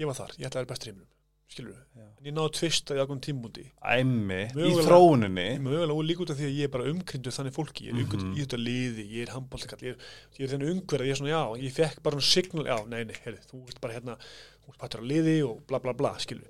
ég 0.00 0.06
var 0.08 0.14
þar, 0.16 0.36
ég 0.38 0.46
ætla 0.46 0.60
að 0.60 0.62
vera 0.64 0.70
bestur 0.74 0.92
heiminum 0.92 1.08
skilur, 1.50 1.74
Já. 1.98 2.04
en 2.20 2.26
ég 2.28 2.34
náði 2.36 2.50
tvist 2.54 2.90
að 2.94 3.00
ákveðum 3.02 3.20
tímúndi 3.26 3.62
æmi 3.82 4.36
í 4.54 4.74
þróuninni. 4.86 5.46
Ég 5.56 5.62
mögulega 5.64 5.96
og 5.98 6.04
líka 6.06 6.22
út 6.22 6.30
af 6.30 6.36
því 6.38 6.44
að 6.46 6.52
ég 6.60 6.68
er 6.68 6.70
bara 6.76 6.86
umkrindu 6.92 7.32
þannig 7.34 7.56
fólki, 7.56 7.88
ég 7.88 7.90
er 7.96 8.04
umkrindu 8.04 8.26
Mhm. 8.28 8.36
í 8.38 8.44
þetta 8.44 8.60
liði 8.60 9.06
ég 9.10 9.24
er 9.26 9.32
handbóltakall, 9.34 9.80
ég, 9.82 9.96
er- 9.96 10.38
ég 10.38 10.44
er 10.46 10.52
þenni 10.52 10.68
umhverð 10.70 11.08
ég 11.08 11.10
er 11.10 11.18
svona, 11.18 11.32
já, 11.34 11.42
ég 11.64 11.72
fekk 11.74 12.02
bara 12.06 12.20
svona 12.20 12.30
signal 12.30 12.66
já, 12.70 12.76
nei, 12.86 13.02
nei, 13.10 13.16
heyrðu, 13.24 13.42
þú 13.50 13.62
ert 13.66 13.80
bara 13.82 13.94
hérna 13.98 14.14
þú 14.22 14.70
ert 14.70 14.78
partur 14.84 15.02
á 15.02 15.10
liði 15.10 15.34
og 15.48 15.66
bla 15.66 15.80
bla 15.82 15.92
bla, 15.98 16.12
skilur 16.22 16.46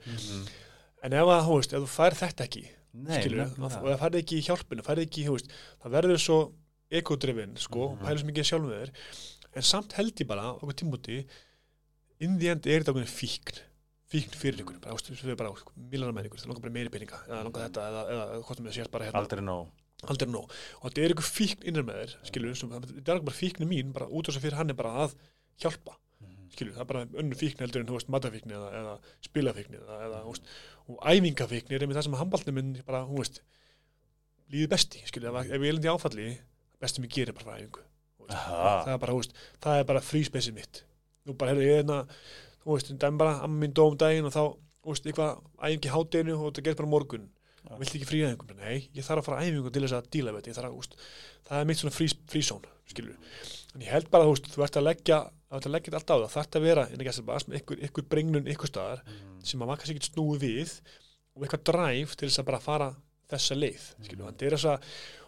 en 1.02 1.12
ef 1.16 1.32
að, 1.32 1.44
þú 1.48 1.56
veist, 1.56 1.72
ef 1.72 1.80
þú 1.80 1.90
fær 1.96 2.18
þetta 2.20 2.44
ekki 2.50 2.64
Nei, 2.92 3.22
skilur, 3.22 3.40
og 3.56 3.72
það 3.72 3.98
færði 4.04 4.20
ekki 4.20 4.36
í 4.36 4.44
hjálpinu 4.50 4.84
færði 4.84 5.06
ekki, 5.08 5.24
þú 5.24 5.32
veist, 5.38 5.48
það 5.80 5.96
verður 5.96 6.20
svo 6.28 6.38
ekodrifin, 6.90 7.56
sko, 7.60 7.90
mm 7.90 7.96
Mhm. 7.98 8.06
pælir 8.06 8.18
svo 8.22 8.28
mikið 8.30 8.48
sjálfum 8.50 8.72
þér, 8.74 8.90
en 9.56 9.62
samt 9.62 9.92
held 9.98 10.14
ég 10.20 10.26
bara 10.26 10.52
okkur 10.54 10.74
tímúti, 10.80 11.18
in 12.20 12.38
the 12.38 12.48
end 12.50 12.66
er 12.66 12.80
þetta 12.82 12.92
okkur 12.94 13.06
fíkn, 13.06 13.60
fíkn 14.10 14.34
fyrir 14.36 14.64
ykkur 14.64 14.80
bara, 14.80 14.94
veist, 14.96 15.10
við 15.22 15.36
bara, 15.38 15.52
milanar 15.76 16.12
með 16.16 16.26
ykkur. 16.30 16.40
Það 16.42 16.50
langar 16.50 16.62
bara 16.66 16.72
meiri 16.74 16.90
peninga, 16.90 17.20
eða 17.28 17.44
langar 17.46 17.68
þetta 17.68 17.86
eða, 17.90 18.02
eða 18.10 18.42
hvort 18.44 18.58
það 18.60 18.74
sér 18.76 18.90
bara 18.90 19.04
hérna, 19.06 19.22
aldrei 19.22 19.40
nóg. 19.46 19.70
Aldrei 20.10 20.28
nóg. 20.32 20.50
Og 20.80 20.84
þetta 20.90 21.02
er 21.04 21.12
einhver 21.14 21.28
fíkn 21.30 21.66
innan 21.68 21.84
með 21.86 21.98
þér 22.02 22.14
skilur, 22.30 22.54
sem, 22.56 22.70
þetta 22.70 23.12
er 23.12 23.16
ekki 23.20 23.28
bara 23.30 23.40
fíknin 23.40 23.68
mín 23.70 23.92
bara 23.92 24.06
út 24.08 24.26
af 24.28 24.34
þess 24.34 24.40
að 24.40 24.46
fyrir 24.48 24.56
hann 24.58 24.70
er 24.70 24.74
bara 24.74 24.94
að 25.06 25.14
hjálpa 25.60 25.96
skilur, 26.50 26.72
það 26.74 26.80
er 26.82 26.88
bara 26.90 27.06
önnur 27.20 27.38
fíkn 27.38 27.60
heldur 27.62 27.80
en 27.80 27.86
þú 27.86 27.94
veist 27.94 28.08
matafíkni 28.10 28.52
eða, 28.56 28.70
eða 28.80 28.94
spilafíkni 29.22 29.76
eða, 29.78 29.98
eða 30.08 30.22
þú 30.24 30.32
veist, 30.32 30.48
og 30.90 30.96
æfingafíkni 31.12 31.76
er 31.76 31.84
einmitt 31.84 31.96
það 32.00 32.06
sem 32.08 32.14
að 32.16 32.22
handballni 32.24 32.54
minn 32.56 32.72
bara, 32.88 33.04
þú 33.06 33.18
veist 33.20 33.38
líði 34.50 34.66
besti, 34.72 35.02
skilur, 35.06 35.30
ef, 35.30 35.46
ef 35.46 35.60
ég 35.62 35.68
er 35.70 35.76
lendi 35.76 35.92
áfalli 35.92 36.26
besti 36.80 37.02
mér 37.02 37.12
gerir 37.16 37.36
bara 37.36 37.56
Aha. 38.30 38.74
það 38.86 38.92
er 38.94 39.02
bara, 39.02 39.16
veist, 39.18 39.36
það 39.64 39.80
er 39.80 39.88
bara 39.88 40.04
fríspesið 40.06 40.56
mitt. 40.56 40.84
Nú 41.26 41.34
bara, 41.36 41.52
herri, 41.52 41.66
ég 41.66 41.80
er 41.80 41.82
hérna 41.82 42.04
þú 42.62 42.76
veist, 42.76 42.92
dæm 43.02 43.18
bara, 43.20 43.40
amma 43.44 43.64
mín 43.64 43.74
dó 43.74 43.86
um 43.88 43.98
daginn 43.98 44.28
og 44.28 44.34
þá, 44.34 44.42
þú 44.84 44.94
veist, 44.94 45.08
eitthvað 45.10 45.40
æfingi 45.58 45.92
hátdeinu 45.94 46.36
og 46.38 46.48
þetta 46.48 46.66
gerð 46.68 46.82
bara 46.82 46.92
morgun. 46.94 47.28
Já. 47.60 47.74
vilt 47.76 47.92
ekki 47.96 48.06
frí 48.08 48.20
æfingu, 48.24 48.54
nei, 48.56 48.76
ég 48.96 49.04
þarf 49.04 49.20
að 49.20 49.26
fara 49.26 49.40
æfingu 49.44 49.70
til 49.72 49.82
þess 49.84 49.96
að 49.98 50.06
díla 50.14 50.32
ég 50.48 50.56
þarf 50.56 50.70
að, 50.70 50.76
veist 50.78 50.94
það 51.44 51.58
er 51.58 51.66
mitt 51.68 51.80
svona 51.80 51.92
frís, 51.92 52.14
frísón, 52.32 52.64
skilur 52.88 53.18
en 53.74 53.84
ég 53.84 53.92
held 53.92 54.08
bara, 54.12 54.24
þú 54.24 54.32
veist, 54.32 54.48
þú 54.54 54.64
ert 54.64 54.78
að 54.80 54.86
leggja 54.86 55.18
þú 55.28 55.58
ert 55.58 55.68
að 55.68 55.74
leggja 55.74 55.92
allt 55.98 56.10
á 56.10 56.16
það, 56.16 56.32
þarf 56.34 56.56
að 56.56 56.64
vera 56.64 56.86
en 56.88 57.04
ekki 57.04 57.12
að 57.12 57.28
bara, 57.28 57.58
ykkur, 57.60 57.82
ykkur 57.90 58.06
brengnun, 58.14 58.48
ykkur 58.54 58.72
staðar 58.72 59.02
sem 59.44 59.60
að 59.60 59.70
maður 59.70 59.82
kannski 59.82 59.96
ekki 59.98 60.08
snúi 60.08 60.40
við 60.40 60.72
og 61.36 61.44
eitthvað 61.44 61.66
dræf 61.68 62.16
til 62.16 62.30
þess 62.30 62.40
að 62.40 62.48
bara 62.48 62.62
fara 62.64 62.88
þessa 63.30 63.58
leið, 63.60 63.84
skilur, 64.06 64.24
mm. 64.24 64.40
er 64.48 64.56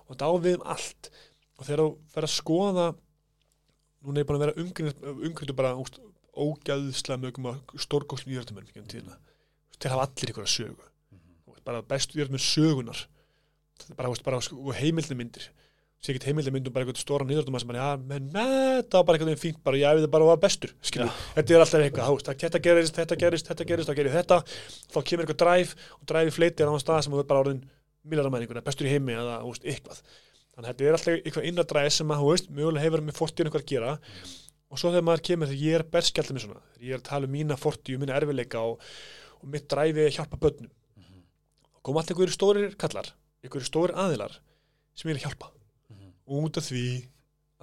og 0.02 0.14
þetta 0.14 0.30
við 1.62 1.68
um 1.68 1.68
og 1.68 1.68
þegar 1.68 1.82
þú 1.82 2.14
fer 2.14 2.26
að 2.26 2.34
skoða 2.34 2.86
núna 4.02 4.20
er 4.22 4.28
búin 4.28 4.38
að 4.38 4.44
vera 4.46 4.64
umgrindu 5.28 5.56
bara 5.56 5.74
úst, 5.78 5.98
ógæðslega 6.32 7.20
mögum 7.22 7.50
að 7.52 7.60
stórgóðslu 7.84 8.32
íhjörtumennum 8.32 8.70
ekki 8.70 8.82
um 8.82 8.90
tíðina. 8.90 9.18
Að 9.82 9.90
hafa 9.92 10.06
allir 10.08 10.32
ykkur 10.32 10.46
að 10.46 10.54
sögu 10.54 10.88
Þú 11.42 11.52
veist, 11.52 11.64
bara 11.66 11.82
bestu 11.86 12.16
íhjörtumenn 12.18 12.42
sögunar 12.42 13.02
bara, 13.98 14.12
bara 14.24 14.38
og 14.38 14.72
heimildamyndir 14.78 15.50
sé 16.02 16.10
ekki 16.10 16.32
heimildamyndum 16.32 16.74
bara 16.74 16.86
eitthvað 16.86 17.02
stóran 17.02 17.30
íhjörtumenn 17.30 17.62
sem 17.62 17.70
bara, 17.70 17.82
já, 17.82 18.00
menn, 18.10 18.30
það 18.34 18.96
var 18.96 19.04
bara 19.06 19.18
eitthvað 19.18 19.38
fínt 19.38 19.60
bara, 19.62 19.78
ég 19.78 19.86
æfði 19.86 20.08
bara 20.10 20.26
að 20.26 20.32
var 20.32 20.40
bestur, 20.42 20.72
þetta 20.82 21.54
er 21.54 21.62
alltaf 21.62 21.84
eitthvað, 21.84 22.08
veist, 22.16 22.32
þetta 22.42 22.60
gerist, 22.64 22.98
þetta 22.98 23.18
gerist, 23.20 23.50
þetta 23.50 23.66
gerist 23.68 23.90
þá 23.90 23.94
gerir 24.00 24.16
þetta, 24.16 24.38
þá 24.90 24.98
kemur 24.98 25.22
eitthvað 25.22 25.40
dræf 25.44 25.76
og 26.00 26.08
dræfi 26.10 26.34
fleiti 26.34 26.66
á 26.66 26.74
stað 26.82 27.04
sem 27.06 27.14
er 27.14 27.28
bara 27.30 27.44
orðin 27.44 27.62
millaramæningur, 28.02 28.58
bestur 28.66 28.90
í 28.90 28.96
heimi 28.96 29.14
eða 29.14 29.38
úst, 29.46 29.62
eitthvað 29.62 30.02
þannig 30.52 30.68
að 30.68 30.70
þetta 30.70 30.86
er 30.88 30.98
alltaf 30.98 31.16
eitthvað 31.16 31.48
innadræð 31.50 31.90
sem 31.96 32.12
að, 32.12 32.22
þú 32.22 32.30
veist, 32.32 32.52
mögulega 32.52 32.84
hefur 32.86 33.04
með 33.06 33.18
fortíun 33.18 33.48
eitthvað 33.48 33.64
að 33.64 33.72
gera. 33.72 33.96
Og 34.72 34.80
svo 34.80 34.92
þegar 34.92 35.06
maður 35.08 35.24
kemur 35.28 35.50
þegar 35.50 35.64
ég 35.66 35.78
er 35.78 35.88
berskjaldið 35.92 36.36
með 36.36 36.44
svona, 36.46 36.62
þegar 36.74 36.86
ég 36.88 36.94
er 36.96 37.02
að 37.02 37.08
tala 37.08 37.28
um 37.28 37.34
mína 37.36 37.58
fortíu, 37.60 37.98
mína 38.00 38.14
erfileika 38.16 38.62
og, 38.64 38.86
og 39.40 39.50
mitt 39.52 39.66
dræfi 39.68 40.06
að 40.06 40.14
hjálpa 40.16 40.40
börnum 40.40 40.70
og 41.82 41.88
kom 41.88 41.98
alltaf 41.98 42.14
einhverju 42.14 42.36
stórir 42.36 42.74
kallar 42.78 43.08
einhverju 43.42 43.66
stórir 43.66 43.98
aðilar 43.98 44.36
sem 44.94 45.10
ég 45.10 45.16
er 45.16 45.20
að 45.20 45.26
hjálpa. 45.26 45.48
Út 46.32 46.58
af 46.60 46.68
því 46.68 46.84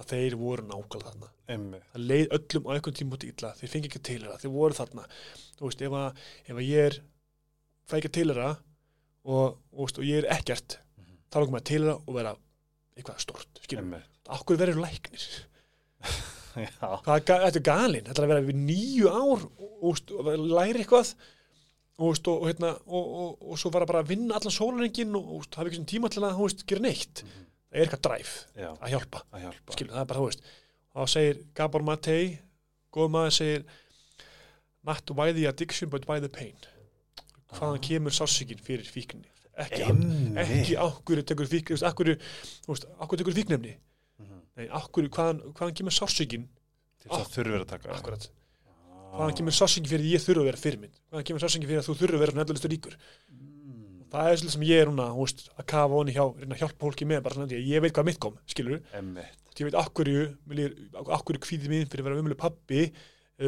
að 0.00 0.10
þeir 0.12 0.36
voru 0.40 0.66
nákvæmlega 0.68 1.06
þarna. 1.10 1.30
Einmitt. 1.50 1.86
það 1.90 2.04
leið 2.10 2.34
öllum 2.36 2.68
á 2.68 2.70
einhvern 2.76 2.96
tíma 3.00 3.16
út 3.16 3.24
illa 3.26 3.52
þeir 3.58 3.72
fengi 3.72 3.88
ekki 3.90 4.02
til 4.06 4.18
þeirra, 4.20 4.36
þeir 4.38 4.52
voru 4.54 4.76
þarna. 4.76 5.06
Þú 5.58 5.66
veist, 5.66 5.82
ef 5.82 5.96
að, 5.98 6.20
ef 6.46 6.60
að 6.60 6.68
ég 6.68 6.90
er 6.90 6.98
fæ 7.90 7.96
ekki 7.98 8.12
til 8.14 8.26
þeirra 8.30 8.50
og, 9.24 9.58
og, 9.72 9.88
og 9.88 10.04
ég 10.06 10.20
er 10.20 10.28
ekkert 10.36 10.78
þá 10.78 11.40
er 11.40 11.42
okkur 11.42 11.56
með 11.56 11.66
til 11.70 11.80
þeirra 11.80 11.96
og 12.04 12.16
vera 12.20 12.36
eitthvað 13.00 13.24
stort, 13.24 13.62
skiljum, 13.64 13.96
okkur 14.36 14.60
verður 14.60 14.84
læknir? 14.84 15.26
Er 16.58 16.72
þetta 16.74 17.34
er 17.46 17.62
galinn, 17.62 18.06
þetta 18.08 18.18
er 18.18 18.24
að 18.24 18.30
vera 18.32 18.42
við 18.42 18.56
nýju 18.58 19.10
ár 19.10 19.44
og, 19.46 19.84
og, 19.86 20.30
læri 20.50 20.80
eitthvað 20.82 21.12
og, 21.14 22.16
og, 22.26 22.46
hérna, 22.48 22.72
og, 22.90 23.12
og, 23.22 23.36
og 23.52 23.60
svo 23.60 23.70
var 23.70 23.84
að 23.84 23.92
bara 23.92 24.08
vinna 24.08 24.34
allan 24.34 24.54
sólarengin 24.56 25.14
og, 25.14 25.46
hafa 25.54 25.70
svona 25.70 25.90
tíma 25.92 26.10
til 26.10 26.24
að 26.26 26.40
veist, 26.40 26.64
gera 26.66 26.82
neitt. 26.82 27.22
Það 27.22 27.78
er 27.78 27.84
eitthvað 27.84 28.02
dræf 28.08 28.32
Já, 28.58 28.66
að 28.72 28.96
hjálpa. 28.96 29.22
Að 29.30 29.44
hjálpa. 29.44 29.76
Skilur, 29.76 29.94
það 29.94 30.02
er 30.02 30.10
bara, 30.10 30.24
þú 30.24 30.26
veist 30.32 30.50
og 30.90 31.04
þá 31.04 31.12
segir 31.14 31.42
Gabor 31.54 31.86
Matei 31.86 32.24
góð 32.90 33.12
maður 33.14 33.36
segir 33.36 33.66
not 34.82 35.12
why 35.14 35.30
the 35.36 35.46
addiction 35.46 35.90
but 35.92 36.08
why 36.08 36.18
the 36.18 36.28
pain. 36.28 36.56
Hvaðan 37.54 37.82
kemur 37.84 38.14
sásíkin 38.14 38.58
fyrir 38.62 38.86
fíkninni 38.86 39.30
ekki, 39.64 39.86
ekki 40.44 40.76
akkur 40.80 41.22
tekur 41.22 41.46
veist, 41.50 42.86
akkur 42.98 43.20
tekur 43.20 43.36
fíknefni 43.36 43.76
Mhm. 44.20 44.40
nei, 44.56 44.66
akkur, 44.68 45.08
hvaðan, 45.08 45.40
hvaðan 45.54 45.76
kemur 45.78 45.94
sásíkin 45.96 46.48
Til 47.00 47.08
þess 47.10 47.22
að 47.24 47.34
þurfir 47.36 47.60
að 47.62 47.68
taka 47.70 47.94
akkurat, 47.96 48.26
Ah. 48.68 49.16
hvaðan 49.16 49.36
kemur 49.38 49.54
sásíkin 49.56 49.88
fyrir 49.88 50.04
ég 50.12 50.20
þurfa 50.20 50.42
að 50.42 50.48
vera 50.50 50.60
fyrirmynd, 50.60 50.98
hvaðan 51.10 51.24
kemur 51.30 51.40
sásíkin 51.40 51.68
fyrir 51.70 51.80
að 51.80 51.88
þú 51.88 51.94
þurfa 52.00 52.16
að 52.18 52.22
vera 52.24 52.32
svona 52.34 52.44
ellulistu 52.44 52.68
ríkur? 52.74 52.96
Mm. 53.30 54.04
það 54.10 54.26
er 54.32 54.36
svolítið 54.40 54.52
sem 54.56 54.62
ég 54.66 54.80
er 54.82 54.86
núna, 54.90 55.06
veist, 55.16 55.48
að 55.56 55.66
kafa 55.70 55.94
honi 55.94 56.12
hjá, 56.12 56.24
reyna 56.36 56.54
að 56.56 56.60
hjálpa 56.60 56.82
fólki 56.84 57.06
með, 57.06 57.22
bara 57.22 57.34
svona, 57.34 57.46
að 57.46 57.66
ég 57.70 57.80
veit 57.80 57.92
hvað 57.94 58.04
mitt 58.10 58.18
kom, 58.20 58.34
skilur 58.46 58.82
ég 59.60 59.64
veit 59.70 59.76
akkurju, 59.78 60.22
akkurju 61.14 61.40
kvíði 61.44 61.68
mín 61.70 61.86
fyrir 61.88 62.02
að 62.02 62.08
vera 62.10 62.20
umölu 62.22 62.36
pappi 62.36 62.92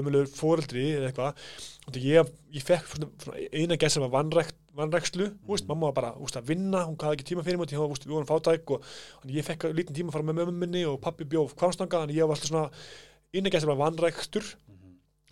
umölu 0.00 0.24
foreldri 0.30 0.86
eða 0.96 1.10
eitthvað. 1.10 1.46
Og 1.88 1.98
ég, 1.98 2.32
ég 2.54 2.66
fekk 2.66 2.92
eina 3.50 3.78
gæst 3.80 3.98
sem 3.98 4.04
var 4.04 4.12
vannrækt, 4.14 4.58
vannrækslu 4.78 5.28
mm. 5.28 5.38
veist, 5.48 5.68
mamma 5.68 5.90
var 5.90 5.96
bara 5.98 6.12
úst, 6.22 6.38
að 6.38 6.52
vinna, 6.52 6.84
hún 6.88 6.98
hafði 7.00 7.18
ekki 7.18 7.30
tíma 7.32 7.46
fyrir 7.46 7.62
úst, 7.62 8.06
við 8.06 8.14
vorum 8.14 8.28
fátæk 8.28 8.76
og 8.76 8.86
ég 9.28 9.46
fekk 9.46 9.70
lítinn 9.74 9.98
tíma 9.98 10.12
að 10.12 10.18
fara 10.18 10.28
með 10.28 10.38
mömmu 10.40 10.58
minni 10.62 10.84
og 10.88 11.00
pappi 11.02 11.26
bjóð 11.28 11.56
kvamstanga, 11.58 12.04
þannig 12.04 12.20
ég 12.20 12.30
var 12.30 12.38
alltaf 12.38 12.52
svona 12.52 12.68
eina 13.34 13.52
gæst 13.52 13.66
sem 13.66 13.72
var 13.72 13.80
vannrækstur 13.82 14.52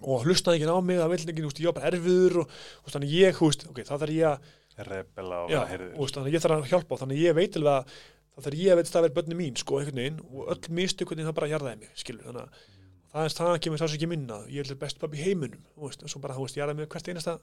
og 0.01 0.25
hlustaði 0.25 0.59
ekki 0.59 0.75
á 0.75 0.81
mig, 0.83 0.99
það 0.99 1.13
vildi 1.15 1.35
ekki, 1.35 1.47
úst, 1.49 1.63
ég 1.63 1.71
var 1.71 1.79
bara 1.79 1.93
erfiður 1.93 2.43
og 2.43 2.57
úst, 2.57 2.97
þannig 2.97 3.15
ég, 3.15 3.43
úst, 3.47 3.67
ok, 3.71 3.83
það 3.87 4.05
þarf 4.05 4.17
ég 4.17 4.33
að 4.33 4.59
Rebela 4.87 5.43
og 5.45 6.13
þannig 6.15 6.37
ég 6.37 6.43
þarf 6.45 6.57
að 6.57 6.69
hjálpa 6.71 6.97
og 6.97 7.01
þannig 7.03 7.21
ég 7.21 7.37
veit 7.37 7.57
alveg 7.59 7.79
að 7.79 7.95
það 8.31 8.47
þarf 8.47 8.61
ég 8.61 8.73
að 8.73 8.79
veit 8.81 8.91
að 8.91 9.05
verður 9.05 9.17
börni 9.19 9.39
mín 9.39 9.59
sko 9.61 9.81
og 9.81 10.53
öll 10.55 10.75
mistu 10.77 11.09
veginn 11.09 11.29
það 11.29 11.37
bara 11.41 11.51
jarðaði 11.51 11.81
mig 11.83 11.99
skilur 12.01 12.29
þannig 12.29 12.47
að 12.47 12.69
það 13.13 13.25
er 13.29 13.35
það 13.39 13.57
kemur 13.65 13.81
það 13.83 13.91
sem 13.93 13.99
ekki 14.01 14.11
minna 14.11 14.37
ég 14.51 14.69
er 14.71 14.79
best 14.81 15.01
pappi 15.03 15.19
í 15.21 15.25
heiminum 15.29 15.65
veist, 15.81 16.03
og 16.07 16.13
svo 16.13 16.21
bara 16.23 16.37
þú 16.37 16.45
veist 16.47 16.59
jarðaði 16.61 16.81
mig 16.83 16.91
hvert 16.95 17.11
einasta 17.13 17.39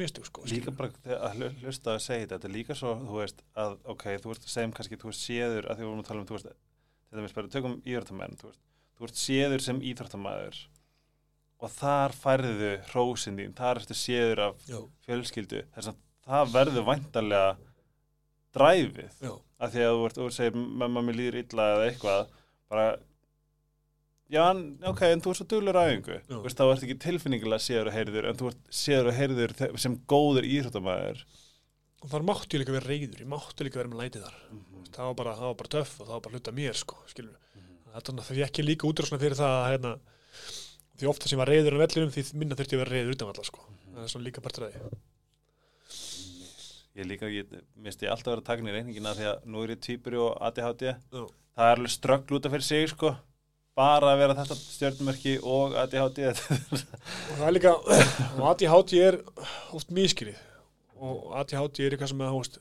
mistu 0.00 0.22
sko 0.24 0.44
Líka 0.48 0.72
bara 0.72 0.88
að 1.18 1.34
hlu- 1.36 1.50
hlusta 1.60 1.96
að 1.96 2.04
segja 2.06 2.22
þetta 2.24 2.36
Þetta 2.38 2.48
er 2.48 2.54
líka 2.54 2.76
svo, 2.78 2.94
þú 3.02 3.18
veist, 3.20 3.42
að 3.60 3.74
ok, 3.92 4.04
þú 4.24 4.30
veist 4.32 4.46
segjum 4.48 4.72
kannski, 4.78 4.96
þú 5.02 5.10
veist, 5.10 5.24
séður 5.26 5.68
að 5.68 5.76
því 5.76 5.84
við 5.84 5.90
vorum 5.90 6.00
að 6.00 6.08
tala 6.08 6.22
um, 6.22 6.28
þú 6.30 6.36
veist, 6.38 6.48
þetta 7.10 7.24
með 7.26 7.32
spæru, 7.34 7.50
tökum 7.52 7.74
íþróttamenn, 7.84 8.38
þú 8.40 8.48
veist, 8.48 8.62
þú 8.96 9.04
veist, 9.04 9.20
séður 9.20 9.64
sem 9.66 9.82
íþróttamæður 9.90 10.62
og 11.66 11.70
þar 11.76 12.14
færðu 12.16 12.70
hrósin 12.88 13.36
þín, 13.40 13.52
þar 13.56 13.82
ertu 13.82 13.96
séður 14.00 14.42
af 14.46 14.64
já, 14.68 14.78
fjölskyldu, 15.04 15.60
þess 15.76 15.92
að 15.92 16.00
það 16.26 16.50
verður 16.56 16.88
væntanlega 16.88 17.52
dræfið, 18.56 19.12
já, 19.24 19.32
að 19.60 19.76
því 19.76 19.84
að 19.86 19.92
þú 19.96 20.02
veist, 20.06 20.18
þú 20.22 20.30
segir, 20.36 20.56
mamma 20.82 21.02
mér 21.04 21.18
líður 21.20 21.38
illa 21.42 21.68
eða 21.74 21.86
eitthvað, 21.90 22.34
bara 22.72 22.86
já, 24.32 24.42
en, 24.50 24.62
ok, 24.90 25.02
en 25.08 25.24
þú 25.24 25.32
ert 25.32 25.40
svo 25.40 25.48
þú 26.26 26.42
veist, 26.44 26.58
þá 26.58 26.66
ert 26.66 26.86
ekki 26.86 26.98
tilfinningilega 27.06 27.62
séður 27.62 27.90
og 27.90 27.96
heyrður, 27.96 28.28
en 28.30 28.38
þú 28.40 28.52
ert 28.52 28.70
séður 28.82 29.10
og 29.12 29.18
heyrður 29.20 29.56
sem 29.82 29.98
góður 30.10 30.48
íþróttamæður 30.50 31.24
og 32.02 32.12
þar 32.12 32.26
máttu 32.28 32.60
líka 32.60 32.74
vera 32.74 32.90
reyður 32.90 33.22
ég 33.24 33.30
máttu 33.30 33.66
líka 33.66 33.80
vera 33.80 33.90
með 33.90 34.02
lætið 34.04 34.26
þar. 34.26 34.36
Það 34.92 35.08
var 35.08 35.16
bara, 35.18 35.32
það 35.38 35.48
var 35.50 35.58
bara 35.62 35.72
töff 35.74 35.94
og 35.96 36.06
það 36.06 36.14
var 36.14 36.24
bara 36.26 36.38
hluta 36.38 36.54
mér 36.54 36.78
sko 36.78 36.98
skilur 37.10 37.38
þetta 37.96 38.12
það 38.20 38.38
ég 38.40 38.50
ekki 38.50 38.64
líka 38.64 38.88
útrásna 38.88 39.18
fyrir 39.20 39.38
það 39.38 39.54
að 39.56 39.68
hérna 39.72 39.92
því 40.96 41.10
ofta 41.10 41.30
sem 41.30 41.40
var 41.40 41.50
reyður 41.50 41.76
á 41.76 41.82
vellinum 41.84 42.12
því 42.12 42.24
minna 42.36 42.56
þurfti 42.58 42.76
að 42.76 42.82
vera 42.82 42.94
reyður 42.94 43.16
utan 43.16 43.30
valla 43.30 43.46
sko. 43.46 43.64
Það 43.92 44.02
er 44.02 44.12
svona 44.12 44.26
líka 44.26 44.44
því. 44.44 44.90
Ég 46.96 47.08
líka, 47.08 47.28
ég 47.28 47.56
misti 47.84 48.08
alltaf 48.08 48.30
að 48.30 48.34
vera 48.36 48.46
takin 48.46 48.68
í 48.70 48.72
reyningina 48.72 49.12
því 49.16 49.26
að 49.28 49.48
nú 49.52 49.64
er 49.64 49.74
ég 49.74 49.80
týpuri 49.84 50.20
og 50.20 50.36
ADHD 50.48 50.86
það 51.12 51.66
er 51.66 51.74
alveg 51.74 51.92
ströggl 51.92 52.38
út 52.38 52.48
af 52.48 52.54
fyrir 52.56 52.64
sig 52.64 52.88
sko 52.92 53.12
bara 53.76 54.14
að 54.14 54.20
vera 54.22 54.36
þetta 54.38 54.56
stjörnumerki 54.56 55.36
og 55.44 55.76
ADHD 55.82 56.22
og 56.30 56.38
það 56.40 57.46
er 57.46 57.54
líka 57.54 57.74
ADHD 58.50 58.94
er 59.04 59.18
oft 59.76 59.92
miskilið 59.94 60.38
og 60.96 61.34
ADHD 61.42 61.82
er 61.84 61.94
eitthvað 61.94 62.12
sem 62.12 62.22
að 62.24 62.32
hóst, 62.32 62.58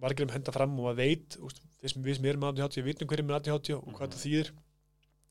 margir 0.00 0.24
um 0.24 0.32
henda 0.32 0.54
fram 0.54 0.76
og 0.80 0.90
að 0.92 1.02
veit 1.02 1.36
við, 1.36 1.90
sem, 1.92 2.00
við 2.04 2.18
sem 2.18 2.28
erum 2.30 2.46
ADHD, 2.48 2.80
við 2.80 2.90
vitum 2.92 3.10
hverjum 3.10 3.28
með 3.28 3.40
ADHD 3.40 3.74
og 3.76 3.90
hvað 3.92 4.14
það 4.14 4.22
þýðir. 4.22 4.50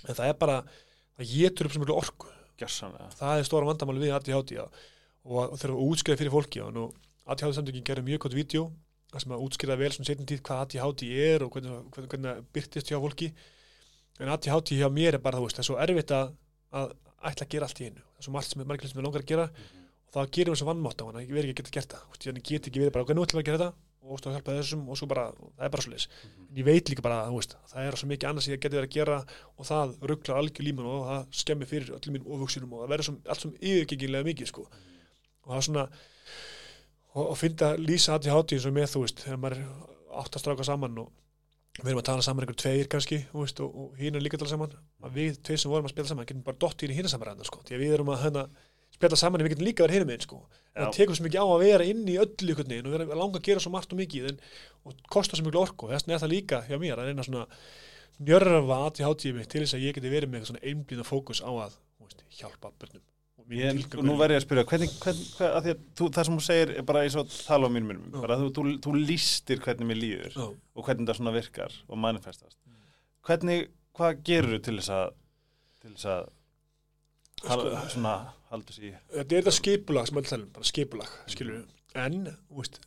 En 0.03 0.19
það 0.19 0.29
er 0.29 0.37
bara, 0.43 0.59
það 1.17 1.33
getur 1.33 1.69
upp 1.69 1.75
sem 1.75 1.83
mjög 1.83 1.97
orku. 1.97 2.31
Gjössanlega 2.61 3.09
það 3.17 3.39
er 3.39 3.47
stóra 3.49 3.69
vandamáli 3.71 4.03
við 4.03 4.15
ADHD 4.19 4.55
og, 4.61 4.81
og 5.25 5.57
þegar 5.57 5.73
við 5.73 5.87
útskriða 5.87 6.21
fyrir 6.21 6.35
fólki 6.35 6.61
og 6.61 6.79
ADHD 7.25 7.57
samtökin 7.57 7.87
gerir 7.87 8.05
mjög 8.05 8.27
gott 8.27 8.37
vídeo 8.37 8.67
sem 9.13 9.33
að 9.33 9.43
útskriða 9.45 9.77
vel 9.77 9.91
sem 9.93 10.05
setjum 10.05 10.29
tíð 10.29 10.45
hvað 10.45 10.61
ADHD 10.67 11.09
er 11.25 11.45
og 11.45 11.57
hvernig 11.57 12.13
það 12.13 12.45
byrtist 12.53 12.89
hjá 12.89 12.99
fólki 13.01 13.31
en 14.19 14.33
ADHD 14.33 14.75
hjá 14.79 14.89
mér 14.93 15.17
er 15.17 15.23
bara 15.23 15.39
þú 15.39 15.47
veist, 15.47 15.57
það 15.57 15.63
er 15.63 15.69
svo 15.69 15.79
erfitt 15.85 16.13
að, 16.17 16.35
að 16.73 16.93
ætla 17.23 17.47
að 17.47 17.55
gera 17.55 17.69
allt 17.69 17.81
í 17.81 17.87
einu. 17.87 18.03
Það 18.03 18.19
er 18.21 18.27
svo 18.27 18.35
margt 18.35 18.51
sem 18.51 18.61
er 18.61 18.69
margir 18.69 18.85
hlut 18.85 18.93
sem 18.93 19.01
er 19.01 19.07
langar 19.07 19.23
að 19.23 19.31
gera. 19.31 19.47
Og 20.03 20.17
það 20.17 20.29
gerir 20.37 20.53
við 20.53 20.61
svo 20.61 20.69
vannmátt 20.69 21.01
á 21.01 21.05
hann 21.07 21.19
að 21.21 21.33
verið 21.33 21.53
ekki 21.53 21.63
að 21.63 21.71
geta 21.71 21.79
gert 21.79 21.95
það. 21.95 22.21
Ég 22.27 22.45
get 22.49 22.69
ekki 22.69 22.83
verið 22.83 22.95
bara, 22.97 23.07
ok, 23.07 23.15
nú 23.17 23.25
ætlum 23.25 23.39
við 23.39 23.43
að 23.43 23.49
gera 23.49 23.61
þetta. 23.63 23.89
Og 24.03 24.19
þú 24.19 24.33
hjálpa 24.33 24.53
þessum 24.57 24.81
og 24.91 24.97
svo 24.99 25.07
bara, 25.07 25.29
það 25.55 25.63
er 25.63 25.71
bara 25.71 25.83
svo 25.85 25.91
leis 25.93 26.09
en 26.53 26.59
ég 26.59 26.65
veit 26.67 26.89
líka 26.91 27.03
bara, 27.05 27.21
veist, 27.31 27.55
það 27.71 27.85
er 27.87 27.95
svo 27.97 28.07
mikið 28.09 28.29
annars 28.29 28.45
sem 28.47 28.53
ég 28.53 28.59
geti 28.61 28.77
verið 28.77 28.89
að 28.89 28.97
gera 28.97 29.19
og 29.57 29.67
það 29.69 29.93
rugglar 30.11 30.39
algjör 30.41 30.67
líman 30.67 30.89
og 30.91 31.05
það 31.07 31.37
skemmir 31.39 31.69
fyrir 31.69 31.93
öllum 31.95 32.17
minn 32.17 32.27
ofugsinum 32.35 32.75
og 32.75 32.83
það 32.83 32.91
verður 32.93 33.31
allt 33.31 33.45
sem 33.45 33.53
yfirgengilega 33.61 34.27
mikið 34.27 34.51
sko. 34.51 34.65
og 34.67 35.53
það 35.53 35.57
er 35.57 35.65
svona 35.69 35.85
og, 37.15 37.23
og 37.23 37.33
finna 37.39 37.71
að 37.71 37.87
lýsa 37.87 38.17
ADHD 38.17 38.57
eins 38.57 38.67
og 38.67 38.75
með 38.75 38.91
þú 38.91 39.05
veist, 39.05 39.23
þegar 39.23 39.41
maður 39.45 39.63
átt 40.21 40.37
að 40.37 40.43
stráka 40.43 40.67
saman 40.67 41.01
og 41.05 41.09
við 41.79 41.89
erum 41.89 42.01
að 42.03 42.09
tala 42.09 42.25
saman 42.25 42.45
einhver 42.45 42.59
tveir 42.59 42.89
kannski 42.91 43.23
veist, 43.33 43.61
og, 43.63 43.73
og 43.73 43.95
hinn 43.97 44.17
er 44.17 44.21
líka 44.21 44.37
að 44.37 44.43
tala 44.43 44.53
saman 44.53 44.75
að 45.01 45.15
við 45.17 45.39
tveir 45.47 45.61
sem 45.61 45.71
vorum 45.73 45.87
að 45.87 45.95
spila 45.95 46.11
saman 46.11 46.27
getum 46.29 46.43
bara 46.45 46.59
dott 46.61 46.83
í 46.85 46.89
hinn 46.93 47.09
saman 47.09 47.41
sko, 47.47 47.63
því 47.65 47.77
að 47.77 47.81
við 47.81 47.95
erum 47.95 48.11
að 48.13 48.19
hana, 48.27 48.43
spila 48.93 49.17
saman 49.17 49.41
en 49.41 49.47
við 49.47 49.55
getum 49.55 49.67
líka 49.67 49.87
verið 49.87 49.97
hinum 49.97 50.11
einn 50.13 50.25
sko. 50.25 50.41
Já. 50.73 50.83
það 50.83 50.91
tekur 50.97 51.17
svo 51.17 51.25
mikið 51.25 51.41
á 51.41 51.47
að 51.47 51.63
vera 51.63 51.87
inn 51.89 52.03
í 52.09 52.19
öllu 52.21 52.57
veginn 52.59 52.89
og 52.89 52.93
vera 52.95 53.17
langa 53.17 53.41
að 53.41 53.47
gera 53.47 53.63
svo 53.63 53.73
margt 53.73 53.93
og 53.93 53.99
mikið 54.03 54.29
en, 54.31 54.39
og 54.85 55.01
kostar 55.15 55.37
svo 55.37 55.47
mikið 55.47 55.61
orku 55.63 55.89
þess 55.89 56.05
vegna 56.05 56.17
er 56.17 56.23
það 56.23 56.33
líka 56.33 56.61
hjá 56.69 56.77
mér 56.81 57.01
að 57.01 57.09
reyna 57.09 57.25
svona 57.27 57.47
njörfa 58.21 58.79
að 58.79 58.91
til 58.97 59.07
hátíði 59.07 59.35
mig 59.37 59.49
til 59.49 59.63
þess 59.63 59.77
að 59.77 59.87
ég 59.87 59.97
geti 59.97 60.13
verið 60.13 60.33
með 60.33 60.53
einblíða 60.61 61.05
fókus 61.05 61.41
á 61.45 61.49
að 61.49 61.77
veist, 62.01 62.25
hjálpa 62.39 62.73
börnum 62.81 63.05
Ég, 63.49 63.81
nú 63.99 64.13
er- 64.13 64.19
verð 64.21 64.33
ég 64.33 64.39
að 64.39 64.45
spyrja, 64.45 64.63
hvernig, 64.69 64.91
hvernig, 65.03 65.25
hvernig 65.35 65.57
að 65.57 65.79
þú, 65.99 66.07
það 66.15 66.25
sem 66.29 66.37
þú 66.37 66.43
segir 66.45 66.69
er 66.77 66.85
bara 66.87 67.01
eins 67.03 67.15
og 67.19 67.27
tala 67.33 67.67
á 67.67 67.71
mínum 67.73 67.89
mínum, 67.91 68.11
bara 68.21 68.37
þú, 68.39 68.51
þú, 68.55 68.63
þú 68.85 68.93
lístir 69.03 69.59
hvernig 69.65 69.89
mér 69.89 69.99
líður 69.99 70.37
Já. 70.37 70.45
og 70.75 70.85
hvernig 70.87 71.07
það 71.09 71.19
svona 71.19 71.33
virkar 71.35 71.75
og 71.89 71.97
manifestast. 71.99 72.57
Hvernig, 73.27 73.67
hvað 73.97 74.23
gerur 74.23 74.55
þú 74.57 74.61
til 74.69 74.77
þess 74.79 74.93
að, 74.95 75.13
til 75.83 75.91
þess 75.97 76.05
að, 76.13 76.31
hal, 77.49 77.59
Sko- 77.59 77.89
svona, 77.97 78.15
haldur 78.53 78.73
sér 78.77 78.87
í? 78.89 78.93
þetta 79.17 79.35
er 79.37 79.41
þetta 79.43 79.55
skipulag 79.59 80.07
sem 80.09 80.17
öll 80.23 80.29
talum, 80.31 80.49
bara 80.55 80.69
skipulag 80.71 81.13
skilur 81.27 81.63
en, 81.95 82.19
þú 82.49 82.61
veist 82.63 82.79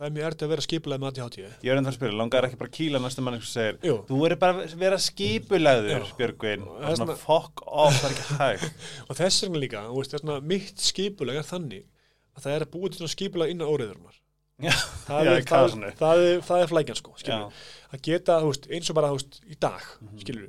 það 0.00 0.06
er 0.08 0.12
mjög 0.16 0.26
erfitt 0.30 0.42
að 0.46 0.50
vera 0.54 0.64
skipulag 0.64 1.00
með 1.02 1.10
ADHD 1.10 1.38
Ég 1.44 1.70
er 1.74 1.76
ennþá 1.80 1.90
að 1.92 1.96
spyrja, 1.98 2.16
langar 2.16 2.46
ekki 2.48 2.58
bara 2.60 2.70
að 2.70 2.76
kýla 2.78 3.00
næstu 3.04 3.24
mann 3.26 3.36
sem 3.40 3.50
segir, 3.50 3.78
Jú. 3.84 3.96
þú 4.08 4.20
er 4.30 4.34
bara 4.40 4.62
að 4.64 4.74
vera 4.80 4.98
skipulegður, 5.04 5.90
Já. 6.06 6.14
Björgvin, 6.20 6.62
Og 6.64 6.78
svona 6.80 6.96
svona- 6.96 7.16
fuck 7.20 7.62
off, 7.66 7.98
það 8.00 8.08
er 8.08 8.14
ekki 8.16 8.38
hægt. 8.40 8.86
og 9.10 9.16
þess 9.20 9.42
vegna 9.44 9.60
líka, 9.64 9.82
veist, 9.92 10.14
þessna, 10.16 10.38
mitt 10.54 10.80
skipulag 10.80 11.36
er 11.36 11.46
þannig 11.50 11.84
að 12.36 12.42
það 12.46 12.56
er 12.56 12.64
að 12.66 12.72
búa 12.72 12.88
til 12.90 12.98
svona 13.02 13.14
skipulag 13.14 13.52
innan 13.52 13.68
óriðurinnar 13.68 14.16
Já, 14.60 14.72
það, 15.06 15.20
er, 15.20 15.36
er, 15.36 16.16
er, 16.16 16.40
er 16.64 16.72
flækjan 16.72 16.98
sko, 16.98 17.14
að 17.20 18.02
geta, 18.04 18.40
veist, 18.44 18.66
eins 18.72 18.90
og 18.92 18.96
bara, 18.98 19.12
veist, 19.16 19.40
í 19.48 19.56
dag 19.60 19.84
Mhm. 20.00 20.18
skilur, 20.24 20.48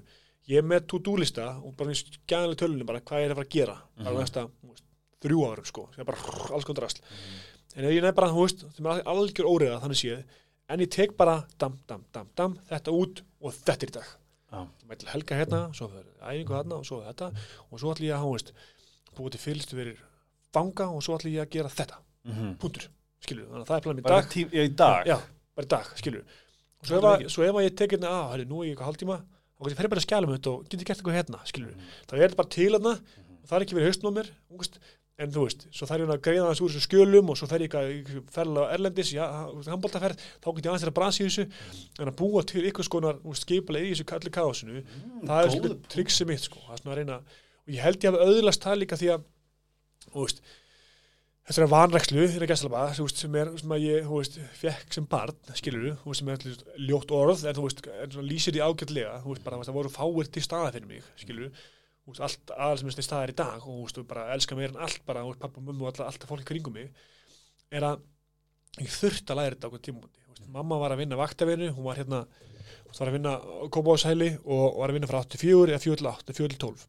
ég 0.51 0.57
er 0.59 0.67
með 0.67 0.87
to-do 0.91 1.15
lista 1.19 1.57
og 1.63 1.75
bara 1.79 1.91
eins 1.93 2.03
gæðanlega 2.27 2.59
tölunum 2.63 2.87
bara 2.89 2.99
hvað 3.03 3.19
ég 3.23 3.29
er 3.29 3.31
að 3.35 3.39
fara 3.39 3.47
að 3.47 3.55
gera 3.55 3.77
bara 3.99 4.15
Mhm. 4.15 4.19
næsta, 4.23 4.47
þú 4.63 4.71
veist, 4.73 4.83
þrjú 5.21 5.39
árum 5.47 5.65
sko 5.69 5.83
það 5.93 5.99
er 5.99 6.07
bara 6.09 6.17
alls 6.55 6.65
konar 6.65 6.83
rast 6.87 7.01
Mhm. 7.01 7.39
En 7.76 7.86
ég 7.88 8.01
nefn 8.03 8.15
bara, 8.17 8.30
þú 8.34 8.45
veist, 8.45 8.65
það 8.78 8.99
er 8.99 9.09
algjör 9.13 9.49
óriða 9.51 9.82
þannig 9.84 9.99
séð, 10.01 10.24
en 10.69 10.80
ég 10.86 10.89
tek 10.91 11.15
bara 11.17 11.36
dam, 11.59 11.78
dam, 11.88 12.03
dam, 12.13 12.28
dam, 12.36 12.57
þetta 12.69 12.91
út 12.95 13.22
og 13.41 13.53
þetta 13.53 13.86
er 13.86 13.91
í 13.91 13.95
dag. 13.99 14.09
Já, 14.51 14.59
ég 14.61 14.91
ætla 14.97 15.07
að 15.09 15.13
helga 15.15 15.36
hérna, 15.39 15.59
svo 15.78 15.88
fyrir 15.88 16.11
æfingu 16.28 16.55
hérna 16.57 16.76
og 16.82 16.86
svo 16.86 16.97
þetta. 17.05 17.28
Og 17.72 17.80
svo 17.80 17.91
ætla 17.93 18.05
ég 18.09 18.15
að, 18.17 18.24
þú 18.26 18.32
veist, 18.36 18.53
búið 19.15 19.32
til 19.38 19.39
fylgstu 19.45 19.78
fyrir 19.80 20.01
fanga 20.53 20.89
og 20.91 21.03
svo 21.05 21.15
ætla 21.17 21.32
ég 21.32 21.45
að 21.45 21.53
gera 21.55 21.69
þetta. 21.72 21.97
Mhm. 22.28 22.49
punktur, 22.61 22.84
skilur, 23.24 23.47
þannig 23.49 23.63
að 23.63 23.69
það 23.72 23.78
er 23.78 23.82
planum 23.82 23.99
í 23.99 24.03
Bara 24.05 24.22
dag. 24.22 24.32
já, 24.53 24.61
í 24.61 24.76
dag. 24.78 25.05
já, 25.09 25.15
bara 25.55 25.65
í 25.65 25.69
dag, 25.72 25.86
skilur 25.97 26.22
og 26.82 26.86
svo 26.86 26.97
ef, 26.97 27.03
er 27.03 27.07
að, 27.09 27.30
svo 27.34 27.43
ef 27.47 27.55
að 27.57 27.63
ég 27.65 27.76
tek 27.80 27.91
hérna 27.95 28.09
að, 28.13 28.28
herri, 28.32 28.45
nú 28.45 28.59
er 28.61 28.67
ég 28.67 28.76
eitthvað 28.76 28.89
hálftíma 28.91 29.15
og 29.61 29.69
ég 29.72 29.76
fer 29.80 29.88
bara 29.89 30.01
að 30.01 30.05
skjala 30.05 30.28
mig 30.30 30.38
þetta 30.38 30.51
og 30.53 30.67
get 30.69 30.80
ég 30.82 30.86
gert 30.91 31.01
eitthvað 31.01 31.17
hérna, 31.17 31.39
skilur 31.49 31.72
Mhm. 31.74 31.89
þá 32.05 32.13
er 32.13 32.22
þetta 32.28 32.38
bara 32.38 32.51
til 32.53 32.69
hérna 32.76 32.93
og 32.93 33.45
það 33.49 33.57
er 33.57 33.65
ekki 33.65 33.76
verið 33.80 33.89
haustn 33.89 34.05
á 35.22 35.24
en 35.26 35.34
þú 35.34 35.43
veist, 35.45 35.67
svo 35.74 35.88
þarf 35.89 36.03
ég 36.03 36.11
að 36.11 36.24
greiða 36.26 36.47
þessu 36.49 36.63
úr 36.65 36.72
þessu 36.74 36.88
skjölum 36.88 37.30
og 37.32 37.38
svo 37.39 37.47
fer 37.49 37.61
ég 37.63 37.76
eitthvað 37.76 38.32
ferðlega 38.34 38.78
erlendis, 38.78 39.11
já, 39.13 39.26
handbóltaferð 39.67 40.17
þá 40.22 40.47
get 40.47 40.65
ég 40.65 40.69
aðeins 40.72 40.84
þeirra 40.86 40.97
bransi 40.97 41.22
í 41.22 41.28
þessu. 41.28 41.45
En 41.99 42.11
að 42.11 42.17
búa 42.22 42.41
til 42.47 42.65
ykkur 42.69 42.88
skonar 42.88 43.17
skipulega 43.38 43.86
í 43.86 43.91
þessu 43.93 44.07
kalli 44.09 44.32
káðsunu, 44.34 44.82
það 45.28 45.41
er 45.41 45.53
svolítið 45.55 45.78
triksi 45.93 46.28
mitt 46.30 46.43
sko, 46.47 46.57
það 46.65 46.74
er 46.74 46.82
svona 46.82 46.93
að 46.95 46.99
reyna 47.01 47.17
og 47.22 47.76
ég 47.76 47.86
held 47.86 47.99
ég 48.01 48.09
hafi 48.09 48.19
auðlast 48.26 48.65
það 48.65 48.82
líka 48.82 48.99
því 49.01 49.09
að 49.15 49.22
þú 50.07 50.19
veist 50.26 50.39
þessari 51.51 51.72
vanrækslu, 51.72 52.24
þeirra 52.32 52.49
gæstalaba 52.51 52.82
þú 52.95 53.03
veist, 53.07 53.19
sem 53.22 53.34
er, 53.41 53.47
sem 53.59 53.72
að 53.76 53.84
ég, 53.86 53.97
þú 54.07 54.15
veist, 54.22 54.36
fekk 54.61 54.89
sem 54.95 55.05
barn 55.09 55.38
skilur 55.57 55.86
þú 56.01 56.07
veist, 56.13 56.22
sem 56.22 56.30
er 56.32 56.39
ljótt 56.88 57.13
orð 57.17 57.39
en 57.49 57.57
þú 57.57 57.63
veist, 57.67 57.80
en 57.91 58.09
svona 58.15 58.28
veist, 62.07 62.19
það 62.19 62.27
allt 62.27 62.53
aðal 62.57 62.79
sem 62.81 62.91
er 62.91 62.97
til 62.97 63.07
staðar 63.07 63.33
í 63.33 63.37
dag 63.41 63.67
og 63.67 63.83
veist, 63.83 64.01
bara 64.09 64.29
elska 64.35 64.57
meir 64.57 64.73
en 64.73 64.81
allt 64.87 65.03
bara, 65.07 65.25
veist, 65.27 65.41
pappa 65.41 65.61
og 65.61 65.67
mömmu 65.67 65.87
og 65.87 66.01
alltaf, 66.01 66.29
fólk 66.29 66.47
kringum 66.47 66.77
mig 66.77 66.89
er 67.71 67.87
að 67.87 68.03
ég 68.79 68.91
þurft 68.91 69.31
að 69.31 69.41
læra 69.41 69.55
þetta 69.55 69.71
okkur 69.71 69.85
tímúti 69.87 70.21
mamma 70.51 70.79
var 70.81 70.95
að 70.95 71.03
vinna 71.03 71.19
vaktavinu, 71.19 71.71
hún 71.75 71.87
var 71.87 71.99
hérna 71.99 72.25
hún 72.25 72.97
var 72.97 73.09
að 73.09 73.15
vinna 73.15 73.33
kópáðshæli 73.71 74.29
og 74.43 74.79
var 74.81 74.91
að 74.91 74.97
vinna 74.97 75.09
frá 75.09 75.21
84 75.23 75.71
eða 75.71 75.83
4 75.85 76.01
til 76.01 76.11
8, 76.11 76.37
4 76.37 76.53
til 76.53 76.61
12 76.65 76.85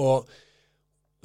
og 0.00 0.30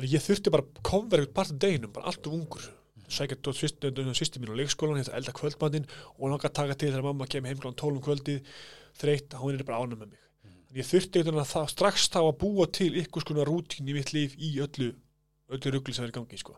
ég 0.04 0.24
þurfti 0.24 0.52
bara 0.52 0.66
að 0.66 0.82
koma 0.86 1.12
verið 1.12 1.32
part 1.36 1.54
af 1.54 1.60
deginum, 1.62 1.94
bara 1.96 2.12
allt 2.12 2.28
og 2.28 2.36
ungur. 2.36 2.64
Sækja 3.06 3.38
dótt 3.46 3.60
sýsti 3.62 4.42
mín 4.42 4.52
á 4.52 4.60
leikskólan 4.60 5.00
hérna 5.00 5.20
elda 5.20 5.34
kvöldbandin 5.36 5.86
og 6.18 6.26
hann 6.26 6.40
að 6.40 6.56
taka 6.58 6.76
til 6.76 6.90
þegar 6.90 7.06
mamma 7.06 7.28
kemur 7.30 7.52
heim 7.52 7.62
klón 7.62 7.78
12 7.78 8.00
um 8.00 8.04
kvöldið 8.04 8.56
þreytt, 9.00 9.38
hún 9.40 9.56
er 9.56 9.64
bara 9.68 9.84
ánum 9.84 10.02
með 10.02 10.16
mig. 10.16 10.25
Ég 10.76 10.88
þurfti 10.88 11.20
einhvern 11.22 11.38
veginn 11.38 11.46
að 11.46 11.52
það, 11.54 11.68
strax 11.74 12.08
þá 12.12 12.22
að 12.26 12.38
búa 12.44 12.68
til 12.68 12.92
ykkur 13.02 13.26
skona 13.26 13.48
rútín 13.48 13.90
í 13.90 13.96
mitt 13.96 14.14
líf 14.16 14.36
í 14.38 14.56
öllu 14.64 14.92
öllu 15.54 15.76
ruggli 15.76 15.94
sem 15.94 16.06
er 16.06 16.14
í 16.14 16.16
gangi 16.16 16.40
sko. 16.42 16.56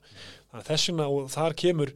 þannig 0.51 0.63
að 0.63 0.69
þessuna 0.71 1.09
og 1.11 1.27
þar 1.33 1.55
kemur 1.59 1.93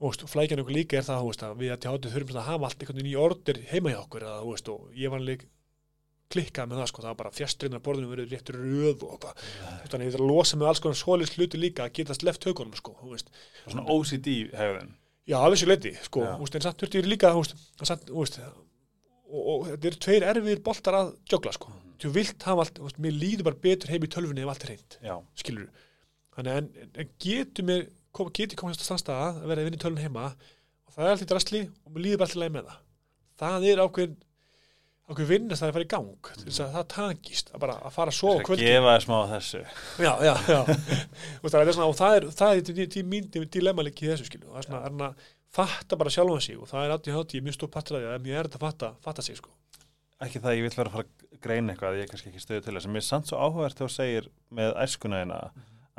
og 0.00 0.16
flækjan 0.32 0.62
okkur 0.62 0.74
líka 0.74 0.98
er 0.98 1.06
það 1.06 1.24
veist, 1.28 1.42
að 1.44 1.58
við 1.60 1.72
að 1.74 1.80
tjáttu 1.84 2.12
þurfum 2.12 2.40
að 2.40 2.46
hafa 2.48 2.68
allt 2.68 2.82
einhvern 2.82 3.00
veginn 3.00 3.10
í 3.12 3.18
order 3.20 3.58
heima 3.70 3.92
hjá 3.92 4.00
okkur 4.00 4.24
að, 4.26 4.44
veist, 4.48 4.70
og 4.72 4.94
ég 4.96 5.12
var 5.12 5.20
alveg 5.20 5.44
klikkað 6.30 6.70
með 6.70 6.80
það 6.80 6.88
sko, 6.90 7.02
það 7.02 7.10
var 7.10 7.18
bara 7.18 7.34
fjastrinnar 7.34 7.82
borðinu 7.84 8.10
verið 8.12 8.32
rétt 8.32 8.52
röð 8.54 9.04
og 9.04 9.18
það 9.24 9.44
þannig 9.90 10.00
að 10.00 10.06
ég 10.06 10.14
þarf 10.14 10.24
að 10.24 10.30
losa 10.30 10.58
með 10.60 10.70
alls 10.70 10.82
konar 10.84 10.98
svoleiðs 11.00 11.34
hluti 11.36 11.60
líka 11.60 11.84
að 11.84 11.94
geta 11.98 12.16
sleft 12.16 12.46
hökunum 12.46 12.78
sko, 12.78 12.94
Svona 13.66 13.86
OCD 13.92 14.28
hefðin. 14.56 14.94
Já, 15.28 15.36
af 15.36 15.52
þessu 15.52 15.68
leiti, 15.68 15.92
sko, 16.06 16.22
þú 16.24 16.46
veist, 16.46 16.56
en 16.56 16.64
samt 16.64 16.80
þurfti 16.80 17.02
ég 17.02 17.10
líka, 17.10 17.32
samt, 17.82 18.06
þú 18.08 18.22
veist, 18.22 18.38
og, 19.30 19.44
og 19.52 19.68
þetta 19.70 19.90
eru 19.90 20.00
tveir 20.06 20.26
erfiðir 20.32 20.64
boltar 20.66 20.98
að 20.98 21.12
jögla, 21.30 21.54
sko. 21.56 21.72
Þú 22.00 22.10
vilt 22.16 22.48
hafa 22.48 22.64
allt, 22.64 22.78
þú 22.78 22.86
veist, 22.88 23.00
mér 23.04 23.16
líður 23.16 23.46
bara 23.50 23.62
betur 23.66 23.92
heim 23.92 24.06
í 24.06 24.10
tölfunni 24.10 24.44
ef 24.44 24.52
allt 24.52 24.66
er 24.66 24.74
reynd, 24.74 24.98
skilur 25.38 25.68
Þannig 26.36 26.56
en, 26.56 26.88
en, 26.94 27.12
getur 27.20 27.66
mér, 27.66 27.84
kom, 28.16 28.30
getur 28.34 28.58
komast 28.60 28.80
að 28.84 28.88
stannstaða 28.88 29.28
að 29.32 29.46
vera 29.50 29.62
að 29.62 29.68
vinna 29.68 29.80
í 29.80 29.82
tölfunni 29.82 30.06
heima 30.06 30.26
og 30.30 30.94
það 30.94 31.04
er 31.04 31.14
allt 31.14 31.24
í 31.24 31.30
drastli 31.30 31.62
og 31.68 31.94
mér 31.94 32.04
líður 32.06 32.20
bara 32.20 32.28
alltaf 32.30 32.42
leið 32.42 32.52
með 32.54 32.68
það. 32.70 32.82
Það 33.40 33.66
er 33.70 33.82
ákveðin, 33.84 34.14
ákveðin 35.10 35.30
vinnast 35.32 35.64
það 35.64 35.72
að 35.72 35.76
fara 35.76 35.86
í 35.86 35.90
gang, 35.90 36.30
þess 36.44 36.62
að 36.64 36.72
það 36.76 36.86
takist, 36.94 37.52
að 37.52 37.64
bara 37.64 37.76
að 37.80 37.96
fara 37.96 38.14
að 38.14 38.18
sofa 38.20 38.32
á 38.32 38.38
að 38.38 38.46
kvöldin. 38.48 38.70
gefa 38.70 38.94
þér 38.94 39.04
smá 39.06 39.16
af 39.18 39.34
þessu. 39.34 39.62
Já, 40.06 40.12
já, 40.28 40.32
já. 40.54 40.60
Þú 41.34 41.44
veist, 41.44 41.56
það 41.56 41.60
er 41.60 41.72
svona, 41.74 41.90
og 41.90 41.98
það 42.00 42.16
er, 42.16 42.28
það 42.40 42.54
er 42.54 42.64
til, 42.70 42.88
til 42.94 43.04
mín 43.10 43.30
dilemma 43.58 43.86
líka 43.86 44.06
í 44.06 44.12
þessu 44.12 44.30
skilu. 44.30 44.48
Það 44.48 44.62
er 44.62 44.68
svona, 44.68 44.80
er 44.80 44.94
hann 44.94 45.06
að 45.10 45.28
fatta 45.54 45.98
bara 45.98 46.12
sjálfan 46.14 46.44
sig 46.44 46.58
og 46.58 46.68
það 46.70 46.86
er 46.86 46.94
ég 47.10 47.40
er 47.40 47.46
mjög 47.46 47.56
stór 47.56 47.70
partur 47.74 47.98
af 47.98 48.04
því 48.04 48.12
að 48.14 48.26
mér 48.26 48.38
er 48.38 48.48
þetta 48.48 48.60
að 48.60 48.66
fatta, 48.66 48.90
fatta 49.02 49.24
sig 49.26 49.38
sko. 49.38 49.52
Ekki 50.20 50.42
það 50.42 50.50
að 50.50 50.58
ég 50.58 50.66
vil 50.66 50.76
vera 50.76 50.90
að 50.90 50.96
fara 50.96 51.06
að 51.06 51.38
greina 51.40 51.72
eitthvað, 51.72 51.96
ég 51.96 52.04
er 52.04 52.10
kannski 52.10 52.30
ekki 52.30 52.42
stöðu 52.44 52.64
til 52.66 52.74
þess. 52.76 52.90
Mér 52.92 53.00
er 53.00 53.06
samt 53.06 53.30
svo 53.30 53.40
áhugavert 53.40 53.78
þegar 53.78 53.90
þú 53.90 53.96
segir 53.96 54.28
með 54.58 54.74
æskuna 54.84 55.22
þína 55.22 55.38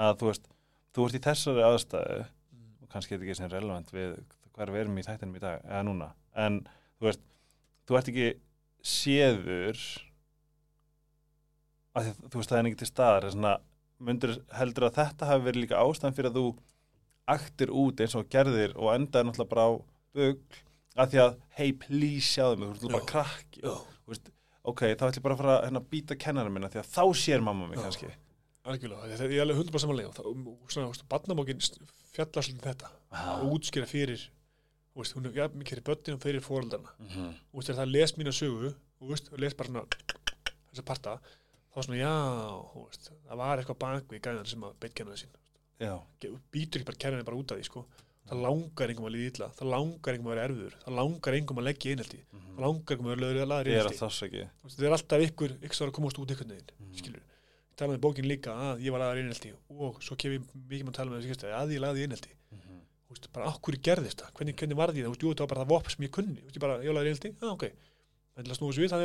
að 0.02 0.20
þú 0.22 0.30
veist, 0.30 0.46
þú 0.94 1.08
ert 1.08 1.18
í 1.18 1.24
þessari 1.26 1.66
aðstæðu 1.66 2.20
og 2.22 2.94
kannski 2.94 3.16
er 3.16 3.18
þetta 3.18 3.28
ekki 3.28 3.40
sem 3.42 3.52
relevant 3.52 3.92
við 3.96 4.14
hvað 4.52 4.74
við 4.76 4.84
erum 4.84 5.00
í 5.02 5.06
þættinum 5.08 5.36
í 5.40 5.42
dag, 5.42 5.66
eða 5.66 5.84
núna. 5.88 6.10
En 6.38 6.62
þú 7.00 7.10
veist, 7.10 7.26
þú 7.88 7.98
ert 7.98 8.12
ekki 8.12 8.30
séður 8.92 9.84
að 11.98 12.12
þú 12.22 12.40
veist, 12.40 12.52
það 12.52 12.58
er 12.60 12.70
ekki 12.70 12.82
til 12.82 12.92
staðar. 12.92 13.28
Er 13.28 13.36
Svona, 13.36 13.56
myndur 14.02 14.36
heldur 14.58 14.88
að 14.88 15.00
þetta 15.00 15.32
hafi 15.32 15.48
verið 15.48 15.66
líka 15.66 15.82
ástæðan 15.82 16.18
fyrir 16.18 16.32
að 16.32 16.40
þú 16.40 16.46
aktir 17.28 17.70
út 17.72 18.02
eins 18.02 18.16
og 18.16 18.28
gerðir 18.30 18.74
og 18.76 18.94
endaði 18.96 19.28
náttúrulega 19.30 19.50
bara 19.50 19.66
á 19.68 19.72
bugl 20.14 20.40
að 21.00 21.12
því 21.14 21.20
að, 21.24 21.36
hey, 21.58 21.72
please 21.74 22.28
sjáðu 22.34 22.58
mig, 22.60 22.74
þú 22.82 22.90
ert 22.90 23.14
bara. 23.14 23.26
Þú 23.62 24.12
veist, 24.12 24.32
ok, 24.68 24.82
þá 25.00 25.06
ætlum 25.08 25.22
ég 25.22 25.24
bara 25.24 25.36
að 25.38 25.42
fara 25.42 25.54
að 25.60 25.64
hérna, 25.70 25.82
býta 25.94 26.18
kennara 26.20 26.50
minna 26.52 26.70
því 26.70 26.82
að 26.82 26.90
þá 26.92 27.04
sér 27.22 27.42
mamma 27.46 27.68
mig 27.70 27.78
Já. 27.80 27.84
kannski. 27.86 28.10
Algjörlega, 28.62 29.08
ég 29.10 29.22
er 29.38 29.42
alveg 29.42 29.58
100% 29.58 29.80
samanlega 29.86 30.10
og, 30.12 30.16
það- 30.20 30.28
og 30.52 30.70
svona, 30.70 30.88
þú 30.88 30.92
veist, 30.92 31.08
barnamókin 31.10 31.64
fjallar 32.12 32.44
svolítið 32.46 32.68
þetta, 32.68 32.90
að 33.16 33.46
útskýra 33.56 33.88
fyrir 33.90 34.26
veist, 34.96 35.16
hún 35.16 35.26
er 35.26 35.32
ja, 35.40 35.48
mikið 35.48 35.72
fyrir 35.80 35.88
börnin 35.88 36.18
og 36.18 36.22
fyrir 36.22 36.42
Mhm. 37.00 37.32
þú 37.50 37.56
veist, 37.58 37.68
þegar 37.72 37.80
það 37.86 37.92
les 37.92 38.14
mína 38.18 38.34
sögu 38.36 38.76
og 39.02 39.40
les 39.40 39.54
bara 39.54 39.70
svona 39.70 39.86
þessa 40.72 40.86
parta, 40.86 41.20
þá 41.74 41.80
svona, 41.82 41.98
já 41.98 42.14
veist, 42.76 43.10
það 43.30 43.38
var 43.38 43.58
eitthvað 43.58 43.80
bakvið 43.80 44.20
í 44.20 44.22
gæðan 44.22 44.46
sem 44.48 44.62
að 44.62 44.74
beitt 44.80 44.94
kennaði 44.94 45.24
sín 45.24 45.32
býtur 46.54 46.82
ekki 46.82 46.88
bara 46.92 47.02
kennaði 47.04 47.26
bara 47.28 47.38
út 47.42 47.52
af 47.52 47.58
því 47.60 47.66
sko. 47.70 47.86
það 48.32 48.42
langar 48.46 48.92
engum 48.94 49.06
að 49.10 49.14
líða 49.16 49.30
illa 49.32 49.48
það 49.58 49.70
langar 49.74 50.14
engum 50.16 50.28
að 50.30 50.34
vera 50.36 50.44
erfiður 50.48 50.76
það 50.86 50.96
langar 51.00 51.34
engum 51.40 51.58
að 51.62 51.66
leggja 51.68 51.92
einhaldi 51.92 52.20
Mhm. 52.22 52.52
það 52.56 52.62
langar 52.66 52.94
engum 52.96 53.06
að 53.06 53.12
vera 53.12 53.22
að 53.22 53.26
er 53.62 53.82
einhaldi 53.82 53.98
að 53.98 54.72
það 54.72 54.86
er 54.88 54.96
alltaf 54.98 55.22
ykkur, 55.28 55.52
ykkur 55.62 55.76
sem 55.76 55.86
er 55.88 55.92
að 55.92 55.96
komast 55.98 56.20
út 56.22 56.30
einhvern 56.32 56.52
veginn, 56.54 56.72
Mhm. 56.80 56.94
skilur 57.02 57.20
ég 57.22 57.76
talaði 57.76 57.98
með 57.98 58.04
bókin 58.06 58.28
líka 58.30 58.52
að 58.54 58.82
ég 58.86 58.92
var 58.92 59.02
aðra 59.02 59.20
einhaldi 59.26 59.54
og 59.70 60.02
svo 60.06 60.16
kemur 60.16 60.46
mikið 60.70 60.84
með 60.86 60.92
að 60.92 61.00
tala 61.02 61.12
með 61.12 61.26
þessi 61.26 61.50
að 61.52 61.74
ég 61.76 61.82
lagði 61.82 62.04
einhaldi. 62.06 62.32
Þú 63.12 63.16
veist, 63.18 63.28
bara 63.34 63.46
okkur 63.52 63.76
gerðist 63.84 64.22
það, 64.22 64.32
hvernig, 64.38 64.56
hvernig 64.56 64.78
varði 64.80 64.98
ég 65.02 65.06
það, 65.10 65.18
jú, 65.20 65.34
það 65.36 65.40
var 65.44 65.48
bara 65.52 65.62
það 65.66 65.72
vopn 65.74 65.90
sem 65.92 66.06
ég 66.06 66.12
kunni, 66.16 66.42
ég 66.48 66.60
bara, 66.62 66.78
ég 66.80 66.94
laði 66.96 67.10
einhaldi, 67.12 67.30
já, 67.42 67.48
ok. 67.52 67.64
En 68.38 68.44
til 68.46 68.52
að 68.54 68.58
snúa 68.58 68.72
þessu 68.72 68.82
við, 68.86 68.90
það 68.94 69.02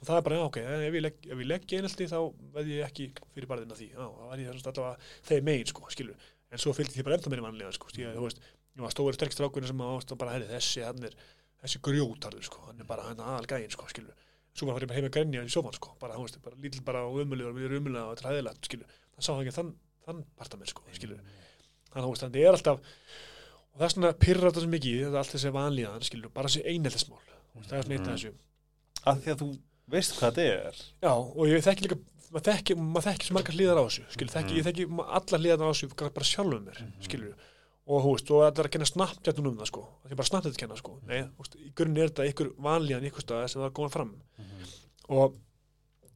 er 0.00 0.04
og 0.04 0.08
það 0.08 0.20
er 0.20 0.26
bara, 0.26 0.38
ok 0.46 0.58
ef 0.62 0.94
ég 0.96 1.04
legg, 1.04 1.26
legg 1.44 1.74
einhaldi, 1.76 2.06
þá 2.08 2.20
veð 2.54 2.70
ég 2.72 2.86
ekki 2.86 3.10
fyrir 3.34 3.50
barðina 3.50 3.76
því, 3.76 3.90
já, 3.92 4.00
það 4.00 4.30
var 4.30 4.40
ég 4.40 4.48
að 4.48 4.70
allavega 4.70 5.10
þeir 5.28 5.44
megin, 5.50 5.68
sko, 5.70 5.90
skilur, 5.92 6.30
en 6.50 6.62
svo 6.62 6.72
fylgdi 6.76 6.96
því 6.96 7.04
bara 7.06 7.18
enda 7.18 7.32
meira 7.34 7.44
mannlega, 7.44 7.74
sko, 7.76 7.92
því 7.92 8.08
að, 8.08 8.16
þú 8.16 8.24
veist, 8.24 8.40
ég 8.70 8.86
var 8.86 8.94
stóri 8.94 9.18
sterkst 9.18 9.44
rákunni 9.44 9.68
sem 9.68 9.84
að 9.84 9.92
ást 9.98 10.14
og 10.14 10.20
bara, 10.22 10.38
herri, 10.38 10.48
þessi, 10.48 10.82
hann 10.86 11.04
er 11.04 11.18
þessi 11.60 11.82
grjótarður 11.84 12.48
sko, 12.48 12.64
hann 12.70 12.80
er 12.80 12.88
bara 12.88 13.04
hann 13.10 13.20
aðal 13.20 13.48
gæinn 13.50 13.74
sko, 13.74 13.88
skilur 13.92 14.16
svo 14.56 14.66
bara 14.66 14.80
fyrir 14.80 14.96
heim 14.96 15.06
að 15.06 15.14
grenja 15.14 15.44
í 15.46 15.52
sofan 15.52 15.76
sko, 15.76 15.92
bara, 16.00 16.16
hann 16.16 16.24
veist, 16.26 16.40
bara 16.42 16.58
lítill 16.60 16.82
bara 16.86 17.04
og 17.06 17.20
umulegur, 17.22 17.54
við 17.56 17.68
erum 17.68 17.84
umulega 17.84 18.08
og 18.08 18.16
þetta 18.16 18.26
er 18.26 18.34
hæðilegt, 18.34 18.66
skilur, 18.66 18.96
það 19.14 19.26
sá 19.26 19.30
ekki 19.36 19.54
þann, 19.56 19.70
þann 20.06 20.22
partamenn 20.40 20.70
sko, 20.70 20.84
skilur, 20.96 21.20
þannig 21.92 22.10
að 22.10 22.24
það 22.24 22.38
er 22.40 22.56
alltaf 22.56 22.82
og 23.70 23.78
það 23.78 23.86
er 23.86 23.94
svona 23.94 24.12
pyrra 24.24 24.50
þetta 24.50 24.64
svo 24.64 24.72
mikið, 24.74 24.96
þetta 25.04 25.14
er 25.14 25.20
allt 25.22 25.34
þessi 25.36 25.52
vanlíðan, 25.54 26.06
skilur, 26.08 26.32
bara 26.34 26.50
þessi 26.50 26.64
einheltismál, 26.66 27.22
það 27.68 27.76
er 27.78 27.86
svona 27.86 27.96
eitt 27.96 28.08
af 28.08 28.16
þessu. 28.16 28.32
Af 29.00 29.20
því 29.22 29.32
að 29.32 29.44
þú 29.44 29.50
veist 29.92 30.16
hvað 30.18 30.40
þetta 30.40 30.64
er? 30.70 30.80
Já, 31.02 31.12
og 31.12 31.44
ég 31.50 31.64
þekki 31.66 31.86
líka 31.86 32.00
maður 32.30 32.46
þekki, 32.46 32.76
maður 32.78 33.06
þekki 33.08 33.26
svo 33.28 33.36
margar 33.36 33.56
hliðar 33.56 33.80
á 33.80 33.84
þessu 33.86 34.04
skilur, 34.14 34.32
þekki, 34.34 34.58
ég 34.60 34.66
þekki 34.68 34.86
alla 35.02 35.40
hliðar 35.40 35.64
á 35.66 35.70
þessu 35.72 35.88
bara 36.00 36.28
sjálfum 36.28 36.66
mér, 36.68 36.82
skilur 37.02 37.48
og 37.90 38.04
hú 38.04 38.14
veist, 38.14 38.30
og 38.30 38.44
þetta 38.44 38.62
er 38.62 38.68
að 38.68 38.74
kenna 38.76 38.88
snabbt 38.88 39.26
hérna 39.26 39.50
um 39.50 39.56
það 39.58 39.70
sko 39.70 39.84
það 40.02 40.12
er 40.12 40.18
bara 40.20 40.28
snabbt 40.28 40.48
að 40.50 40.58
kenna 40.60 40.76
sko. 40.78 40.96
Nei, 41.08 41.22
hú 41.24 41.44
veist, 41.44 41.56
í 41.58 41.70
grunni 41.74 42.02
er 42.02 42.12
þetta 42.12 42.26
ykkur 42.30 42.50
vanlíðan 42.66 43.06
ykkur 43.08 43.24
stað 43.24 43.46
sem 43.50 43.62
það 43.62 43.66
er 43.66 43.74
góðan 43.78 43.94
fram. 43.94 44.12
Og, 45.10 45.38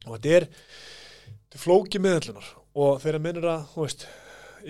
og 0.05 0.13
þetta 0.13 0.35
er 0.37 0.45
þetta 0.45 1.59
er 1.59 1.63
flóki 1.65 2.01
meðallunar 2.03 2.51
og 2.85 3.01
þegar 3.03 3.25
mennir 3.25 3.49
að, 3.51 3.65
hú 3.73 3.83
veist 3.83 4.07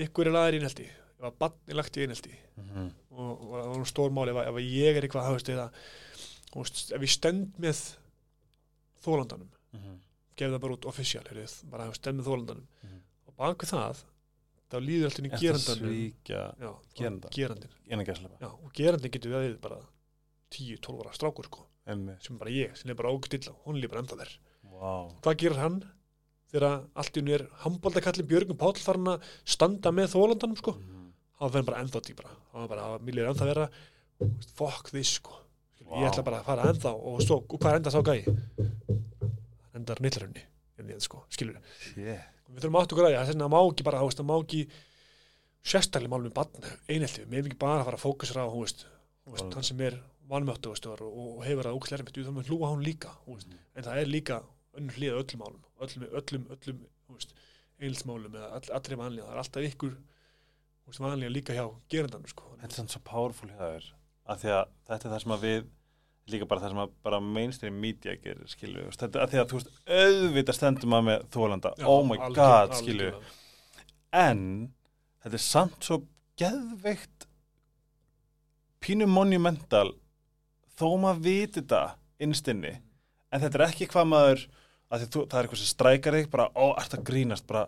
ykkur 0.06 0.32
er 0.32 0.36
laðir 0.36 0.58
í 0.58 0.62
einhelti, 0.64 0.88
ef 1.20 1.30
að 1.30 1.38
bann 1.44 1.60
er 1.70 1.80
lagt 1.82 2.00
í 2.00 2.08
einhelti 2.08 2.34
og, 2.66 3.30
og 3.30 3.54
það 3.54 3.70
var 3.76 3.86
stór 3.92 4.16
máli 4.16 4.34
ef, 4.42 4.60
ég 4.66 4.98
er 4.98 5.06
eitthvað, 5.06 5.70
ef 6.56 7.06
ég 7.06 7.12
stend 7.12 7.62
með 7.62 7.84
þólandanum. 9.04 9.50
Gefið 10.36 10.54
það 10.56 10.62
bara 10.66 10.74
út 10.76 10.86
heyrðu, 11.32 11.70
bara 11.72 11.92
stemmið 11.96 12.26
þólandanum. 12.30 12.68
Mhm. 12.84 13.02
og 13.28 13.36
bak 13.38 13.58
við 13.64 13.70
það 13.72 14.04
þá 14.72 14.76
líður 14.82 15.06
allt 15.10 15.20
inn 15.20 15.26
í 15.26 15.30
að 15.32 15.42
gerandanum 15.46 15.92
gerandin 17.36 17.70
og 18.64 18.72
gerandin 18.74 19.12
getur 19.12 19.32
við 19.36 19.60
bara 19.62 19.78
10-12 20.52 21.02
ára 21.06 21.14
strákur 21.14 21.46
sko, 21.50 21.66
sem 22.20 22.36
er 22.36 22.40
bara 22.40 22.52
ég, 22.52 22.76
sem 22.78 22.90
er 22.90 22.96
bara 22.96 23.12
ógustilla 23.14 23.54
hún 23.66 23.78
líður 23.80 23.90
bara 23.94 24.02
ennþá 24.04 24.18
verð 24.18 24.38
Vá. 24.76 25.12
Hvað 25.22 25.38
gerir 25.38 25.60
hann 25.62 25.78
þegar 26.52 26.86
allt 26.96 27.16
í 27.16 27.22
hún 27.22 27.30
er 27.36 27.44
handbóltakallin 27.64 28.28
Björgum 28.28 28.58
Páll 28.58 28.80
farin 28.82 29.08
að 29.14 29.22
standa 29.46 29.92
með 29.92 30.12
þólandanum 30.16 30.58
sko, 30.58 30.74
Mhm. 30.74 31.14
þá 31.40 31.46
verður 31.52 31.66
bara 31.66 31.84
ennþá 31.84 32.02
dýbra 32.02 32.30
þá 32.52 32.64
er 32.64 32.68
bara, 32.68 33.00
mér 33.00 33.14
líður 33.16 33.30
ennþá 33.34 33.50
verða 33.54 33.70
fuck 34.56 34.90
this 34.92 35.16
sko 35.20 35.38
Vá. 35.86 36.00
ég 36.02 36.10
ætla 36.10 36.26
bara 36.26 36.42
að 36.42 36.50
fara 36.50 36.70
ennþá 36.72 36.94
og, 36.96 37.22
svo, 37.22 37.40
og 37.44 37.60
hvað 37.60 37.72
er 37.72 37.80
enda 37.82 37.94
sá 37.94 38.02
gæi 38.02 38.22
endar 39.76 40.02
nýtlarunni 40.02 40.46
sko, 41.02 41.24
skilur 41.34 41.60
Yeah. 41.96 42.26
við 42.50 42.66
þurfum 42.66 42.80
átt 42.82 42.94
okkur 42.94 43.08
að 43.08 43.14
því 43.14 43.20
að 43.20 43.30
þess 43.30 43.42
að 43.46 43.54
má 43.54 43.60
ekki 43.62 43.86
bara 43.88 44.02
það 44.20 44.30
má 44.30 44.36
ekki 44.38 44.62
sérstaklega 45.66 46.14
málum 46.14 46.28
með 46.30 46.36
barn 46.38 46.68
einhelti, 46.90 47.24
við. 47.24 47.30
Meðum 47.32 47.50
ekki 47.50 47.62
bara 47.62 47.80
að 47.82 47.88
fara 47.90 48.00
að 48.00 48.04
fókusra 48.06 48.46
á 48.46 48.50
veist, 48.54 48.86
veist, 49.26 49.56
hann 49.58 49.66
sem 49.66 49.82
er 49.86 49.98
vanmjöttu 50.30 50.74
veist, 50.74 50.90
og, 50.90 51.02
og 51.06 51.40
hefur 51.46 51.70
það 51.70 51.80
ókslega 51.80 52.02
erfitt. 52.02 52.20
Við 52.20 52.28
þurfum 52.28 52.42
að 52.44 52.52
hlúa 52.52 52.72
hann 52.72 52.84
líka 52.86 53.14
veist, 53.26 53.56
en 53.74 53.88
það 53.88 54.02
er 54.02 54.12
líka 54.12 54.42
önnur 54.78 55.00
hlið 55.00 55.18
öllum 55.22 55.42
málum 55.42 55.64
öllum, 55.86 56.06
öllum, 56.22 56.46
öllum 56.56 56.84
einheltsmálum 57.76 58.38
eða 58.40 58.52
all, 58.56 58.70
allri 58.78 59.00
vanlega, 59.00 59.28
það 59.28 59.36
er 59.36 59.42
alltaf 59.42 59.68
ykkur 59.72 59.96
veist, 59.96 61.02
vanlega 61.02 61.34
líka 61.34 61.56
hjá 61.58 61.66
gerandanum 61.92 62.30
sko. 62.30 62.52
Þetta 62.62 62.72
er 62.72 62.78
sann 62.80 62.92
svo 62.94 63.02
að 64.54 64.70
þetta 64.88 65.02
er 65.02 65.14
það 65.16 65.24
sem 65.26 65.36
að 65.36 65.46
við 65.46 65.66
líka 66.32 66.48
bara 66.50 66.64
það 66.64 66.74
sem 66.74 66.82
að 66.86 66.94
bara 67.06 67.20
mainstream 67.22 67.76
media 67.82 68.16
gerir 68.18 68.48
skilju, 68.50 68.88
þetta 68.98 69.28
því 69.30 69.42
að 69.42 69.52
þú 69.52 69.60
veist 69.60 69.72
auðvitað 70.00 70.58
stendum 70.58 70.96
að 70.98 71.06
með 71.10 71.26
þólanda 71.36 71.74
oh 71.86 72.02
my 72.08 72.18
algjör- 72.18 72.40
god, 72.40 72.76
skilju 72.80 73.12
en 74.26 74.42
þetta 75.22 75.38
er 75.40 75.46
samt 75.46 75.86
svo 75.86 76.00
geðveikt 76.40 77.28
pínu 78.86 79.08
monumental 79.10 79.92
þó 80.76 80.88
maður 81.02 81.22
viti 81.28 81.62
þetta 81.62 81.84
innstinni 82.26 82.74
en 82.76 83.44
þetta 83.44 83.60
er 83.62 83.68
ekki 83.70 83.88
hvað 83.92 84.10
maður 84.12 84.46
að 84.94 85.02
því 85.04 85.10
þú, 85.14 85.22
það 85.30 85.38
er 85.40 85.48
eitthvað 85.48 85.62
sem 85.62 85.72
strækar 85.72 86.18
þig 86.20 86.28
bara, 86.34 86.46
ó, 86.54 86.66
ert 86.80 86.94
að 86.96 87.06
grínast? 87.08 87.46
Bara, 87.50 87.64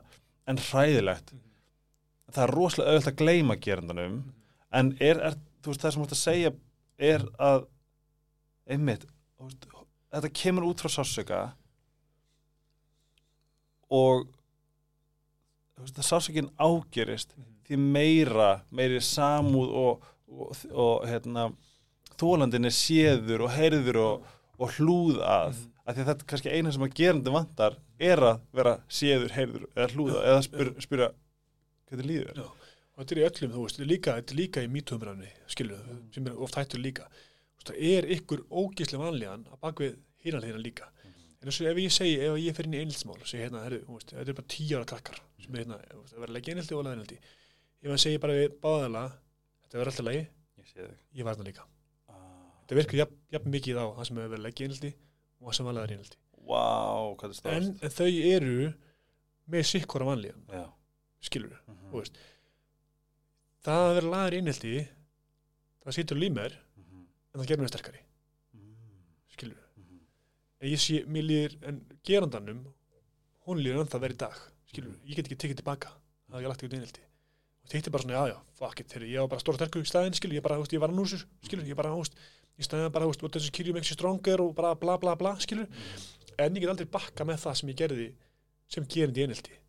en 0.48 0.60
hræðilegt. 0.62 1.34
Það 2.32 2.44
er 2.44 2.54
rosalega 2.54 2.94
auðvitað 2.94 3.14
að 3.14 3.18
gleyma 3.24 3.58
gerandanum. 3.64 4.18
En 4.78 4.92
er, 5.04 5.20
er 5.30 5.38
þú 5.66 5.74
veist, 5.74 5.82
það 5.84 5.94
sem 5.96 6.04
þú 6.04 6.08
ert 6.08 6.16
að 6.18 6.22
segja 6.22 6.52
er 7.10 7.26
að 7.50 7.66
einmitt, 8.70 9.06
þetta 10.12 10.32
kemur 10.42 10.68
út 10.70 10.82
frá 10.84 10.92
sásöka 10.92 11.42
og 13.94 14.28
sásökin 16.04 16.50
ágerist 16.60 17.34
því 17.68 17.78
meira, 17.80 18.62
meiri 18.72 19.00
samúð 19.04 19.72
og, 19.76 20.06
og, 20.32 20.62
og 20.72 21.08
hérna, 21.08 21.50
þólandin 22.18 22.68
er 22.70 22.76
séður 22.76 23.46
og 23.48 23.52
heyrður 23.56 24.00
og, 24.04 24.30
og 24.58 24.78
hlúð 24.80 25.20
að 25.24 25.58
Mhm. 25.58 25.74
af 25.88 25.96
því 25.96 26.02
að 26.02 26.08
þetta 26.10 26.24
er 26.24 26.28
kannski 26.28 26.52
eina 26.52 26.72
sem 26.76 26.82
að 26.84 26.96
gerandi 27.00 27.32
vantar 27.32 27.76
er 28.00 28.20
að 28.20 28.40
vera 28.54 28.74
séður, 28.90 29.32
heyrður 29.32 29.68
eða 29.76 29.88
hlúða 29.94 30.24
eða 30.28 30.42
spyr, 30.44 30.72
spyrja 30.84 31.08
hvað 31.88 32.02
þið 32.02 32.10
líður 32.10 32.34
Já. 32.36 32.44
og 32.44 32.98
þetta 33.00 33.16
er 33.16 33.22
í 33.22 33.28
öllum, 33.30 33.54
þú 33.54 33.62
veist, 33.64 33.78
þetta 33.78 33.86
er 33.86 33.92
líka, 33.94 34.16
þetta 34.18 34.34
er 34.34 34.40
líka 34.42 34.64
í 34.66 34.72
mýtumræðinni, 34.74 35.30
skilur, 35.48 35.86
sem 36.12 36.28
er 36.28 36.42
oft 36.44 36.56
hættur 36.60 36.84
líka 36.84 37.08
það 37.70 37.82
er 37.92 38.10
ykkur 38.18 38.44
ógíslega 38.50 39.04
vanlíðan 39.04 39.48
að 39.52 39.62
bakvið 39.64 39.98
hinanleina 40.26 40.62
líka. 40.62 40.90
En 41.38 41.50
þess 41.50 41.62
að 41.62 41.72
ef 41.72 41.82
ég 41.84 41.94
segi, 41.94 42.16
ef 42.26 42.38
ég 42.42 42.56
fer 42.58 42.68
inn 42.68 42.76
í 42.76 42.80
einhaldsmál 42.82 43.20
segi 43.24 43.44
hérna, 43.44 43.64
þetta 43.70 44.24
er 44.24 44.38
bara 44.40 44.52
tíu 44.52 44.78
ára 44.80 44.90
krakkar 44.90 45.20
sem 45.44 45.54
er 45.54 45.64
hérna, 45.64 45.78
það 46.10 46.22
verður 46.24 46.36
leggja 46.36 46.56
einhaldi 46.56 46.78
og 46.78 46.86
leðinhaldi 46.88 47.18
ef 47.78 47.92
hann 47.94 48.02
segi 48.02 48.22
bara 48.24 48.38
við 48.38 48.56
báðala 48.64 49.04
þetta 49.64 49.78
verður 49.78 49.92
alltaf 49.94 50.08
lagi, 50.08 50.24
ég 51.14 51.28
var 51.28 51.38
þarna 51.38 51.50
líka. 51.52 51.68
Ah, 52.10 52.48
þetta 52.64 52.80
virkar 52.80 53.02
jafn, 53.04 53.20
jafn 53.36 53.54
mikið 53.54 53.80
á 53.80 53.86
það 54.00 54.10
sem 54.10 54.22
verið 54.24 54.44
leggja 54.48 54.68
einhaldi 54.68 54.92
og 55.38 55.46
það 55.46 55.60
sem 55.60 55.70
var 55.70 55.78
leðar 55.78 55.94
einhaldi 55.96 56.20
wow, 56.48 57.16
er 57.22 57.54
en, 57.54 57.72
en 57.84 57.94
þau 57.94 58.10
eru 58.10 58.58
með 59.52 59.68
sikkora 59.70 60.08
vanlíðan, 60.08 60.46
já, 60.52 60.66
skilur 61.24 61.56
mhm, 61.60 61.90
þú 61.92 62.02
veist. 62.02 62.22
Það 63.68 63.84
að 63.84 63.98
vera 63.98 64.14
laður 64.14 64.38
einhaldi 64.40 64.76
það 65.84 65.98
sýtur 65.98 66.22
límer 66.22 66.56
mhm, 66.56 66.67
en 67.38 67.44
það 67.44 67.52
gerir 67.52 67.64
mér 67.64 67.72
sterkari, 67.72 68.04
mhm, 68.58 69.02
skilur 69.36 69.60
mhm. 69.78 70.00
en 70.62 70.72
ég 70.72 70.82
sé, 70.82 71.04
mér 71.06 71.28
líður 71.28 71.58
en 71.70 71.82
gerandanum, 72.08 72.64
hún 73.46 73.62
líður 73.62 73.84
ennþá 73.84 74.02
verið 74.02 74.18
í 74.18 74.22
dag 74.26 74.40
skilur, 74.72 74.98
ég 75.06 75.20
get 75.20 75.30
ekki 75.30 75.40
tekið 75.44 75.62
tilbaka 75.62 75.94
það 76.28 76.40
er 76.40 76.42
ekki 76.42 76.52
lagt 76.52 76.66
ekki 76.66 76.80
einhaldi 76.80 77.06
og 77.68 77.72
þetta 77.74 77.90
er 77.90 77.96
bara 77.96 78.06
svona, 78.06 78.18
já 78.18 78.34
já, 78.34 78.38
fuck 78.58 78.82
it, 78.82 78.90
þegar 78.92 79.08
ég 79.12 79.24
var 79.24 79.32
bara 79.36 79.44
stóra 79.44 79.60
sterkur 79.62 79.86
í 79.86 79.92
staðin, 79.92 80.18
skilur, 80.18 80.38
ég 80.40 80.44
bara, 80.46 80.58
veist, 80.62 80.74
ég 80.74 80.82
var 80.82 80.94
að 80.94 81.00
núsur 81.00 81.24
skilur, 81.46 81.68
ég 81.68 81.78
bara, 81.78 81.94
veist, 81.96 82.18
ég 82.58 82.68
staðin 82.68 82.94
bara, 82.96 83.10
does 83.36 83.50
kill 83.54 83.70
you 83.70 83.76
makes 83.76 83.92
you 83.92 83.98
stronger 83.98 84.44
og 84.44 84.54
bara 84.58 84.74
bla 84.80 84.98
bla 85.00 85.16
bla, 85.20 85.36
skilur, 85.44 85.68
en 86.38 86.56
ég 86.56 86.64
get 86.64 86.72
aldrei 86.72 86.90
bakka 86.90 87.28
með 87.28 87.44
það 87.44 87.58
sem 87.60 87.72
ég 87.74 87.80
gerði 87.84 88.08
sem 88.72 88.88
gerindi 88.88 89.24
í 89.24 89.28
einhaldi 89.28 89.60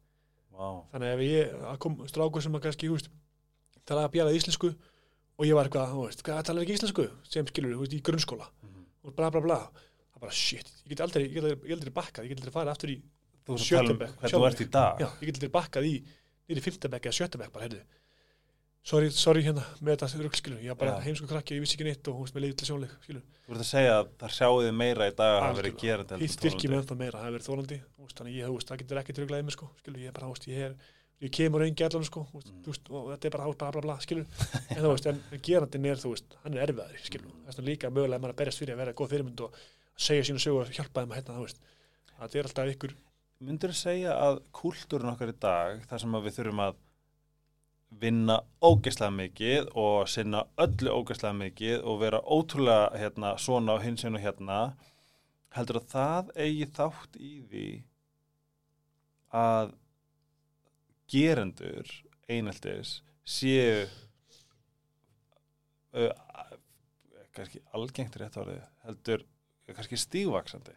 Vá, 0.59 0.69
þannig 0.93 1.09
að 1.09 1.12
ef 1.15 1.24
ég 1.27 1.66
að 1.70 1.81
kom 1.85 1.99
strákur 2.11 2.43
sem 2.43 2.59
að 2.59 2.65
kannski, 2.66 2.90
veist, 2.90 3.11
talaði 3.86 4.09
að 4.09 4.15
bjala 4.16 4.35
íslensku 4.35 4.73
og 5.39 5.47
ég 5.47 5.55
var 5.55 5.69
eitthvað, 5.69 5.93
þú 5.94 6.06
veist, 6.06 6.23
hvað 6.27 6.40
talaði 6.48 6.66
ekki 6.66 6.77
íslensku? 6.78 7.05
Sem 7.28 7.47
skilur, 7.51 7.77
þú 7.77 7.85
veist, 7.85 7.94
í 7.94 8.02
grunnskóla. 8.09 8.48
Mhm. 8.65 8.82
og 9.09 9.15
bla 9.16 9.31
bla 9.31 9.40
bla, 9.40 9.59
það 10.12 10.20
bara 10.20 10.32
shit 10.35 10.66
ég 10.85 10.90
get 10.90 11.01
aldrei, 11.01 11.23
ég 11.28 11.35
get 11.39 11.44
aldrei, 11.44 11.73
aldrei 11.73 11.93
bakkað, 11.94 12.24
ég 12.27 12.28
get 12.35 12.40
aldrei 12.43 12.52
farið 12.56 12.73
aftur 12.74 12.90
í 12.90 12.98
um 12.98 13.55
bekk, 13.56 14.19
hvernig 14.19 14.28
sjálfur. 14.28 14.28
þú 14.28 14.47
ert 14.48 14.60
í 14.60 14.70
dag. 14.70 14.98
Já, 15.01 15.09
ég 15.23 15.27
get 15.31 15.39
aldrei 15.39 15.55
bakkað 15.55 15.86
í 15.89 15.94
nýri 16.48 16.60
fymta 16.65 16.90
bekk 16.93 17.09
eða 17.09 17.16
sjötta 17.16 17.39
bekk 17.40 17.52
bara, 17.55 17.65
heyrðu. 17.69 17.82
Sorry, 18.89 19.10
sorry 19.12 19.43
hérna, 19.44 19.65
með 19.85 19.97
þetta 19.98 20.19
rugl, 20.23 20.36
skilur. 20.39 20.60
Ég 20.65 20.73
var 20.73 20.78
bara 20.81 20.93
Já. 20.97 21.05
heimsku 21.05 21.27
krakki, 21.28 21.56
ég 21.59 21.60
vissi 21.60 21.77
ekki 21.77 21.85
neitt 21.85 22.09
og 22.09 22.15
þú 22.15 22.23
veist, 22.24 22.35
með 22.36 22.43
leiði 22.44 22.56
til 22.56 22.69
sjónleik, 22.69 22.93
skilur. 23.05 23.24
Þú 23.44 23.52
ert 23.52 23.60
að 23.65 23.69
segja 23.69 23.93
að 23.98 24.06
það 24.23 24.31
sjáuði 24.39 24.70
meira 24.73 25.09
í 25.09 25.15
dag 25.19 25.32
að 25.35 25.43
hafa 25.44 25.59
verið 25.59 25.74
gerandi 25.82 26.28
styrkir 26.28 26.70
mig 26.73 26.78
þolandi. 26.78 26.81
ennþá 26.81 26.97
meira, 27.02 27.19
það 27.19 27.35
verið 27.36 27.48
þólandi 27.48 27.78
ég, 31.24 31.32
kemur 31.35 31.65
einn 31.66 31.74
gætlan, 31.78 32.05
sko, 32.07 32.27
Mm. 32.32 32.62
veist, 32.69 32.90
og 32.90 33.09
þetta 33.12 33.27
er 33.27 33.35
bara, 33.35 33.47
veist, 33.49 33.59
bla 33.59 33.70
bla 33.74 33.81
bla, 33.82 33.97
skilur 34.05 34.27
en 34.70 34.82
þú 34.85 34.93
veist, 34.93 35.07
en 35.11 35.43
gerandin 35.43 35.86
er, 35.90 35.97
þú 35.99 36.12
veist, 36.15 36.36
hann 36.45 36.55
er 36.55 36.66
erfiðari, 36.66 37.01
skilur 37.03 37.32
þess 37.47 37.59
vegna 37.59 37.70
líka 37.70 37.90
mögulega 37.90 38.19
að 38.19 38.23
maður 38.24 38.35
að 38.35 38.40
berjast 38.43 38.62
fyrir 38.62 38.74
að 38.77 38.82
vera 38.85 38.97
góð 39.01 39.12
fyrirmynd 39.15 39.40
og 39.49 39.59
segja 39.99 40.27
sínu 40.28 40.43
sögu 40.45 40.61
og 40.62 40.70
hjálpa 40.77 41.03
þeim 41.03 41.15
að 41.15 41.19
hérna, 41.20 41.39
þú 41.39 41.47
veist, 41.49 41.62
það 42.19 42.36
er 42.39 42.51
alltaf 42.51 42.74
ykkur 42.74 42.97
Myndur 43.39 43.70
þú 43.70 43.78
segja 43.78 44.15
að 44.19 44.40
kúltúrin 44.51 45.12
okkar 45.12 45.31
í 45.31 45.35
dag, 45.39 45.82
þar 45.86 46.01
sem 46.03 46.15
við 46.24 46.39
þurfum 46.39 46.62
að 46.65 46.78
vinna 48.03 48.35
ógeðslega 48.61 49.15
mikið 49.15 49.69
og 49.78 50.09
sinna 50.11 50.40
öllu 50.61 50.90
ógeðslega 50.93 51.36
mikið 51.39 51.85
og 51.89 52.01
vera 52.03 52.19
ótrúlega 52.20 52.89
hérna, 52.99 53.31
svona 53.39 53.77
og 53.78 53.85
hins 53.86 54.03
og 54.05 54.19
hérna, 54.20 54.59
heldur 55.55 55.78
að 55.81 55.86
það 55.95 56.32
eigi 56.45 56.66
þátt 56.77 57.16
í 57.23 57.31
því 57.49 57.66
að 59.39 59.73
gerendur 61.09 61.90
eineltis 62.28 62.98
séu 63.28 63.86
uh, 65.97 66.12
kannski 67.36 67.62
algengt 67.76 68.18
rétt 68.20 68.39
árið, 68.40 68.62
heldur 68.86 69.24
kannski 69.74 70.01
stígvaksandi 70.01 70.74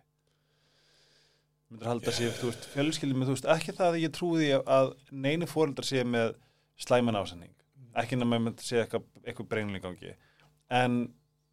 myndur 1.72 1.88
halda 1.88 2.12
sér, 2.12 2.34
þú 2.36 2.52
veist, 2.52 2.68
fjölskyldum 2.74 3.24
þú 3.24 3.36
veist, 3.38 3.50
ekki 3.54 3.76
það 3.78 3.94
að 3.94 4.04
ég 4.04 4.18
því 4.20 4.54
að 4.60 4.94
neini 5.12 5.48
fóreldrar 5.48 5.88
sé 5.88 6.04
með 6.04 6.36
slæman 6.82 7.20
ásending 7.20 7.56
ekki 7.98 8.18
nema 8.18 8.38
að 8.38 8.46
myndi 8.48 8.66
sé 8.66 8.82
eitthvað, 8.82 9.08
eitthvað 9.26 9.50
breynileg 9.52 9.84
gangi. 9.84 10.14
En 10.72 10.98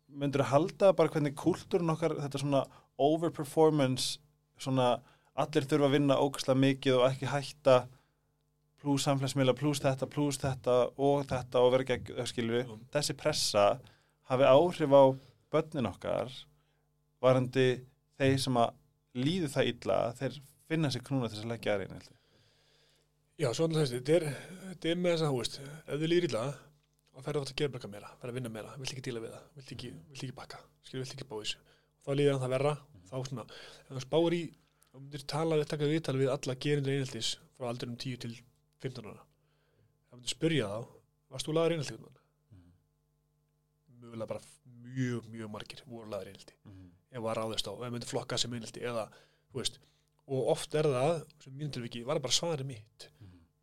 myndur 0.09 0.47
halda 0.49 0.93
bara 0.97 1.13
hvernig 1.13 1.37
kúltúrin 1.39 1.93
okkar, 1.93 2.17
þetta 2.23 2.43
svona 2.43 2.65
overperformance, 2.99 4.19
svona 4.61 4.99
allir 5.39 5.67
þurfa 5.71 5.89
að 5.89 5.97
vinna 5.97 6.19
ógæslega 6.19 6.63
mikið 6.65 6.99
og 6.99 7.07
ekki 7.11 7.31
hætta 7.31 7.79
pluss 8.83 9.07
samfélagsmiðla, 9.09 9.55
pluss 9.59 9.83
þetta, 9.83 10.07
pluss 10.11 10.39
þetta 10.43 10.77
og 10.97 11.25
þetta 11.31 11.63
og 11.65 11.73
vera 11.75 11.87
ekki, 11.97 12.27
skilur 12.31 12.61
Mm. 12.65 12.85
þessi 12.95 13.17
pressa 13.19 13.65
hafi 14.31 14.45
áhrif 14.45 14.93
á 14.95 15.05
börnin 15.53 15.91
okkar 15.91 16.31
varandi 17.23 17.67
þeir 18.19 18.39
sem 18.39 18.55
að 18.61 18.75
líðu 19.19 19.49
það 19.51 19.73
illa, 19.73 19.99
þeir 20.19 20.39
finna 20.69 20.91
sér 20.93 21.03
knúna 21.03 21.29
þess 21.33 21.45
að 21.45 21.53
leggja 21.53 21.79
held 21.79 21.93
ég. 21.93 22.15
Já, 23.39 23.53
svo 23.55 23.69
annars 23.69 23.93
þetta 23.95 24.17
er, 24.19 24.25
er 24.83 24.99
með 24.99 25.15
þess 25.15 25.23
að, 25.23 25.33
þú 25.33 25.39
veist, 25.39 25.61
ef 25.87 26.01
þið 26.01 26.11
líður 26.13 26.29
illa 26.29 26.45
þá 27.19 27.25
ferðu 27.27 27.43
átt 27.43 27.53
að 27.53 27.59
gera 27.59 27.75
bara 27.75 27.91
meira, 27.93 28.11
ferðu 28.21 28.33
að 28.33 28.39
vinna 28.39 28.51
meira 28.55 28.75
vilt 28.79 28.93
ekki 28.95 29.05
díla 29.09 29.23
við 29.23 29.35
það, 29.35 29.45
vilt 29.59 29.73
ekki, 29.75 29.91
vilt 30.13 30.25
ekki 30.27 30.37
bakka 30.39 30.61
skilur, 30.87 31.05
vilt 31.05 31.15
ekki 31.17 31.27
bá 31.31 31.37
þessu, 31.39 31.61
þá 32.05 32.11
líður 32.19 32.41
það 32.43 32.53
verra 32.55 32.75
þá 33.09 33.17
svona, 33.31 33.45
ef 33.89 33.95
þú 33.97 34.03
spáir 34.05 34.37
í 34.37 34.43
þá 34.89 34.99
myndir 34.99 35.25
tala 35.33 35.59
við, 35.59 35.67
taka 35.73 35.91
viðtal 35.93 36.17
við 36.19 36.33
alla 36.35 36.57
gerindur 36.67 36.95
einheltis 36.95 37.31
frá 37.57 37.69
aldurum 37.71 37.97
10 37.99 38.23
til 38.25 38.35
15 38.85 39.11
ára. 39.11 39.25
Þá 40.09 40.15
myndir 40.17 40.35
spyrja 40.35 40.71
þá 40.71 40.95
varst 41.33 41.49
þú 41.49 41.57
laður 41.57 41.77
einhelti 41.77 41.99
mögulega 43.99 44.31
bara 44.31 44.41
mjög, 44.95 45.27
mjög 45.33 45.51
margir 45.53 45.83
voru 45.89 46.09
laður 46.13 46.31
einhelti 46.33 46.55
ef 47.09 47.25
var 47.25 47.39
ráðist 47.41 47.69
á, 47.69 47.73
ef 47.73 47.93
myndi 47.93 48.09
flokka 48.09 48.39
sem 48.41 48.53
einhelti 48.55 48.83
eða, 48.85 49.07
þú 49.53 49.63
veist, 49.63 49.79
og 50.29 50.51
oft 50.53 50.75
er 50.77 50.89
það 50.93 51.15
sem 51.43 51.55
mínu 51.57 51.75
tilviki, 51.75 52.05
var 52.07 52.21
bara 52.21 52.37
svarið 52.37 52.69
mitt. 52.69 53.09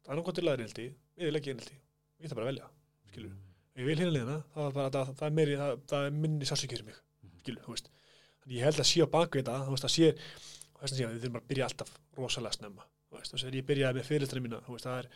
Það 0.06 0.22
er 0.22 0.34
til 0.38 0.46
laður 0.46 0.64
einhelti 0.64 0.88
við 1.16 1.34
legg 1.34 1.50
einhelti, 1.52 1.78
ég 2.22 2.32
það 2.32 2.40
bara 2.40 2.48
að 2.48 2.52
velja 2.52 2.72
skilur, 3.12 3.36
ef 3.76 3.84
ég 3.84 3.90
vil 3.90 4.00
hérna 4.02 4.16
liðina 4.16 4.38
það, 4.56 4.72
það, 4.78 4.90
það, 4.96 5.14
það, 5.22 5.78
það 5.92 6.10
er 6.10 6.18
minni 6.26 6.50
sásökjur 6.50 6.84
í 6.84 6.88
mig 6.90 7.00
skilur, 7.44 7.62
þú 7.66 7.76
veist. 7.76 7.92
Þannig 8.42 8.58
ég 8.58 8.68
held 8.68 8.82
að 8.82 8.90
sé 8.90 9.06
á 9.06 9.08
bakvið 9.16 9.44
þetta, 9.44 9.60
þú 9.66 9.76
veist, 9.76 9.88
að 9.88 9.96
sé 9.96 10.12
þess 10.86 10.92
að 10.92 10.98
sé 10.98 11.06
að 11.06 11.14
við 11.14 11.22
þurfum 11.24 11.38
bara 11.38 11.46
að 11.46 11.52
byrja 11.52 11.70
alltaf 11.70 11.94
rosalega 12.18 12.58
snemma 12.58 12.86
þess 13.22 13.48
að 13.48 13.58
ég 13.60 13.68
byrjaði 13.70 14.00
með 14.00 14.10
fyrirtæri 14.10 14.44
mína 14.44 14.62
veist, 14.68 14.86
það 14.86 15.00
er, 15.02 15.10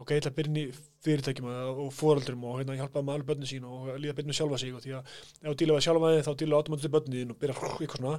ok, 0.00 0.12
ég 0.12 0.20
ætla 0.22 0.32
að 0.32 0.38
byrja 0.40 0.62
í 0.62 0.64
fyrirtækjum 1.06 1.48
og, 1.52 1.80
og 1.86 1.94
fóröldrum 1.96 2.44
og 2.48 2.58
hérna 2.60 2.78
hjálpa 2.80 3.04
með 3.04 3.18
alveg 3.18 3.30
börnin 3.30 3.50
sín 3.52 3.68
og 3.68 3.92
líða 4.00 4.16
byrja 4.18 4.30
með 4.32 4.38
sjálfa 4.40 4.60
sig 4.62 4.74
og 4.76 4.84
því 4.84 4.96
að 4.98 5.14
ef 5.14 5.46
þú 5.46 5.56
díla 5.62 5.78
við 5.78 5.86
sjálfa 5.86 6.12
þig 6.16 6.26
þá 6.26 6.32
díla 6.42 6.60
automatíð 6.60 6.94
börnin 6.96 7.16
þín 7.20 7.32
og 7.32 7.40
byrja 7.42 7.56
eitthvað 7.56 8.00
svona. 8.02 8.18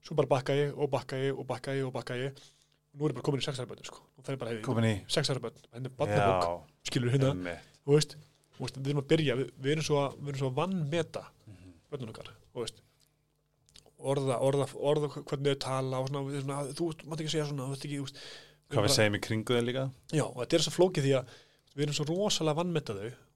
Svo 0.00 0.16
bara 0.16 0.30
bakka 0.30 0.56
ég 0.56 0.72
og 0.72 0.88
bakka 0.92 1.20
ég 1.20 1.36
og 1.36 1.44
bakka 1.48 1.76
ég 1.76 1.84
og 1.84 1.92
bakka 1.92 2.16
ég. 2.16 2.40
Og 2.90 2.98
nú 2.98 3.06
er 3.06 3.12
ég 3.12 3.18
bara 3.18 3.26
komin 3.28 3.42
í 3.42 3.44
sexæra 3.44 3.68
börnin 3.68 3.86
sko. 3.86 4.00
og 4.20 4.26
það 4.26 4.34
er 4.34 4.40
bara 4.40 4.52
hefði 4.52 4.64
Komin 4.66 4.86
í, 4.88 4.94
sexæra 5.08 5.40
börn, 5.40 5.64
henni 5.74 5.88
er 5.88 5.96
barnabók 5.96 6.42
já, 6.44 6.48
skilur 6.90 7.12
hérna, 7.14 7.30
þú 7.86 7.96
veist, 7.96 8.16
við 8.60 8.90
erum 8.92 9.00
að 9.00 9.10
byrja, 9.12 9.36
við, 9.38 9.52
við 9.64 9.74
erum 9.74 9.86
svo 9.86 10.00
að, 10.02 10.16
við 10.18 10.32
erum 10.32 10.40
svo 10.42 10.50
að 10.50 10.58
vannmeta 10.58 11.22
börnun 11.92 12.12
okkar, 12.12 12.32
orða, 14.12 14.36
orða, 14.40 14.66
orða 14.76 15.08
og 18.70 18.76
Hvað 18.76 18.86
við 18.86 18.94
segjum 18.96 19.16
í 19.18 19.22
kringu 19.26 19.56
þeir 19.56 19.64
líka? 19.66 19.84
Já, 20.14 20.24
og 20.26 20.36
þetta 20.44 20.56
er 20.58 20.64
svo 20.66 20.72
flókið 20.76 21.06
því 21.08 21.14
að 21.18 21.32
við 21.74 21.84
erum 21.86 21.96
svo 21.98 22.06
rosalega 22.10 22.64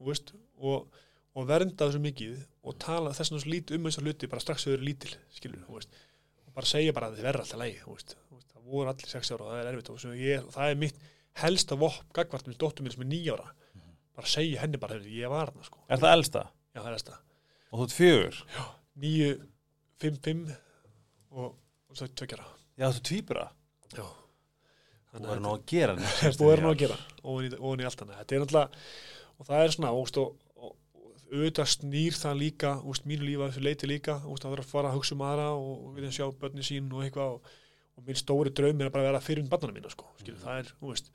veist, 0.05 0.33
og, 0.59 1.01
og 1.35 1.49
vernda 1.49 1.89
þessu 1.89 2.03
mikið 2.05 2.37
og 2.65 2.79
tala 2.79 3.13
þess 3.15 3.33
vegna 3.33 3.43
svo 3.43 3.51
lítið 3.55 3.77
um 3.79 3.89
þessar 3.89 4.07
hluti 4.07 4.31
bara 4.31 4.45
strax 4.45 4.67
þau 4.67 4.73
eru 4.77 4.87
lítil, 4.87 5.15
skilur, 5.35 5.65
og 5.69 6.55
bara 6.55 6.71
segja 6.71 6.95
bara 6.95 7.11
að 7.11 7.19
þið 7.19 7.27
verða 7.29 7.45
alltaf 7.45 7.61
lægi, 7.61 7.83
það 7.85 8.71
voru 8.71 8.91
allir 8.93 9.11
sex 9.11 9.33
ára 9.35 9.45
og 9.45 9.51
það 9.51 9.61
er 9.61 9.71
erfitt 9.73 9.91
og 9.91 10.01
svo 10.01 10.15
ég, 10.17 10.49
það 10.55 10.71
er 10.71 10.81
mitt 10.81 11.03
helsta 11.43 11.79
vopp 11.79 12.13
gagvart 12.15 12.47
með 12.49 12.59
dóttur 12.63 12.87
minn 12.87 12.95
sem 12.95 13.03
er 13.05 13.11
nýja 13.11 13.35
ára 13.35 13.51
bara 14.15 14.31
segja 14.31 14.61
henni 14.63 14.79
bara, 14.79 15.01
ég 15.03 15.31
var 15.33 15.51
hana 15.51 15.65
sko. 15.67 15.81
Er 15.91 15.99
það 15.99 16.13
elsta? 16.15 16.45
já, 16.71 16.79
það 16.81 16.91
er 16.93 16.99
þetta, 17.01 17.17
Og 17.75 17.81
þú 17.81 17.85
ert 17.89 17.97
fjögur? 17.99 18.37
níu, 19.03 19.31
fimm, 19.99 20.19
fimm 20.23 20.45
og, 21.35 21.57
og 21.91 21.99
svo 21.99 22.07
tveggjara 22.07 22.47
Já, 22.79 22.87
þú 22.95 23.03
tvíbura? 23.11 23.49
já 23.95 24.05
Þú 25.15 25.35
er 25.35 25.43
nú 25.43 25.53
að 25.55 25.67
gera 25.71 25.97
er 26.29 26.39
búið 26.39 26.55
er 26.55 26.65
nú 26.65 26.71
að 26.73 26.81
gera. 26.85 27.01
ofan 27.23 27.83
í, 27.83 27.89
allt 27.89 28.05
annað. 28.05 28.23
Þetta 28.23 28.37
er 28.37 28.45
náttúrulega 28.45 28.69
og 29.35 29.49
það 29.49 29.65
er 29.65 29.75
svona 29.75 29.93
úst, 29.99 30.21
og, 30.23 30.29
og, 30.59 30.73
auðvitað 31.33 31.69
snýr 31.75 32.17
það 32.19 32.41
líka 32.41 32.73
úst, 32.87 33.07
mínu 33.11 33.29
lífa 33.29 33.51
þessu 33.51 33.65
leiti 33.67 33.91
líka 33.91 34.17
úst, 34.31 34.47
að 34.47 34.57
vera 34.57 34.65
að 34.67 34.73
fara 34.73 34.91
að 34.91 34.99
hugsa 34.99 35.15
um 35.17 35.27
aðra 35.27 35.51
og, 35.59 35.75
og 35.89 36.01
að 36.01 36.17
sjá 36.19 36.27
börnin 36.41 36.67
sín 36.67 36.91
og 36.95 37.05
eitthvað 37.07 37.37
og, 37.37 37.53
og 37.95 38.09
minn 38.09 38.19
stóri 38.19 38.55
draum 38.55 38.83
er 38.83 38.91
að 38.91 38.97
bara 38.97 39.09
vera 39.09 39.23
fyrir 39.23 39.45
um 39.45 39.51
barnana 39.51 39.77
mína 39.77 39.91
sko, 39.93 40.11
skilur, 40.21 40.43
það 40.43 40.63
er, 40.63 40.75
veist 40.83 41.11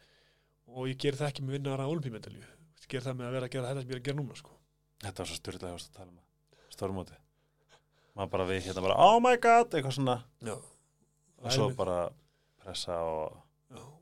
og 0.69 0.89
ég 0.89 0.99
ger 1.01 1.17
það 1.17 1.31
ekki 1.31 1.45
með 1.45 1.57
vinnara 1.57 1.87
olimpíumedalju 1.89 2.43
ég 2.43 2.89
ger 2.91 3.05
það 3.05 3.19
með 3.19 3.27
að 3.29 3.35
vera 3.37 3.47
að 3.49 3.53
gera 3.55 3.69
þetta 3.69 3.83
sem 3.83 3.89
ég 3.89 3.95
er 3.95 4.01
að 4.01 4.07
gera 4.07 4.19
núna 4.19 4.37
sko. 4.37 4.55
Þetta 5.03 5.21
var 5.21 5.29
svo 5.29 5.37
styrla 5.39 5.71
að 5.73 5.87
tala 5.95 6.09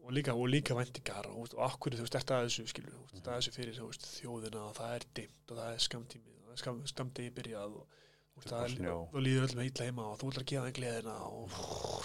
Og 0.08 0.12
og... 0.12 0.14
Og 0.14 0.16
líka, 0.16 0.32
og 0.32 0.48
líka 0.48 0.74
væntingar 0.74 1.28
og, 1.28 1.50
og 1.58 1.64
akkur 1.68 1.92
þú 1.92 2.06
veist, 2.06 2.16
þetta 2.16 2.38
að 2.38 2.46
þessu 2.48 2.64
skilur 2.72 2.94
þú 2.96 3.02
veist, 3.02 3.16
þetta 3.18 3.32
að 3.32 3.40
þessu 3.42 3.52
fyrir 3.58 3.76
þú 3.76 3.88
veist, 3.90 4.06
þjóðina 4.16 4.62
og 4.64 4.76
það 4.78 4.94
er 4.96 5.06
dimmt 5.20 5.52
og 5.52 5.58
það 5.58 5.72
er 5.74 5.82
skamtími 5.84 6.32
og 6.32 6.46
það 6.46 6.54
er 6.54 6.62
skam, 6.62 6.78
skamdegi 6.94 7.34
byrjað 7.36 7.74
og 7.76 7.84
þú 7.92 8.40
veist, 8.40 8.54
það 8.54 8.64
er, 8.64 8.76
Snjó. 8.78 8.96
og 9.12 9.26
líður 9.26 9.48
öllum 9.50 9.64
heitla 9.66 9.90
heima 9.90 10.06
og 10.08 10.16
þú 10.22 10.30
ætlar 10.32 10.46
að 10.46 10.52
gefa 10.54 10.64
þeim 10.70 10.78
gleðina 10.80 11.18
og 11.28 11.58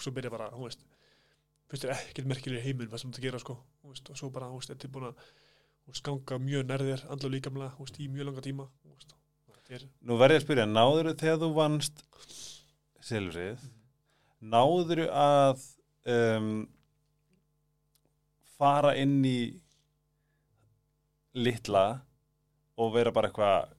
svo 0.02 0.14
byrja 0.16 0.34
bara, 0.34 0.50
þú 0.50 0.66
veist 0.66 0.82
finnst 1.70 1.86
þér 1.86 1.94
ekkert 1.94 2.30
merkilega 2.32 2.66
heiminn 2.66 2.90
hvað 2.90 3.04
sem 3.04 3.12
þú 3.12 3.14
ert 3.14 3.22
að 3.22 3.28
gera 3.28 3.42
sko, 3.44 3.56
veist, 3.86 4.10
og 4.10 4.18
svo 4.18 4.32
bara, 4.34 4.50
þú 4.50 4.58
veist, 4.58 4.74
þetta 4.74 4.88
er 4.88 4.94
búin 4.98 5.08
að 5.12 6.02
ganga 6.08 6.40
mjög 6.42 6.66
nærðir 6.72 7.06
andla 7.06 7.30
og 7.30 7.34
líkamlega, 7.36 7.76
veist, 7.78 8.02
í 8.02 8.08
mjög 8.10 8.28
langa 8.28 8.44
tíma 8.44 8.66
er, 9.72 9.86
Nú 10.02 10.18
verð 10.20 10.36
ég 10.36 10.42
að 10.42 10.46
spyrja, 10.48 10.66
náður 10.68 11.14
þegar 11.14 11.38
þú 11.40 11.48
vannst 11.56 12.02
silfrið, 13.02 13.62
náður 14.42 15.06
að 15.06 15.62
um, 16.12 16.50
fara 18.62 18.94
inn 19.02 19.18
í 19.26 19.36
litla 21.34 21.84
og 22.78 22.92
vera 22.94 23.12
bara 23.14 23.30
eitthvað 23.30 23.72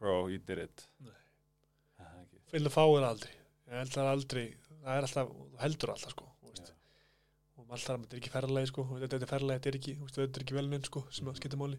bro, 0.00 0.28
you 0.32 0.40
did 0.40 0.62
it. 0.64 0.86
Nei. 1.04 1.16
Það 1.98 2.12
er 2.14 2.22
ekki. 2.24 2.42
fyrir 2.52 2.70
að 2.70 2.76
fá 2.76 2.84
er 2.86 3.06
aldrei. 3.10 3.32
Ég 3.70 3.76
held 3.78 3.92
það 3.94 4.08
aldrei, 4.10 4.44
það 4.80 4.96
er 4.96 5.06
alltaf 5.06 5.34
heldur 5.60 5.92
alltaf 5.92 6.14
sko, 6.14 6.24
Já. 6.48 6.62
og 7.60 7.66
maður 7.66 7.76
alltaf, 7.76 8.00
þetta 8.00 8.16
er 8.16 8.22
ekki 8.22 8.32
ferðalagi 8.32 8.70
sko, 8.72 8.84
þetta 9.02 9.18
er 9.20 9.30
ferðalagi, 9.30 9.60
þetta 9.60 9.70
er 9.70 9.78
ekki, 9.78 9.94
þetta 10.16 10.40
er 10.40 10.44
ekki 10.46 10.56
velnum 10.56 10.88
sko, 10.88 11.02
sem 11.14 11.30
að 11.30 11.38
skipta 11.38 11.60
máli. 11.60 11.78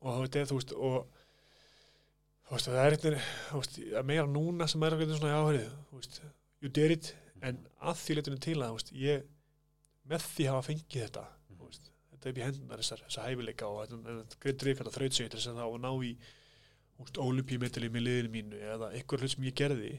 Og 0.00 0.16
þú 0.16 0.24
veist, 0.24 0.40
þú 0.50 0.58
veist, 0.58 0.74
og 0.88 0.96
þú 2.48 2.56
veist, 2.56 2.70
það 2.72 2.80
er 2.86 2.96
eitthvað, 2.96 3.78
að 4.00 4.10
meira 4.10 4.26
núna 4.32 4.66
sem 4.72 4.82
er 4.88 4.96
eitthvað 4.96 5.20
svona 5.20 5.38
áhörið, 5.38 5.70
þú 5.92 6.00
veist, 6.00 6.20
you 6.64 6.72
did 6.80 6.96
it, 6.96 7.12
en 7.46 7.62
að 7.78 8.02
því 8.02 8.18
leitinu 8.18 8.42
til 8.48 8.58
að, 8.58 8.66
þú 8.72 8.80
veist, 8.80 8.92
ég 9.04 9.30
með 10.10 10.26
því 10.32 10.50
hafa 10.50 10.66
fengið 10.72 11.04
þetta, 11.04 11.26
veist, 11.70 11.90
þetta 12.12 12.28
er 12.28 12.32
upp 12.34 12.40
í 12.40 12.44
hendunar 12.46 12.82
þessar, 12.82 13.02
þessar 13.06 13.28
hæfileika 13.30 13.68
og 13.70 13.80
þetta 13.90 14.40
greið 14.44 14.58
drifkvæmt 14.62 14.90
að 14.90 14.96
þraut 14.98 15.16
sig 15.18 15.30
til 15.30 15.38
þess 15.40 15.50
að 15.52 15.60
þá 15.62 15.78
ná 15.84 15.90
í, 16.06 16.12
ólupímetali 17.20 17.90
með 17.92 18.06
liðinu 18.06 18.32
mínu 18.32 18.60
eða 18.74 18.90
eitthvað 18.96 19.24
hlut 19.24 19.34
sem 19.34 19.44
ég 19.48 19.56
gerði, 19.58 19.92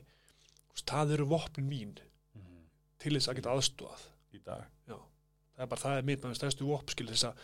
veist, 0.74 0.88
það 0.90 1.14
eru 1.18 1.28
vopnin 1.34 1.70
mín 1.70 1.94
Mhm. 2.38 2.64
til 3.00 3.14
þess 3.18 3.30
að 3.32 3.40
geta 3.40 3.54
aðstúað 3.54 4.08
í 4.34 4.42
dag. 4.46 4.66
Það 4.88 5.64
er 5.66 5.70
bara, 5.72 5.82
það 5.82 5.98
er 5.98 6.04
mitt 6.06 6.22
með 6.22 6.36
stærstu 6.38 6.66
vopskil 6.70 7.08
þess 7.10 7.24
að, 7.32 7.40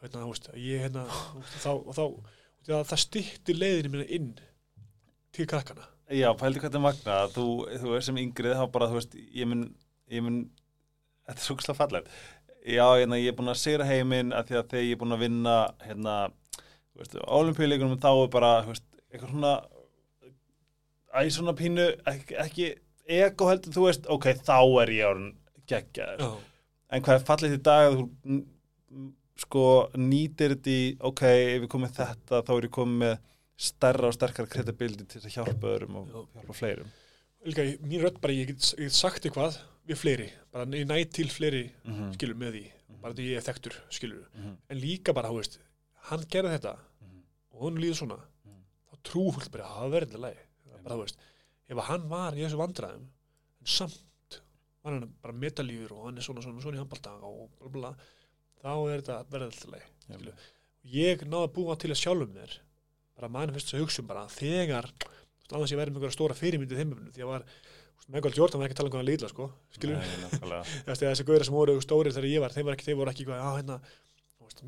hérna, 0.00 0.22
þú 0.24 0.30
veist, 0.32 0.46
ég 0.56 0.80
hérna, 0.86 1.02
þá, 1.64 1.72
þá 1.92 2.04
og 2.06 2.86
það, 2.88 2.96
stýttir 3.02 3.58
leiðinu 3.58 3.90
mína 3.92 4.06
inn 4.08 4.30
til 5.32 5.46
krakkana. 5.50 5.84
Já, 6.12 6.30
pældi 6.36 6.60
hvað 6.60 6.68
þetta 6.70 6.78
er 6.80 6.84
magna 6.86 7.16
þú, 7.32 7.44
þú 7.82 7.92
er 7.96 8.04
sem 8.06 8.16
yngrið 8.20 8.56
þá 8.56 8.64
bara, 8.72 8.88
þú 8.88 8.96
veist, 9.00 9.14
ég 9.36 9.48
mun 9.48 9.66
ég 10.12 10.24
mun, 10.24 10.38
þetta 11.26 11.38
er 11.38 11.44
svo 11.46 11.56
kslega 11.60 11.78
fallet 11.78 12.08
já, 12.66 12.86
hérna, 12.98 13.18
ég 13.18 13.32
er 13.32 13.36
búin 13.38 13.50
að 13.52 13.60
sigra 13.62 13.84
heiminn 13.88 14.32
að 14.36 14.48
því 14.52 14.58
að 14.60 14.68
þegar 14.72 14.84
ég 14.86 14.94
er 14.96 15.00
búin 15.02 15.16
að 15.16 15.22
vinna 15.24 15.56
hérna, 15.86 16.16
þú 16.92 17.02
veist, 17.02 17.16
olimpíuleikunum 17.38 18.00
þá 18.02 18.10
er 18.12 18.30
bara, 18.36 18.52
þú 18.66 18.74
veist, 18.74 18.86
eitthvað 19.12 19.32
svona 19.34 19.54
æ, 21.12 21.20
svona 21.34 21.54
pínu 21.58 21.86
ekki, 22.12 22.36
ekki 22.46 22.68
ego 23.22 23.48
heldur, 23.50 23.74
þú 23.74 23.86
veist 23.88 24.06
ok, 24.14 24.28
þá 24.46 24.56
er 24.84 24.92
ég 24.94 25.08
árun 25.10 25.28
geggjaður. 25.68 26.22
Já, 26.22 26.30
en 26.92 27.04
hvað 27.06 27.18
er 27.18 27.26
fallið 27.28 27.56
í 27.56 27.60
dag 27.66 27.88
að 27.90 27.98
þú 27.98 28.06
n- 28.36 28.46
sko 29.42 29.62
nýtir 29.98 30.52
þetta 30.54 30.72
í 30.72 30.82
ok, 31.08 31.22
ef 31.26 31.62
ég 31.64 31.70
komið 31.72 31.94
þetta 31.98 32.42
þá 32.46 32.50
er 32.58 32.66
ég 32.68 32.74
komið 32.76 32.98
með 33.02 33.14
stærra 33.62 34.08
og 34.10 34.14
sterkara 34.16 34.50
kredibildi 34.52 35.06
til 35.08 35.20
að 35.22 35.34
hjálpa 35.36 35.70
öðrum 35.72 35.96
og 36.02 36.08
Já. 36.12 36.20
hjálpa 36.36 36.56
fleirum. 36.58 36.90
Í- 37.42 37.78
mín 37.82 38.02
rödd 38.04 38.20
bara, 38.22 38.32
ég 38.36 38.52
get, 38.52 38.68
ég 38.78 38.86
get 38.90 38.96
sagt 38.96 39.24
eitthvað 39.26 39.58
við 39.88 39.98
fleiri, 39.98 40.28
bara 40.52 40.64
næ 40.66 41.04
til 41.10 41.28
fleiri 41.28 41.70
mm 41.84 41.92
-hmm. 41.94 42.12
skilur 42.14 42.36
með 42.36 42.52
því, 42.54 42.64
bara 43.02 43.14
því 43.14 43.24
ég 43.32 43.36
er 43.36 43.46
þekktur 43.52 43.74
skilur, 43.90 44.26
Mhm. 44.34 44.56
en 44.70 44.78
líka 44.80 45.12
bara, 45.14 45.28
þú 45.28 45.36
veist 45.40 45.58
hann 46.08 46.20
gerði 46.26 46.58
þetta 46.58 46.76
Mhm. 47.00 47.22
og 47.52 47.60
hún 47.62 47.78
líður 47.78 47.96
svona 47.98 48.16
Mhm. 48.46 48.62
þá 48.90 48.96
trú 49.02 49.32
fólk 49.32 49.50
bara 49.50 49.64
að 49.64 49.76
það 49.78 49.90
verður 49.92 50.20
leið 50.20 50.38
bara, 50.84 50.94
þú 50.96 51.00
veist, 51.02 51.16
ef 51.68 51.78
hann 51.78 52.08
var 52.08 52.32
í 52.32 52.42
þessu 52.44 52.56
vandræðum 52.56 53.06
samt 53.64 54.40
var 54.84 54.92
hann 54.92 55.12
bara 55.22 55.32
metaljur 55.34 55.92
og 55.92 56.04
hann 56.06 56.18
er 56.18 56.22
svona 56.22 56.42
svona, 56.42 56.60
svona 56.60 56.76
í 56.76 56.80
handbalta 56.80 57.10
og 57.22 57.50
bla 57.60 57.70
bla 57.70 57.94
þá 58.62 58.94
er 58.94 59.00
þetta 59.02 59.24
leið 59.70 59.82
Já. 60.08 60.14
skilur. 60.16 60.34
ég 60.84 61.20
náði 61.22 61.48
að 61.48 61.54
búa 61.54 61.76
til 61.78 61.90
að 61.90 62.00
sjálfum 62.02 62.32
mér 62.34 62.58
bara 63.16 63.28
manifest 63.28 63.74
að 63.74 63.80
hugsa 63.80 64.00
um 64.00 64.06
bara 64.06 64.26
þegar 64.26 64.90
annars 65.52 65.70
ég 65.72 65.76
verið 65.78 65.92
með 65.92 66.02
einhverja 66.02 66.16
stóra 66.16 66.34
fyrirmyndið 66.34 66.78
þeimöfnum 66.80 67.12
því 67.12 67.22
að 67.22 67.26
var 67.26 67.44
Michael 68.08 68.34
Jordan 68.34 68.60
var 68.60 68.66
ekki 68.68 68.74
að 68.76 68.80
tala 68.82 68.90
um 68.92 69.00
að 69.02 69.08
lítla 69.12 69.28
sko, 69.30 69.50
skilur 69.76 70.00
þessi 70.86 71.26
gauðir 71.28 71.44
sem 71.46 71.54
voru 71.54 71.76
stórir 71.84 72.12
þegar 72.14 72.28
ég 72.32 72.42
var 72.42 72.54
þeir 72.54 72.66
voru 72.66 72.74
ekki, 72.76 72.88
þeir 72.88 72.98
voru 72.98 73.12
ekki 73.14 73.26
já 73.28 73.44
hérna 73.56 73.76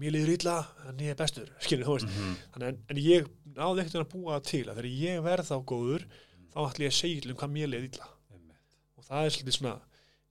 mér 0.01 0.15
líður 0.15 0.31
illa, 0.35 0.55
en 0.89 1.01
ég 1.03 1.13
er 1.13 1.19
bestur 1.19 1.51
skilur, 1.63 1.85
þú 1.87 1.97
veist, 1.99 2.07
Mhm. 2.15 2.37
Þannig, 2.55 2.69
en, 2.69 2.79
en 2.91 2.97
ég 3.03 3.27
náði 3.55 3.83
ekkert 3.85 4.01
að 4.01 4.13
búa 4.15 4.39
til 4.43 4.63
að 4.65 4.79
þegar 4.79 4.89
ég 4.91 5.21
verð 5.23 5.51
þá 5.51 5.57
góður 5.71 6.07
þá 6.55 6.59
ætla 6.65 6.85
ég 6.87 6.91
að 6.95 6.97
segja 6.99 7.31
um 7.31 7.37
hvað 7.37 7.53
mér 7.55 7.69
líður 7.71 7.85
Einmitt. 7.85 8.57
og 8.97 9.05
það 9.05 9.25
er 9.29 9.35
svolítið 9.35 9.57
svona 9.59 9.75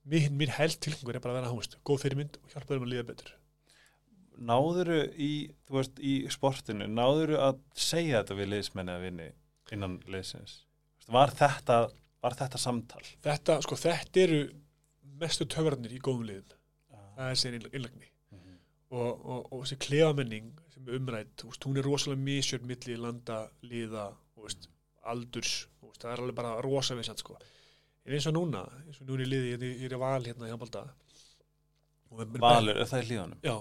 mín, 0.04 0.36
mín 0.40 0.52
held 0.58 0.76
tilhengur 0.84 1.14
er 1.16 1.20
bara 1.24 1.34
að 1.34 1.38
vera 1.40 1.52
hámist 1.52 1.76
góð 1.84 2.02
fyrirmynd 2.04 2.38
og 2.42 2.50
hjálpa 2.52 2.74
þeim 2.74 2.84
að 2.84 2.92
líða 2.92 3.06
betur. 3.12 3.32
Náðuru 4.34 4.98
í, 5.14 5.30
þú 5.68 5.76
veist, 5.78 5.98
í 6.02 6.14
sportinu, 6.34 6.88
náðuru 6.90 7.38
að 7.38 7.60
segja 7.78 8.20
þetta 8.24 8.34
við 8.40 8.50
liðsmenni 8.50 8.96
að 8.96 9.04
vinni 9.06 9.28
innan 9.72 10.00
veist, 10.10 10.64
Var 11.08 11.30
þetta, 11.38 11.78
var 12.24 12.36
þetta 12.40 12.60
samtal? 12.60 13.04
þetta, 13.24 13.60
sko, 13.64 13.78
þetta 13.78 14.22
eru 14.24 14.42
mestu 15.20 15.46
töfrarnir 15.46 15.94
í 15.94 16.02
góðum 16.02 16.26
liðum. 16.28 16.58
Það 17.14 17.30
er 17.30 17.38
sér 17.38 17.56
innlagni. 17.60 18.08
Mhm. 18.34 18.54
og, 18.90 19.10
og, 19.24 19.52
og 19.52 19.64
þessi 19.64 19.78
klefamenning 19.84 20.52
sem 20.74 20.88
er 20.88 20.98
umrætt, 20.98 21.44
veist, 21.46 21.64
hún 21.68 21.78
er 21.78 21.86
rosalega 21.86 22.24
misjörn 22.26 22.66
milli 22.66 22.96
landa, 22.98 23.44
liða 23.62 24.08
þú 24.34 24.48
veist, 24.48 24.68
aldurs, 25.12 25.52
veist, 25.84 26.00
það 26.02 26.12
er 26.16 26.22
alveg 26.24 26.38
bara 26.40 26.56
rosa 26.64 26.96
við 26.98 27.08
satt, 27.10 27.22
sko. 27.22 27.36
En 28.04 28.16
eins 28.16 28.26
og 28.28 28.34
núna, 28.36 28.64
eins 28.84 28.98
og 29.00 29.08
núna 29.08 29.24
í 29.24 29.30
liði, 29.30 29.52
ég, 29.54 29.62
ég 29.78 29.86
er 29.88 29.96
í 29.96 30.00
val 30.02 30.20
hérna 30.24 30.48
í 30.48 30.52
Hambalda 30.52 30.82
Valur, 32.14 32.76
er 32.76 32.86
það 32.90 33.02
í 33.04 33.08
líðanum? 33.12 33.38
já, 33.42 33.54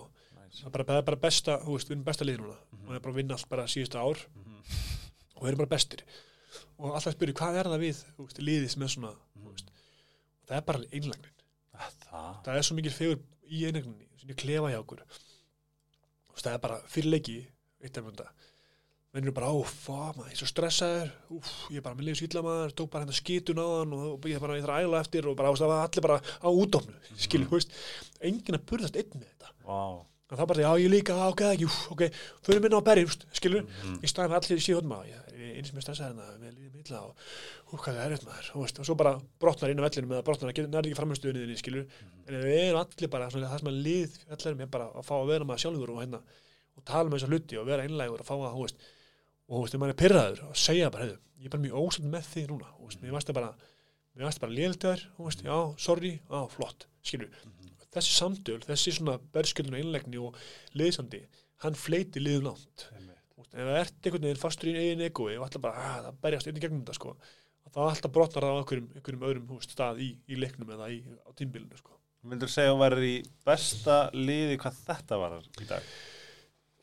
það 0.58 0.68
er 0.68 0.74
bara, 0.76 0.86
það 0.90 1.00
er 1.00 1.08
bara 1.08 1.22
besta, 1.24 1.56
þú 1.64 1.78
veist, 1.78 1.90
við 1.90 1.96
erum 1.96 2.04
besta 2.10 2.28
lið 2.28 2.42
núna. 2.42 2.58
Mhm. 2.74 2.84
og 2.84 2.90
við 2.90 2.98
erum 2.98 3.06
bara 3.06 3.14
að 3.14 3.20
vinna 3.22 3.38
allt 3.38 3.50
bara 3.54 3.70
síðustu 3.72 4.02
ár. 4.02 4.26
Mhm. 4.36 4.60
og 5.36 5.42
við 5.44 5.52
erum 5.54 5.64
bara 5.64 5.74
bestir 5.76 6.04
og 6.78 6.94
alltaf 6.94 7.16
spyrir 7.16 7.38
hvað 7.38 7.60
er 7.62 7.72
það 7.74 7.86
við 7.86 8.02
veist, 8.18 8.42
liðið 8.42 8.72
sem 8.74 8.86
er 8.86 8.94
svona 8.96 9.14
veist, 9.48 9.72
það 10.48 10.58
er 10.60 10.66
bara 10.72 10.90
einlagnin 10.92 11.34
Það, 11.74 12.34
það 12.46 12.58
er 12.58 12.66
svo 12.68 12.76
mikil 12.78 12.94
fegur 12.94 13.22
í 13.50 13.66
einlagninni 13.68 14.08
svona 14.22 14.36
klefa 14.40 14.72
hjá 14.72 14.80
okkur. 14.80 15.04
Það 16.38 16.56
er 16.56 16.62
bara 16.64 16.80
fyrir 16.90 17.14
leiki 17.14 17.38
eitt 17.84 17.98
af 17.98 18.06
mjönda 18.06 18.28
menn 19.14 19.28
eru 19.28 19.34
bara, 19.36 19.52
ó, 19.54 19.62
fá, 19.62 20.10
maður, 20.16 20.32
ég 20.32 20.34
er 20.34 20.40
svo 20.40 20.48
stressaður. 20.50 21.10
Úf, 21.36 21.50
ég 21.70 21.78
er 21.78 21.84
bara 21.86 21.98
með 22.00 22.08
liðs 22.08 22.24
illa 22.26 22.42
maður, 22.42 22.72
tók 22.80 22.88
bara 22.96 23.06
hérna 23.06 23.14
skítun 23.14 23.60
á 23.62 23.66
hann 23.70 23.92
og 23.94 24.26
ég 24.26 24.40
er 24.40 24.42
bara, 24.42 24.56
ég 24.58 24.64
þarf 24.66 24.74
að 24.74 24.88
æla 24.88 25.02
eftir 25.04 25.28
og 25.30 25.36
bara, 25.38 25.52
var 25.54 25.74
allir 25.84 26.06
bara 26.08 26.18
á 26.18 26.50
útofnu 26.50 27.20
skilur, 27.22 27.46
þú 27.52 27.60
veist, 27.60 27.76
enginn 28.26 28.58
að 28.58 28.64
burðast 28.72 28.98
einn 28.98 29.14
með 29.14 29.28
þetta. 29.28 29.52
Vá. 29.68 29.84
en 30.34 30.40
það 30.40 30.50
bara, 30.50 30.64
já, 30.66 30.72
ég 30.82 30.90
líka, 30.90 31.14
á, 31.14 31.30
ok, 31.30 31.44
ekki, 31.52 31.68
úf, 31.70 31.78
ok 31.94 32.02
fyrir 32.48 32.64
minna 32.66 32.82
á 32.82 32.88
berri, 32.90 33.06
skilur. 33.38 33.68
Mhm. 33.70 34.00
í 34.02 34.10
staðin 34.10 34.34
allir 34.40 34.58
í 34.58 34.66
síðan 34.66 34.90
maður, 34.90 35.14
ég 35.14 35.33
eins 35.60 35.74
með 35.74 35.86
stressaði 35.86 36.10
hérna, 36.12 36.28
við 36.42 36.54
líðum 36.58 36.84
illa 36.84 37.02
og 37.08 37.26
hú, 37.70 37.78
hvað 37.78 37.98
það 37.98 38.04
er 38.04 38.16
þetta 38.16 38.30
maður, 38.30 38.50
veist, 38.62 38.80
og 38.80 38.88
svo 38.88 38.96
bara 39.00 39.14
brotnar 39.44 39.74
inn 39.74 39.82
á 39.82 39.86
vellinu 39.88 40.10
með 40.12 40.20
að 40.20 40.28
brotnar 40.30 40.52
að 40.54 40.70
nærði 40.74 40.92
ekki 40.92 41.00
framhengstöðunni 41.00 41.58
skilur, 41.62 42.00
en 42.28 42.40
við 42.44 42.60
erum 42.62 42.82
allir 42.82 43.12
bara 43.16 43.30
svona, 43.34 43.52
það 43.52 43.64
sem 43.64 43.72
að 43.72 43.82
lið 43.88 44.18
allir 44.38 44.66
er 44.66 44.72
bara 44.78 44.90
að 44.92 45.08
fá 45.10 45.16
að 45.20 45.32
vera 45.34 45.50
maður 45.50 45.64
sjálfur 45.66 45.94
og 45.94 46.02
hérna, 46.04 46.22
og 46.74 46.88
tala 46.90 47.10
með 47.10 47.20
þessa 47.20 47.32
hluti 47.34 47.60
og 47.62 47.68
vera 47.70 47.88
einlægur 47.88 48.24
og 48.24 48.30
fá 48.30 48.36
að, 48.38 48.48
þú 48.56 48.68
veist, 48.68 48.88
og 49.44 49.56
þú 49.56 49.64
veist, 49.64 49.76
þegar 49.76 49.84
maður 49.84 49.96
er 49.96 50.02
pyrraður 50.04 50.46
og 50.50 50.62
segja 50.64 50.94
bara, 50.94 51.10
hefðu, 51.10 51.20
ég 51.44 51.50
er 51.50 51.56
bara 51.56 51.66
mjög 51.68 51.84
ósætt 51.84 52.10
með 52.14 52.32
þig 52.32 52.50
núna, 52.54 52.72
þú 52.78 52.90
veist, 52.90 53.04
mér 53.04 53.18
varst 53.18 53.30
það 53.30 53.40
bara 53.42 53.52
mér 54.14 54.30
varst 54.30 54.44
bara 54.46 54.58
léldöður, 54.58 55.06
þú 55.18 55.28
veist, 55.28 55.46
já, 55.46 55.58
sorry 55.82 56.16
já, 56.18 56.40
flott, 56.54 56.88
skilur 57.06 57.44
þessi 57.94 58.16
samtöl, 58.18 58.60
þessi 58.66 58.96
svona 58.98 59.18
berskjöldun 59.34 59.76
og 59.76 59.82
einlægni 59.82 60.22
og 60.22 60.38
liðsandi, 60.78 61.24
hann 61.64 61.78
fleiti 61.78 62.24
liðum 62.24 62.52
langt. 62.52 62.88
Einmitt. 62.94 63.13
Þú 63.54 63.68
veist, 63.68 63.70
ef 63.70 63.70
það 63.70 63.80
ert 63.84 64.08
einhvern 64.08 64.28
veginn 64.28 64.42
fastur 64.44 64.70
í 64.72 64.76
eigin 64.80 65.06
egoi 65.08 65.34
og 65.38 65.46
alltaf 65.46 65.62
bara 65.64 65.88
að 65.94 66.08
það 66.08 66.22
berjast 66.26 66.50
inn 66.50 66.58
í 66.58 66.64
gegnum 66.64 66.82
þetta 66.84 66.98
sko, 66.98 67.14
þá 67.74 67.80
alltaf 67.86 68.14
brotnar 68.16 68.48
það 68.48 68.56
á 68.58 68.60
einhverjum, 68.64 68.88
einhverjum 68.98 69.28
öðrum 69.30 69.46
þú 69.52 69.60
veist, 69.60 69.76
stað 69.78 70.02
í, 70.02 70.10
í 70.26 70.40
leiknum 70.42 70.74
eða 70.74 70.90
í, 70.94 71.00
á 71.22 71.30
tímbilinu 71.38 71.78
sko. 71.78 72.00
Vildur 72.24 72.50
segja 72.50 72.72
að 72.72 72.76
hún 72.78 72.84
væri 72.86 73.08
í 73.12 73.22
besta 73.46 73.96
liði 74.16 74.58
hvað 74.64 74.82
þetta 74.88 75.22
var 75.22 75.38
í 75.44 75.70
dag? 75.70 75.94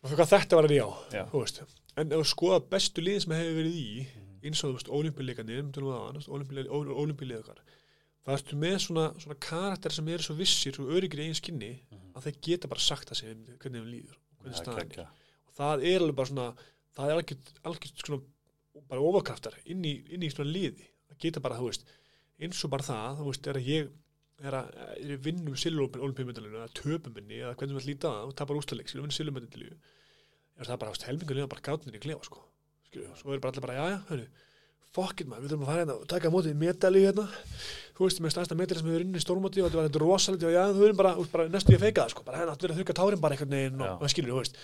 hvað 0.00 0.32
þetta 0.32 0.56
var 0.56 0.72
já, 0.72 0.86
Já. 1.12 1.22
þú 1.28 1.42
veist 1.42 1.62
en 2.00 2.14
ef 2.14 2.22
þú 2.22 2.28
skoða 2.30 2.60
bestu 2.72 3.04
lið 3.04 3.18
sem 3.24 3.34
hefur 3.36 3.58
verið 3.58 3.76
í 3.80 3.88
eins 4.40 4.62
og 4.64 4.70
þú 4.70 4.76
veist, 4.78 4.90
ólimpíuleikanir 4.96 5.60
ólimpíuleik 6.30 7.42
okkar 7.42 7.60
það 8.24 8.36
ertu 8.36 8.58
með 8.60 8.76
svona, 8.84 9.06
svona 9.20 9.36
karakter 9.42 9.94
sem 9.96 10.08
eru 10.12 10.24
svo 10.24 10.36
vissir 10.38 10.78
og 10.80 10.92
öryggir 10.96 11.20
í 11.20 11.26
eigin 11.28 11.40
skinni 11.40 11.72
að 12.14 12.28
þeir 12.28 12.38
geta 12.48 12.70
bara 12.70 12.84
sagt 12.84 13.10
það 13.10 13.20
sem 13.20 13.44
hvernig 13.60 13.80
þeim 13.82 13.90
líður 13.90 14.16
hvernig 14.40 14.54
er 14.54 14.60
staðan 14.62 14.94
er 14.96 15.19
það 15.58 15.86
er 15.90 16.04
alveg 16.04 16.18
bara 16.18 16.30
svona 16.30 16.48
það 16.96 17.12
er 17.14 17.22
algjört 17.70 18.04
svona 18.04 18.20
bara 18.90 19.06
overkraftar 19.06 19.56
inn 19.70 19.84
í, 19.86 19.94
inn 20.14 20.26
í 20.26 20.30
svona 20.32 20.50
liði. 20.50 20.86
Það 21.10 21.22
geta 21.24 21.42
bara, 21.44 21.58
þú 21.60 21.70
veist, 21.70 21.88
eins 22.40 22.64
og 22.66 22.72
bara 22.72 22.86
það 22.86 23.20
þú 23.20 23.30
veist, 23.30 23.48
er 23.50 23.60
að 23.60 23.70
ég 23.70 23.88
er 24.40 24.56
að, 24.56 24.68
er 24.96 25.14
að 25.16 25.24
vinnum 25.26 25.56
silvolimpíumindalinu 25.60 26.60
eða 26.62 26.74
töpum 26.76 27.16
minni 27.16 27.42
eða 27.42 27.56
hvernig 27.58 27.76
maður 27.76 27.90
líta 27.90 28.12
það 28.12 28.30
og 28.30 28.36
tapar 28.38 28.60
ústaleik 28.60 28.94
og 28.94 29.02
vinnum 29.02 29.80
er 30.60 30.68
það 30.68 30.80
bara, 30.80 30.90
þú 30.90 30.96
veist, 30.96 31.08
helmingur 31.08 31.38
liða 31.38 31.50
bara 31.50 31.64
gátinni 31.64 31.96
í 31.96 32.02
klefa, 32.02 32.26
sko. 32.26 32.42
Skilju, 32.90 33.10
svo 33.16 33.32
er 33.32 33.40
bara 33.40 33.54
allir 33.54 33.64
bara, 33.64 33.76
já, 33.78 33.84
já, 33.94 33.98
hörru 34.10 34.26
it 34.90 35.28
maður, 35.30 35.44
við 35.44 35.52
þurfum 35.52 35.62
að 35.62 35.68
fara 35.70 35.80
hérna 35.80 35.94
og 35.94 36.06
taka 36.10 36.30
mótið 36.34 36.56
medali 36.58 37.02
hérna, 37.04 37.26
þú 37.94 38.06
veist, 38.06 38.20
með 38.20 38.32
stærsta 38.34 38.56
medali 38.58 38.80
sem 38.80 38.88
við 38.88 38.96
erum 38.98 39.12
inn 39.12 39.20
í 39.20 39.22
stórmóti 39.22 39.62
og 39.62 39.68
þetta 39.68 39.78
var 39.78 39.86
þetta 39.86 40.00
rosalegt 40.02 40.46
og 40.48 40.54
já, 40.56 40.62
þú 40.74 40.86
erum 40.88 40.98
bara, 40.98 41.12
bara 41.30 41.46
næstu 41.52 41.72
ég 41.72 41.78
að 41.78 41.84
feika 41.86 42.02
það, 42.02 42.14
sko. 42.16 42.24
Bara 42.26 42.40
hérna, 42.40 42.56
þú 42.56 42.66
verður 42.66 42.74
að 42.74 42.80
þurka 42.80 42.96
tárin 42.98 43.22
bara 43.22 43.36
einhvern 43.36 43.54
veginn 43.54 43.78
Já. 43.78 43.86
og, 43.86 44.02
og 44.02 44.10
skilju, 44.10 44.34
þú 44.34 44.40
veist 44.40 44.58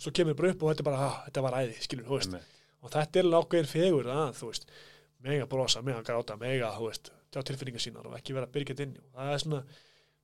og 0.00 0.06
svo 0.06 0.12
kemur 0.16 0.36
bara 0.38 0.54
upp 0.54 0.62
og 0.64 0.70
þetta 0.72 0.80
er 0.80 0.88
bara, 0.88 1.06
ah, 1.06 1.16
þetta 1.26 1.42
var 1.44 1.56
æði, 1.60 1.74
skilur, 1.84 2.06
þú 2.08 2.16
veist, 2.16 2.32
Einmitt. 2.32 2.60
og 2.80 2.92
þetta 2.94 3.20
er 3.20 3.26
lágveðin 3.28 3.68
fegur 3.68 4.06
að, 4.08 4.30
þú 4.38 4.48
veist, 4.48 4.70
mega 5.26 5.48
brosa, 5.50 5.82
mega 5.84 6.04
gráta, 6.06 6.36
mega, 6.40 6.70
þú 6.78 6.86
veist, 6.88 7.10
tjá 7.28 7.42
tilfinningar 7.44 7.84
sínar 7.84 8.08
og 8.08 8.16
ekki 8.16 8.36
vera 8.36 8.48
að 8.48 8.54
byrja 8.56 8.78
inn 8.86 8.96
í. 8.96 9.02
og 9.12 9.20
það 9.20 9.34
er 9.34 9.44
svona 9.44 9.60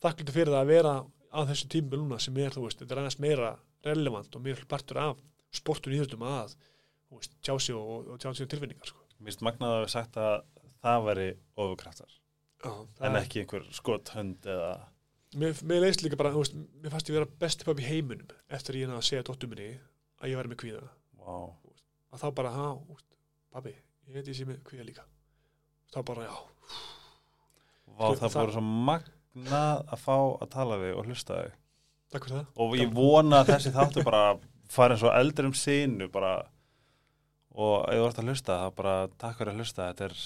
þakklítið 0.07 0.39
fyrir 0.39 0.55
það 0.55 0.63
að 0.63 0.73
vera 0.73 0.95
á 1.05 1.41
þessu 1.53 1.69
tímbil 1.77 2.01
núna 2.01 2.21
sem 2.25 2.41
er, 2.41 2.57
þú 2.57 2.65
veist, 2.65 2.81
þetta 2.81 2.97
er 2.97 3.03
aðeins 3.03 3.21
meira 3.21 3.53
relevant 3.85 4.39
og 4.39 4.47
meira 4.49 4.69
partur 4.73 5.03
af 5.03 5.21
sportun 5.53 5.93
í 5.93 6.01
þessum 6.01 6.25
að, 6.25 6.57
þú 7.11 7.21
veist, 7.21 7.37
tjá 7.45 7.55
sig 7.61 7.77
og, 7.77 8.09
og 8.15 8.23
tjá 8.23 8.33
sig 8.33 8.49
tilfinningar, 8.49 8.89
sko. 8.89 9.05
Mér 9.21 9.29
finnst 9.29 9.45
magnað 9.45 9.77
að 9.77 9.83
við 9.85 9.93
sagt 9.93 10.17
að 10.21 10.37
það 10.87 11.07
væri 11.11 11.29
ofurkraftar 11.61 12.17
en 13.05 13.19
ekki 13.21 13.43
einhver 13.43 13.69
skothönd 13.77 14.49
eða 14.49 14.73
Mér, 15.35 15.57
mér 15.67 15.81
leist 15.83 16.01
líka 16.05 16.17
bara, 16.17 16.31
veist, 16.37 16.55
mér 16.55 16.91
fannst 16.95 17.09
ég 17.11 17.17
vera 17.19 17.27
besti 17.41 17.65
pappi 17.67 17.83
í 17.83 17.89
heiminum 17.91 18.29
eftir 18.49 18.79
ég 18.79 18.89
að 18.95 19.03
segja 19.05 19.25
dóttur 19.27 19.51
minni 19.51 19.73
að 20.23 20.31
ég 20.31 20.39
væri 20.39 20.53
með 20.53 20.61
kvíða. 20.63 20.83
Vá. 21.19 21.37
Að 22.15 22.23
þá 22.23 22.29
bara, 22.39 22.53
úst, 22.95 23.05
pappi, 23.53 23.75
ég 24.07 24.15
veit 24.15 24.31
ég 24.31 24.37
sé 24.39 24.47
með 24.49 24.63
kvíða 24.69 24.87
líka. 24.87 25.05
Þá 25.93 25.99
bara, 26.07 26.29
já, 26.31 26.37
Vá, 27.97 28.11
Sko, 28.13 28.15
það 28.21 28.29
það- 28.31 28.41
voru 28.43 28.53
svo 28.53 28.63
magnað 28.87 29.85
að 29.95 30.01
fá 30.05 30.17
að 30.43 30.51
tala 30.53 30.77
við 30.77 30.97
og 30.99 31.07
hlusta 31.07 31.37
þig 31.43 31.53
takk 32.13 32.25
fyrir 32.27 32.37
það. 32.37 32.47
og 32.57 32.75
ég 32.77 32.91
vona 32.93 33.39
að 33.43 33.47
þessi 33.55 33.73
þáttu 33.73 34.05
bara 34.05 34.39
fara 34.69 34.95
eins 34.95 35.03
og 35.07 35.15
eldur 35.17 35.47
um 35.49 35.55
sinu 35.55 36.09
bara 36.13 36.33
og 37.57 37.89
ef 37.89 37.97
þú 37.97 38.07
ert 38.09 38.19
að 38.21 38.29
hlusta 38.29 38.59
þá 38.61 38.75
bara 38.77 38.95
takk 39.17 39.39
fyrir 39.39 39.53
að 39.55 39.57
hlusta 39.63 39.87
þetta 39.89 40.05
er, 40.11 40.17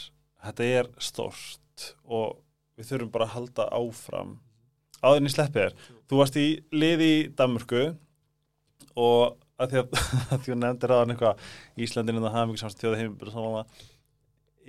þetta 0.44 0.64
er 0.80 0.90
stórt 0.98 1.86
og 2.04 2.40
við 2.76 2.90
þurfum 2.90 3.12
bara 3.14 3.24
að 3.28 3.34
halda 3.36 3.68
áfram 3.70 4.34
áðurinn 5.02 5.30
í 5.30 5.34
sleppið 5.34 5.66
er 5.68 5.78
þú 6.10 6.20
varst 6.20 6.40
í 6.40 6.48
liði 6.72 7.12
í 7.12 7.22
Danmörku 7.36 7.84
og 9.00 9.38
að 9.60 9.72
því 9.72 9.80
að, 9.82 9.96
að 10.34 10.50
að 10.50 10.60
nefndir 10.64 10.96
aðan 10.96 11.14
eitthvað 11.14 11.48
Íslandinu 11.80 12.24
það 12.24 12.36
hafa 12.36 12.50
mikið 12.50 12.62
samst 12.64 12.84
þjóða 12.84 13.00
heim 13.00 13.16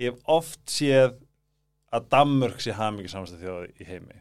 ég 0.00 0.12
hef 0.12 0.32
oft 0.32 0.62
séð 0.70 1.14
að 1.92 2.08
Danmörk 2.12 2.62
sé 2.62 2.74
hafa 2.76 2.94
mikið 2.96 3.12
samst 3.12 3.38
þjóða 3.40 3.68
í 3.76 3.88
heimi. 3.88 4.20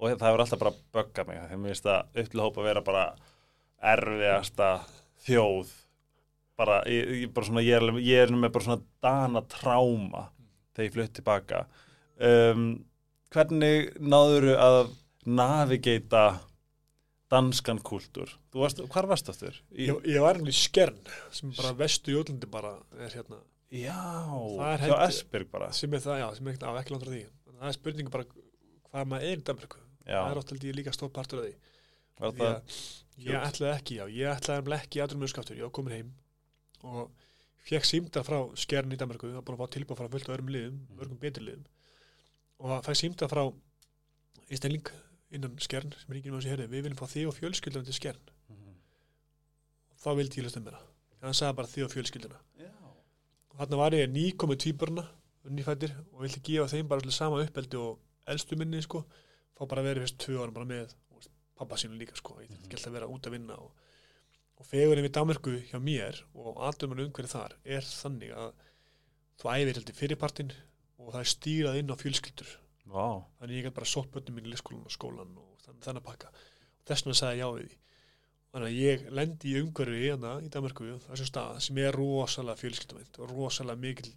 Og 0.00 0.14
það 0.14 0.26
hefur 0.30 0.42
alltaf 0.44 0.62
bara 0.62 0.76
böggað 0.96 1.28
mig. 1.28 1.40
Þegar 1.42 1.60
mér 1.60 1.74
finnst 1.74 1.86
það 1.88 2.20
upp 2.22 2.32
til 2.32 2.42
hópa 2.42 2.62
að 2.62 2.68
vera 2.70 2.84
bara 2.86 3.04
erfiðasta 3.92 4.70
þjóð. 5.26 5.74
Bara, 6.60 6.80
ég, 6.88 7.12
ég, 7.22 7.32
bara 7.36 7.48
svona, 7.48 7.64
ég, 7.64 7.76
er, 7.80 8.00
ég 8.04 8.22
er 8.24 8.32
með 8.36 8.54
bara 8.56 8.66
svona 8.66 8.82
dana 9.04 9.42
tráma 9.48 10.26
þegar 10.76 10.86
ég 10.86 10.96
flutt 10.96 11.14
tilbaka 11.16 11.60
um, 12.20 12.66
hvernig 13.32 13.94
náður 13.96 14.46
að 14.60 14.80
navigata 15.38 16.24
danskan 17.30 17.78
varst, 18.64 18.80
hvar 18.90 19.06
varst 19.10 19.28
aftur? 19.30 19.54
Í, 19.70 19.86
Ég, 19.86 20.00
ég 20.10 20.22
var 20.24 20.34
einhvern 20.38 20.50
í 20.50 20.56
skern 20.56 20.98
sem 21.34 21.52
bara 21.56 21.70
vestu 21.78 22.14
jótlandi 22.16 22.48
bara 22.50 22.72
er 22.98 23.12
hérna, 23.14 23.38
já, 23.70 23.94
Það 23.94 24.72
er 24.72 24.84
hjá 24.88 24.96
Esbjörg 25.06 25.50
bara. 25.52 25.68
sem 25.76 25.94
er 25.94 26.02
það, 26.02 26.18
já, 26.24 26.28
sem 26.38 26.48
er 26.50 26.56
ekki, 26.56 26.66
á, 26.66 26.72
ekki 26.80 26.94
langt 26.96 27.04
frá 27.06 27.12
því. 27.14 27.22
Það 27.60 27.68
er 27.70 27.76
spurning 27.76 28.10
bara 28.10 28.26
hvað 28.30 29.06
maður 29.12 29.28
er 29.30 29.36
í 29.38 29.44
Danmörku. 29.46 29.82
já, 30.06 30.18
Það 30.18 30.30
er 30.32 30.40
ég 30.70 30.78
líka 30.80 30.94
stór 30.96 31.12
partur 31.14 31.42
af 31.42 31.46
því. 31.46 31.54
var 32.20 32.34
það, 32.40 32.56
að 32.56 32.88
Ég 33.20 33.36
ætlaði 33.36 33.72
ekki, 33.76 33.94
já, 34.00 34.04
ég 34.16 34.30
ætlaði 34.32 34.60
nefnilega 34.62 34.82
ekki 34.86 34.98
í 34.98 35.02
aðrumjöðskaptur, 35.04 35.56
ég 35.60 35.66
var 35.68 35.74
komin 35.76 35.92
heim 35.92 36.10
og 36.88 37.10
fekk 37.68 37.84
símda 37.84 38.22
frá 38.24 38.38
skern 38.56 38.92
í 38.94 38.96
Danmarku, 38.96 39.28
það 39.28 39.44
búin 39.44 39.58
að 39.58 39.60
fá 39.60 39.74
tilbúið 39.76 39.98
frá 40.00 40.08
fullt 40.14 40.30
á 40.30 40.34
öðrum 40.34 40.48
liðum, 40.54 40.78
örgum 41.04 41.18
betri 41.20 41.44
liðum. 41.44 41.66
Og 42.64 42.70
það 42.72 42.86
fæði 42.88 43.00
símda 43.02 43.28
frá 43.28 43.42
Íslandling 44.50 44.88
innan 45.30 45.56
skern 45.62 45.92
sem 45.94 46.12
ringir 46.14 46.32
með 46.32 46.40
þessi 46.42 46.50
herri, 46.54 46.66
við 46.72 46.82
viljum 46.86 46.98
fá 47.00 47.06
þig 47.12 47.28
og 47.30 47.36
fjölskyldan 47.38 47.84
til 47.86 47.94
skern 47.96 48.20
Mhm. 48.50 48.74
og 49.92 49.98
þá 50.02 50.10
vildi 50.18 50.40
ég 50.40 50.44
hlusta 50.46 50.58
um 50.60 50.64
mér 50.66 50.78
það 50.80 51.26
hann 51.28 51.34
sagði 51.38 51.56
bara 51.56 51.68
þig 51.68 51.84
og 51.84 51.90
fjölskylduna. 51.94 52.38
Já, 52.58 52.70
og 53.50 53.56
þarna 53.60 53.76
var 53.76 53.92
ég 53.92 54.08
nýkomið 54.14 54.58
tvíburna 54.64 55.04
nýfættir 55.50 55.92
og 56.14 56.22
vildi 56.24 56.40
gefa 56.46 56.68
þeim 56.72 56.88
bara 56.88 57.10
sama 57.10 57.42
uppeldi 57.44 57.76
og 57.76 57.98
elstu 58.26 58.56
minni 58.56 58.80
sko, 58.82 59.04
fá 59.56 59.66
bara 59.68 59.82
vera 59.82 60.00
fyrst 60.04 60.18
tvö 60.18 60.38
ára 60.42 60.52
bara 60.52 60.64
með 60.68 60.94
veist, 61.14 61.30
pappa 61.56 61.76
sínu 61.76 61.96
líka 61.98 62.16
sko, 62.16 62.36
ég 62.40 62.48
þurfti 62.48 62.66
ekki 62.68 62.76
alltaf 62.78 62.90
að 62.90 62.96
vera 62.98 63.08
út 63.08 63.26
að 63.26 63.32
vinna 63.36 63.56
og, 63.60 63.70
og 64.60 64.66
fegurinn 64.66 65.04
við 65.06 65.12
Danmarku 65.16 65.54
hjá 65.70 65.78
mér 65.80 66.22
og 66.34 66.56
aðdöman 66.68 67.00
umhverju 67.06 67.32
þar 67.32 67.54
er 67.64 67.80
þannig 67.82 68.32
að 68.36 68.52
þú 69.40 69.52
æfir 69.54 69.74
heldur 69.80 69.94
fyrirpartin 70.00 70.52
og 71.00 71.12
það 71.14 71.20
er 71.20 71.30
stýrað 71.34 71.78
inn 71.80 71.92
á 71.92 71.96
fjölskyldur 72.00 72.50
Vá, 72.90 73.06
þannig 73.38 73.60
ég 73.60 73.68
gæti 73.68 73.76
bara 73.78 73.90
sótt 73.90 74.10
börnum 74.14 74.38
mín 74.38 74.48
í 74.48 74.54
leikskólan 74.54 74.86
og 74.88 74.94
skólan 74.94 75.36
og 75.38 75.64
þannig, 75.64 75.82
þannig 75.86 76.02
að 76.02 76.08
pakka. 76.08 76.32
Og 76.80 76.90
þess 76.90 77.06
vegna 77.06 77.18
sagði 77.20 77.38
ég 77.38 77.42
já 77.42 77.48
við 77.56 77.68
því. 77.68 77.80
Þannig 78.50 78.70
að 78.70 78.78
ég 78.80 79.04
lendi 79.14 79.50
í 79.50 79.60
umhverfi 79.62 80.00
hérna 80.04 80.32
í 80.42 80.48
Danmarku 80.50 80.88
þessum 81.06 81.28
stað 81.28 81.60
sem 81.66 81.78
er 81.78 81.94
rosalega 81.94 82.62
fjölskyldumint 82.64 83.20
og 83.20 83.34
rosalega 83.34 83.84
mikil 83.84 84.10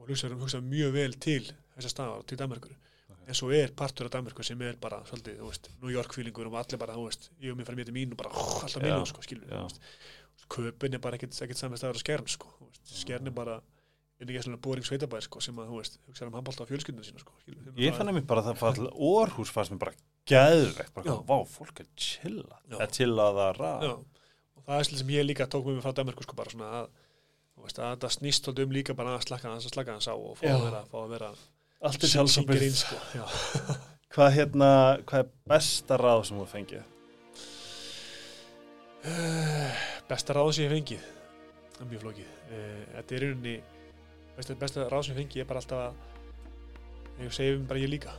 og 0.00 0.08
hugsa, 0.08 0.30
hugsa 0.32 0.62
mjög 0.64 0.94
vel 0.96 1.18
til 1.20 1.42
þessa 1.74 1.92
staðar 1.92 2.24
til 2.30 2.40
Danmarkur 2.40 2.78
en 3.30 3.36
svo 3.36 3.50
er 3.54 3.70
partur 3.76 4.08
af 4.08 4.14
Danmarku 4.16 4.42
sem 4.46 4.62
er 4.66 4.78
bara 4.80 5.00
svolítið, 5.06 5.38
þú 5.38 5.50
veist, 5.50 5.68
New 5.82 5.92
York 5.92 6.14
feelingur 6.16 6.48
og 6.50 6.56
allir 6.58 6.80
bara, 6.80 6.96
þú 6.98 7.06
veist, 7.06 7.28
ég 7.42 7.52
og 7.52 7.58
mér 7.58 7.68
fara 7.68 7.78
mér 7.78 7.90
til 7.90 7.94
mín 7.94 8.14
og 8.14 8.18
bara 8.18 8.32
alltaf 8.32 8.74
Já, 8.74 8.86
mínu, 8.86 9.06
sko, 9.10 9.22
skilur 9.26 9.68
köpun 10.50 10.96
er 10.96 11.02
bara 11.02 11.18
ekkert, 11.18 11.36
staðar 11.36 11.94
á 11.94 12.02
skern, 12.02 12.26
sko, 12.26 12.48
skern 12.82 13.30
er 13.30 13.34
bara 13.34 13.60
inn 14.20 14.30
í 14.32 14.40
svona 14.44 14.60
boring 14.60 14.86
sveitabæð, 14.86 15.24
sko, 15.26 15.42
sem 15.44 15.58
að, 15.60 15.70
þú 15.72 15.80
veist, 15.80 15.98
hugsa 16.08 16.26
um 16.28 16.36
handbólta 16.36 16.66
á 16.66 16.70
fjölskyldinu 16.70 17.06
sína, 17.06 17.22
sko, 17.22 17.36
ég 17.80 17.96
fann 17.96 18.10
að 18.10 18.18
mér 18.18 18.26
bara 18.28 18.44
að 18.44 18.50
það 18.50 18.62
fara 18.62 18.78
til 18.78 18.88
orhús 19.10 19.52
fannst 19.54 19.74
mér 19.74 19.82
bara 19.84 19.94
gæðvegt 20.30 20.96
bara, 20.96 21.14
vá, 21.26 21.36
fólk 21.48 21.80
er 21.82 21.88
chilla 21.96 22.58
Já. 22.66 22.74
eða 22.76 22.88
chillaðara 22.96 23.70
Já, 23.86 23.94
og 23.96 24.66
það 24.66 24.74
er 24.76 24.88
svolítið 24.88 25.02
sem 25.04 25.14
ég 25.14 25.26
líka 25.26 25.48
tók 25.50 25.64
með 25.66 25.78
mig 25.78 25.86
frá 25.86 25.96
Danmarku 25.96 26.26
sko 26.26 26.36
bara 26.38 26.52
svona 26.52 26.68
að, 26.82 26.90
þú 27.56 27.64
veist, 27.64 27.80
að 27.80 27.96
það 28.04 28.14
snýst 28.18 28.52
um 28.52 28.76
líka 28.76 28.96
bara 28.98 29.16
að 29.16 29.24
slaka 29.26 29.54
hans 29.54 29.70
að 29.70 29.74
slaka 29.74 29.96
hans 29.96 30.10
á 30.10 30.14
og 30.14 30.36
fá 30.36 30.46
að 30.52 30.66
vera, 30.66 30.84
fá 30.92 30.98
að 31.00 31.16
vera 31.16 31.32
allt 31.80 32.04
er 32.04 32.12
sjálfsambyrð 32.12 32.76
sko. 32.76 32.98
Hvað 34.14 34.32
hérna, 34.34 34.68
hvað 35.06 35.22
er 35.22 35.28
besta 35.48 35.96
ráð 36.00 36.24
sem 36.26 36.38
þú 36.40 36.46
fengið? 36.50 36.80
Besta 40.10 40.34
ráð 40.34 40.50
sem 40.56 40.66
ég 40.66 40.72
fengið? 40.74 41.04
Það 41.76 41.84
er 41.84 41.90
mjög 41.92 42.02
flókið. 42.02 42.32
Eh, 42.50 42.80
þetta 42.96 43.14
er 43.14 43.24
í 43.24 43.28
rauninni 43.30 43.54
besta, 44.36 44.56
besta 44.60 44.88
ráð 44.88 45.06
sem 45.08 45.14
ég 45.16 45.22
fengið 45.22 45.44
er 45.44 45.50
bara 45.50 45.62
alltaf 45.62 45.84
að 45.84 47.26
ég 47.26 47.36
segi 47.36 47.58
um 47.58 47.68
bara 47.68 47.82
ég 47.82 47.92
líka. 47.92 48.14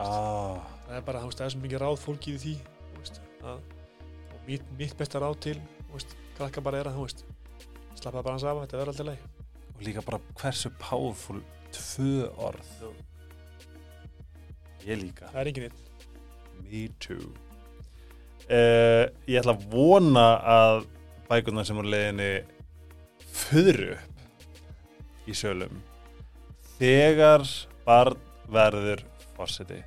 Ah, 0.00 0.62
það 0.86 0.96
er 1.00 1.04
bara, 1.08 1.24
það 1.26 1.46
er 1.46 1.54
svo 1.54 1.64
mikið 1.64 1.82
ráð 1.82 1.98
fólkið 2.04 2.36
í 2.36 2.40
því 2.44 2.54
veist, 3.00 3.20
að, 3.42 3.60
og 4.30 4.46
mitt, 4.46 4.72
mitt 4.78 4.96
besta 4.96 5.20
ráð 5.22 5.36
til 5.48 5.58
veist, 5.90 6.16
krakka 6.38 6.62
bara 6.64 6.80
er 6.80 6.92
að, 6.92 7.02
veist 7.02 7.24
slappa 8.00 8.22
bara 8.22 8.36
hans 8.36 8.46
af, 8.48 8.62
þetta 8.64 8.78
verður 8.80 8.92
alltaf 8.94 9.08
leið 9.10 9.40
og 9.80 9.86
líka 9.86 10.04
bara 10.04 10.20
hversu 10.40 10.70
powerful 10.80 11.40
tvö 11.72 12.26
orð. 12.36 12.70
Já. 12.80 12.90
ég 14.84 15.00
líka. 15.00 15.30
Það 15.32 15.40
er 15.40 15.50
enginn 15.50 15.66
einn. 15.68 15.78
Me 16.64 16.82
too. 17.00 17.30
Uh, 18.50 19.06
Ég 19.30 19.40
ætla 19.40 19.54
að 19.54 19.66
vona 19.72 20.26
að 20.52 20.80
bækurnar 21.30 21.68
sem 21.68 21.78
úr 21.80 21.88
leiðinni 21.88 22.30
föðru 23.30 23.94
upp 23.94 24.09
í 25.30 25.36
sölum 25.38 25.80
þegar 26.78 27.46
barn 27.86 28.18
verður 28.50 29.04
fórseti 29.36 29.80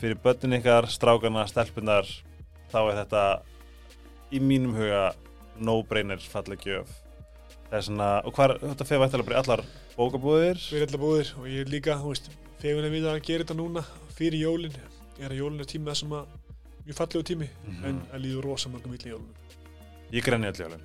fyrir 0.00 0.16
börnin 0.24 0.56
ykkar, 0.60 0.88
strákarna, 0.88 1.44
stelpunar 1.50 2.08
þá 2.72 2.78
er 2.86 2.98
þetta 3.02 3.24
í 4.32 4.40
mínum 4.40 4.72
huga 4.78 5.10
no-brainer 5.60 6.22
falleg 6.32 6.62
gjöf 6.64 6.92
það 7.70 7.76
er 7.80 7.86
svona, 7.86 8.10
og 8.24 8.34
hvar, 8.36 8.56
þetta 8.62 9.00
vættalega 9.04 9.28
bara 9.28 9.36
í 9.36 9.42
allar 9.44 9.64
bókabúðir 9.98 10.62
Við 10.70 10.78
erum 10.78 10.86
alltaf 10.88 11.02
búðir 11.02 11.32
og 11.36 11.48
ég 11.50 11.60
er 11.66 11.72
líka, 11.74 11.98
þú 12.00 12.14
veist, 12.14 12.30
fegun 12.62 12.86
að 12.88 12.94
við 12.96 13.08
að 13.10 13.18
gera 13.26 13.44
þetta 13.44 13.56
núna 13.58 13.82
fyrir 14.16 14.42
jólin. 14.44 14.74
Ég 15.18 15.26
er 15.26 15.34
að 15.34 15.40
jólin 15.42 15.60
er 15.60 15.68
tími 15.68 15.88
það 15.90 15.98
sem 16.00 16.14
að 16.16 16.32
mjög 16.86 16.96
fallegu 16.98 17.26
tími, 17.28 17.48
Mhm. 17.66 17.84
en 17.88 18.00
að 18.12 18.22
líður 18.24 18.44
rosa 18.48 18.68
mörgum 18.72 18.90
milli 18.94 19.10
jólunum. 19.12 19.34
Ég 20.12 20.24
grenni 20.24 20.46
öll 20.48 20.60
jólin 20.64 20.82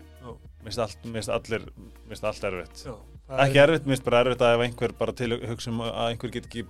Finnst 0.65 1.29
allir, 1.29 1.67
mér 1.75 2.09
finnst 2.09 2.25
allt 2.25 2.47
erfitt 2.49 2.85
Já, 2.87 2.93
Ekki 3.45 3.59
erfitt, 3.61 3.85
mér 3.85 3.95
finnst 3.95 4.05
bara 4.07 4.23
erfitt 4.25 4.41
að 4.45 4.55
ef 4.57 4.63
einhver 4.65 4.93
bara 4.97 5.13
til 5.17 5.35
hugsa 5.45 5.69
um 5.71 5.83
að 5.85 5.99
einhver 6.09 6.33
get 6.33 6.47
ekki 6.49 6.65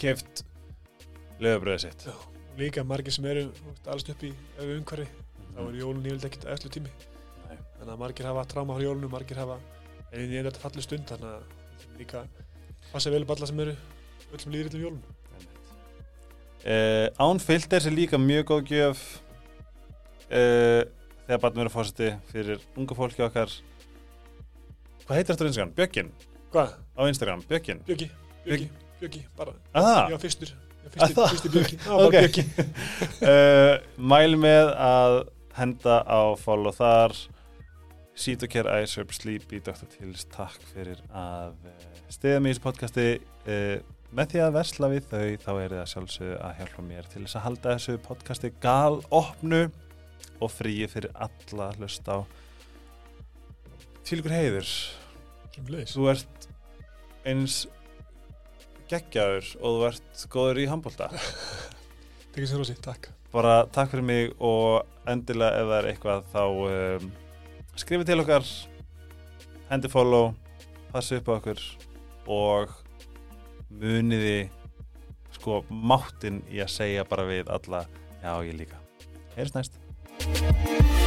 keft 0.00 0.42
lögabröðið 1.40 1.86
sitt 1.86 2.04
Já, 2.10 2.14
líka 2.60 2.84
margir 2.84 3.14
sem 3.16 3.28
eru 3.30 3.46
alls 3.88 4.04
upp 4.12 4.24
í 4.28 4.32
umhverfi, 4.60 5.06
þá 5.54 5.60
er 5.64 5.78
jólun 5.80 6.04
yfirleitt 6.04 6.26
ekkert 6.28 6.44
eftir 6.52 6.74
tími. 6.76 6.92
Nei. 7.48 7.56
Þannig 7.78 7.94
að 7.94 8.02
margir 8.02 8.28
hafa 8.28 8.44
tráma 8.50 8.76
á 8.76 8.78
jólunum, 8.84 9.12
margir 9.14 9.40
hafa, 9.40 9.56
en 10.12 10.20
ég 10.26 10.36
er 10.42 10.50
þetta 10.50 10.62
fallið 10.66 10.86
stund, 10.86 11.06
þannig 11.08 11.30
að 11.32 11.96
líka 12.02 12.22
passa 12.90 13.12
vel 13.14 13.22
upp 13.24 13.32
alla 13.36 13.48
sem 13.48 13.64
eru, 13.64 13.74
öll 14.30 14.42
sem 14.44 14.52
líður 14.52 14.68
illum 14.74 14.84
jólunum. 14.84 15.16
uh, 16.68 17.06
Án 17.24 17.40
filters 17.40 17.88
er 17.88 17.96
líka 17.96 18.20
mjög 18.20 18.44
góð 18.52 18.74
gjöf 18.74 19.04
uh, 20.28 20.82
þegar 21.30 21.42
barnum 21.44 21.62
verður 21.62 21.74
fórseti 21.78 22.10
fyrir 22.32 22.64
unga 22.76 22.96
fólki 22.98 23.22
okkar 23.28 23.52
Hvað 25.06 25.16
heitir 25.18 25.34
þetta 25.34 25.46
á 25.46 25.50
Instagram? 25.50 25.72
Bjögin 25.78 26.10
Hvað? 26.50 26.74
á 26.98 27.02
Instagram, 27.10 27.44
Bjögin 27.50 27.80
Bjöggi, 27.86 28.08
Bjöggi, 28.44 28.68
Bjöggi, 29.00 29.22
bara. 29.38 29.54
Aha. 29.74 30.08
Já, 30.12 30.18
fyrstur. 30.20 30.50
Já, 30.50 30.56
Ah, 30.80 30.90
fyrstur, 30.90 31.14
það? 31.16 31.30
fyrstur 31.34 31.52
Bjöggi. 31.54 31.76
Já, 31.76 31.90
bara 31.90 32.06
Ok. 32.06 32.14
Bjöggi. 32.16 32.44
uh, 33.22 33.74
Mæl 34.12 34.36
með 34.40 34.70
að 34.80 35.16
henda 35.56 35.96
á 36.08 36.20
follow 36.40 36.72
þar 36.74 37.14
Seat 38.20 38.42
og 38.44 38.50
Care 38.52 38.80
iSerp 38.84 39.12
Sleepy 39.16 39.60
Dr. 39.64 39.86
Tills, 39.94 40.26
takk 40.34 40.58
fyrir 40.74 40.98
að 41.16 41.54
uh, 41.70 41.86
stiða 42.12 42.40
mig 42.42 42.52
í 42.52 42.58
þessu 42.58 42.64
podcasti 42.66 43.06
uh, 43.46 43.76
með 44.10 44.32
því 44.34 44.42
að 44.46 44.56
versla 44.58 44.90
við 44.92 45.06
þau 45.12 45.26
þá 45.44 45.50
er 45.62 45.74
það 45.78 45.90
sjálfsögðu 45.94 46.38
að 46.48 46.56
hjálpa 46.60 46.82
mér 46.90 47.08
til 47.12 47.22
þess 47.24 47.38
að 47.38 47.44
halda 47.46 47.74
þessu 47.76 47.98
podcasti 48.08 48.50
gal 48.64 48.98
opnu 49.14 49.62
og 50.40 50.52
fríi 50.52 50.88
fyrir 50.90 51.12
alla 51.14 51.70
að 51.70 51.82
hlusta 51.82 52.16
á 52.16 52.20
til 54.06 54.20
ykkur 54.20 54.34
heiður 54.34 54.72
þú 55.90 56.08
ert 56.12 56.48
eins 57.28 57.62
geggjaður 58.90 59.50
og 59.60 59.78
þú 59.78 59.88
ert 59.90 60.26
góður 60.32 60.62
í 60.64 60.68
handbólta 60.70 61.10
Tekið 62.34 62.46
sér 62.46 62.64
sig, 62.68 62.78
takk. 62.82 63.10
bara 63.32 63.64
takk 63.74 63.90
fyrir 63.92 64.06
mig 64.06 64.36
og 64.38 64.86
endilega 65.10 65.58
ef 65.62 65.70
það 65.70 65.78
er 65.80 65.90
eitthvað 65.90 66.28
þá 66.30 66.44
um, 66.44 67.10
skrifið 67.78 68.12
til 68.12 68.20
okkar 68.22 68.46
hendi 69.70 69.90
follow 69.90 70.30
passi 70.90 71.18
upp 71.18 71.30
á 71.30 71.34
okkur 71.38 71.60
og 72.30 72.72
muniði 73.70 74.50
sko 75.40 75.62
máttinn 75.70 76.42
í 76.50 76.60
að 76.62 76.74
segja 76.74 77.06
bara 77.08 77.28
við 77.28 77.50
alla. 77.52 77.86
Já 78.20 78.34
ég 78.44 78.58
líka. 78.58 78.80
Heyrst 79.36 79.56
næst 79.56 79.79
Música 80.26 80.99